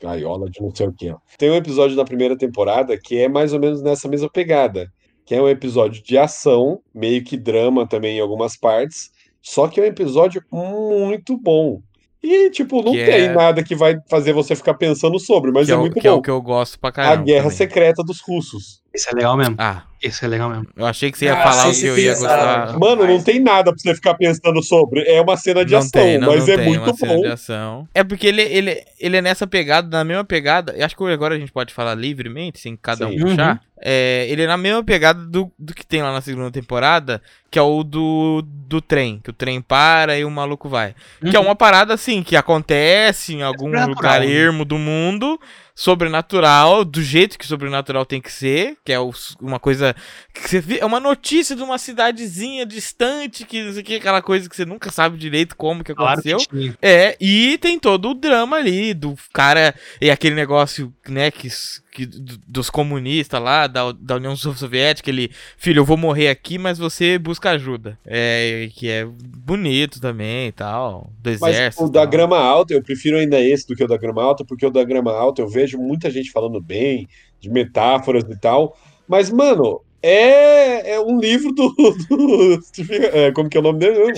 gaiola 0.00 0.48
de 0.50 0.60
não 0.60 0.74
sei 0.74 0.86
o 0.88 0.92
que. 0.92 1.14
Tem 1.38 1.50
um 1.50 1.54
episódio 1.56 1.96
da 1.96 2.04
primeira 2.04 2.36
temporada 2.36 2.96
que 2.98 3.18
é 3.18 3.28
mais 3.28 3.52
ou 3.52 3.60
menos 3.60 3.82
nessa 3.82 4.08
mesma 4.08 4.28
pegada, 4.30 4.90
que 5.26 5.34
é 5.34 5.40
um 5.42 5.48
episódio 5.48 6.02
de 6.02 6.16
ação, 6.18 6.80
meio 6.94 7.22
que 7.22 7.36
drama 7.36 7.86
também 7.86 8.16
em 8.18 8.20
algumas 8.20 8.56
partes, 8.56 9.10
só 9.42 9.68
que 9.68 9.78
é 9.80 9.84
um 9.84 9.86
episódio 9.86 10.42
muito 10.50 11.36
bom. 11.36 11.80
E, 12.22 12.50
tipo, 12.50 12.82
não 12.82 12.92
Que 12.92 13.02
tem 13.06 13.14
é- 13.26 13.32
nada 13.32 13.62
que 13.64 13.74
vai 13.74 13.96
fazer 14.10 14.34
você 14.34 14.54
ficar 14.54 14.74
pensando 14.74 15.18
sobre, 15.18 15.50
mas 15.50 15.66
que 15.66 15.72
é, 15.72 15.74
é, 15.74 15.78
muito 15.78 15.98
que 15.98 16.06
é 16.06 16.10
bom. 16.10 16.18
o 16.18 16.22
que 16.22 16.30
eu 16.30 16.42
gosto 16.42 16.78
pra 16.78 16.90
A 16.90 16.92
caramba. 16.92 17.24
Guerra 17.24 17.42
também. 17.44 17.56
Secreta 17.56 18.02
dos 18.04 18.20
Russos. 18.20 18.82
Esse 18.92 19.08
é 19.08 19.14
legal 19.14 19.36
mesmo. 19.36 19.54
Ah, 19.58 19.84
Esse 20.02 20.24
é 20.24 20.28
legal 20.28 20.50
mesmo. 20.50 20.66
eu 20.76 20.84
achei 20.84 21.12
que 21.12 21.18
você 21.18 21.26
ia 21.26 21.34
Ah, 21.34 21.42
falar 21.42 21.68
o 21.68 21.72
que 21.72 21.86
eu 21.86 21.96
ia 21.98 22.14
gostar. 22.14 22.68
sim. 22.72 22.78
Mano, 22.78 23.06
não 23.06 23.22
tem 23.22 23.38
nada 23.38 23.70
pra 23.72 23.78
você 23.80 23.94
ficar 23.94 24.14
pensando 24.14 24.60
sobre. 24.62 25.02
É 25.02 25.20
uma 25.20 25.36
cena 25.36 25.64
de 25.64 25.72
não 25.72 25.78
ação, 25.78 25.90
tem, 25.92 26.18
não, 26.18 26.26
mas 26.28 26.46
não 26.46 26.54
é 26.54 26.56
tem 26.56 26.66
muito 26.66 26.82
uma 26.82 26.94
cena 26.94 27.14
bom. 27.14 27.20
de 27.20 27.26
ação. 27.28 27.88
É 27.94 28.02
porque 28.02 28.26
ele, 28.26 28.42
ele, 28.42 28.82
ele 28.98 29.16
é 29.16 29.22
nessa 29.22 29.46
pegada, 29.46 29.88
na 29.96 30.02
mesma 30.02 30.24
pegada. 30.24 30.72
Eu 30.76 30.84
acho 30.84 30.96
que 30.96 31.04
agora 31.04 31.34
a 31.36 31.38
gente 31.38 31.52
pode 31.52 31.72
falar 31.72 31.94
livremente, 31.94 32.58
sem 32.58 32.76
cada 32.76 33.06
um 33.06 33.12
Sim. 33.12 33.20
puxar. 33.20 33.60
É, 33.82 34.26
ele 34.28 34.42
é 34.42 34.46
na 34.46 34.56
mesma 34.56 34.82
pegada 34.84 35.24
do, 35.24 35.50
do 35.58 35.72
que 35.74 35.86
tem 35.86 36.02
lá 36.02 36.12
na 36.12 36.20
segunda 36.20 36.50
temporada, 36.50 37.22
que 37.50 37.58
é 37.58 37.62
o 37.62 37.82
do, 37.84 38.42
do 38.44 38.80
trem. 38.80 39.20
Que 39.22 39.30
o 39.30 39.32
trem 39.32 39.60
para 39.62 40.18
e 40.18 40.24
o 40.24 40.30
maluco 40.30 40.68
vai. 40.68 40.94
Que 41.30 41.36
é 41.36 41.38
Uhum. 41.40 41.46
uma 41.46 41.54
parada 41.54 41.94
assim, 41.94 42.22
que 42.22 42.36
acontece 42.36 43.34
em 43.34 43.42
algum 43.42 43.66
sobrenatural, 43.66 43.94
lugar 43.94 44.20
né? 44.20 44.26
ermo 44.26 44.64
do 44.64 44.76
mundo, 44.78 45.38
sobrenatural, 45.80 46.84
do 46.84 47.02
jeito 47.02 47.38
que 47.38 47.46
sobrenatural 47.46 48.04
tem 48.04 48.20
que 48.20 48.30
ser, 48.30 48.76
que 48.84 48.92
é 48.92 48.98
uma 49.40 49.58
coisa 49.58 49.96
que 50.34 50.46
você 50.46 50.60
vê, 50.60 50.78
é 50.78 50.84
uma 50.84 51.00
notícia 51.00 51.56
de 51.56 51.62
uma 51.62 51.78
cidadezinha 51.78 52.66
distante, 52.66 53.46
que 53.46 53.62
não 53.62 53.72
sei 53.72 53.80
o 53.80 53.84
que, 53.86 53.94
aquela 53.94 54.20
coisa 54.20 54.46
que 54.46 54.54
você 54.54 54.66
nunca 54.66 54.92
sabe 54.92 55.16
direito 55.16 55.56
como 55.56 55.82
que 55.82 55.94
Claro 55.94 56.20
que 56.20 56.30
aconteceu. 56.34 56.76
É, 56.82 57.16
e 57.18 57.56
tem 57.56 57.78
todo 57.78 58.10
o 58.10 58.14
drama 58.14 58.58
ali 58.58 58.92
do 58.92 59.16
cara 59.32 59.74
e 59.98 60.10
aquele 60.10 60.34
negócio, 60.34 60.92
né, 61.08 61.30
que, 61.30 61.48
que 61.92 62.06
dos 62.06 62.70
comunistas 62.70 63.40
lá, 63.42 63.66
da, 63.66 63.92
da 63.92 64.16
União 64.16 64.36
Soviética, 64.36 65.10
ele, 65.10 65.30
filho, 65.56 65.80
eu 65.80 65.84
vou 65.84 65.96
morrer 65.96 66.28
aqui, 66.28 66.58
mas 66.58 66.78
você 66.78 67.18
busca 67.18 67.50
ajuda. 67.50 67.98
É, 68.06 68.68
que 68.74 68.88
é 68.88 69.04
bonito 69.04 70.00
também 70.00 70.48
e 70.48 70.52
tal, 70.52 71.10
do 71.18 71.30
Mas 71.40 71.56
exército. 71.56 71.84
o 71.84 71.88
e 71.88 71.92
da 71.92 72.00
tal. 72.02 72.10
grama 72.10 72.38
alta, 72.38 72.74
eu 72.74 72.82
prefiro 72.82 73.16
ainda 73.18 73.40
esse 73.40 73.66
do 73.66 73.74
que 73.74 73.84
o 73.84 73.88
da 73.88 73.96
grama 73.96 74.22
alta, 74.22 74.44
porque 74.44 74.64
o 74.66 74.70
da 74.70 74.84
grama 74.84 75.12
alta 75.12 75.42
eu 75.42 75.48
vejo 75.48 75.78
muita 75.78 76.10
gente 76.10 76.30
falando 76.30 76.60
bem, 76.60 77.08
de 77.40 77.50
metáforas 77.50 78.24
e 78.24 78.38
tal. 78.38 78.76
Mas, 79.08 79.30
mano, 79.30 79.80
é, 80.02 80.92
é 80.94 81.00
um 81.00 81.18
livro 81.18 81.52
do. 81.52 81.68
do 82.08 82.62
Stephen- 82.62 83.00
é, 83.12 83.32
como 83.32 83.48
que 83.50 83.56
é 83.56 83.60
o 83.60 83.62
nome 83.62 83.78
dele? 83.80 84.12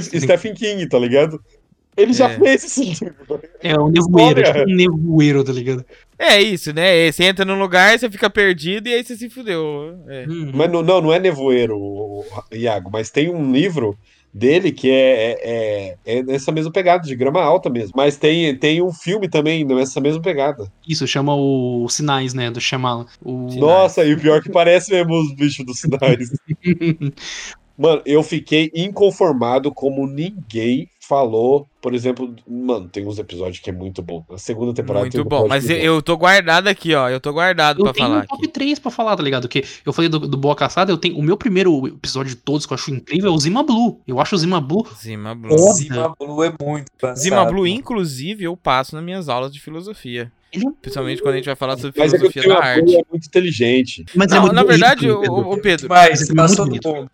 Stephen 0.00 0.54
King, 0.54 0.88
tá 0.88 0.98
ligado? 0.98 1.40
Ele 1.98 2.12
já 2.12 2.30
É. 2.30 2.38
fez 2.38 2.64
esse 2.64 2.84
livro. 2.84 3.14
É 3.62 3.78
um 3.78 3.88
nevoeiro, 3.90 4.40
é 4.40 4.42
tipo 4.44 4.58
um 4.70 4.74
nevoeiro, 4.74 5.44
tá 5.44 5.52
ligado? 5.52 5.84
É 6.18 6.40
isso, 6.40 6.72
né? 6.72 7.10
Você 7.12 7.24
entra 7.24 7.44
num 7.44 7.58
lugar, 7.58 7.98
você 7.98 8.08
fica 8.10 8.30
perdido 8.30 8.88
e 8.88 8.94
aí 8.94 9.04
você 9.04 9.16
se 9.16 9.28
fudeu. 9.28 9.94
É. 10.08 10.24
Uhum. 10.26 10.50
Mas 10.54 10.70
não, 10.70 10.82
não, 10.82 11.00
não 11.00 11.12
é 11.12 11.18
nevoeiro, 11.18 11.76
o- 11.76 12.20
o- 12.20 12.54
Iago, 12.56 12.88
mas 12.92 13.10
tem 13.10 13.28
um 13.30 13.52
livro 13.52 13.96
dele 14.32 14.70
que 14.70 14.90
é, 14.90 15.32
é, 15.42 15.96
é, 16.06 16.18
é 16.18 16.22
nessa 16.22 16.52
mesma 16.52 16.70
pegada, 16.70 17.02
de 17.06 17.16
grama 17.16 17.40
alta 17.42 17.70
mesmo. 17.70 17.92
Mas 17.96 18.16
tem, 18.16 18.54
tem 18.56 18.82
um 18.82 18.92
filme 18.92 19.28
também 19.28 19.64
nessa 19.64 20.00
mesma 20.00 20.20
pegada. 20.22 20.70
Isso, 20.86 21.06
chama 21.06 21.34
o 21.34 21.88
Sinais, 21.88 22.34
né, 22.34 22.50
do 22.50 22.60
Shyamalan. 22.60 23.06
O... 23.22 23.46
Nossa, 23.56 24.04
e 24.04 24.12
o 24.14 24.20
pior 24.20 24.42
que 24.42 24.50
parece 24.50 24.92
mesmo 24.92 25.14
os 25.20 25.34
bichos 25.34 25.64
dos 25.64 25.78
sinais. 25.80 26.30
Mano, 27.76 28.02
eu 28.04 28.22
fiquei 28.24 28.70
inconformado 28.74 29.72
como 29.72 30.04
ninguém 30.06 30.88
falou. 31.08 31.66
Por 31.80 31.94
exemplo, 31.94 32.34
mano, 32.46 32.88
tem 32.88 33.06
uns 33.06 33.18
episódios 33.18 33.60
que 33.60 33.70
é 33.70 33.72
muito 33.72 34.02
bom. 34.02 34.24
A 34.30 34.36
segunda 34.36 34.74
temporada 34.74 35.08
tem 35.08 35.20
Muito 35.20 35.28
bom. 35.28 35.48
Mas 35.48 35.70
eu, 35.70 35.76
eu 35.76 36.02
tô 36.02 36.16
guardado 36.16 36.68
aqui, 36.68 36.94
ó. 36.94 37.08
Eu 37.08 37.18
tô 37.18 37.32
guardado 37.32 37.80
Eu 37.80 37.84
pra 37.84 37.92
tenho 37.94 38.08
falar 38.08 38.18
um 38.20 38.26
top 38.26 38.44
aqui. 38.44 38.52
3 38.52 38.78
pra 38.78 38.90
falar, 38.90 39.16
tá 39.16 39.22
ligado? 39.22 39.48
Que 39.48 39.64
eu 39.86 39.92
falei 39.92 40.08
do, 40.08 40.18
do 40.18 40.36
Boa 40.36 40.54
Caçada, 40.54 40.92
eu 40.92 40.98
tenho 40.98 41.16
o 41.16 41.22
meu 41.22 41.36
primeiro 41.36 41.86
episódio 41.86 42.30
de 42.30 42.36
todos 42.36 42.66
que 42.66 42.72
eu 42.72 42.74
acho 42.74 42.90
incrível 42.90 43.30
é 43.30 43.34
o 43.34 43.38
Zima 43.38 43.62
Blue. 43.62 44.00
Eu 44.06 44.20
acho 44.20 44.34
o 44.34 44.38
Zima 44.38 44.60
Blue 44.60 44.86
Zima 44.96 45.34
Blue. 45.34 45.56
Foda. 45.56 45.72
Zima 45.74 46.14
Blue 46.18 46.44
é 46.44 46.52
muito 46.60 46.86
engraçado, 46.94 47.22
Zima 47.22 47.44
Blue, 47.46 47.66
inclusive, 47.66 48.44
eu 48.44 48.56
passo 48.56 48.94
nas 48.94 49.04
minhas 49.04 49.28
aulas 49.28 49.52
de 49.52 49.60
filosofia. 49.60 50.30
Ele 50.52 50.66
é 50.66 50.70
Principalmente 50.80 51.20
quando 51.22 51.34
a 51.34 51.36
gente 51.36 51.46
vai 51.46 51.56
falar 51.56 51.76
sobre 51.76 51.98
Mas 52.00 52.14
é 52.14 52.16
filosofia 52.18 52.42
da 52.42 52.48
Zima 52.48 52.60
Blue 52.60 52.68
arte. 52.70 52.96
é 52.96 53.02
muito 53.10 53.26
inteligente. 53.26 54.04
Mas 54.14 54.32
é 54.32 54.34
Não, 54.34 54.42
muito 54.42 54.54
na 54.54 54.62
verdade, 54.62 55.00
Pedro. 55.06 55.32
o, 55.32 55.52
o 55.52 55.60
Pedro, 55.60 55.88
Mas, 55.88 56.30
é 56.30 56.34
passou 56.34 56.64
do 56.64 56.68
bonito. 56.70 56.82
ponto. 56.90 57.10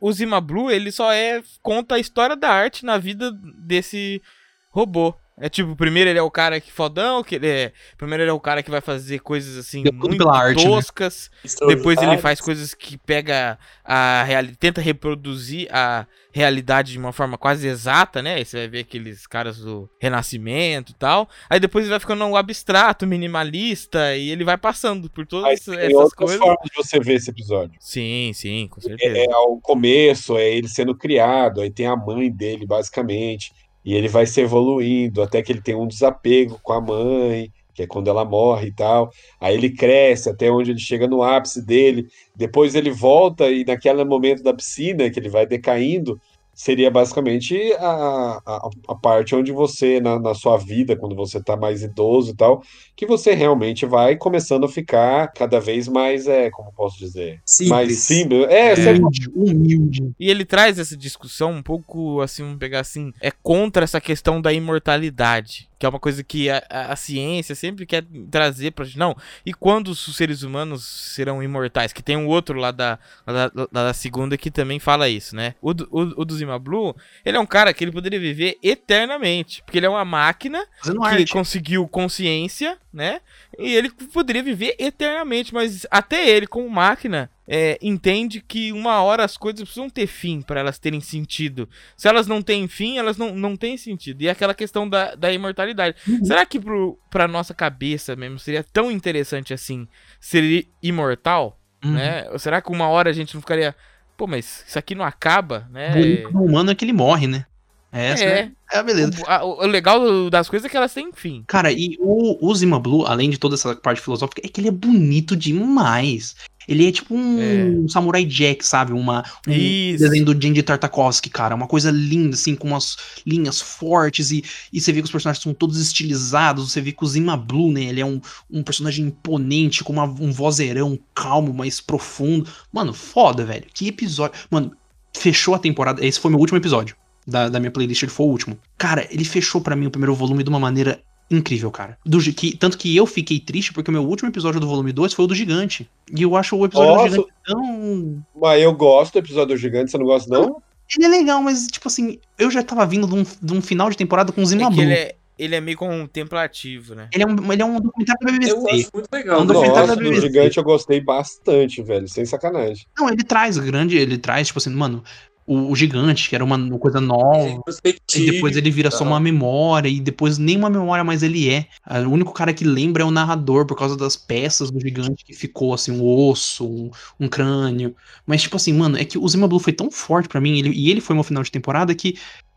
o, 0.00 0.08
o 0.08 0.12
Zima 0.12 0.40
Blue, 0.40 0.70
ele 0.70 0.92
só 0.92 1.12
é 1.12 1.42
conta 1.62 1.96
a 1.96 1.98
história 1.98 2.36
da 2.36 2.48
arte 2.50 2.84
na 2.84 2.96
vida 2.98 3.32
desse 3.58 4.22
robô. 4.70 5.14
É 5.40 5.48
tipo, 5.48 5.74
primeiro 5.74 6.10
ele 6.10 6.18
é 6.18 6.22
o 6.22 6.30
cara 6.30 6.60
que 6.60 6.70
fodão, 6.70 7.24
que 7.24 7.36
ele 7.36 7.48
é, 7.48 7.72
primeiro 7.96 8.22
ele 8.22 8.30
é 8.30 8.32
o 8.32 8.40
cara 8.40 8.62
que 8.62 8.70
vai 8.70 8.80
fazer 8.80 9.20
coisas 9.20 9.56
assim 9.56 9.82
Deu 9.82 9.92
muito 9.92 10.18
pela 10.18 10.38
arte, 10.38 10.62
né? 10.62 10.70
toscas. 10.70 11.30
Depois 11.66 12.00
ele 12.02 12.18
faz 12.18 12.40
coisas 12.40 12.74
que 12.74 12.98
pega 12.98 13.58
a 13.84 14.22
realidade, 14.22 14.58
tenta 14.58 14.80
reproduzir 14.80 15.66
a 15.70 16.06
realidade 16.32 16.92
de 16.92 16.98
uma 16.98 17.12
forma 17.12 17.36
quase 17.38 17.66
exata, 17.66 18.22
né? 18.22 18.34
Aí 18.34 18.44
você 18.44 18.58
vai 18.58 18.68
ver 18.68 18.78
aqueles 18.80 19.26
caras 19.26 19.58
do 19.58 19.88
Renascimento 19.98 20.92
e 20.92 20.94
tal. 20.94 21.28
Aí 21.48 21.58
depois 21.58 21.84
ele 21.84 21.90
vai 21.90 22.00
ficando 22.00 22.24
um 22.24 22.36
abstrato, 22.36 23.06
minimalista, 23.06 24.14
e 24.16 24.30
ele 24.30 24.44
vai 24.44 24.56
passando 24.56 25.10
por 25.10 25.26
todas 25.26 25.60
tem 25.60 25.74
essas 25.74 25.92
outras 25.94 26.14
coisas. 26.14 26.38
formas 26.38 26.58
de 26.64 26.76
você 26.76 27.00
ver 27.00 27.14
esse 27.14 27.30
episódio. 27.30 27.76
Sim, 27.80 28.32
sim, 28.34 28.68
com 28.68 28.80
certeza. 28.80 29.16
É, 29.16 29.24
é 29.24 29.32
ao 29.32 29.58
começo, 29.58 30.36
é 30.36 30.50
ele 30.50 30.68
sendo 30.68 30.94
criado, 30.94 31.60
aí 31.60 31.70
tem 31.70 31.86
a 31.86 31.96
mãe 31.96 32.30
dele, 32.30 32.66
basicamente, 32.66 33.52
e 33.84 33.94
ele 33.94 34.08
vai 34.08 34.26
se 34.26 34.40
evoluindo 34.40 35.22
até 35.22 35.42
que 35.42 35.52
ele 35.52 35.62
tem 35.62 35.74
um 35.74 35.86
desapego 35.86 36.58
com 36.62 36.72
a 36.72 36.80
mãe, 36.80 37.50
que 37.74 37.82
é 37.82 37.86
quando 37.86 38.08
ela 38.08 38.24
morre 38.24 38.68
e 38.68 38.72
tal. 38.72 39.10
Aí 39.40 39.54
ele 39.54 39.70
cresce 39.70 40.28
até 40.28 40.50
onde 40.50 40.70
ele 40.70 40.78
chega 40.78 41.06
no 41.06 41.22
ápice 41.22 41.64
dele. 41.64 42.06
Depois 42.36 42.74
ele 42.74 42.90
volta 42.90 43.50
e 43.50 43.64
naquele 43.64 44.04
momento 44.04 44.42
da 44.42 44.52
piscina, 44.52 45.08
que 45.10 45.18
ele 45.18 45.28
vai 45.28 45.46
decaindo, 45.46 46.20
seria 46.60 46.90
basicamente 46.90 47.72
a, 47.78 48.38
a, 48.44 48.70
a 48.88 48.94
parte 48.94 49.34
onde 49.34 49.50
você, 49.50 49.98
na, 49.98 50.18
na 50.18 50.34
sua 50.34 50.58
vida, 50.58 50.94
quando 50.94 51.16
você 51.16 51.42
tá 51.42 51.56
mais 51.56 51.82
idoso 51.82 52.32
e 52.32 52.36
tal, 52.36 52.62
que 52.94 53.06
você 53.06 53.32
realmente 53.32 53.86
vai 53.86 54.14
começando 54.14 54.64
a 54.64 54.68
ficar 54.68 55.32
cada 55.32 55.58
vez 55.58 55.88
mais, 55.88 56.26
é, 56.26 56.50
como 56.50 56.70
posso 56.70 56.98
dizer? 56.98 57.40
mais 57.66 57.96
Simples. 57.96 57.98
simples. 58.00 58.46
É, 58.50 58.74
Humilde, 58.90 59.30
humilde. 59.34 60.12
E 60.20 60.28
ele 60.28 60.44
traz 60.44 60.78
essa 60.78 60.94
discussão 60.94 61.50
um 61.52 61.62
pouco, 61.62 62.20
assim, 62.20 62.42
vamos 62.42 62.58
pegar 62.58 62.80
assim, 62.80 63.10
é 63.22 63.30
contra 63.30 63.84
essa 63.84 63.98
questão 63.98 64.38
da 64.38 64.52
imortalidade. 64.52 65.69
Que 65.80 65.86
é 65.86 65.88
uma 65.88 65.98
coisa 65.98 66.22
que 66.22 66.50
a, 66.50 66.62
a- 66.68 66.92
a 66.92 66.96
ciência 66.96 67.54
sempre 67.54 67.86
quer 67.86 68.04
trazer 68.30 68.70
pra 68.72 68.84
gente. 68.84 68.98
Não, 68.98 69.16
e 69.46 69.54
quando 69.54 69.88
os 69.88 70.14
seres 70.14 70.42
humanos 70.42 70.84
serão 70.86 71.42
imortais? 71.42 71.90
Que 71.90 72.02
tem 72.02 72.18
um 72.18 72.26
outro 72.26 72.58
lá 72.58 72.70
da, 72.70 72.98
da, 73.26 73.50
lá 73.72 73.84
da 73.86 73.94
segunda 73.94 74.36
que 74.36 74.50
também 74.50 74.78
fala 74.78 75.08
isso, 75.08 75.34
né? 75.34 75.54
O, 75.62 75.72
do- 75.72 75.88
o, 75.90 76.20
o 76.20 76.24
do 76.26 76.36
Zima 76.36 76.58
Blue, 76.58 76.94
ele 77.24 77.38
é 77.38 77.40
um 77.40 77.46
cara 77.46 77.72
que 77.72 77.82
ele 77.82 77.92
poderia 77.92 78.20
viver 78.20 78.58
eternamente. 78.62 79.62
Porque 79.64 79.78
ele 79.78 79.86
é 79.86 79.88
uma 79.88 80.04
máquina 80.04 80.62
que 80.82 80.90
arte. 81.22 81.32
conseguiu 81.32 81.88
consciência, 81.88 82.76
né? 82.92 83.20
E 83.60 83.74
ele 83.74 83.90
poderia 84.12 84.42
viver 84.42 84.74
eternamente, 84.78 85.52
mas 85.52 85.86
até 85.90 86.28
ele, 86.28 86.46
como 86.46 86.68
máquina, 86.68 87.30
é, 87.46 87.78
entende 87.82 88.40
que 88.40 88.72
uma 88.72 89.02
hora 89.02 89.24
as 89.24 89.36
coisas 89.36 89.62
precisam 89.62 89.90
ter 89.90 90.06
fim 90.06 90.40
para 90.40 90.60
elas 90.60 90.78
terem 90.78 91.00
sentido. 91.00 91.68
Se 91.96 92.08
elas 92.08 92.26
não 92.26 92.40
têm 92.40 92.66
fim, 92.68 92.96
elas 92.96 93.16
não, 93.16 93.34
não 93.34 93.56
têm 93.56 93.76
sentido. 93.76 94.22
E 94.22 94.28
é 94.28 94.30
aquela 94.30 94.54
questão 94.54 94.88
da, 94.88 95.14
da 95.14 95.32
imortalidade. 95.32 95.96
Será 96.22 96.46
que 96.46 96.58
pro, 96.58 96.98
pra 97.10 97.28
nossa 97.28 97.52
cabeça 97.52 98.16
mesmo 98.16 98.38
seria 98.38 98.64
tão 98.64 98.90
interessante 98.90 99.52
assim 99.52 99.86
ser 100.20 100.66
imortal? 100.82 101.58
Uhum. 101.84 101.92
Né? 101.92 102.28
Ou 102.30 102.38
será 102.38 102.62
que 102.62 102.70
uma 102.70 102.88
hora 102.88 103.10
a 103.10 103.12
gente 103.12 103.34
não 103.34 103.40
ficaria. 103.40 103.74
Pô, 104.16 104.26
mas 104.26 104.64
isso 104.68 104.78
aqui 104.78 104.94
não 104.94 105.04
acaba, 105.04 105.66
O 105.70 105.72
né? 105.72 105.90
do 106.30 106.42
humano 106.42 106.70
é 106.70 106.74
que 106.74 106.84
ele 106.84 106.92
morre, 106.92 107.26
né? 107.26 107.46
É, 107.92 108.06
essa, 108.10 108.24
É. 108.24 108.42
né? 108.44 108.52
É, 108.72 108.82
beleza. 108.82 109.12
O, 109.20 109.24
a- 109.30 109.44
o 109.44 109.66
legal 109.66 110.30
das 110.30 110.48
coisas 110.48 110.64
é 110.66 110.68
que 110.68 110.76
elas 110.76 110.94
têm 110.94 111.10
fim. 111.12 111.42
Cara, 111.46 111.72
e 111.72 111.96
o, 112.00 112.38
o 112.48 112.54
Zima 112.54 112.78
Blue, 112.78 113.04
além 113.06 113.28
de 113.30 113.38
toda 113.38 113.56
essa 113.56 113.74
parte 113.74 114.00
filosófica, 114.00 114.40
é 114.44 114.48
que 114.48 114.60
ele 114.60 114.68
é 114.68 114.72
bonito 114.72 115.36
demais. 115.36 116.36
Ele 116.68 116.86
é 116.86 116.92
tipo 116.92 117.14
um 117.16 117.88
Samurai 117.88 118.24
Jack, 118.24 118.64
sabe? 118.64 118.92
Uma, 118.92 119.24
um 119.48 119.50
Isso. 119.50 120.04
desenho 120.04 120.24
do 120.24 120.40
Genji 120.40 120.62
Tartakovsky, 120.62 121.28
cara. 121.28 121.52
Uma 121.56 121.66
coisa 121.66 121.90
linda, 121.90 122.34
assim, 122.36 122.54
com 122.54 122.68
umas 122.68 122.96
linhas 123.26 123.60
fortes 123.60 124.30
e, 124.30 124.44
e 124.72 124.80
você 124.80 124.92
vê 124.92 125.00
que 125.00 125.06
os 125.06 125.10
personagens 125.10 125.42
são 125.42 125.52
todos 125.52 125.80
estilizados. 125.80 126.70
Você 126.70 126.80
vê 126.80 126.92
que 126.92 127.02
o 127.02 127.06
Zima 127.08 127.36
Blue, 127.36 127.72
né? 127.72 127.84
Ele 127.84 128.00
é 128.00 128.06
um, 128.06 128.20
um 128.48 128.62
personagem 128.62 129.06
imponente, 129.06 129.82
com 129.82 129.92
uma, 129.94 130.04
um 130.04 130.30
vozeirão 130.30 130.96
calmo, 131.12 131.52
mais 131.52 131.80
profundo. 131.80 132.48
Mano, 132.72 132.92
foda, 132.92 133.44
velho. 133.44 133.64
Que 133.74 133.88
episódio. 133.88 134.38
Mano, 134.48 134.70
fechou 135.16 135.56
a 135.56 135.58
temporada. 135.58 136.04
Esse 136.06 136.20
foi 136.20 136.30
meu 136.30 136.38
último 136.38 136.58
episódio 136.58 136.94
da, 137.30 137.48
da 137.48 137.60
minha 137.60 137.70
playlist, 137.70 138.02
ele 138.02 138.10
foi 138.10 138.26
o 138.26 138.30
último. 138.30 138.58
Cara, 138.76 139.06
ele 139.10 139.24
fechou 139.24 139.60
pra 139.60 139.76
mim 139.76 139.86
o 139.86 139.90
primeiro 139.90 140.14
volume 140.14 140.42
de 140.42 140.50
uma 140.50 140.60
maneira 140.60 141.00
incrível, 141.30 141.70
cara. 141.70 141.96
Do, 142.04 142.18
que, 142.20 142.56
tanto 142.56 142.76
que 142.76 142.94
eu 142.94 143.06
fiquei 143.06 143.38
triste 143.38 143.72
porque 143.72 143.90
o 143.90 143.92
meu 143.92 144.04
último 144.04 144.28
episódio 144.28 144.60
do 144.60 144.66
volume 144.66 144.92
2 144.92 145.12
foi 145.12 145.24
o 145.24 145.28
do 145.28 145.34
Gigante. 145.34 145.88
E 146.14 146.22
eu 146.22 146.36
acho 146.36 146.56
o 146.56 146.64
episódio 146.64 146.94
Nossa. 146.94 147.08
do 147.08 147.10
Gigante 147.10 147.32
tão. 147.46 148.26
Mas 148.34 148.62
eu 148.62 148.72
gosto 148.74 149.12
do 149.12 149.18
episódio 149.20 149.54
do 149.54 149.56
Gigante, 149.56 149.90
você 149.90 149.98
não 149.98 150.06
gosta, 150.06 150.28
não? 150.28 150.60
Ele 150.98 151.06
é 151.06 151.08
legal, 151.08 151.40
mas, 151.40 151.68
tipo 151.68 151.86
assim, 151.86 152.18
eu 152.36 152.50
já 152.50 152.64
tava 152.64 152.84
vindo 152.84 153.06
de 153.06 153.14
um, 153.14 153.22
de 153.22 153.52
um 153.52 153.62
final 153.62 153.88
de 153.88 153.96
temporada 153.96 154.32
com 154.32 154.42
o 154.42 154.46
Zima 154.46 154.64
É 154.64 154.66
ele 154.66 154.82
Ele, 154.82 154.92
é, 154.92 155.14
ele 155.38 155.54
é 155.54 155.60
meio 155.60 155.78
contemplativo, 155.78 156.96
né? 156.96 157.08
é 157.12 157.24
um, 157.24 157.52
ele 157.52 157.62
é 157.62 157.64
um 157.64 157.80
documentário 157.80 158.26
da 158.26 158.32
BBC. 158.32 158.52
Eu 158.52 158.68
acho 158.68 158.88
muito 158.92 159.08
legal. 159.12 159.40
Um 159.40 159.46
documentário 159.46 159.86
Nossa, 159.86 159.96
da 159.96 160.02
do 160.02 160.08
BBC. 160.08 160.26
Gigante 160.26 160.58
eu 160.58 160.64
gostei 160.64 161.00
bastante, 161.00 161.80
velho. 161.80 162.08
Sem 162.08 162.26
sacanagem. 162.26 162.84
Não, 162.98 163.08
ele 163.08 163.22
traz 163.22 163.56
grande, 163.56 163.96
ele 163.96 164.18
traz, 164.18 164.48
tipo 164.48 164.58
assim, 164.58 164.70
mano, 164.70 165.04
o, 165.52 165.70
o 165.70 165.76
Gigante, 165.76 166.28
que 166.28 166.34
era 166.34 166.44
uma, 166.44 166.56
uma 166.56 166.78
coisa 166.78 167.00
nova. 167.00 167.64
E 168.12 168.20
depois 168.20 168.56
ele 168.56 168.70
vira 168.70 168.90
só 168.90 169.04
uma 169.04 169.20
memória, 169.20 169.88
e 169.88 170.00
depois 170.00 170.36
nem 170.38 170.56
uma 170.56 170.68
memória 170.70 171.04
mais 171.04 171.22
ele 171.22 171.48
é. 171.48 171.66
Ah, 171.84 172.00
O 172.00 172.10
único 172.12 172.32
cara 172.32 172.52
que 172.52 172.64
lembra 172.64 173.02
é 173.02 173.06
o 173.06 173.10
narrador, 173.10 173.66
por 173.66 173.76
causa 173.76 173.96
das 173.96 174.16
peças 174.16 174.70
do 174.70 174.80
gigante 174.80 175.24
que 175.24 175.32
ficou, 175.32 175.72
assim, 175.74 175.92
um 175.92 176.02
osso, 176.04 176.66
um, 176.68 176.90
um 177.20 177.28
crânio. 177.28 177.94
Mas, 178.26 178.42
tipo 178.42 178.56
assim, 178.56 178.72
mano, 178.72 178.96
é 178.98 179.04
que 179.04 179.18
o 179.18 179.28
Zima 179.28 179.46
Blue 179.48 179.60
foi 179.60 179.72
tão 179.72 179.90
forte 179.90 180.28
pra 180.28 180.40
mim, 180.40 180.58
ele- 180.58 180.72
e 180.72 180.90
ele 180.90 181.00
foi 181.00 181.14
meu 181.14 181.24
final 181.24 181.42
de 181.42 181.50
temporada, 181.50 181.94
que 181.94 182.16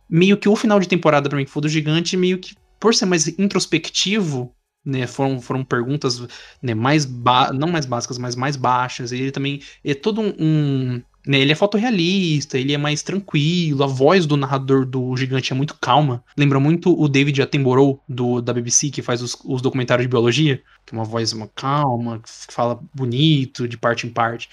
meio 0.10 0.38
que 0.38 0.50
o 0.50 0.56
final 0.56 0.80
de 0.80 0.88
temporada 0.88 1.30
pra 1.30 1.38
mim, 1.38 1.46
que 1.46 1.52
foi 1.52 1.62
do 1.62 1.70
gigante, 1.70 2.18
meio 2.18 2.38
que, 2.39 2.56
por 2.80 2.94
ser 2.96 3.06
mais 3.06 3.28
introspectivo, 3.28 4.54
né, 4.86 5.08
foram, 5.08 5.39
foram 5.41 5.64
perguntas 5.64 6.20
né, 6.62 6.74
mais, 6.74 7.06
ba 7.06 7.54
não 7.54 7.70
mais 7.70 7.86
básicas, 7.86 8.18
mas 8.18 8.36
mais 8.36 8.56
baixas, 8.56 9.12
e 9.12 9.16
ele 9.18 9.32
também 9.32 9.62
é 9.84 9.94
todo 9.94 10.20
um... 10.22 10.34
um 10.39 11.02
né, 11.26 11.39
ele 11.39 11.51
é 11.51 11.55
fotorrealista, 11.55 12.57
ele 12.57 12.74
é 12.74 12.78
mais 12.78 13.01
tranquilo, 13.01 13.84
a 13.84 13.88
voz 13.88 14.26
do 14.26 14.36
narrador 14.36 14.86
do 14.86 15.15
gigante 15.15 15.53
é 15.53 15.55
muito 15.55 15.76
calma. 15.80 16.24
Lembra 16.38 16.59
muito 16.59 16.99
o 16.99 17.07
David 17.07 17.41
Attenborough 17.41 17.99
do, 18.07 18.41
da 18.41 18.53
BBC, 18.53 18.89
que 18.89 19.01
faz 19.01 19.21
os, 19.21 19.38
os 19.45 19.61
documentários 19.61 20.05
de 20.05 20.09
biologia, 20.09 20.61
que 20.86 20.93
é 20.93 20.97
uma 20.97 21.05
voz 21.05 21.32
uma 21.32 21.47
calma, 21.47 22.19
que 22.19 22.53
fala 22.53 22.80
bonito, 22.93 23.67
de 23.67 23.78
parte 23.78 24.05
em 24.05 24.09
parte. 24.09 24.49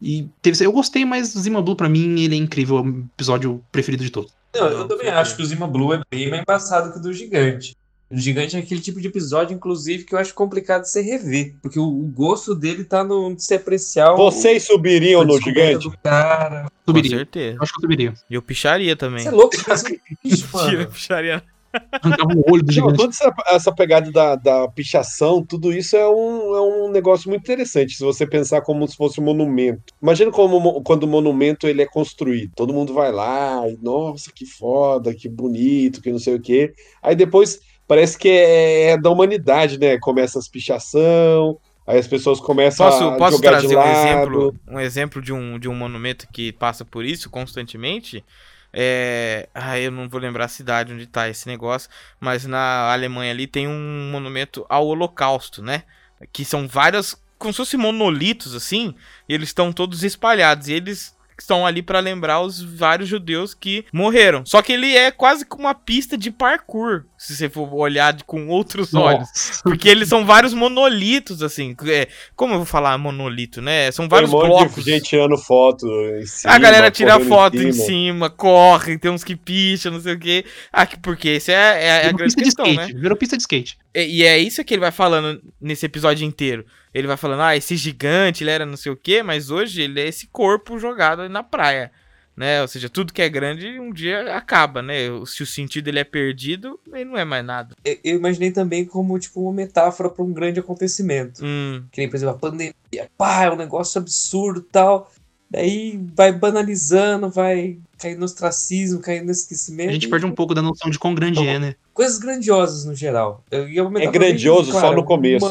E 0.00 0.28
teve, 0.42 0.64
eu 0.64 0.72
gostei, 0.72 1.04
mas 1.04 1.28
Zima 1.28 1.62
Blue 1.62 1.76
pra 1.76 1.88
mim 1.88 2.20
ele 2.20 2.34
é 2.34 2.38
incrível, 2.38 2.78
é 2.78 2.82
o 2.82 2.88
episódio 3.14 3.62
preferido 3.70 4.02
de 4.02 4.10
todos. 4.10 4.32
Não, 4.54 4.68
eu 4.68 4.88
também 4.88 5.08
acho 5.08 5.36
que 5.36 5.42
o 5.42 5.46
Zima 5.46 5.66
Blue 5.66 5.92
é 5.92 6.00
bem 6.10 6.30
mais 6.30 6.42
embaçado 6.42 6.92
que 6.92 6.98
o 6.98 7.02
do 7.02 7.12
Gigante. 7.12 7.76
O 8.14 8.18
Gigante 8.18 8.56
é 8.56 8.60
aquele 8.60 8.80
tipo 8.80 9.00
de 9.00 9.08
episódio, 9.08 9.54
inclusive, 9.54 10.04
que 10.04 10.14
eu 10.14 10.18
acho 10.18 10.32
complicado 10.34 10.82
de 10.82 10.90
você 10.90 11.00
rever. 11.02 11.54
Porque 11.60 11.78
o, 11.78 11.84
o 11.84 12.06
gosto 12.06 12.54
dele 12.54 12.84
tá 12.84 13.02
no 13.02 13.34
de 13.34 13.42
se 13.44 13.54
apreciar 13.54 14.12
o- 14.14 14.16
Vocês 14.16 14.62
subiriam 14.64 15.24
no 15.24 15.40
Gigante? 15.40 15.90
cara. 16.02 16.64
Com 16.86 16.92
Subiria. 16.92 17.16
certeza. 17.16 17.56
Eu 17.56 17.62
acho 17.62 17.72
que 17.72 17.78
eu 17.78 17.80
subiria. 17.82 18.14
E 18.30 18.34
eu 18.34 18.42
picharia 18.42 18.94
também. 18.94 19.22
Você 19.22 19.28
é 19.28 19.32
louco, 19.32 19.56
você 19.56 19.98
Mentira, 20.24 20.82
eu 20.82 20.88
picharia. 20.90 21.42
Arrancava 21.90 22.32
o 22.32 22.44
olho 22.52 22.62
do 22.62 22.72
Não, 22.72 22.92
toda 22.92 23.10
essa, 23.10 23.34
essa 23.48 23.74
pegada 23.74 24.08
da, 24.12 24.36
da 24.36 24.68
pichação, 24.68 25.44
tudo 25.44 25.72
isso 25.72 25.96
é 25.96 26.08
um, 26.08 26.54
é 26.54 26.60
um 26.60 26.88
negócio 26.92 27.28
muito 27.28 27.42
interessante, 27.42 27.94
se 27.96 28.04
você 28.04 28.24
pensar 28.24 28.60
como 28.60 28.86
se 28.86 28.96
fosse 28.96 29.20
um 29.20 29.24
monumento. 29.24 29.82
Imagina 30.00 30.30
como, 30.30 30.60
mo- 30.60 30.82
quando 30.84 31.02
o 31.02 31.08
monumento 31.08 31.66
ele 31.66 31.82
é 31.82 31.86
construído. 31.86 32.52
Todo 32.54 32.72
mundo 32.72 32.94
vai 32.94 33.10
lá, 33.10 33.68
e 33.68 33.76
nossa, 33.82 34.30
que 34.32 34.46
foda, 34.46 35.12
que 35.12 35.28
bonito, 35.28 36.00
que 36.00 36.12
não 36.12 36.18
sei 36.20 36.36
o 36.36 36.40
quê. 36.40 36.72
Aí 37.02 37.16
depois 37.16 37.58
parece 37.86 38.18
que 38.18 38.28
é, 38.28 38.90
é 38.90 38.98
da 38.98 39.10
humanidade, 39.10 39.78
né? 39.78 39.98
Começa 39.98 40.38
as 40.38 40.48
pichação, 40.48 41.58
aí 41.86 41.98
as 41.98 42.06
pessoas 42.06 42.40
começam 42.40 42.86
Posso, 42.86 43.04
a 43.04 43.16
posso 43.16 43.36
jogar 43.36 43.60
de 43.60 43.68
trazer 43.68 43.76
um 43.76 43.78
lado. 43.78 43.90
exemplo, 43.90 44.54
um 44.68 44.80
exemplo 44.80 45.22
de 45.22 45.32
um, 45.32 45.58
de 45.58 45.68
um 45.68 45.74
monumento 45.74 46.26
que 46.32 46.52
passa 46.52 46.84
por 46.84 47.04
isso 47.04 47.30
constantemente? 47.30 48.24
É... 48.72 49.48
Ah, 49.54 49.78
eu 49.78 49.92
não 49.92 50.08
vou 50.08 50.20
lembrar 50.20 50.46
a 50.46 50.48
cidade 50.48 50.92
onde 50.92 51.06
tá 51.06 51.28
esse 51.28 51.46
negócio, 51.46 51.88
mas 52.18 52.44
na 52.44 52.92
Alemanha 52.92 53.30
ali 53.30 53.46
tem 53.46 53.68
um 53.68 54.10
monumento 54.10 54.66
ao 54.68 54.86
Holocausto, 54.86 55.62
né? 55.62 55.84
Que 56.32 56.44
são 56.44 56.66
várias, 56.66 57.16
como 57.38 57.52
se 57.52 57.58
fossem 57.58 57.78
monolitos 57.78 58.54
assim, 58.54 58.94
e 59.28 59.34
eles 59.34 59.50
estão 59.50 59.72
todos 59.72 60.02
espalhados, 60.02 60.68
e 60.68 60.72
eles 60.72 61.13
estão 61.38 61.66
ali 61.66 61.82
para 61.82 62.00
lembrar 62.00 62.40
os 62.40 62.62
vários 62.62 63.08
judeus 63.08 63.54
que 63.54 63.84
morreram. 63.92 64.44
Só 64.46 64.62
que 64.62 64.72
ele 64.72 64.96
é 64.96 65.10
quase 65.10 65.44
como 65.44 65.64
uma 65.64 65.74
pista 65.74 66.16
de 66.16 66.30
parkour, 66.30 67.04
se 67.18 67.34
você 67.36 67.48
for 67.48 67.72
olhar 67.74 68.12
de- 68.12 68.24
com 68.24 68.48
outros 68.48 68.94
olhos. 68.94 69.20
Nossa. 69.28 69.62
Porque 69.62 69.88
eles 69.88 70.08
são 70.08 70.24
vários 70.24 70.52
monolitos, 70.54 71.42
assim. 71.42 71.74
É, 71.86 72.08
como 72.36 72.54
eu 72.54 72.58
vou 72.58 72.66
falar 72.66 72.96
monolito, 72.98 73.60
né? 73.62 73.90
São 73.90 74.04
Tem 74.04 74.06
um 74.06 74.10
vários 74.10 74.30
monte 74.30 74.46
blocos. 74.46 74.84
de 74.84 74.90
gente 74.90 75.04
tirando 75.04 75.36
foto 75.38 75.86
em 76.20 76.26
cima. 76.26 76.52
a 76.54 76.58
galera 76.58 76.90
tira 76.90 77.18
foto 77.20 77.56
em 77.56 77.72
cima. 77.72 78.30
corre, 78.30 78.98
tem 78.98 79.10
uns 79.10 79.24
que 79.24 79.36
picham, 79.36 79.92
não 79.92 80.00
sei 80.00 80.14
o 80.14 80.18
quê. 80.18 80.44
Ah, 80.72 80.86
que- 80.86 80.98
porque 80.98 81.28
esse 81.30 81.52
é, 81.52 81.54
é- 81.54 81.86
é 82.04 82.08
a 82.08 82.12
grande 82.12 82.34
pista 82.34 82.40
de 82.40 82.44
questão, 82.44 82.66
skate. 82.66 82.94
né? 82.94 83.00
Virou 83.00 83.16
pista 83.16 83.36
de 83.36 83.42
skate. 83.42 83.78
E, 83.94 84.18
e 84.18 84.22
é 84.24 84.38
isso 84.38 84.64
que 84.64 84.74
ele 84.74 84.80
vai 84.80 84.90
falando 84.90 85.40
nesse 85.60 85.86
episódio 85.86 86.26
inteiro. 86.26 86.66
Ele 86.92 87.06
vai 87.06 87.16
falando, 87.16 87.42
ah, 87.42 87.56
esse 87.56 87.76
gigante, 87.76 88.42
ele 88.42 88.50
era 88.50 88.66
não 88.66 88.76
sei 88.76 88.92
o 88.92 88.96
quê, 88.96 89.22
mas 89.22 89.50
hoje 89.50 89.82
ele 89.82 90.00
é 90.00 90.08
esse 90.08 90.26
corpo 90.26 90.78
jogado 90.78 91.22
aí 91.22 91.28
na 91.28 91.42
praia. 91.42 91.90
Né? 92.36 92.60
Ou 92.62 92.66
seja, 92.66 92.88
tudo 92.88 93.12
que 93.12 93.22
é 93.22 93.28
grande 93.28 93.78
um 93.78 93.92
dia 93.92 94.34
acaba, 94.36 94.82
né? 94.82 94.94
Se 95.24 95.44
o 95.44 95.46
sentido 95.46 95.86
ele 95.86 96.00
é 96.00 96.04
perdido, 96.04 96.80
ele 96.92 97.04
não 97.04 97.16
é 97.16 97.24
mais 97.24 97.44
nada. 97.44 97.76
Eu 97.84 98.16
imaginei 98.16 98.50
também 98.50 98.84
como, 98.84 99.16
tipo, 99.20 99.40
uma 99.40 99.52
metáfora 99.52 100.10
para 100.10 100.24
um 100.24 100.32
grande 100.32 100.58
acontecimento. 100.58 101.44
Hum, 101.44 101.84
Que 101.92 102.00
nem, 102.00 102.10
por 102.10 102.16
exemplo, 102.16 102.34
a 102.34 102.38
pandemia. 102.38 102.74
Pá, 103.16 103.44
é 103.44 103.50
um 103.52 103.56
negócio 103.56 104.00
absurdo 104.00 104.60
e 104.60 104.72
tal. 104.72 105.12
Daí 105.48 106.00
vai 106.16 106.32
banalizando, 106.32 107.30
vai 107.30 107.78
caindo 107.98 108.18
no 108.18 108.24
ostracismo, 108.24 109.00
caindo 109.00 109.26
no 109.26 109.30
esquecimento. 109.30 109.90
A 109.90 109.92
gente 109.92 110.06
e 110.06 110.10
perde 110.10 110.26
um 110.26 110.32
pouco 110.32 110.54
da 110.54 110.62
noção 110.62 110.90
de 110.90 110.98
quão 110.98 111.14
grande 111.14 111.46
é, 111.46 111.60
né? 111.60 111.76
Coisas 111.94 112.18
grandiosas 112.18 112.84
no 112.84 112.94
geral. 112.94 113.42
É 113.50 114.06
grandioso 114.10 114.72
só 114.72 114.92
no 114.92 115.04
começo. 115.04 115.46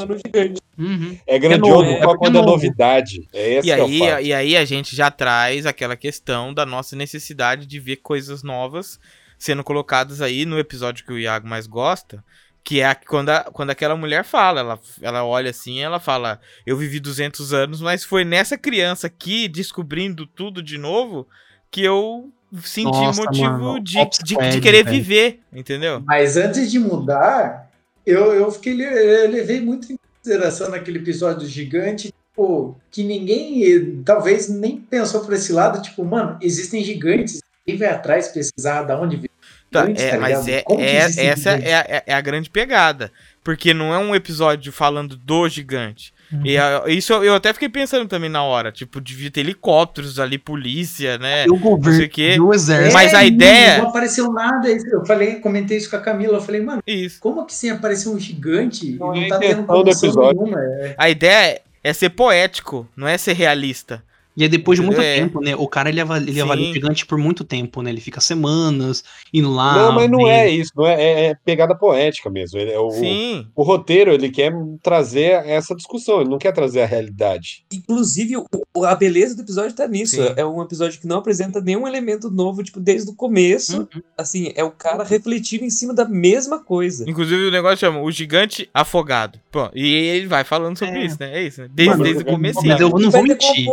Um. 0.78 0.86
Uhum. 0.86 1.18
É 1.26 1.40
grandioso 1.40 1.84
novo, 1.84 1.90
é 1.92 2.00
só 2.02 2.08
porque 2.08 2.18
quando 2.18 2.36
é 2.36 2.40
é 2.40 2.42
novo. 2.42 2.52
novidade. 2.52 3.28
É 3.32 3.54
esse 3.54 3.60
E 3.60 3.62
que 3.64 3.72
é 3.72 3.84
aí, 3.84 4.00
fato. 4.00 4.22
e 4.24 4.34
aí 4.34 4.58
a 4.58 4.66
gente 4.66 4.96
já 4.96 5.10
traz 5.10 5.66
aquela 5.66 5.96
questão 5.96 6.54
da 6.54 6.66
nossa 6.66 6.96
necessidade 6.96 7.66
de 7.66 7.80
ver 7.80 7.98
coisas 7.98 8.44
novas 8.44 9.00
sendo 9.38 9.64
colocadas 9.64 10.22
aí 10.22 10.46
no 10.46 10.58
episódio 10.60 11.06
que 11.06 11.12
o 11.14 11.20
Iago 11.20 11.48
mais 11.48 11.68
gosta, 11.68 12.24
que 12.64 12.80
é 12.80 12.86
a- 12.88 12.96
quando, 12.96 13.30
a- 13.30 13.44
quando 13.52 13.70
aquela 13.72 13.96
mulher 13.96 14.24
fala, 14.24 14.62
ela, 14.62 14.80
ela 15.02 15.26
olha 15.26 15.50
assim, 15.50 15.82
ela 15.82 16.00
fala, 16.00 16.40
eu 16.66 16.76
vivi 16.78 17.00
200 17.00 17.54
anos, 17.54 17.82
mas 17.82 18.04
foi 18.06 18.24
nessa 18.26 18.58
criança 18.58 19.08
aqui, 19.08 19.48
descobrindo 19.48 20.26
tudo 20.26 20.62
de 20.64 20.78
novo, 20.78 21.28
que 21.70 21.84
eu 21.84 22.32
senti 22.62 22.86
Nossa, 22.86 23.24
motivo 23.24 23.44
mano, 23.50 23.80
de, 23.80 23.98
de, 24.24 24.36
de 24.52 24.62
querer 24.62 24.84
velho. 24.84 24.96
viver, 24.98 25.40
entendeu? 25.52 26.02
Mas 26.06 26.38
antes 26.38 26.70
de 26.72 26.80
mudar, 26.80 27.70
eu, 28.06 28.34
eu 28.34 28.52
fiquei 28.52 28.74
eu 28.74 29.30
levei 29.30 29.62
muito 29.62 29.92
em 29.92 29.98
consideração 30.18 30.70
naquele 30.70 31.00
episódio 31.00 31.48
gigante, 31.48 32.14
tipo, 32.30 32.76
que 32.92 33.04
ninguém 33.04 34.02
talvez 34.04 34.50
nem 34.50 34.78
pensou 34.78 35.22
por 35.22 35.34
esse 35.34 35.52
lado, 35.52 35.82
tipo, 35.82 36.04
mano, 36.04 36.38
existem 36.42 36.84
gigantes, 36.84 37.42
quem 37.66 37.78
vai 37.78 37.90
atrás 37.90 38.28
pesquisar 38.28 38.84
da 38.84 39.00
onde 39.00 39.16
vem 39.18 39.30
Tá, 39.74 39.90
é, 39.90 40.12
tá 40.12 40.20
mas 40.20 40.48
é, 40.48 40.64
é- 40.78 41.26
essa 41.26 41.50
é, 41.50 41.74
a- 41.74 41.86
é- 41.90 42.04
é 42.06 42.14
a 42.14 42.22
grande 42.22 42.48
pegada. 42.48 43.12
Porque 43.44 43.74
não 43.74 43.92
é 43.92 43.98
um 43.98 44.14
episódio 44.14 44.72
falando 44.72 45.18
do 45.18 45.50
gigante. 45.50 46.13
Uhum. 46.32 46.42
E 46.46 46.58
a- 46.58 46.84
isso 46.88 47.14
eu- 47.14 47.24
eu 47.24 47.36
até 47.36 47.54
fiquei 47.54 47.70
pensando 47.70 48.08
também 48.08 48.30
na 48.30 48.44
hora. 48.44 48.72
Tipo, 48.72 49.00
devia 49.00 49.30
ter 49.30 49.42
helicópteros 49.42 50.20
ali, 50.20 50.38
polícia, 50.38 51.18
né? 51.18 51.46
E 51.46 51.50
o 51.50 51.54
Não 51.54 51.58
sei 51.60 51.70
governo, 51.70 52.06
o 52.06 52.10
quê. 52.10 52.34
e 52.36 52.40
o 52.40 52.54
exército. 52.54 52.94
Mas 52.94 53.14
a 53.14 53.24
e 53.24 53.28
ideia- 53.28 53.78
Não 53.80 53.90
apareceu 53.90 54.32
nada. 54.32 54.68
Eu 54.70 55.06
falei, 55.06 55.36
comentei 55.36 55.78
isso 55.78 55.90
com 55.90 55.96
a 55.96 56.00
Camila. 56.02 56.38
Eu 56.38 56.42
falei, 56.42 56.62
mano, 56.62 56.82
Isso. 56.88 57.20
como 57.20 57.46
que 57.46 57.54
sem 57.54 57.70
aparecer 57.72 58.10
um 58.10 58.20
gigante? 58.20 58.92
Não 58.94 59.16
e 59.16 59.20
não 59.20 59.26
é 59.26 59.30
tá 59.30 59.36
a 59.36 59.40
tendo 59.40 59.90
episódio. 59.90 60.42
nenhuma. 60.42 60.60
É, 60.60 60.96
A 60.98 61.10
ideia 61.10 61.46
é, 61.56 61.62
é 61.84 61.94
ser 61.94 62.10
poético, 62.10 62.88
não 62.96 63.08
é 63.08 63.18
ser 63.18 63.34
realista. 63.34 64.04
E 64.36 64.44
aí 64.44 64.50
depois 64.50 64.80
de 64.80 64.86
muito 64.86 65.00
É. 65.02 65.16
tempo, 65.20 65.40
né? 65.42 65.56
O 65.56 65.68
cara 65.68 65.90
ele 65.90 66.02
avalia, 66.02 66.30
ele 66.30 66.42
avalia 66.42 66.70
o 66.72 66.74
gigante 66.74 67.06
por 67.06 67.18
muito 67.18 67.44
tempo, 67.44 67.82
né? 67.82 67.90
Ele 67.92 68.02
fica 68.02 68.20
semanas 68.22 69.04
indo 69.34 69.52
lá. 69.52 69.76
não, 69.78 69.92
mas 69.94 70.10
não 70.10 70.20
vendo. 70.20 70.30
é 70.30 70.50
isso, 70.50 70.72
não 70.76 70.86
é, 70.88 70.94
é- 71.02 71.26
é 71.30 71.36
pegada 71.46 71.76
poética 71.76 72.30
mesmo. 72.30 72.58
Ele, 72.60 72.72
é 72.72 72.80
o, 72.80 72.90
Sim. 72.92 73.48
o 73.56 73.64
roteiro 73.64 74.12
ele 74.12 74.30
quer 74.30 74.52
trazer 74.82 75.46
essa 75.46 75.76
discussão, 75.76 76.22
ele 76.22 76.30
não 76.30 76.38
quer 76.38 76.52
trazer 76.52 76.82
a 76.82 76.86
realidade. 76.86 77.64
Inclusive, 77.74 78.38
o- 78.38 78.46
o- 78.76 78.86
a 78.86 78.96
beleza 78.96 79.36
do 79.36 79.42
episódio 79.42 79.74
tá 79.76 79.88
nisso. 79.88 80.16
Sim. 80.16 80.34
É 80.36 80.46
um 80.46 80.62
episódio 80.62 81.00
que 81.00 81.08
não 81.08 81.18
apresenta 81.18 81.62
nenhum 81.62 81.88
elemento 81.88 82.30
novo, 82.32 82.64
tipo, 82.64 82.80
desde 82.80 83.10
o 83.12 83.16
começo. 83.16 83.82
Uhum. 83.94 84.02
Assim, 84.18 84.52
é 84.56 84.64
o 84.64 84.72
cara 84.72 85.04
refletindo 85.04 85.64
em 85.64 85.70
cima 85.70 85.94
da 85.94 86.06
mesma 86.06 86.64
coisa. 86.64 87.06
Inclusive 87.08 87.46
o 87.48 87.52
negócio 87.52 87.78
chama 87.78 88.02
O 88.02 88.10
Gigante 88.12 88.70
Afogado. 88.74 89.40
Pô, 89.52 89.70
e 89.76 89.86
ele 89.94 90.28
vai 90.28 90.44
falando 90.44 90.78
sobre 90.78 91.00
É. 91.00 91.06
isso, 91.06 91.18
né? 91.20 91.38
É 91.38 91.44
isso, 91.44 91.62
né? 91.62 91.70
Desde, 91.72 91.92
Mano, 91.92 92.04
desde 92.04 92.24
o 92.24 92.28
eu- 92.28 92.34
começo. 92.34 92.60
Mas 92.66 92.80
eu 92.82 92.90
não 92.90 93.12
vou 93.12 93.24
mentir. 93.24 93.66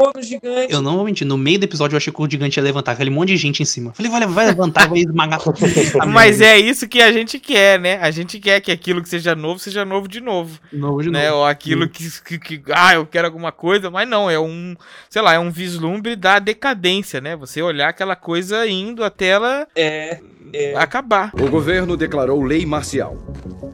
Gigante. 0.50 0.72
Eu 0.72 0.82
não 0.82 0.96
vou 0.96 1.04
mentir. 1.04 1.26
No 1.26 1.38
meio 1.38 1.58
do 1.58 1.64
episódio 1.64 1.94
eu 1.94 1.98
achei 1.98 2.12
que 2.12 2.20
o 2.22 2.30
gigante 2.30 2.58
ia 2.58 2.62
levantar 2.62 2.92
aquele 2.92 3.10
monte 3.10 3.28
de 3.28 3.36
gente 3.36 3.62
em 3.62 3.66
cima. 3.66 3.92
Falei, 3.92 4.10
vai, 4.10 4.26
vai 4.26 4.46
levantar, 4.46 4.88
vai 4.88 4.98
esmagar 4.98 5.40
Mas 6.08 6.40
é 6.40 6.58
isso 6.58 6.88
que 6.88 7.00
a 7.00 7.12
gente 7.12 7.38
quer, 7.38 7.78
né? 7.78 7.98
A 8.00 8.10
gente 8.10 8.38
quer 8.38 8.60
que 8.60 8.70
aquilo 8.70 9.02
que 9.02 9.08
seja 9.08 9.34
novo 9.34 9.58
seja 9.58 9.84
novo 9.84 10.08
de 10.08 10.20
novo. 10.20 10.58
Novo 10.72 11.02
de 11.02 11.10
né? 11.10 11.26
novo. 11.28 11.38
Ou 11.38 11.44
aquilo 11.46 11.88
que, 11.88 12.08
que, 12.24 12.38
que- 12.38 12.62
Ah, 12.72 12.94
eu 12.94 13.06
quero 13.06 13.26
alguma 13.26 13.52
coisa, 13.52 13.90
mas 13.90 14.08
não, 14.08 14.30
é 14.30 14.38
um. 14.38 14.74
Sei 15.08 15.22
lá, 15.22 15.34
é 15.34 15.38
um 15.38 15.50
vislumbre 15.50 16.16
da 16.16 16.38
decadência, 16.38 17.20
né? 17.20 17.36
Você 17.36 17.62
olhar 17.62 17.88
aquela 17.88 18.16
coisa 18.16 18.66
indo 18.66 19.04
até 19.04 19.26
ela 19.26 19.66
É, 19.76 20.20
é. 20.52 20.74
acabar. 20.76 21.30
O 21.34 21.48
governo 21.48 21.96
declarou 21.96 22.42
lei 22.42 22.64
marcial 22.66 23.16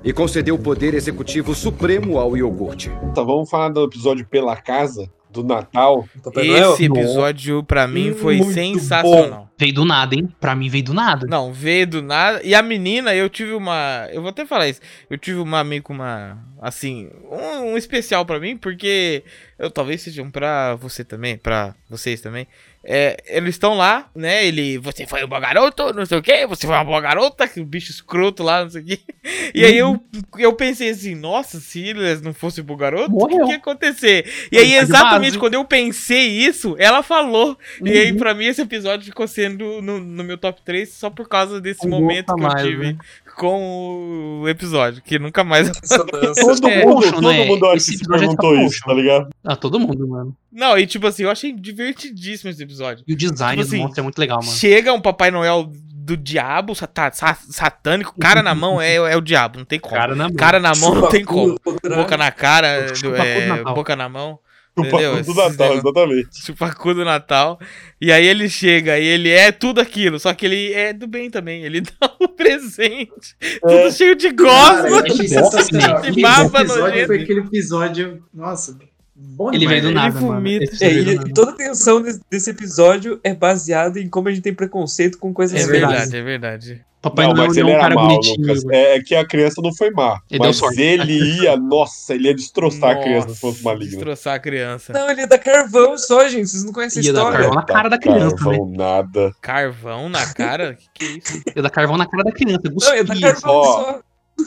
e 0.05 0.13
concedeu 0.13 0.59
poder 0.59 0.95
executivo 0.95 1.55
supremo 1.55 2.19
ao 2.19 2.37
iogurte. 2.37 2.91
Então 3.11 3.27
vamos 3.27 3.51
falar 3.51 3.71
do 3.71 3.85
episódio 3.85 4.27
Pela 4.27 4.57
Casa, 4.57 5.11
do 5.43 5.49
Natal. 5.49 6.09
Papai 6.23 6.47
Noel? 6.47 6.73
Esse 6.73 6.85
episódio, 6.85 7.63
pra 7.65 7.87
mim, 7.87 8.13
foi 8.15 8.37
Muito 8.37 8.53
sensacional. 8.53 9.51
Veio 9.59 9.73
do 9.73 9.85
nada, 9.87 10.15
hein? 10.15 10.29
Pra 10.39 10.55
mim 10.55 10.69
veio 10.69 10.85
do 10.85 10.95
nada. 10.95 11.27
Não, 11.27 11.51
veio 11.53 11.87
do 11.87 12.03
nada. 12.03 12.43
E 12.45 12.55
a 12.55 12.63
menina, 12.63 13.15
eu 13.15 13.29
tive 13.31 13.53
uma. 13.53 14.07
Eu 14.13 14.21
vou 14.21 14.29
até 14.29 14.45
falar 14.45 14.69
isso. 14.69 14.81
Eu 15.09 15.17
tive 15.17 15.39
uma 15.39 15.65
meio 15.65 15.83
que 15.83 15.91
uma. 15.91 16.39
Assim, 16.61 17.09
um, 17.31 17.73
um 17.73 17.77
especial 17.77 18.27
pra 18.27 18.39
mim, 18.39 18.57
porque. 18.57 19.25
Eu 19.59 19.71
talvez 19.71 20.03
seja 20.03 20.23
um 20.23 20.31
pra 20.31 20.75
você 20.75 21.03
também, 21.03 21.39
pra 21.39 21.75
vocês 21.89 22.21
também. 22.21 22.47
É, 22.89 23.17
eles 23.27 23.57
estão 23.57 23.75
lá, 23.75 24.09
né? 24.15 24.47
Ele. 24.47 24.79
Você 24.79 25.07
foi 25.09 25.25
um 25.25 25.29
bom 25.29 25.41
garoto, 25.41 25.93
não 25.93 26.07
sei 26.07 26.19
o 26.19 26.23
quê. 26.23 26.47
Você 26.47 26.69
foi 26.69 26.77
uma 26.77 26.85
boa 26.85 27.01
garota, 27.01 27.49
que 27.49 27.61
bicho 27.65 27.91
escroto 27.91 28.45
lá, 28.45 28.63
não 28.63 28.71
sei 28.71 28.83
o 28.83 28.85
quê. 28.85 29.01
E 29.53 29.65
aí 29.65 29.77
eu, 29.77 30.01
eu 30.39 30.53
pensei 30.53 30.91
assim, 30.91 31.17
nossa, 31.17 31.59
se 31.59 31.81
eles 31.81 32.23
não 32.23 32.33
fossem 32.33 32.63
bom 32.63 32.77
garoto, 32.77 33.11
o 33.13 33.27
que, 33.27 33.37
que 33.37 33.51
ia 33.51 33.57
acontecer? 33.57 34.25
E 34.53 34.57
aí, 34.59 34.77
Tá 34.77 34.83
exatamente 34.83 35.37
quando 35.37 35.55
eu 35.55 35.65
pensei 35.65 36.29
isso, 36.29 36.77
ela 36.79 37.03
falou. 37.03 37.59
E 37.83 37.91
aí, 37.91 38.13
Uhum. 38.13 38.19
pra 38.19 38.35
mim, 38.35 38.45
esse 38.47 38.63
episódio 38.63 39.05
ficou 39.05 39.27
sendo 39.27 39.83
no, 39.83 39.99
no 39.99 40.23
meu 40.23 40.39
top 40.39 40.63
3 40.65 40.89
só 40.89 41.11
por 41.11 41.29
causa 41.29 41.61
desse 41.61 41.85
Um 41.87 41.91
momento 41.91 42.27
que 42.27 42.33
eu 42.41 42.49
mais, 42.49 42.63
tive 42.63 42.93
né? 42.93 42.99
Com 43.37 44.41
o 44.43 44.49
episódio, 44.49 45.03
que 45.03 45.19
nunca 45.19 45.45
mais. 45.45 45.71
Todo 45.89 46.69
É, 46.69 46.85
mundo, 46.85 47.13
todo 47.13 47.31
é? 47.31 47.45
mundo 47.47 47.73
Esse 47.75 47.93
que 47.93 47.99
se 47.99 48.05
é 48.05 48.09
perguntou 48.19 48.55
stop 48.55 48.67
isso, 48.67 48.81
tá 48.85 48.93
ligado? 48.95 49.29
Ah, 49.45 49.57
todo 49.57 49.79
mundo, 49.79 50.09
mano. 50.09 50.37
Não, 50.53 50.77
e 50.79 50.87
tipo 50.87 51.07
assim, 51.07 51.23
eu 51.25 51.31
achei 51.31 51.53
divertidíssimo 51.53 52.51
esse 52.51 52.63
episódio. 52.63 53.05
E 53.07 53.13
o 53.13 53.17
design 53.17 53.57
Tipo 53.63 53.69
do 53.69 53.75
assim, 53.75 53.83
monstro 53.83 54.01
é 54.01 54.03
muito 54.03 54.19
legal, 54.19 54.39
mano. 54.43 54.51
Chega 54.57 54.93
um 54.93 55.01
Papai 55.01 55.31
Noel 55.31 55.71
do 55.95 56.17
diabo, 56.17 56.75
sata- 56.75 57.11
sa- 57.13 57.37
satânico, 57.51 58.15
cara 58.19 58.41
na 58.43 58.55
mão 58.55 58.81
é, 58.81 58.95
é 58.95 59.17
o 59.17 59.21
diabo, 59.21 59.59
não 59.59 59.65
tem 59.65 59.79
como. 59.81 59.95
Cara, 59.97 60.15
Cara 60.37 60.59
na 60.61 60.69
mão. 60.69 60.85
na 60.91 60.95
mão 60.95 60.95
não 61.03 61.09
tem 61.09 61.25
como. 61.25 61.59
drag. 61.83 61.97
Boca 61.97 62.17
na 62.17 62.31
cara, 62.31 62.69
é, 62.69 63.65
boca 63.75 63.97
na 63.97 64.09
mão. 64.09 64.39
Entendeu? 64.79 65.17
papo 65.17 65.33
do 65.33 65.35
Natal, 65.35 65.75
exatamente. 65.75 66.45
Chupacu 66.45 66.95
do 66.95 67.05
Natal. 67.05 67.61
E 68.01 68.13
aí 68.13 68.27
ele 68.27 68.49
chega 68.49 68.99
e 68.99 69.07
ele 69.07 69.31
é 69.31 69.51
tudo 69.51 69.81
aquilo, 69.81 70.19
só 70.19 70.35
que 70.35 70.45
ele 70.45 70.73
é 70.73 70.93
do 70.93 71.07
bem 71.07 71.31
também. 71.31 71.63
Ele 71.65 71.81
dá 72.01 72.15
um 72.21 72.29
presente, 72.29 73.35
tudo 73.61 73.91
cheio 73.93 74.15
de 74.15 74.31
gosma. 74.31 75.03
de 75.03 75.25
Esse 75.25 76.21
baba 76.21 76.61
episódio 76.61 77.07
foi 77.07 77.23
aquele 77.23 77.41
episódio. 77.41 78.23
Nossa, 78.33 78.77
bom 79.17 79.51
Ele 79.51 79.61
demais, 79.61 79.83
veio 79.83 79.95
do 79.95 80.01
velho. 80.01 80.41
nada. 80.41 80.65
Esse 80.65 80.85
É, 80.85 80.89
veio 80.91 81.05
do 81.05 81.11
e, 81.11 81.15
nada. 81.17 81.29
e 81.31 81.33
toda 81.35 81.51
a 81.53 81.55
tensão 81.55 82.03
desse, 82.31 82.51
episódio 82.51 83.19
é 83.25 83.35
baseada 83.35 83.99
em 84.01 84.09
como 84.09 84.29
a 84.29 84.31
gente 84.33 84.43
tem 84.43 84.55
preconceito 84.55 85.19
com 85.19 85.33
coisas 85.33 85.59
É 85.59 85.63
É 85.63 85.67
verdes. 85.67 85.89
verdade, 85.91 86.17
é 86.17 86.23
verdade. 86.23 86.87
Papai 87.03 87.27
não, 87.27 87.35
Noel 87.35 87.47
mas 87.49 87.57
não 87.57 87.63
ele 87.63 87.71
é 87.71 87.73
um 87.73 87.77
era 87.79 87.83
cara 87.83 87.95
mal, 87.95 88.09
bonitinho. 88.09 88.41
Lucas. 88.41 88.65
mano. 88.65 88.77
É 88.77 89.01
que 89.01 89.15
a 89.15 89.25
criança 89.25 89.63
não 89.63 89.73
foi 89.73 89.91
má. 89.91 90.19
Ele 90.29 90.41
mas 90.41 90.61
ele 90.79 91.43
ia, 91.43 91.57
nossa, 91.57 92.15
ele 92.15 92.27
ia 92.29 92.35
destroçar 92.35 92.91
a 92.97 93.01
criança 93.01 93.29
se 93.29 93.41
fosse 93.41 93.63
maligno. 93.63 93.91
Destroçar 93.93 94.35
a 94.35 94.39
criança. 94.41 94.93
Não, 94.93 95.09
ele 95.11 95.21
é 95.21 95.27
da 95.27 95.39
carvão 95.39 95.97
só, 95.97 96.27
gente. 96.29 96.49
Vocês 96.49 96.65
não 96.65 96.73
conhecem 96.73 97.01
a 97.03 97.05
Ia 97.07 97.13
dar 97.13 97.19
história. 97.21 97.39
carvão 97.39 97.55
na 97.55 97.63
cara 97.65 97.89
da 97.89 97.99
criança, 97.99 98.35
né? 98.37 98.43
Carvão, 98.43 98.73
nada. 98.75 99.33
Carvão 99.41 100.09
na 100.09 100.27
cara? 100.35 100.75
Que 100.75 100.89
que 100.95 101.05
é 101.05 101.19
isso? 101.19 101.43
Ia 101.55 101.63
dar 101.63 101.71
carvão 101.71 101.97
na 101.97 102.07
cara 102.09 102.25
da 102.25 102.33
criança. 102.33 102.63
Não, 102.65 102.93
é 102.93 103.05
da 103.05 103.15
Cuspia. 103.15 103.33
carvão 103.33 103.55
Ó, 103.55 103.63
só. 103.65 104.01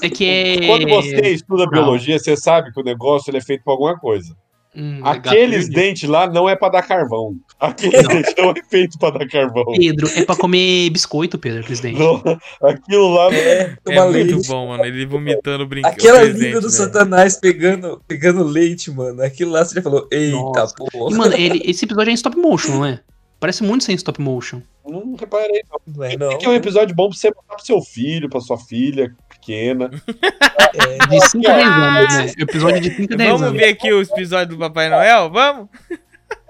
É 0.04 0.10
que 0.10 0.26
é. 0.26 0.68
Quando 0.68 0.88
você 0.90 1.22
estuda 1.30 1.64
Não. 1.64 1.72
biologia, 1.72 2.20
você 2.20 2.36
sabe 2.36 2.74
que 2.74 2.82
o 2.82 2.84
negócio 2.84 3.30
ele 3.32 3.38
é 3.38 3.42
feito 3.42 3.64
por 3.64 3.72
alguma 3.72 3.98
coisa. 3.98 4.36
Hum, 4.76 5.02
é 5.04 5.10
Aqueles 5.10 5.68
dentes 5.68 6.08
lá 6.08 6.28
não 6.32 6.48
é 6.48 6.56
pra 6.56 6.70
dar 6.70 6.84
carvão. 6.84 7.36
Aqueles 7.60 8.04
Não. 8.04 8.10
dentes 8.16 8.36
não 8.38 8.52
é 8.52 8.54
feito 8.70 9.00
pra 9.00 9.10
dar 9.10 9.28
carvão. 9.28 9.66
Pedro, 9.76 10.08
é 10.16 10.24
pra 10.24 10.36
comer 10.36 10.90
biscoito, 10.92 11.40
Pedro, 11.40 11.62
aqueles 11.62 11.80
dentes. 11.80 12.00
Não, 12.00 12.22
aquilo 12.62 13.10
lá 13.14 13.32
não 13.32 13.38
é. 13.38 13.76
Toma 13.84 13.96
É 13.98 14.04
muito 14.12 14.34
leite. 14.36 14.48
bom, 14.48 14.68
mano. 14.68 14.86
Ele 14.86 15.06
vomitando, 15.08 15.66
brincando. 15.66 15.96
Aquela 15.96 16.22
língua 16.24 16.62
do 16.62 16.70
velho. 16.70 16.70
satanás 16.70 17.36
pegando, 17.38 18.00
pegando 18.08 18.44
leite, 18.44 18.92
mano. 18.92 19.22
Aquilo 19.24 19.52
lá 19.52 19.66
você 19.66 19.76
já 19.76 19.82
falou, 19.82 20.08
eita 20.12 20.36
Nossa. 20.38 20.76
porra. 20.76 21.14
E, 21.14 21.18
mano, 21.18 21.34
ele, 21.36 21.62
esse 21.66 21.86
episódio 21.86 22.10
é 22.10 22.14
em 22.14 22.16
stop 22.16 22.38
motion, 22.38 22.72
não 22.76 22.86
é? 22.86 23.00
Parece 23.40 23.64
muito 23.64 23.84
sem 23.84 23.96
stop 23.96 24.22
motion. 24.22 24.62
Não 24.90 25.16
reparei, 25.16 25.64
não. 25.70 25.96
Não 25.96 26.04
é, 26.04 26.18
não. 26.18 26.32
É 26.32 26.38
que 26.38 26.46
é 26.46 26.50
um 26.50 26.54
episódio 26.54 26.96
bom 26.96 27.10
pra 27.10 27.18
você 27.18 27.32
botar 27.32 27.56
pro 27.56 27.66
seu 27.66 27.82
filho, 27.82 28.30
pra 28.30 28.42
sua 28.42 28.58
filha 28.58 29.16
pequena. 29.30 29.90
É, 30.72 31.08
De 31.08 31.30
5 31.30 31.50
a 31.50 31.54
10 31.56 31.68
anos, 31.68 32.16
né? 32.16 32.44
Episódio 32.44 32.80
de 32.82 32.96
5 32.96 33.14
a 33.14 33.18
10 33.18 33.30
Vamos 33.32 33.48
anos. 33.48 33.60
ver 33.60 33.70
aqui 33.70 33.92
os 33.92 34.08
episódios 34.12 34.56
do 34.56 34.60
Papai 34.60 34.88
Noel? 34.88 35.32
Vamos? 35.32 35.68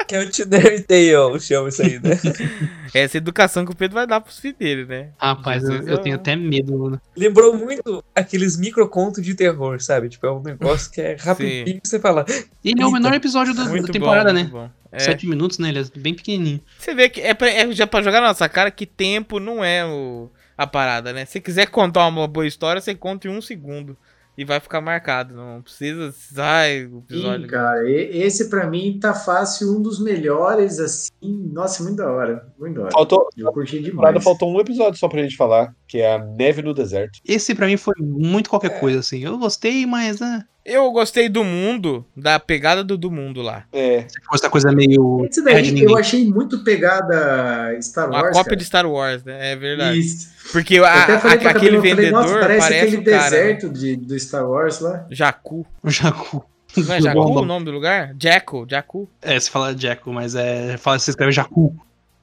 Cautionary 0.08 0.82
Tale, 0.82 1.40
chama 1.40 1.70
isso 1.70 1.82
aí, 1.84 2.00
né? 2.00 2.20
Essa 2.94 3.18
educação 3.18 3.64
que 3.64 3.72
o 3.72 3.76
Pedro 3.76 3.96
vai 3.96 4.08
dar 4.08 4.20
pros 4.20 4.40
filhos 4.40 4.58
dele, 4.58 4.86
né? 4.86 5.10
Rapaz, 5.18 5.64
eu, 5.64 5.88
eu 5.88 5.98
tenho 6.00 6.16
até 6.16 6.36
medo, 6.36 6.78
mano. 6.78 7.02
Lembrou 7.16 7.56
muito 7.56 8.04
aqueles 8.16 8.58
microcontos 8.58 9.24
de 9.24 9.36
terror, 9.36 9.80
sabe? 9.80 10.10
Tipo, 10.10 10.26
é 10.26 10.32
um 10.32 10.42
negócio 10.42 10.92
que 10.92 11.00
é 11.00 11.16
rapidinho 11.22 11.80
que 11.80 11.88
você 11.88 12.00
fala. 12.00 12.26
Ele 12.66 12.82
é 12.82 12.86
o 12.86 12.92
menor 12.92 13.14
episódio 13.14 13.54
da, 13.54 13.66
da 13.66 13.84
temporada, 13.84 14.34
bom, 14.34 14.64
né? 14.64 14.72
É. 14.92 15.00
7 15.00 15.28
minutos, 15.28 15.60
né? 15.60 15.70
Ele 15.70 15.80
é 15.80 15.84
bem 16.00 16.14
pequenininho. 16.14 16.62
Você 16.78 16.94
vê 16.96 17.10
que 17.10 17.22
é, 17.22 17.34
pra, 17.34 17.50
é 17.50 17.72
já 17.72 17.86
pra 17.86 18.02
jogar 18.02 18.22
na 18.22 18.28
nossa 18.30 18.50
cara 18.50 18.72
que 18.72 18.86
tempo 18.86 19.40
não 19.40 19.64
é 19.64 19.86
o, 19.86 20.30
a 20.58 20.66
parada, 20.66 21.14
né? 21.14 21.26
Se 21.26 21.40
quiser 21.40 21.68
contar 21.70 22.08
uma 22.08 22.28
boa 22.28 22.48
história, 22.48 22.82
você 22.82 22.96
conta 22.96 23.28
em 23.28 23.32
um 23.32 23.42
segundo. 23.42 23.96
E 24.38 24.46
vai 24.46 24.62
ficar 24.62 24.80
marcado. 24.80 25.36
Não 25.36 25.62
precisa. 25.62 26.14
Ai, 26.38 26.86
o 26.86 27.00
episódio. 27.00 27.42
Sim, 27.42 27.48
cara, 27.52 27.90
e- 27.90 28.22
esse 28.24 28.50
pra 28.50 28.68
mim 28.70 28.98
tá 28.98 29.14
fácil, 29.14 29.70
um 29.78 29.82
dos 29.82 30.00
melhores, 30.02 30.80
assim. 30.80 31.10
Nossa, 31.22 31.84
muito 31.84 31.98
da 31.98 32.10
hora. 32.10 32.48
Muito 32.58 32.76
da 32.76 32.82
hora. 32.84 32.92
Faltou, 32.94 33.28
Eu 33.36 33.52
curti 33.52 33.82
demais. 33.82 34.24
faltou 34.24 34.50
um 34.56 34.62
episódio 34.62 34.98
só 34.98 35.10
pra 35.10 35.22
gente 35.22 35.36
falar, 35.36 35.76
que 35.86 35.98
é 35.98 36.16
a 36.16 36.20
Neve 36.24 36.62
no 36.62 36.74
Deserto. 36.74 37.20
Esse 37.28 37.54
pra 37.54 37.68
mim 37.68 37.76
foi 37.76 37.96
muito 38.00 38.50
qualquer 38.50 38.80
coisa, 38.80 39.00
assim. 39.00 39.20
Eu 39.26 39.38
gostei, 39.38 39.86
mas, 39.86 40.22
né? 40.22 40.46
Eu 40.66 40.92
gostei 40.92 41.28
do 41.30 41.44
mundo, 41.44 42.06
da 42.16 42.40
pegada 42.40 42.84
do, 42.84 42.98
do 42.98 43.10
mundo 43.10 43.42
lá. 43.42 43.64
É, 43.74 44.02
Se 44.08 44.20
fosse 44.22 44.44
essa 44.44 44.50
coisa 44.50 44.72
meio. 44.72 45.26
Esse 45.26 45.44
daí 45.44 45.82
eu 45.82 45.98
achei 45.98 46.26
muito 46.28 46.64
pegada 46.64 47.76
Star 47.82 48.08
Uma 48.10 48.18
Wars. 48.22 48.30
cópia 48.34 48.44
cara. 48.52 48.56
de 48.58 48.66
Star 48.66 48.86
Wars, 48.88 49.24
né? 49.24 49.52
É 49.54 49.56
verdade. 49.56 49.98
Isso. 50.00 50.30
Porque 50.52 50.76
Eu 50.76 50.86
a- 50.86 51.04
até 51.04 51.18
falei 51.20 51.38
a- 51.38 51.42
pra 51.42 51.50
aquele 51.52 51.78
Camila, 51.78 51.82
falei, 51.82 51.96
vendedor 51.96 52.22
Nossa, 52.22 52.40
parece, 52.40 52.60
parece 52.60 52.86
aquele 52.88 52.98
o 52.98 53.06
cara, 53.06 53.18
né? 53.24 53.30
deserto 53.30 53.70
de, 53.70 53.96
do 53.96 54.20
Star 54.20 54.48
Wars 54.50 54.80
lá. 54.80 55.06
Jacu. 55.10 55.66
O 55.82 55.90
Jacu. 55.90 56.46
Não 56.78 56.94
é 56.94 57.02
Jacu 57.02 57.20
o 57.20 57.46
nome 57.46 57.66
do 57.66 57.72
lugar? 57.72 58.14
Jacko, 58.22 58.66
Jacu. 58.70 59.10
É, 59.24 59.40
se 59.40 59.50
fala 59.50 59.76
Jaco, 59.76 60.14
mas 60.14 60.36
é. 60.36 60.78
Fala, 60.78 61.00
você 61.00 61.10
escreve 61.10 61.32
Jacu. 61.32 61.76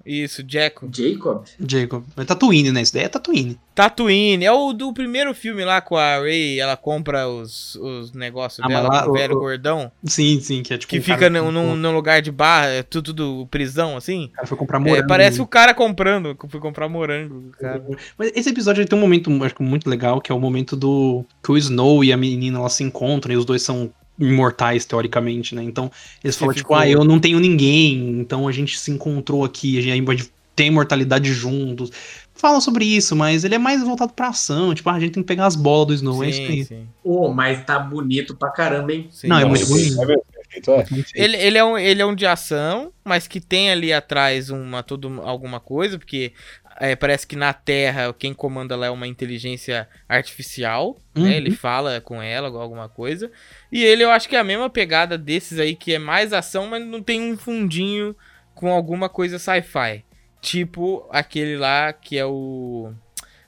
Isso, 0.07 0.45
Jacko. 0.47 0.89
Jacob? 0.93 1.45
Jacob. 1.69 2.05
É 2.17 2.25
Tatooine, 2.25 2.71
né? 2.71 2.83
Isso 2.83 2.95
daí 2.95 3.03
é 3.05 3.09
Tatooine. 3.09 3.59
Tatooine. 3.75 4.45
É 4.45 4.53
o 4.53 4.73
do 4.73 4.93
primeiro 4.93 5.35
filme 5.35 5.65
lá 5.65 5.81
com 5.81 5.97
a 5.97 6.19
Ray, 6.21 6.61
ela 6.61 6.77
compra 6.77 7.29
os, 7.29 7.75
os 7.75 8.13
negócios 8.13 8.65
Ah, 8.65 8.69
dela, 8.69 8.89
lá 8.89 9.03
com 9.03 9.09
o 9.09 9.11
o- 9.11 9.15
velho 9.17 9.37
o- 9.37 9.41
gordão, 9.41 9.91
Sim, 10.05 10.41
sim, 10.41 10.63
que 10.63 10.73
é 10.73 10.79
tipo. 10.79 10.89
que 10.91 10.99
um 11.01 11.03
fica 11.03 11.19
cara 11.19 11.31
num, 11.31 11.47
que- 11.47 11.53
num, 11.53 11.75
num 11.77 11.93
lugar 11.95 12.23
de 12.23 12.31
barra, 12.31 12.69
é 12.69 12.83
tudo, 12.83 13.13
tudo 13.13 13.47
prisão, 13.51 13.97
assim. 13.97 14.27
O 14.27 14.29
cara 14.31 14.47
foi 14.47 14.57
comprar 14.57 14.79
É, 14.79 14.81
morango. 14.81 15.09
parece 15.09 15.43
o 15.43 15.47
cara 15.47 15.75
comprando, 15.75 16.35
que 16.37 16.49
foi 16.49 16.61
comprar 16.61 16.89
morango, 16.89 17.51
cara. 17.59 17.83
Mas 18.17 18.31
esse 18.35 18.49
episódio 18.51 18.81
ele 18.83 18.89
tem 18.89 18.97
um 18.99 19.03
momento 19.03 19.31
acho 19.45 19.55
que 19.55 19.63
muito 19.63 19.91
legal, 19.91 20.21
que 20.21 20.31
é 20.31 20.35
o 20.35 20.41
momento 20.41 20.77
do. 20.77 21.25
que 21.43 21.51
o 21.53 21.57
Snow 21.59 22.05
e 22.05 22.13
a 22.13 22.17
menina 22.17 22.59
elas 22.59 22.73
se 22.75 22.85
encontram 22.85 23.35
e 23.35 23.37
os 23.37 23.45
dois 23.45 23.63
são 23.63 23.93
imortais, 24.19 24.85
teoricamente, 24.85 25.55
né? 25.55 25.63
Então, 25.63 25.91
eles 26.23 26.37
falam, 26.37 26.55
ficou- 26.55 26.77
tipo, 26.77 26.83
ah, 26.83 26.89
eu 26.89 27.05
não 27.05 27.19
tenho 27.21 27.39
ninguém, 27.39 28.19
então 28.21 28.49
a 28.49 28.53
gente 28.53 28.79
se 28.79 28.91
encontrou 28.91 29.45
aqui, 29.45 29.79
a 29.79 29.83
gente 29.83 30.31
tem 30.55 30.69
imortalidade 30.69 31.33
juntos. 31.33 31.91
Falam 32.35 32.61
sobre 32.61 32.85
isso, 32.85 33.17
mas 33.17 33.45
ele 33.45 33.55
é 33.55 33.59
mais 33.59 33.83
voltado 33.83 34.13
pra 34.13 34.29
ação, 34.29 34.75
tipo, 34.75 34.89
ah, 34.91 34.95
a 34.95 35.01
gente 35.01 35.13
tem 35.13 35.23
que 35.23 35.27
pegar 35.27 35.47
as 35.47 35.57
bolas 35.57 35.87
do 35.89 35.95
Snow, 35.95 36.23
é 36.23 36.29
isso 36.29 36.39
Sim, 36.39 36.47
aí. 36.49 36.65
sim, 36.65 36.89
mas 37.35 37.65
tá 37.65 37.79
bonito 37.79 38.37
pra 38.37 38.51
caramba, 38.51 38.93
hein? 38.93 39.09
sim. 39.11 39.29
Não, 39.29 39.39
é 39.39 39.45
muito 39.45 39.67
bonito. 39.67 40.01
é 40.03 40.45
feito, 40.51 40.71
é. 40.71 40.85
Ele, 41.15 41.37
ele, 41.37 41.59
é 41.59 41.65
um, 41.65 41.79
ele 41.79 42.03
é 42.03 42.07
um 42.07 42.15
de 42.15 42.27
ação, 42.27 42.93
mas 43.05 43.27
que 43.27 43.41
tem 43.41 43.71
ali 43.71 43.93
atrás 43.93 44.51
uma, 44.51 44.83
tudo, 44.83 45.21
alguma 45.23 45.61
coisa, 45.61 45.99
porque 45.99 46.33
é, 46.81 46.95
parece 46.97 47.27
que 47.27 47.37
na 47.37 47.53
Terra 47.53 48.13
quem 48.13 48.33
comanda 48.35 48.77
lá 48.77 48.87
é 48.87 48.91
uma 48.91 49.07
inteligência 49.07 49.89
artificial, 50.09 50.97
Uhum. 51.17 51.25
né? 51.25 51.37
Ele 51.37 51.51
fala 51.51 52.01
com 52.01 52.21
ela 52.23 52.51
ou 52.51 52.61
alguma 52.61 52.89
coisa. 52.89 53.31
E 53.73 53.83
ele 53.83 54.05
eu 54.05 54.11
acho 54.11 54.29
que 54.29 54.37
é 54.37 54.39
a 54.39 54.45
mesma 54.45 54.69
pegada 54.69 55.17
desses 55.17 55.59
aí, 55.59 55.75
que 55.75 55.95
é 55.95 55.99
mais 55.99 56.33
ação, 56.33 56.67
mas 56.67 56.85
não 56.87 57.03
tem 57.03 57.21
um 57.33 57.37
fundinho 57.37 58.15
com 58.55 58.71
alguma 58.71 59.09
coisa 59.09 59.39
sci-fi. 59.39 60.05
Tipo 60.41 61.07
aquele 61.11 61.57
lá 61.57 61.93
que 61.93 62.19
é 62.19 62.25
o. 62.27 62.93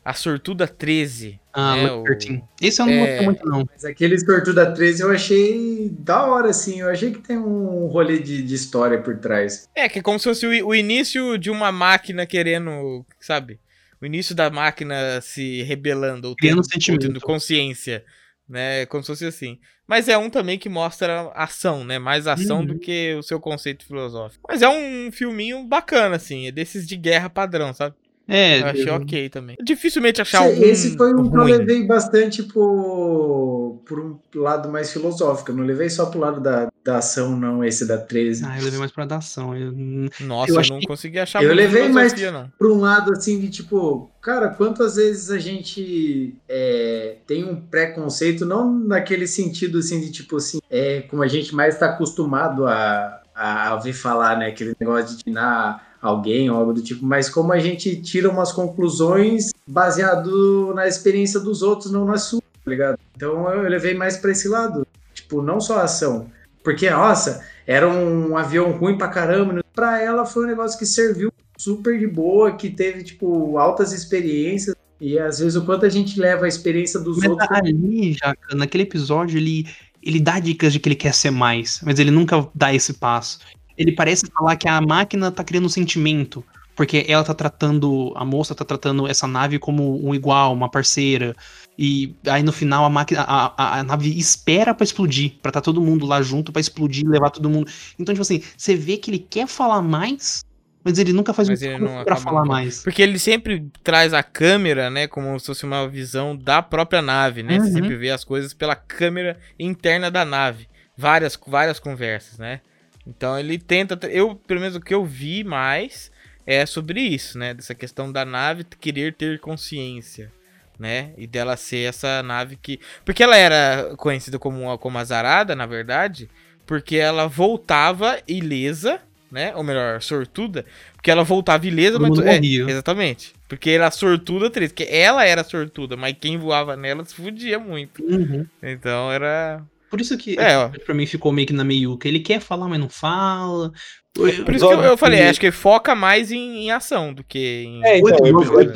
A 0.08 0.14
Sortuda 0.14 0.66
13. 0.66 1.38
Ah, 1.52 1.76
né, 1.76 1.92
o- 1.92 2.02
13. 2.04 2.42
Esse 2.62 2.80
eu 2.80 2.86
não 2.86 2.92
é- 2.94 2.98
gostei 3.06 3.24
muito, 3.26 3.46
não. 3.46 3.64
Mas 3.70 3.84
aquele 3.84 4.24
Tortuga 4.24 4.72
13 4.72 5.02
eu 5.02 5.10
achei 5.10 5.90
da 5.98 6.24
hora, 6.26 6.48
assim. 6.50 6.80
Eu 6.80 6.88
achei 6.88 7.10
que 7.12 7.18
tem 7.18 7.36
um 7.36 7.86
rolê 7.88 8.18
de, 8.18 8.42
de 8.42 8.54
história 8.54 9.00
por 9.02 9.18
trás. 9.18 9.68
É, 9.74 9.88
que 9.88 9.98
é 9.98 10.02
como 10.02 10.18
se 10.18 10.24
fosse 10.24 10.46
o, 10.46 10.68
o 10.68 10.74
início 10.74 11.36
de 11.36 11.50
uma 11.50 11.70
máquina 11.70 12.24
querendo, 12.26 13.04
sabe? 13.20 13.60
O 14.00 14.06
início 14.06 14.34
da 14.34 14.48
máquina 14.48 15.20
se 15.20 15.62
rebelando, 15.64 16.28
ou 16.28 16.36
Criando 16.36 16.62
tendo, 16.62 16.70
sentimento. 16.72 17.02
ou 17.02 17.08
tendo 17.08 17.20
consciência, 17.20 18.02
né? 18.48 18.86
Como 18.86 19.02
se 19.02 19.08
fosse 19.08 19.26
assim. 19.26 19.58
Mas 19.86 20.08
é 20.08 20.16
um 20.16 20.30
também 20.30 20.58
que 20.58 20.68
mostra 20.68 21.30
ação, 21.34 21.84
né? 21.84 21.98
Mais 21.98 22.26
ação 22.26 22.60
Uhum. 22.60 22.66
do 22.66 22.78
que 22.78 23.14
o 23.18 23.22
seu 23.22 23.38
conceito 23.40 23.84
filosófico. 23.84 24.44
Mas 24.48 24.62
é 24.62 24.68
um 24.68 25.10
filminho 25.12 25.64
bacana, 25.64 26.16
assim. 26.16 26.46
É 26.46 26.50
desses 26.52 26.86
de 26.86 26.96
guerra 26.96 27.28
padrão, 27.28 27.74
sabe? 27.74 27.94
É, 28.28 28.60
Eu 28.60 28.66
achei 28.66 28.88
eu- 28.90 28.94
ok 28.96 29.28
também. 29.30 29.56
Dificilmente 29.64 30.20
achar 30.20 30.44
Esse- 30.46 30.54
algum 30.54 30.66
Esse 30.70 30.96
foi 30.98 31.14
um 31.14 31.30
que 31.30 31.36
eu 31.36 31.40
ruim. 31.42 31.52
levei 31.52 31.86
bastante 31.86 32.42
por, 32.42 33.80
por 33.86 33.98
um 34.00 34.18
lado 34.34 34.68
mais 34.68 34.92
filosófico. 34.92 35.50
Eu 35.50 35.56
não 35.56 35.64
levei 35.64 35.88
só 35.88 36.06
pro 36.06 36.20
lado 36.20 36.40
da, 36.40 36.68
da 36.84 36.98
ação, 36.98 37.34
não, 37.36 37.64
esse 37.64 37.86
da 37.86 37.96
13. 37.98 38.44
Ah, 38.46 38.58
eu 38.58 38.64
levei 38.64 38.78
mais 38.78 38.92
pra 38.92 39.06
dar 39.06 39.16
ação. 39.16 39.56
Eu... 39.56 39.72
Nossa, 40.20 40.50
eu 40.50 40.54
eu, 40.56 40.60
achei- 40.60 40.76
não 40.76 40.82
consegui 40.82 41.18
achar 41.18 41.42
Eu 41.42 41.54
levei 41.54 41.88
mais- 41.88 42.12
não. 42.32 42.50
Por 42.58 42.70
um 42.70 42.80
lado, 42.80 43.12
assim, 43.12 43.40
de 43.40 43.48
tipo, 43.48 44.10
cara, 44.20 44.48
quantas 44.50 44.96
vezes 44.96 45.30
a 45.30 45.38
gente 45.38 46.34
é, 46.48 47.16
tem 47.26 47.44
um 47.44 47.56
preconceito, 47.56 48.44
não 48.44 48.72
naquele 48.78 49.26
sentido, 49.26 49.78
assim, 49.78 50.00
de 50.00 50.10
tipo 50.12 50.36
assim, 50.36 50.58
é, 50.70 51.00
como 51.02 51.22
a 51.22 51.28
gente 51.28 51.54
mais 51.54 51.74
está 51.74 51.86
acostumado 51.90 52.66
a, 52.66 53.22
a 53.34 53.74
ouvir 53.74 53.92
falar, 53.92 54.36
né? 54.38 54.48
Aquele 54.48 54.74
negócio 54.78 55.16
de 55.16 55.24
tirar 55.24 55.87
alguém 56.00 56.50
ou 56.50 56.56
algo 56.56 56.72
do 56.72 56.82
tipo, 56.82 57.04
mas 57.04 57.28
como 57.28 57.52
a 57.52 57.58
gente 57.58 58.00
tira 58.00 58.30
umas 58.30 58.52
conclusões 58.52 59.50
baseado 59.66 60.72
na 60.74 60.86
experiência 60.86 61.40
dos 61.40 61.62
outros, 61.62 61.90
não 61.90 62.04
na 62.04 62.16
sua, 62.16 62.40
tá 62.40 62.70
ligado? 62.70 62.98
Então 63.16 63.48
eu 63.50 63.68
levei 63.68 63.94
mais 63.94 64.16
pra 64.16 64.30
esse 64.30 64.48
lado, 64.48 64.86
tipo, 65.12 65.42
não 65.42 65.60
só 65.60 65.78
a 65.78 65.84
ação. 65.84 66.30
Porque, 66.62 66.90
nossa, 66.90 67.44
era 67.66 67.88
um 67.88 68.36
avião 68.36 68.72
ruim 68.72 68.98
pra 68.98 69.08
caramba. 69.08 69.64
Pra 69.74 70.02
ela 70.02 70.26
foi 70.26 70.44
um 70.44 70.48
negócio 70.48 70.78
que 70.78 70.84
serviu 70.84 71.32
super 71.56 71.98
de 71.98 72.06
boa, 72.06 72.52
que 72.52 72.68
teve, 72.68 73.02
tipo, 73.02 73.56
altas 73.58 73.92
experiências. 73.92 74.76
E 75.00 75.18
às 75.18 75.38
vezes 75.38 75.56
o 75.56 75.64
quanto 75.64 75.86
a 75.86 75.88
gente 75.88 76.18
leva 76.18 76.44
a 76.44 76.48
experiência 76.48 76.98
dos 76.98 77.18
Mas 77.18 77.30
outros. 77.30 77.48
ali, 77.50 78.12
Jaca, 78.14 78.54
naquele 78.54 78.82
episódio, 78.82 79.38
ele, 79.38 79.66
ele 80.02 80.20
dá 80.20 80.40
dicas 80.40 80.72
de 80.72 80.80
que 80.80 80.88
ele 80.88 80.96
quer 80.96 81.14
ser 81.14 81.30
mais, 81.30 81.80
mas 81.84 81.98
ele 81.98 82.10
nunca 82.10 82.48
dá 82.54 82.74
esse 82.74 82.94
passo. 82.94 83.38
Ele 83.78 83.92
parece 83.92 84.26
falar 84.36 84.56
que 84.56 84.68
a 84.68 84.80
máquina 84.80 85.30
tá 85.32 85.44
criando 85.44 85.66
um 85.66 85.70
sentimento, 85.70 86.44
porque 86.76 87.06
ela 87.08 87.24
tá 87.24 87.34
tratando, 87.34 88.12
a 88.16 88.24
moça 88.24 88.54
tá 88.54 88.64
tratando 88.64 89.06
essa 89.08 89.26
nave 89.28 89.58
como 89.58 90.04
um 90.06 90.14
igual, 90.14 90.52
uma 90.52 90.70
parceira. 90.70 91.34
E 91.78 92.16
aí 92.26 92.42
no 92.42 92.52
final 92.52 92.84
a 92.84 92.90
máquina, 92.90 93.22
a, 93.22 93.54
a, 93.56 93.78
a 93.80 93.84
nave 93.84 94.18
espera 94.18 94.74
pra 94.74 94.84
explodir, 94.84 95.38
pra 95.40 95.52
tá 95.52 95.60
todo 95.60 95.80
mundo 95.80 96.06
lá 96.06 96.20
junto 96.22 96.52
pra 96.52 96.60
explodir 96.60 97.04
e 97.06 97.08
levar 97.08 97.30
todo 97.30 97.48
mundo. 97.48 97.70
Então, 97.98 98.12
tipo 98.14 98.22
assim, 98.22 98.42
você 98.56 98.74
vê 98.74 98.96
que 98.96 99.10
ele 99.10 99.20
quer 99.20 99.46
falar 99.46 99.80
mais, 99.80 100.40
mas 100.84 100.98
ele 100.98 101.12
nunca 101.12 101.32
faz 101.32 101.48
Mas 101.48 101.62
um 101.62 101.98
acaba 102.00 102.16
falar 102.20 102.40
nunca. 102.42 102.54
mais. 102.54 102.82
Porque 102.82 103.00
ele 103.02 103.18
sempre 103.18 103.70
traz 103.84 104.12
a 104.12 104.22
câmera, 104.24 104.90
né, 104.90 105.06
como 105.06 105.38
se 105.38 105.46
fosse 105.46 105.64
uma 105.64 105.88
visão 105.88 106.36
da 106.36 106.62
própria 106.62 107.00
nave, 107.02 107.42
né? 107.44 107.60
Você 107.60 107.66
Uhum. 107.66 107.72
sempre 107.74 107.96
vê 107.96 108.10
as 108.10 108.24
coisas 108.24 108.52
pela 108.54 108.74
câmera 108.74 109.38
interna 109.58 110.10
da 110.10 110.24
nave. 110.24 110.66
Várias, 110.96 111.38
várias 111.46 111.78
conversas, 111.78 112.38
né? 112.38 112.60
Então 113.08 113.38
ele 113.38 113.58
tenta. 113.58 113.98
Eu, 114.06 114.34
pelo 114.34 114.60
menos 114.60 114.76
o 114.76 114.80
que 114.80 114.94
eu 114.94 115.04
vi 115.04 115.42
mais 115.42 116.12
é 116.46 116.64
sobre 116.66 117.00
isso, 117.00 117.38
né? 117.38 117.54
Dessa 117.54 117.74
questão 117.74 118.12
da 118.12 118.24
nave 118.24 118.64
querer 118.64 119.14
ter 119.14 119.38
consciência, 119.38 120.30
né? 120.78 121.12
E 121.16 121.26
dela 121.26 121.56
ser 121.56 121.88
essa 121.88 122.22
nave 122.22 122.56
que. 122.56 122.78
Porque 123.04 123.22
ela 123.22 123.36
era 123.36 123.94
conhecida 123.96 124.38
como, 124.38 124.76
como 124.78 124.98
azarada, 124.98 125.56
na 125.56 125.66
verdade, 125.66 126.28
porque 126.66 126.96
ela 126.96 127.26
voltava 127.26 128.20
ilesa, 128.28 129.00
né? 129.32 129.54
Ou 129.56 129.64
melhor, 129.64 130.02
sortuda. 130.02 130.66
Porque 130.94 131.10
ela 131.10 131.24
voltava 131.24 131.66
ilesa, 131.66 131.98
Todo 131.98 132.24
mas. 132.24 132.26
é, 132.26 132.38
exatamente. 132.38 133.34
Porque 133.48 133.70
era 133.70 133.90
sortuda 133.90 134.50
3. 134.50 134.72
Porque 134.72 134.88
ela 134.90 135.24
era 135.24 135.42
sortuda, 135.42 135.96
mas 135.96 136.14
quem 136.20 136.36
voava 136.36 136.76
nela 136.76 137.04
se 137.04 137.14
fudia 137.14 137.58
muito. 137.58 138.02
Uhum. 138.02 138.46
Então 138.62 139.10
era. 139.10 139.62
Por 139.90 140.00
isso 140.00 140.16
que 140.18 140.38
É, 140.38 140.68
pra 140.68 140.94
mim 140.94 141.06
ficou 141.06 141.32
meio 141.32 141.46
que 141.46 141.52
na 141.52 141.64
meiuca. 141.64 142.06
Ele 142.06 142.20
quer 142.20 142.40
falar, 142.40 142.68
mas 142.68 142.80
não 142.80 142.88
fala. 142.88 143.72
Por 144.14 144.28
isso 144.28 144.66
que 144.66 144.74
eu, 144.74 144.82
eu 144.82 144.98
falei, 144.98 145.22
acho 145.22 145.40
que 145.40 145.50
foca 145.52 145.94
mais 145.94 146.32
em, 146.32 146.64
em 146.64 146.70
ação 146.70 147.14
do 147.14 147.22
que 147.22 147.64
em. 147.66 147.84
É, 147.84 147.98
então, 147.98 148.16
de 148.16 148.30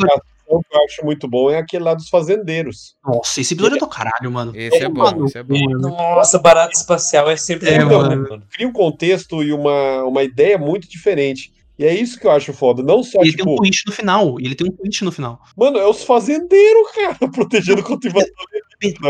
ação 0.04 0.60
que 0.60 0.76
eu 0.76 0.84
acho 0.84 1.04
muito 1.04 1.26
bom 1.28 1.50
é 1.50 1.58
aquele 1.58 1.82
lá 1.84 1.94
dos 1.94 2.08
fazendeiros. 2.08 2.94
Nossa, 3.04 3.40
esse 3.40 3.54
episódio 3.54 3.76
é 3.76 3.80
do 3.80 3.88
caralho, 3.88 4.30
mano. 4.30 4.52
Esse 4.54 4.84
é 4.84 4.88
bom, 4.88 5.24
esse 5.24 5.38
é 5.38 5.42
bom. 5.42 5.56
Nossa, 5.78 6.38
barato 6.38 6.76
espacial 6.76 7.30
é 7.30 7.36
sempre 7.36 7.70
É, 7.70 7.84
bom, 7.84 8.02
mano. 8.02 8.08
né, 8.08 8.28
mano? 8.30 8.42
Cria 8.50 8.68
um 8.68 8.72
contexto 8.72 9.42
e 9.42 9.52
uma, 9.52 10.04
uma 10.04 10.22
ideia 10.22 10.58
muito 10.58 10.88
diferente. 10.88 11.52
E 11.78 11.84
é 11.84 11.94
isso 11.94 12.18
que 12.20 12.26
eu 12.26 12.30
acho 12.30 12.52
foda. 12.52 12.82
Não 12.82 13.02
só, 13.02 13.22
Ele 13.22 13.32
tem 13.32 13.44
um 13.44 13.48
tipo, 13.48 13.56
twist 13.56 13.86
no 13.86 13.92
final. 13.92 14.36
Ele 14.38 14.54
tem 14.54 14.68
um 14.68 14.72
twist 14.72 15.04
no 15.04 15.10
final. 15.12 15.40
mano, 15.56 15.78
é 15.78 15.88
os 15.88 16.04
fazendeiros, 16.04 16.92
cara, 16.92 17.18
protegendo 17.32 17.82
contra 17.82 18.10
invasão. 18.10 18.28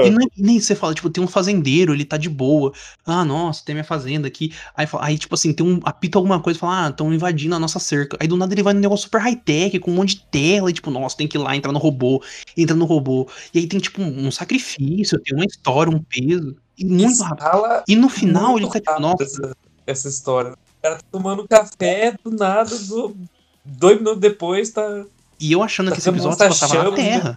E 0.05 0.11
nem, 0.11 0.29
nem 0.37 0.61
você 0.61 0.75
fala, 0.75 0.95
tipo, 0.95 1.09
tem 1.09 1.25
um 1.25 1.27
fazendeiro, 1.27 1.95
ele 1.95 2.05
tá 2.05 2.17
de 2.17 2.29
boa. 2.29 2.73
Ah, 3.07 3.25
nossa, 3.25 3.65
tem 3.65 3.75
minha 3.75 3.85
fazenda 3.85 4.29
aqui. 4.29 4.53
Aí, 4.77 4.87
fala- 4.87 5.07
aí 5.07 5.17
tipo 5.19 5.35
assim, 5.35 5.53
tem 5.53 5.67
um. 5.67 5.81
Apita 5.83 6.19
alguma 6.19 6.41
coisa 6.41 6.59
e 6.59 6.61
fala, 6.61 6.87
ah, 6.87 6.91
estão 6.91 7.13
invadindo 7.13 7.55
a 7.55 7.59
nossa 7.59 7.79
cerca. 7.79 8.17
Aí 8.21 8.29
do 8.29 8.37
nada 8.37 8.53
ele 8.55 8.63
vai 8.63 8.75
num 8.75 8.81
negócio 8.81 9.05
super 9.05 9.21
high-tech, 9.21 9.79
com 9.79 9.91
um 9.91 9.95
monte 9.95 10.17
de 10.17 10.27
tela, 10.31 10.71
e 10.71 10.73
tipo, 10.75 10.91
nossa, 10.91 11.17
tem 11.17 11.27
que 11.27 11.37
ir 11.37 11.41
lá 11.41 11.57
entrar 11.57 11.73
no 11.73 11.79
robô, 11.79 12.23
entra 12.57 12.77
no 12.77 12.85
robô. 12.85 13.29
E 13.55 13.61
aí 13.61 13.67
tem, 13.67 13.81
tipo, 13.81 14.03
um, 14.03 14.31
sacrifício, 14.31 15.19
tem 15.21 15.35
uma 15.35 15.47
história, 15.47 15.91
um 15.95 16.03
peso. 16.03 16.55
E 16.79 16.85
muito 16.85 17.23
rápido. 17.23 17.85
E 17.89 17.97
no 17.97 18.09
final 18.09 18.59
ele 18.59 18.69
tá 18.69 18.81
tipo, 18.81 19.01
nossa, 19.01 19.23
essa, 19.23 19.57
essa 19.87 20.09
história. 20.09 20.55
Cara 20.83 20.97
tá 20.97 21.05
tomando 21.11 21.47
café 21.49 22.13
do 22.25 22.31
nada, 22.33 22.77
do, 22.77 23.17
dois 23.65 23.99
minutos 23.99 24.21
depois 24.21 24.71
tá. 24.71 25.07
E 25.41 25.53
eu 25.53 25.63
achando 25.63 25.87
tá 25.89 25.93
que 25.93 25.99
esse 26.01 26.09
episódio 26.09 26.39
se 26.39 26.49
passava 26.49 26.85
na 26.91 26.93
Terra. 26.97 27.37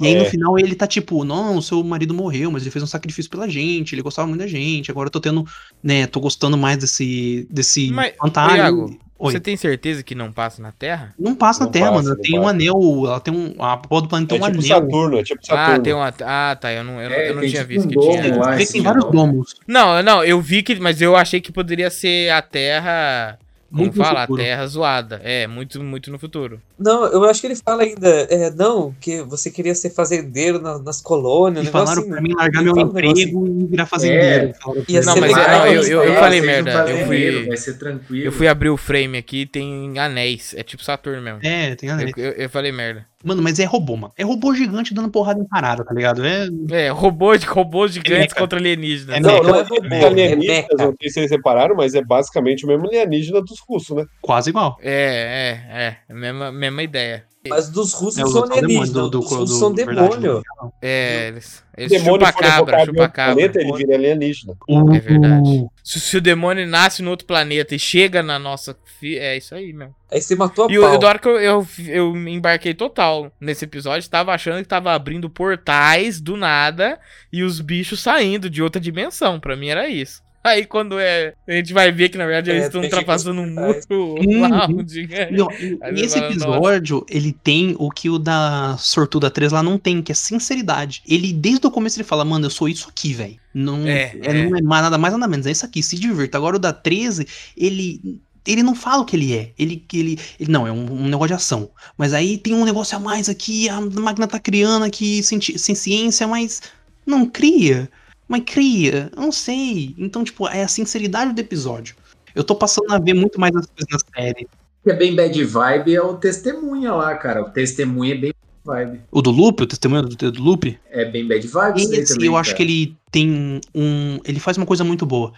E 0.00 0.06
aí 0.08 0.14
É. 0.14 0.18
no 0.18 0.24
final 0.26 0.58
ele 0.58 0.74
tá 0.74 0.86
tipo, 0.86 1.24
não, 1.24 1.60
seu 1.62 1.82
marido 1.84 2.12
morreu, 2.14 2.50
mas 2.50 2.62
ele 2.62 2.70
fez 2.70 2.82
um 2.82 2.86
sacrifício 2.86 3.30
pela 3.30 3.48
gente, 3.48 3.94
ele 3.94 4.02
gostava 4.02 4.26
muito 4.28 4.40
da 4.40 4.46
gente, 4.46 4.90
agora 4.90 5.06
eu 5.06 5.10
tô 5.10 5.20
tendo, 5.20 5.44
né, 5.82 6.06
tô 6.06 6.20
gostando 6.20 6.56
mais 6.58 6.76
desse, 6.78 7.46
desse 7.50 7.90
Mas, 7.90 8.14
fantasma. 8.16 8.56
Iago. 8.56 8.98
Você 9.16 9.40
tem 9.40 9.56
certeza 9.56 10.02
que 10.02 10.14
não 10.14 10.30
passa 10.30 10.60
na 10.60 10.70
Terra? 10.72 11.14
Não 11.18 11.34
passa 11.34 11.60
na 11.60 11.66
Não 11.66 11.72
Terra, 11.72 11.86
passa, 11.92 12.02
mano. 12.02 12.08
Ela 12.14 12.20
tem 12.22 12.34
um 12.38 12.42
passa. 12.42 12.50
anel, 12.50 13.02
ela 13.06 13.20
tem 13.20 13.32
um. 13.34 13.54
A 13.62 13.76
porra 13.78 14.02
do 14.02 14.08
planeta 14.08 14.34
É 14.34 14.38
tem 14.38 14.46
um 14.48 14.50
tipo 14.50 14.64
anel. 14.74 14.76
Saturno, 14.90 15.18
é 15.18 15.22
tipo 15.22 15.40
Ah, 15.44 15.46
Saturno. 15.56 15.82
tem 15.82 15.92
uma. 15.94 16.14
Ah, 16.20 16.58
tá. 16.60 16.72
Eu 16.72 16.84
não, 16.84 17.00
eu, 17.00 17.08
não- 17.08 17.16
É, 17.16 17.30
eu 17.30 17.34
não 17.34 17.40
tem 17.40 17.50
tinha 17.50 17.62
tipo 17.62 17.72
visto 17.72 17.86
um 17.86 17.88
que 17.88 17.94
domo 17.94 18.10
tinha. 18.22 18.36
lá. 18.36 18.56
Que 18.56 18.66
tem 18.66 18.82
vários 18.82 19.04
domos. 19.10 19.54
Não, 19.66 20.02
não, 20.02 20.22
eu 20.24 20.40
vi 20.42 20.62
que. 20.62 20.74
Mas 20.78 21.00
eu 21.00 21.16
achei 21.16 21.40
que 21.40 21.50
poderia 21.52 21.88
ser 21.90 22.30
a 22.32 22.42
Terra. 22.42 23.38
Como 23.74 23.86
Muito 23.86 23.98
no 23.98 24.04
fala? 24.04 24.22
A. 24.22 24.26
Terra 24.28 24.66
zoada. 24.68 25.20
É, 25.24 25.48
muito, 25.48 25.82
muito 25.82 26.08
no 26.08 26.16
futuro. 26.16 26.62
Não, 26.78 27.06
eu 27.06 27.24
acho 27.24 27.40
que 27.40 27.48
ele 27.48 27.56
fala 27.56 27.82
ainda, 27.82 28.08
é, 28.08 28.48
não, 28.50 28.94
que 29.00 29.20
você 29.22 29.50
queria 29.50 29.74
ser 29.74 29.90
fazendeiro 29.90 30.60
na- 30.62 30.78
nas 30.78 31.00
colônias, 31.00 31.64
E 31.66 31.68
um 31.68 31.72
falaram 31.72 32.00
assim, 32.02 32.08
pra 32.08 32.20
né? 32.20 32.28
mim 32.28 32.34
largar 32.36 32.62
meu 32.62 32.72
um 32.72 32.80
emprego 32.82 33.46
e 33.48 33.66
virar 33.66 33.86
fazendeiro. 33.86 34.52
Ia 34.88 35.00
mim. 35.00 35.06
Não, 35.06 35.16
mas 35.16 35.32
legal, 35.32 35.58
não, 35.58 35.66
eu, 35.66 35.82
eu, 35.82 36.02
eu 36.04 36.12
é, 36.12 36.20
falei 36.20 36.40
um 36.40 36.44
merda. 36.46 36.88
Eu 36.88 37.06
fui. 37.06 37.46
Vai 37.48 37.56
ser 37.56 37.74
tranquilo. 37.76 38.24
Eu 38.26 38.32
fui 38.32 38.46
abrir 38.46 38.70
o 38.70 38.76
frame 38.76 39.18
aqui, 39.18 39.44
tem 39.44 39.98
anéis. 39.98 40.54
É 40.56 40.62
tipo 40.62 40.84
Saturno 40.84 41.20
mesmo. 41.20 41.40
É, 41.42 41.74
tem 41.74 41.90
anel. 41.90 42.10
Eu, 42.16 42.24
eu, 42.24 42.32
eu 42.32 42.48
falei 42.50 42.70
merda. 42.70 43.04
Mano, 43.24 43.42
mas 43.42 43.58
é 43.58 43.64
robô, 43.64 43.96
mano. 43.96 44.12
É 44.18 44.22
robô 44.22 44.54
gigante 44.54 44.92
dando 44.92 45.10
porrada 45.10 45.40
em 45.40 45.44
parada, 45.44 45.82
tá 45.82 45.94
ligado? 45.94 46.22
É. 46.24 46.46
É, 46.70 46.88
robô 46.90 47.34
de 47.36 47.46
robôs 47.46 47.92
gigantes 47.92 48.18
mecha. 48.18 48.34
contra 48.34 48.58
alienígenas. 48.58 49.16
É 49.16 49.20
Não, 49.20 49.42
não 49.42 49.56
é 49.56 49.62
robô, 49.62 49.94
é 49.94 50.04
alienígenas, 50.04 50.68
não 50.78 50.94
sei 51.00 51.08
se 51.08 51.14
vocês 51.14 51.30
separaram, 51.30 51.74
mas 51.74 51.94
é 51.94 52.02
basicamente 52.02 52.64
o 52.64 52.68
mesmo 52.68 52.86
alienígena 52.86 53.40
dos 53.40 53.58
russos, 53.66 53.96
né? 53.96 54.04
Quase 54.20 54.50
igual. 54.50 54.76
É, 54.82 55.96
é, 56.06 56.10
é. 56.10 56.14
Mesma, 56.14 56.52
mesma 56.52 56.82
ideia. 56.82 57.24
Mas 57.46 57.68
dos 57.68 57.92
russos 57.92 58.18
É, 58.18 58.26
são 58.26 58.44
alienígenas, 58.44 58.90
do- 58.90 59.10
dos 59.10 59.28
do- 59.28 59.34
russos 59.36 59.50
do- 59.50 59.56
são 59.58 59.74
verdade, 59.74 60.16
demônio. 60.18 60.42
É, 60.80 61.28
eles. 61.28 61.62
Eles 61.76 61.90
demônio 61.90 62.26
chupa 62.26 62.32
for 62.32 62.38
cabra, 62.42 62.52
evocado 62.54 62.82
em 62.82 62.86
chupa 62.86 63.00
outro 63.02 63.12
cabra. 63.14 63.34
planeta, 63.34 63.60
ele 63.60 63.72
vira 63.76 63.94
alienígena. 63.96 64.54
É 64.94 64.98
verdade. 65.00 65.66
Se, 65.82 66.00
se 66.00 66.16
o 66.16 66.20
demônio 66.20 66.66
nasce 66.66 67.02
no 67.02 67.10
outro 67.10 67.26
planeta 67.26 67.74
e 67.74 67.78
chega 67.78 68.22
na 68.22 68.38
nossa. 68.38 68.76
É 69.02 69.36
isso 69.36 69.54
aí 69.54 69.72
mesmo. 69.74 69.94
Aí 70.10 70.22
você 70.22 70.34
matou 70.34 70.66
a 70.66 70.72
E 70.72 70.78
o 70.78 70.96
da 70.98 71.08
hora 71.08 71.18
que 71.18 71.28
eu, 71.28 71.38
eu, 71.38 71.66
eu 71.88 72.14
me 72.14 72.32
embarquei 72.32 72.72
total 72.72 73.30
nesse 73.38 73.66
episódio, 73.66 74.08
tava 74.08 74.32
achando 74.32 74.62
que 74.62 74.68
tava 74.68 74.92
abrindo 74.92 75.28
portais 75.28 76.20
do 76.22 76.36
nada 76.38 76.98
e 77.30 77.42
os 77.42 77.60
bichos 77.60 78.00
saindo 78.00 78.48
de 78.48 78.62
outra 78.62 78.80
dimensão. 78.80 79.38
Pra 79.38 79.54
mim 79.56 79.68
era 79.68 79.86
isso. 79.88 80.22
Aí 80.44 80.66
quando 80.66 80.98
é. 80.98 81.32
A 81.48 81.52
gente 81.52 81.72
vai 81.72 81.90
ver 81.90 82.10
que 82.10 82.18
na 82.18 82.26
verdade 82.26 82.50
É, 82.50 82.54
eles 82.54 82.66
estão 82.66 82.82
ultrapassando 82.82 83.40
um 83.40 83.46
muro 83.46 83.80
Hum. 83.90 84.40
lá 84.42 84.66
onde. 84.66 85.08
é. 85.12 85.30
Não, 85.30 85.48
e- 85.50 85.78
esse 86.02 86.18
fala, 86.18 86.30
episódio, 86.30 87.06
ele 87.08 87.32
tem 87.32 87.74
o 87.78 87.90
que 87.90 88.10
o 88.10 88.18
da 88.18 88.76
Sortuda 88.78 89.30
3 89.30 89.52
lá 89.52 89.62
não 89.62 89.78
tem, 89.78 90.02
que 90.02 90.12
é 90.12 90.14
sinceridade. 90.14 91.02
Ele, 91.08 91.32
desde 91.32 91.66
o 91.66 91.70
começo, 91.70 91.96
ele 91.96 92.04
fala, 92.06 92.24
mano, 92.26 92.44
eu 92.44 92.50
sou 92.50 92.68
isso 92.68 92.88
aqui, 92.90 93.14
velho. 93.14 93.36
Não 93.54 93.86
É, 93.86 94.12
é, 94.20 94.20
é. 94.22 94.32
não 94.50 94.56
é 94.58 94.60
nada 94.60 94.98
mais 94.98 95.14
nada 95.14 95.26
menos, 95.26 95.46
é 95.46 95.50
isso 95.50 95.64
aqui, 95.64 95.82
se 95.82 95.98
divirta. 95.98 96.36
Agora 96.36 96.56
o 96.56 96.58
da 96.58 96.72
13, 96.72 97.26
ele. 97.56 98.20
Ele 98.46 98.62
não 98.62 98.74
fala 98.74 99.00
o 99.00 99.06
que 99.06 99.16
ele 99.16 99.34
é. 99.34 99.52
Ele, 99.58 99.82
ele, 99.94 100.18
ele 100.38 100.52
não, 100.52 100.66
é 100.66 100.70
um, 100.70 100.84
um 100.92 101.08
negócio 101.08 101.28
de 101.28 101.32
ação. 101.32 101.70
Mas 101.96 102.12
aí 102.12 102.36
tem 102.36 102.52
um 102.52 102.66
negócio 102.66 102.94
a 102.94 103.00
mais 103.00 103.30
aqui, 103.30 103.70
a 103.70 103.80
máquina 103.80 104.26
tá 104.26 104.38
criando 104.38 104.84
aqui 104.84 105.22
sem, 105.22 105.40
sem 105.40 105.74
ciência, 105.74 106.28
mas 106.28 106.60
não 107.06 107.24
cria. 107.24 107.88
Mas 108.28 108.42
cria, 108.46 109.10
eu 109.14 109.22
não 109.22 109.32
sei. 109.32 109.94
Então, 109.98 110.24
tipo, 110.24 110.48
é 110.48 110.62
a 110.62 110.68
sinceridade 110.68 111.32
do 111.34 111.40
episódio. 111.40 111.94
Eu 112.34 112.42
tô 112.42 112.54
passando 112.54 112.92
a 112.92 112.98
ver 112.98 113.14
muito 113.14 113.38
mais 113.38 113.54
as 113.54 113.66
coisas 113.66 113.86
na 113.90 113.98
série. 114.16 114.46
que 114.82 114.90
é 114.90 114.94
bem 114.94 115.14
bad 115.14 115.44
vibe 115.44 115.94
é 115.94 116.02
o 116.02 116.14
testemunha 116.16 116.92
lá, 116.92 117.14
cara. 117.16 117.42
O 117.42 117.50
testemunha 117.50 118.14
é 118.14 118.18
bem 118.18 118.32
bad 118.64 118.86
vibe. 118.86 119.00
O 119.10 119.20
do 119.22 119.30
Loop, 119.30 119.62
o 119.62 119.66
testemunho 119.66 120.02
do, 120.02 120.32
do 120.32 120.42
Loop, 120.42 120.78
É 120.90 121.04
bem 121.04 121.28
bad 121.28 121.46
vibe 121.46 121.82
esse 121.82 122.14
também, 122.14 122.26
eu 122.28 122.36
acho 122.36 122.50
cara. 122.50 122.56
que 122.56 122.62
ele 122.62 122.96
tem 123.10 123.60
um. 123.74 124.18
Ele 124.24 124.40
faz 124.40 124.56
uma 124.56 124.66
coisa 124.66 124.82
muito 124.82 125.04
boa. 125.06 125.32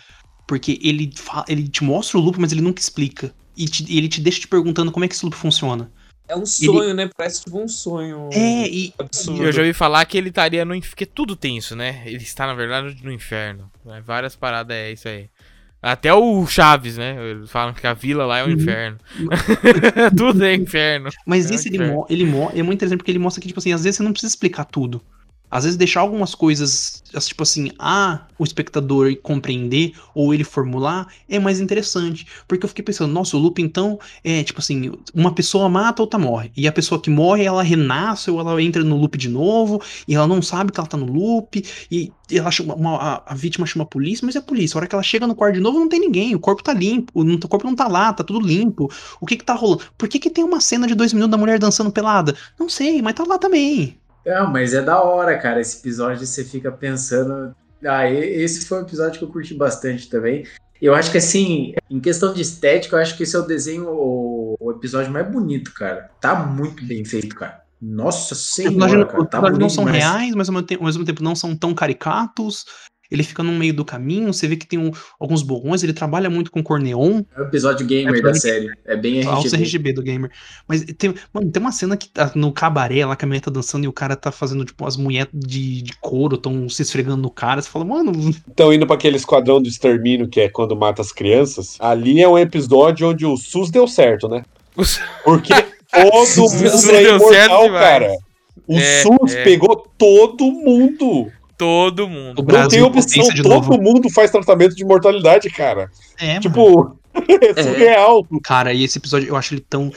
Porque 0.47 0.79
ele, 0.81 1.11
fa- 1.17 1.45
ele 1.49 1.67
te 1.67 1.83
mostra 1.83 2.19
o 2.19 2.21
loop, 2.21 2.39
mas 2.41 2.53
ele 2.53 2.61
nunca 2.61 2.81
explica. 2.81 3.35
E 3.57 3.65
te- 3.67 3.97
ele 3.97 4.07
te 4.09 4.21
deixa 4.21 4.41
te 4.41 4.47
perguntando 4.49 4.93
como 4.93 5.05
é 5.05 5.09
que 5.09 5.15
esse 5.15 5.25
loop 5.25 5.37
funciona. 5.37 5.91
É 6.29 6.37
um 6.37 6.45
sonho, 6.47 6.93
né? 6.95 7.09
Parece 7.17 7.45
tipo 7.45 7.61
um 7.63 7.69
sonho. 7.69 8.29
É, 8.33 8.69
e. 8.69 8.93
absurdo. 8.99 9.45
Eu 9.45 9.53
já 9.53 9.61
ouvi 9.63 9.73
falar 9.73 10.05
que 10.07 10.19
ele 10.19 10.29
estaria 10.31 10.65
no 10.65 10.75
inferno. 10.75 10.91
Porque 10.91 11.07
tudo 11.07 11.37
tem 11.37 11.57
isso, 11.57 11.77
né? 11.77 12.03
Ele 12.05 12.17
está, 12.17 12.47
na 12.47 12.55
verdade, 12.55 12.97
no 13.03 13.13
inferno. 13.13 13.71
né? 13.85 14.03
Várias 14.05 14.35
paradas 14.35 14.77
é 14.77 14.93
isso 14.93 15.07
aí. 15.09 15.29
Até 15.81 16.13
o 16.13 16.45
Chaves, 16.47 16.97
né? 16.97 17.17
Eles 17.31 17.49
falam 17.51 17.73
que 17.73 17.87
a 17.87 17.93
vila 17.95 18.27
lá 18.27 18.39
é 18.39 18.43
o 18.43 18.47
Uhum. 18.47 18.53
inferno. 18.55 18.99
tudo 20.17 20.45
é 20.45 20.55
inferno. 20.55 21.11
Mas 21.25 21.49
É 21.51 21.55
esse 21.55 21.69
ele, 21.69 21.77
inferno. 21.77 22.07
ele 22.11 22.25
mo 22.25 22.51
é 22.55 22.63
muito 22.63 22.79
interessante 22.79 22.99
porque 22.99 23.11
ele 23.13 23.19
mostra 23.21 23.41
que, 23.41 23.47
tipo 23.49 23.61
assim, 23.61 23.73
às 23.73 23.85
vezes 23.85 23.97
você 23.99 24.03
não 24.03 24.11
precisa 24.13 24.33
explicar 24.33 24.65
tudo. 24.65 25.01
Às 25.57 25.65
vezes 25.65 25.77
deixar 25.77 26.01
algumas 26.01 26.35
coisas, 26.35 27.03
as- 27.15 27.27
tipo 27.29 27.43
assim, 27.43 27.71
ah, 27.79 28.27
o 28.39 28.45
espectador 28.45 29.15
compreender 29.23 29.93
ou 30.15 30.33
ele 30.35 30.45
formular 30.45 31.07
é 31.29 31.39
mais 31.39 31.61
interessante. 31.61 32.27
Porque 32.47 32.65
eu 32.65 32.69
fiquei 32.69 32.85
pensando, 32.85 33.13
nossa, 33.13 33.37
o 33.37 33.41
loop 33.41 33.61
então 33.63 33.99
é 34.23 34.43
tipo 34.43 34.61
assim, 34.61 34.93
uma 35.15 35.35
pessoa 35.35 35.69
mata, 35.69 36.03
outra 36.03 36.19
morre. 36.19 36.51
E 36.57 36.67
a 36.69 36.73
pessoa 36.73 37.01
que 37.01 37.11
morre, 37.11 37.45
ela 37.45 37.63
renasce 37.63 38.31
ou 38.31 38.41
ela 38.41 38.61
entra 38.63 38.83
no 38.85 38.97
loop 38.97 39.17
de 39.19 39.29
novo 39.29 39.81
e 40.07 40.15
ela 40.15 40.27
não 40.27 40.41
sabe 40.43 40.73
que 40.73 40.81
ela 40.81 40.89
tá 40.89 40.97
no 40.97 41.07
loop 41.07 41.63
e 41.91 42.13
ela 42.31 42.51
chama, 42.51 42.75
uma- 42.75 42.97
a, 42.97 43.33
a 43.33 43.35
vítima 43.35 43.67
chama 43.67 43.85
a 43.85 43.87
polícia, 43.87 44.25
mas 44.25 44.37
é 44.37 44.39
a 44.39 44.43
polícia. 44.43 44.77
A 44.77 44.79
hora 44.79 44.87
que 44.87 44.95
ela 44.95 45.03
chega 45.03 45.27
no 45.27 45.35
quarto 45.35 45.55
de 45.55 45.61
novo, 45.61 45.79
não 45.79 45.89
tem 45.89 46.01
ninguém. 46.01 46.35
O 46.35 46.41
corpo 46.41 46.63
tá 46.63 46.73
limpo, 46.73 47.13
o, 47.15 47.23
o 47.23 47.49
corpo 47.49 47.67
não 47.67 47.75
tá 47.75 47.87
lá, 47.89 48.13
tá 48.13 48.25
tudo 48.25 48.41
limpo. 48.47 48.91
O 49.21 49.27
que 49.27 49.37
que 49.37 49.45
tá 49.45 49.55
rolando? 49.55 49.83
Por 49.97 50.09
que 50.09 50.19
que 50.19 50.31
tem 50.31 50.45
uma 50.45 50.61
cena 50.61 50.87
de 50.87 50.95
dois 50.95 51.13
minutos 51.13 51.31
da 51.31 51.39
mulher 51.39 51.59
dançando 51.59 51.91
pelada? 51.93 52.37
Não 52.59 52.69
sei, 52.69 53.01
mas 53.03 53.15
tá 53.15 53.25
lá 53.25 53.39
também. 53.39 53.97
Não, 54.27 54.51
mas 54.51 54.75
é 54.75 54.83
da 54.83 55.01
hora, 55.01 55.39
cara. 55.39 55.61
Esse 55.61 55.79
episódio 55.79 56.27
você 56.27 56.45
fica 56.45 56.73
pensando. 56.73 57.55
Ah, 57.85 58.11
esse 58.11 58.67
foi 58.67 58.79
um 58.79 58.83
episódio 58.83 59.19
que 59.21 59.25
eu 59.25 59.29
curti 59.29 59.55
bastante 59.55 60.11
também. 60.11 60.45
Eu 60.83 60.95
acho 60.95 61.11
que, 61.11 61.19
assim, 61.19 61.75
em 61.89 62.01
questão 62.01 62.35
de 62.35 62.43
estética, 62.43 62.97
eu 62.97 63.01
acho 63.01 63.17
que 63.17 63.23
esse 63.23 63.37
é 63.37 63.39
o 63.39 63.47
desenho, 63.47 63.89
o, 63.89 64.57
o 64.59 64.73
episódio 64.73 65.13
mais 65.13 65.31
bonito, 65.31 65.73
cara. 65.73 66.11
Tá 66.21 66.35
muito 66.35 66.85
bem 66.85 67.05
feito, 67.05 67.37
cara. 67.37 67.63
Nossa 67.81 68.35
Os 68.35 68.55
senhora, 68.55 69.07
cara. 69.07 69.25
Tá 69.27 69.51
não 69.51 69.71
são 69.71 69.85
demais. 69.85 70.03
reais, 70.03 70.35
mas 70.35 70.49
ao 70.49 70.55
mesmo 70.55 71.05
tempo 71.05 71.23
não 71.23 71.37
são 71.37 71.57
tão 71.57 71.73
caricatos. 71.73 72.65
Ele 73.11 73.23
fica 73.23 73.43
no 73.43 73.53
meio 73.53 73.73
do 73.75 73.85
caminho, 73.85 74.33
você 74.33 74.47
vê 74.49 74.57
que 74.57 74.67
tem 74.67 74.79
um- 74.79 74.91
alguns 75.19 75.43
borrões, 75.43 75.83
ele 75.83 75.93
trabalha 75.93 76.29
muito 76.29 76.51
com 76.51 76.63
cor 76.63 76.81
neon, 76.81 77.23
É 77.37 77.41
o 77.41 77.45
episódio 77.45 77.87
gamer 77.87 78.17
É 78.17 78.23
da 78.23 78.35
série. 78.35 78.71
É 78.85 78.97
bem 78.97 79.21
RGB. 79.21 79.57
RGB 79.57 79.93
do 79.93 80.03
gamer. 80.03 80.31
Mas 80.67 80.85
tem, 80.99 81.15
mano, 81.33 81.51
tem 81.51 81.61
uma 81.61 81.73
cena 81.73 81.97
que 81.97 82.09
tá 82.09 82.33
no 82.35 82.53
cabaré 82.53 83.05
lá 83.07 83.15
que 83.17 83.25
a 83.25 83.29
mulher 83.29 83.41
tá 83.41 83.51
dançando 83.51 83.85
e 83.85 83.89
o 83.89 83.93
cara 83.93 84.17
tá 84.17 84.33
fazendo, 84.33 84.65
tipo, 84.65 84.87
as 84.87 84.97
mulheres 84.97 85.29
de, 85.33 85.83
de 85.83 85.93
couro 86.01 86.37
tão 86.37 86.69
se 86.69 86.83
esfregando 86.83 87.23
no 87.23 87.31
cara. 87.31 87.61
Você 87.63 87.69
fala, 87.69 87.85
mano, 87.85 88.13
Então, 88.49 88.73
indo 88.73 88.87
pra 88.87 88.97
aquele 88.97 89.17
esquadrão 89.17 89.61
do 89.63 89.69
extermínio, 89.69 90.29
que 90.29 90.41
é 90.41 90.49
quando 90.49 90.75
mata 90.77 91.01
as 91.03 91.13
crianças, 91.13 91.77
ali 91.79 92.21
é 92.21 92.29
um 92.29 92.39
episódio 92.39 93.09
onde 93.11 93.25
o 93.27 93.37
SUS 93.37 93.71
deu 93.71 93.87
certo, 93.87 94.29
né? 94.29 94.43
Porque 95.25 95.53
todo 95.93 96.37
mundo 96.41 96.55
é 96.57 96.59
deu 96.61 96.79
certo 96.79 97.55
imortal, 97.55 97.71
cara. 97.71 98.11
O 98.67 98.77
É, 98.77 99.03
SUS 99.03 99.35
é. 99.35 99.45
pegou 99.45 99.87
todo 99.97 100.45
mundo. 100.51 101.31
Todo 101.57 102.09
mundo. 102.09 102.39
O 102.39 102.43
Não 102.43 102.45
Brasil 102.45 102.71
tem 102.71 102.83
opção, 102.83 103.29
de 103.29 103.43
todo 103.43 103.55
novo. 103.55 103.81
mundo 103.81 104.11
faz 104.11 104.31
tratamento 104.31 104.75
de 104.77 104.85
mortalidade, 104.85 105.49
cara. 105.51 105.91
é, 106.19 106.29
mano. 106.29 106.41
Tipo, 106.41 106.97
é 107.57 107.63
surreal. 107.63 108.27
Cara, 108.43 108.73
e 108.73 108.85
esse 108.85 108.99
episódio 108.99 109.29
eu 109.29 109.37
acho 109.37 109.55
ele 109.55 109.65
tão. 109.69 109.91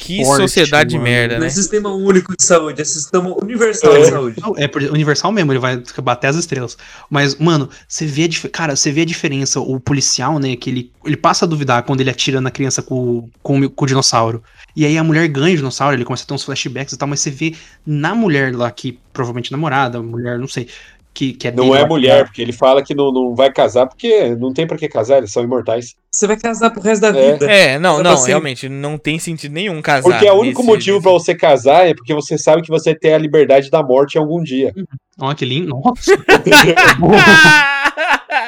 Que 0.00 0.24
forte, 0.24 0.42
sociedade 0.42 0.90
de 0.90 0.96
mano. 0.96 1.08
merda, 1.08 1.34
Não 1.34 1.42
né? 1.42 1.46
é 1.46 1.50
sistema 1.50 1.90
único 1.94 2.36
de 2.36 2.42
saúde, 2.42 2.82
é 2.82 2.84
sistema 2.84 3.32
universal 3.40 3.94
É. 3.94 4.00
de 4.00 4.06
saúde. 4.10 4.40
Não, 4.40 4.52
é 4.56 4.66
por- 4.66 4.82
universal 4.82 5.30
mesmo, 5.30 5.52
ele 5.52 5.60
vai 5.60 5.80
bater 6.02 6.26
as 6.26 6.34
estrelas. 6.34 6.76
Mas, 7.08 7.36
mano, 7.36 7.70
você 7.86 8.04
vê 8.04 8.24
a 8.24 8.28
dif- 8.28 8.48
Cara, 8.48 8.74
você 8.74 8.90
vê 8.90 9.02
a 9.02 9.04
diferença. 9.04 9.60
O 9.60 9.78
policial, 9.78 10.40
né? 10.40 10.56
Que 10.56 10.70
ele, 10.70 10.92
ele 11.04 11.16
passa 11.16 11.44
a 11.44 11.48
duvidar 11.48 11.84
quando 11.84 12.00
ele 12.00 12.10
atira 12.10 12.40
na 12.40 12.50
criança 12.50 12.82
com, 12.82 13.28
com, 13.44 13.60
o- 13.60 13.70
com 13.70 13.84
o 13.84 13.86
dinossauro. 13.86 14.42
E 14.74 14.84
aí 14.84 14.98
a 14.98 15.04
mulher 15.04 15.28
ganha 15.28 15.54
o 15.54 15.56
dinossauro, 15.56 15.94
ele 15.96 16.04
começa 16.04 16.24
a 16.24 16.26
ter 16.26 16.34
uns 16.34 16.42
flashbacks 16.42 16.92
e 16.92 16.98
tal, 16.98 17.06
mas 17.08 17.20
você 17.20 17.30
vê 17.30 17.54
na 17.86 18.12
mulher 18.12 18.54
lá, 18.56 18.68
que 18.72 18.98
provavelmente 19.12 19.52
namorada, 19.52 20.02
mulher, 20.02 20.36
não 20.36 20.48
sei. 20.48 20.68
Que, 21.16 21.32
que 21.32 21.48
é 21.48 21.50
Não 21.50 21.74
é 21.74 21.82
mulher, 21.86 22.26
porque 22.26 22.42
ele 22.42 22.52
fala 22.52 22.82
que 22.82 22.94
não, 22.94 23.10
não 23.10 23.34
vai 23.34 23.50
casar, 23.50 23.86
porque 23.86 24.34
não 24.34 24.52
tem 24.52 24.66
pra 24.66 24.76
que 24.76 24.86
casar, 24.86 25.16
eles 25.16 25.32
são 25.32 25.42
imortais. 25.42 25.94
Você 26.12 26.26
vai 26.26 26.36
casar 26.36 26.68
pro 26.68 26.82
resto 26.82 27.00
da 27.00 27.08
É. 27.18 27.32
vida. 27.32 27.50
É, 27.50 27.78
não, 27.78 28.02
não, 28.02 28.16
sempre. 28.18 28.32
realmente, 28.32 28.68
não 28.68 28.98
tem 28.98 29.18
sentido 29.18 29.52
nenhum 29.54 29.80
casar. 29.80 30.02
Porque 30.10 30.26
é 30.26 30.32
o 30.32 30.40
único 30.40 30.58
nesse- 30.60 30.70
motivo 30.70 31.00
pra 31.00 31.12
você 31.12 31.34
casar 31.34 31.88
é 31.88 31.94
porque 31.94 32.12
você 32.12 32.36
sabe 32.36 32.60
que 32.60 32.68
você 32.68 32.94
tem 32.94 33.14
a 33.14 33.18
liberdade 33.18 33.70
da 33.70 33.82
morte 33.82 34.16
em 34.16 34.18
algum 34.18 34.42
dia. 34.42 34.74
Ó, 35.18 35.32
que 35.32 35.46
lindo. 35.46 35.74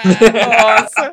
Nossa. 0.04 1.12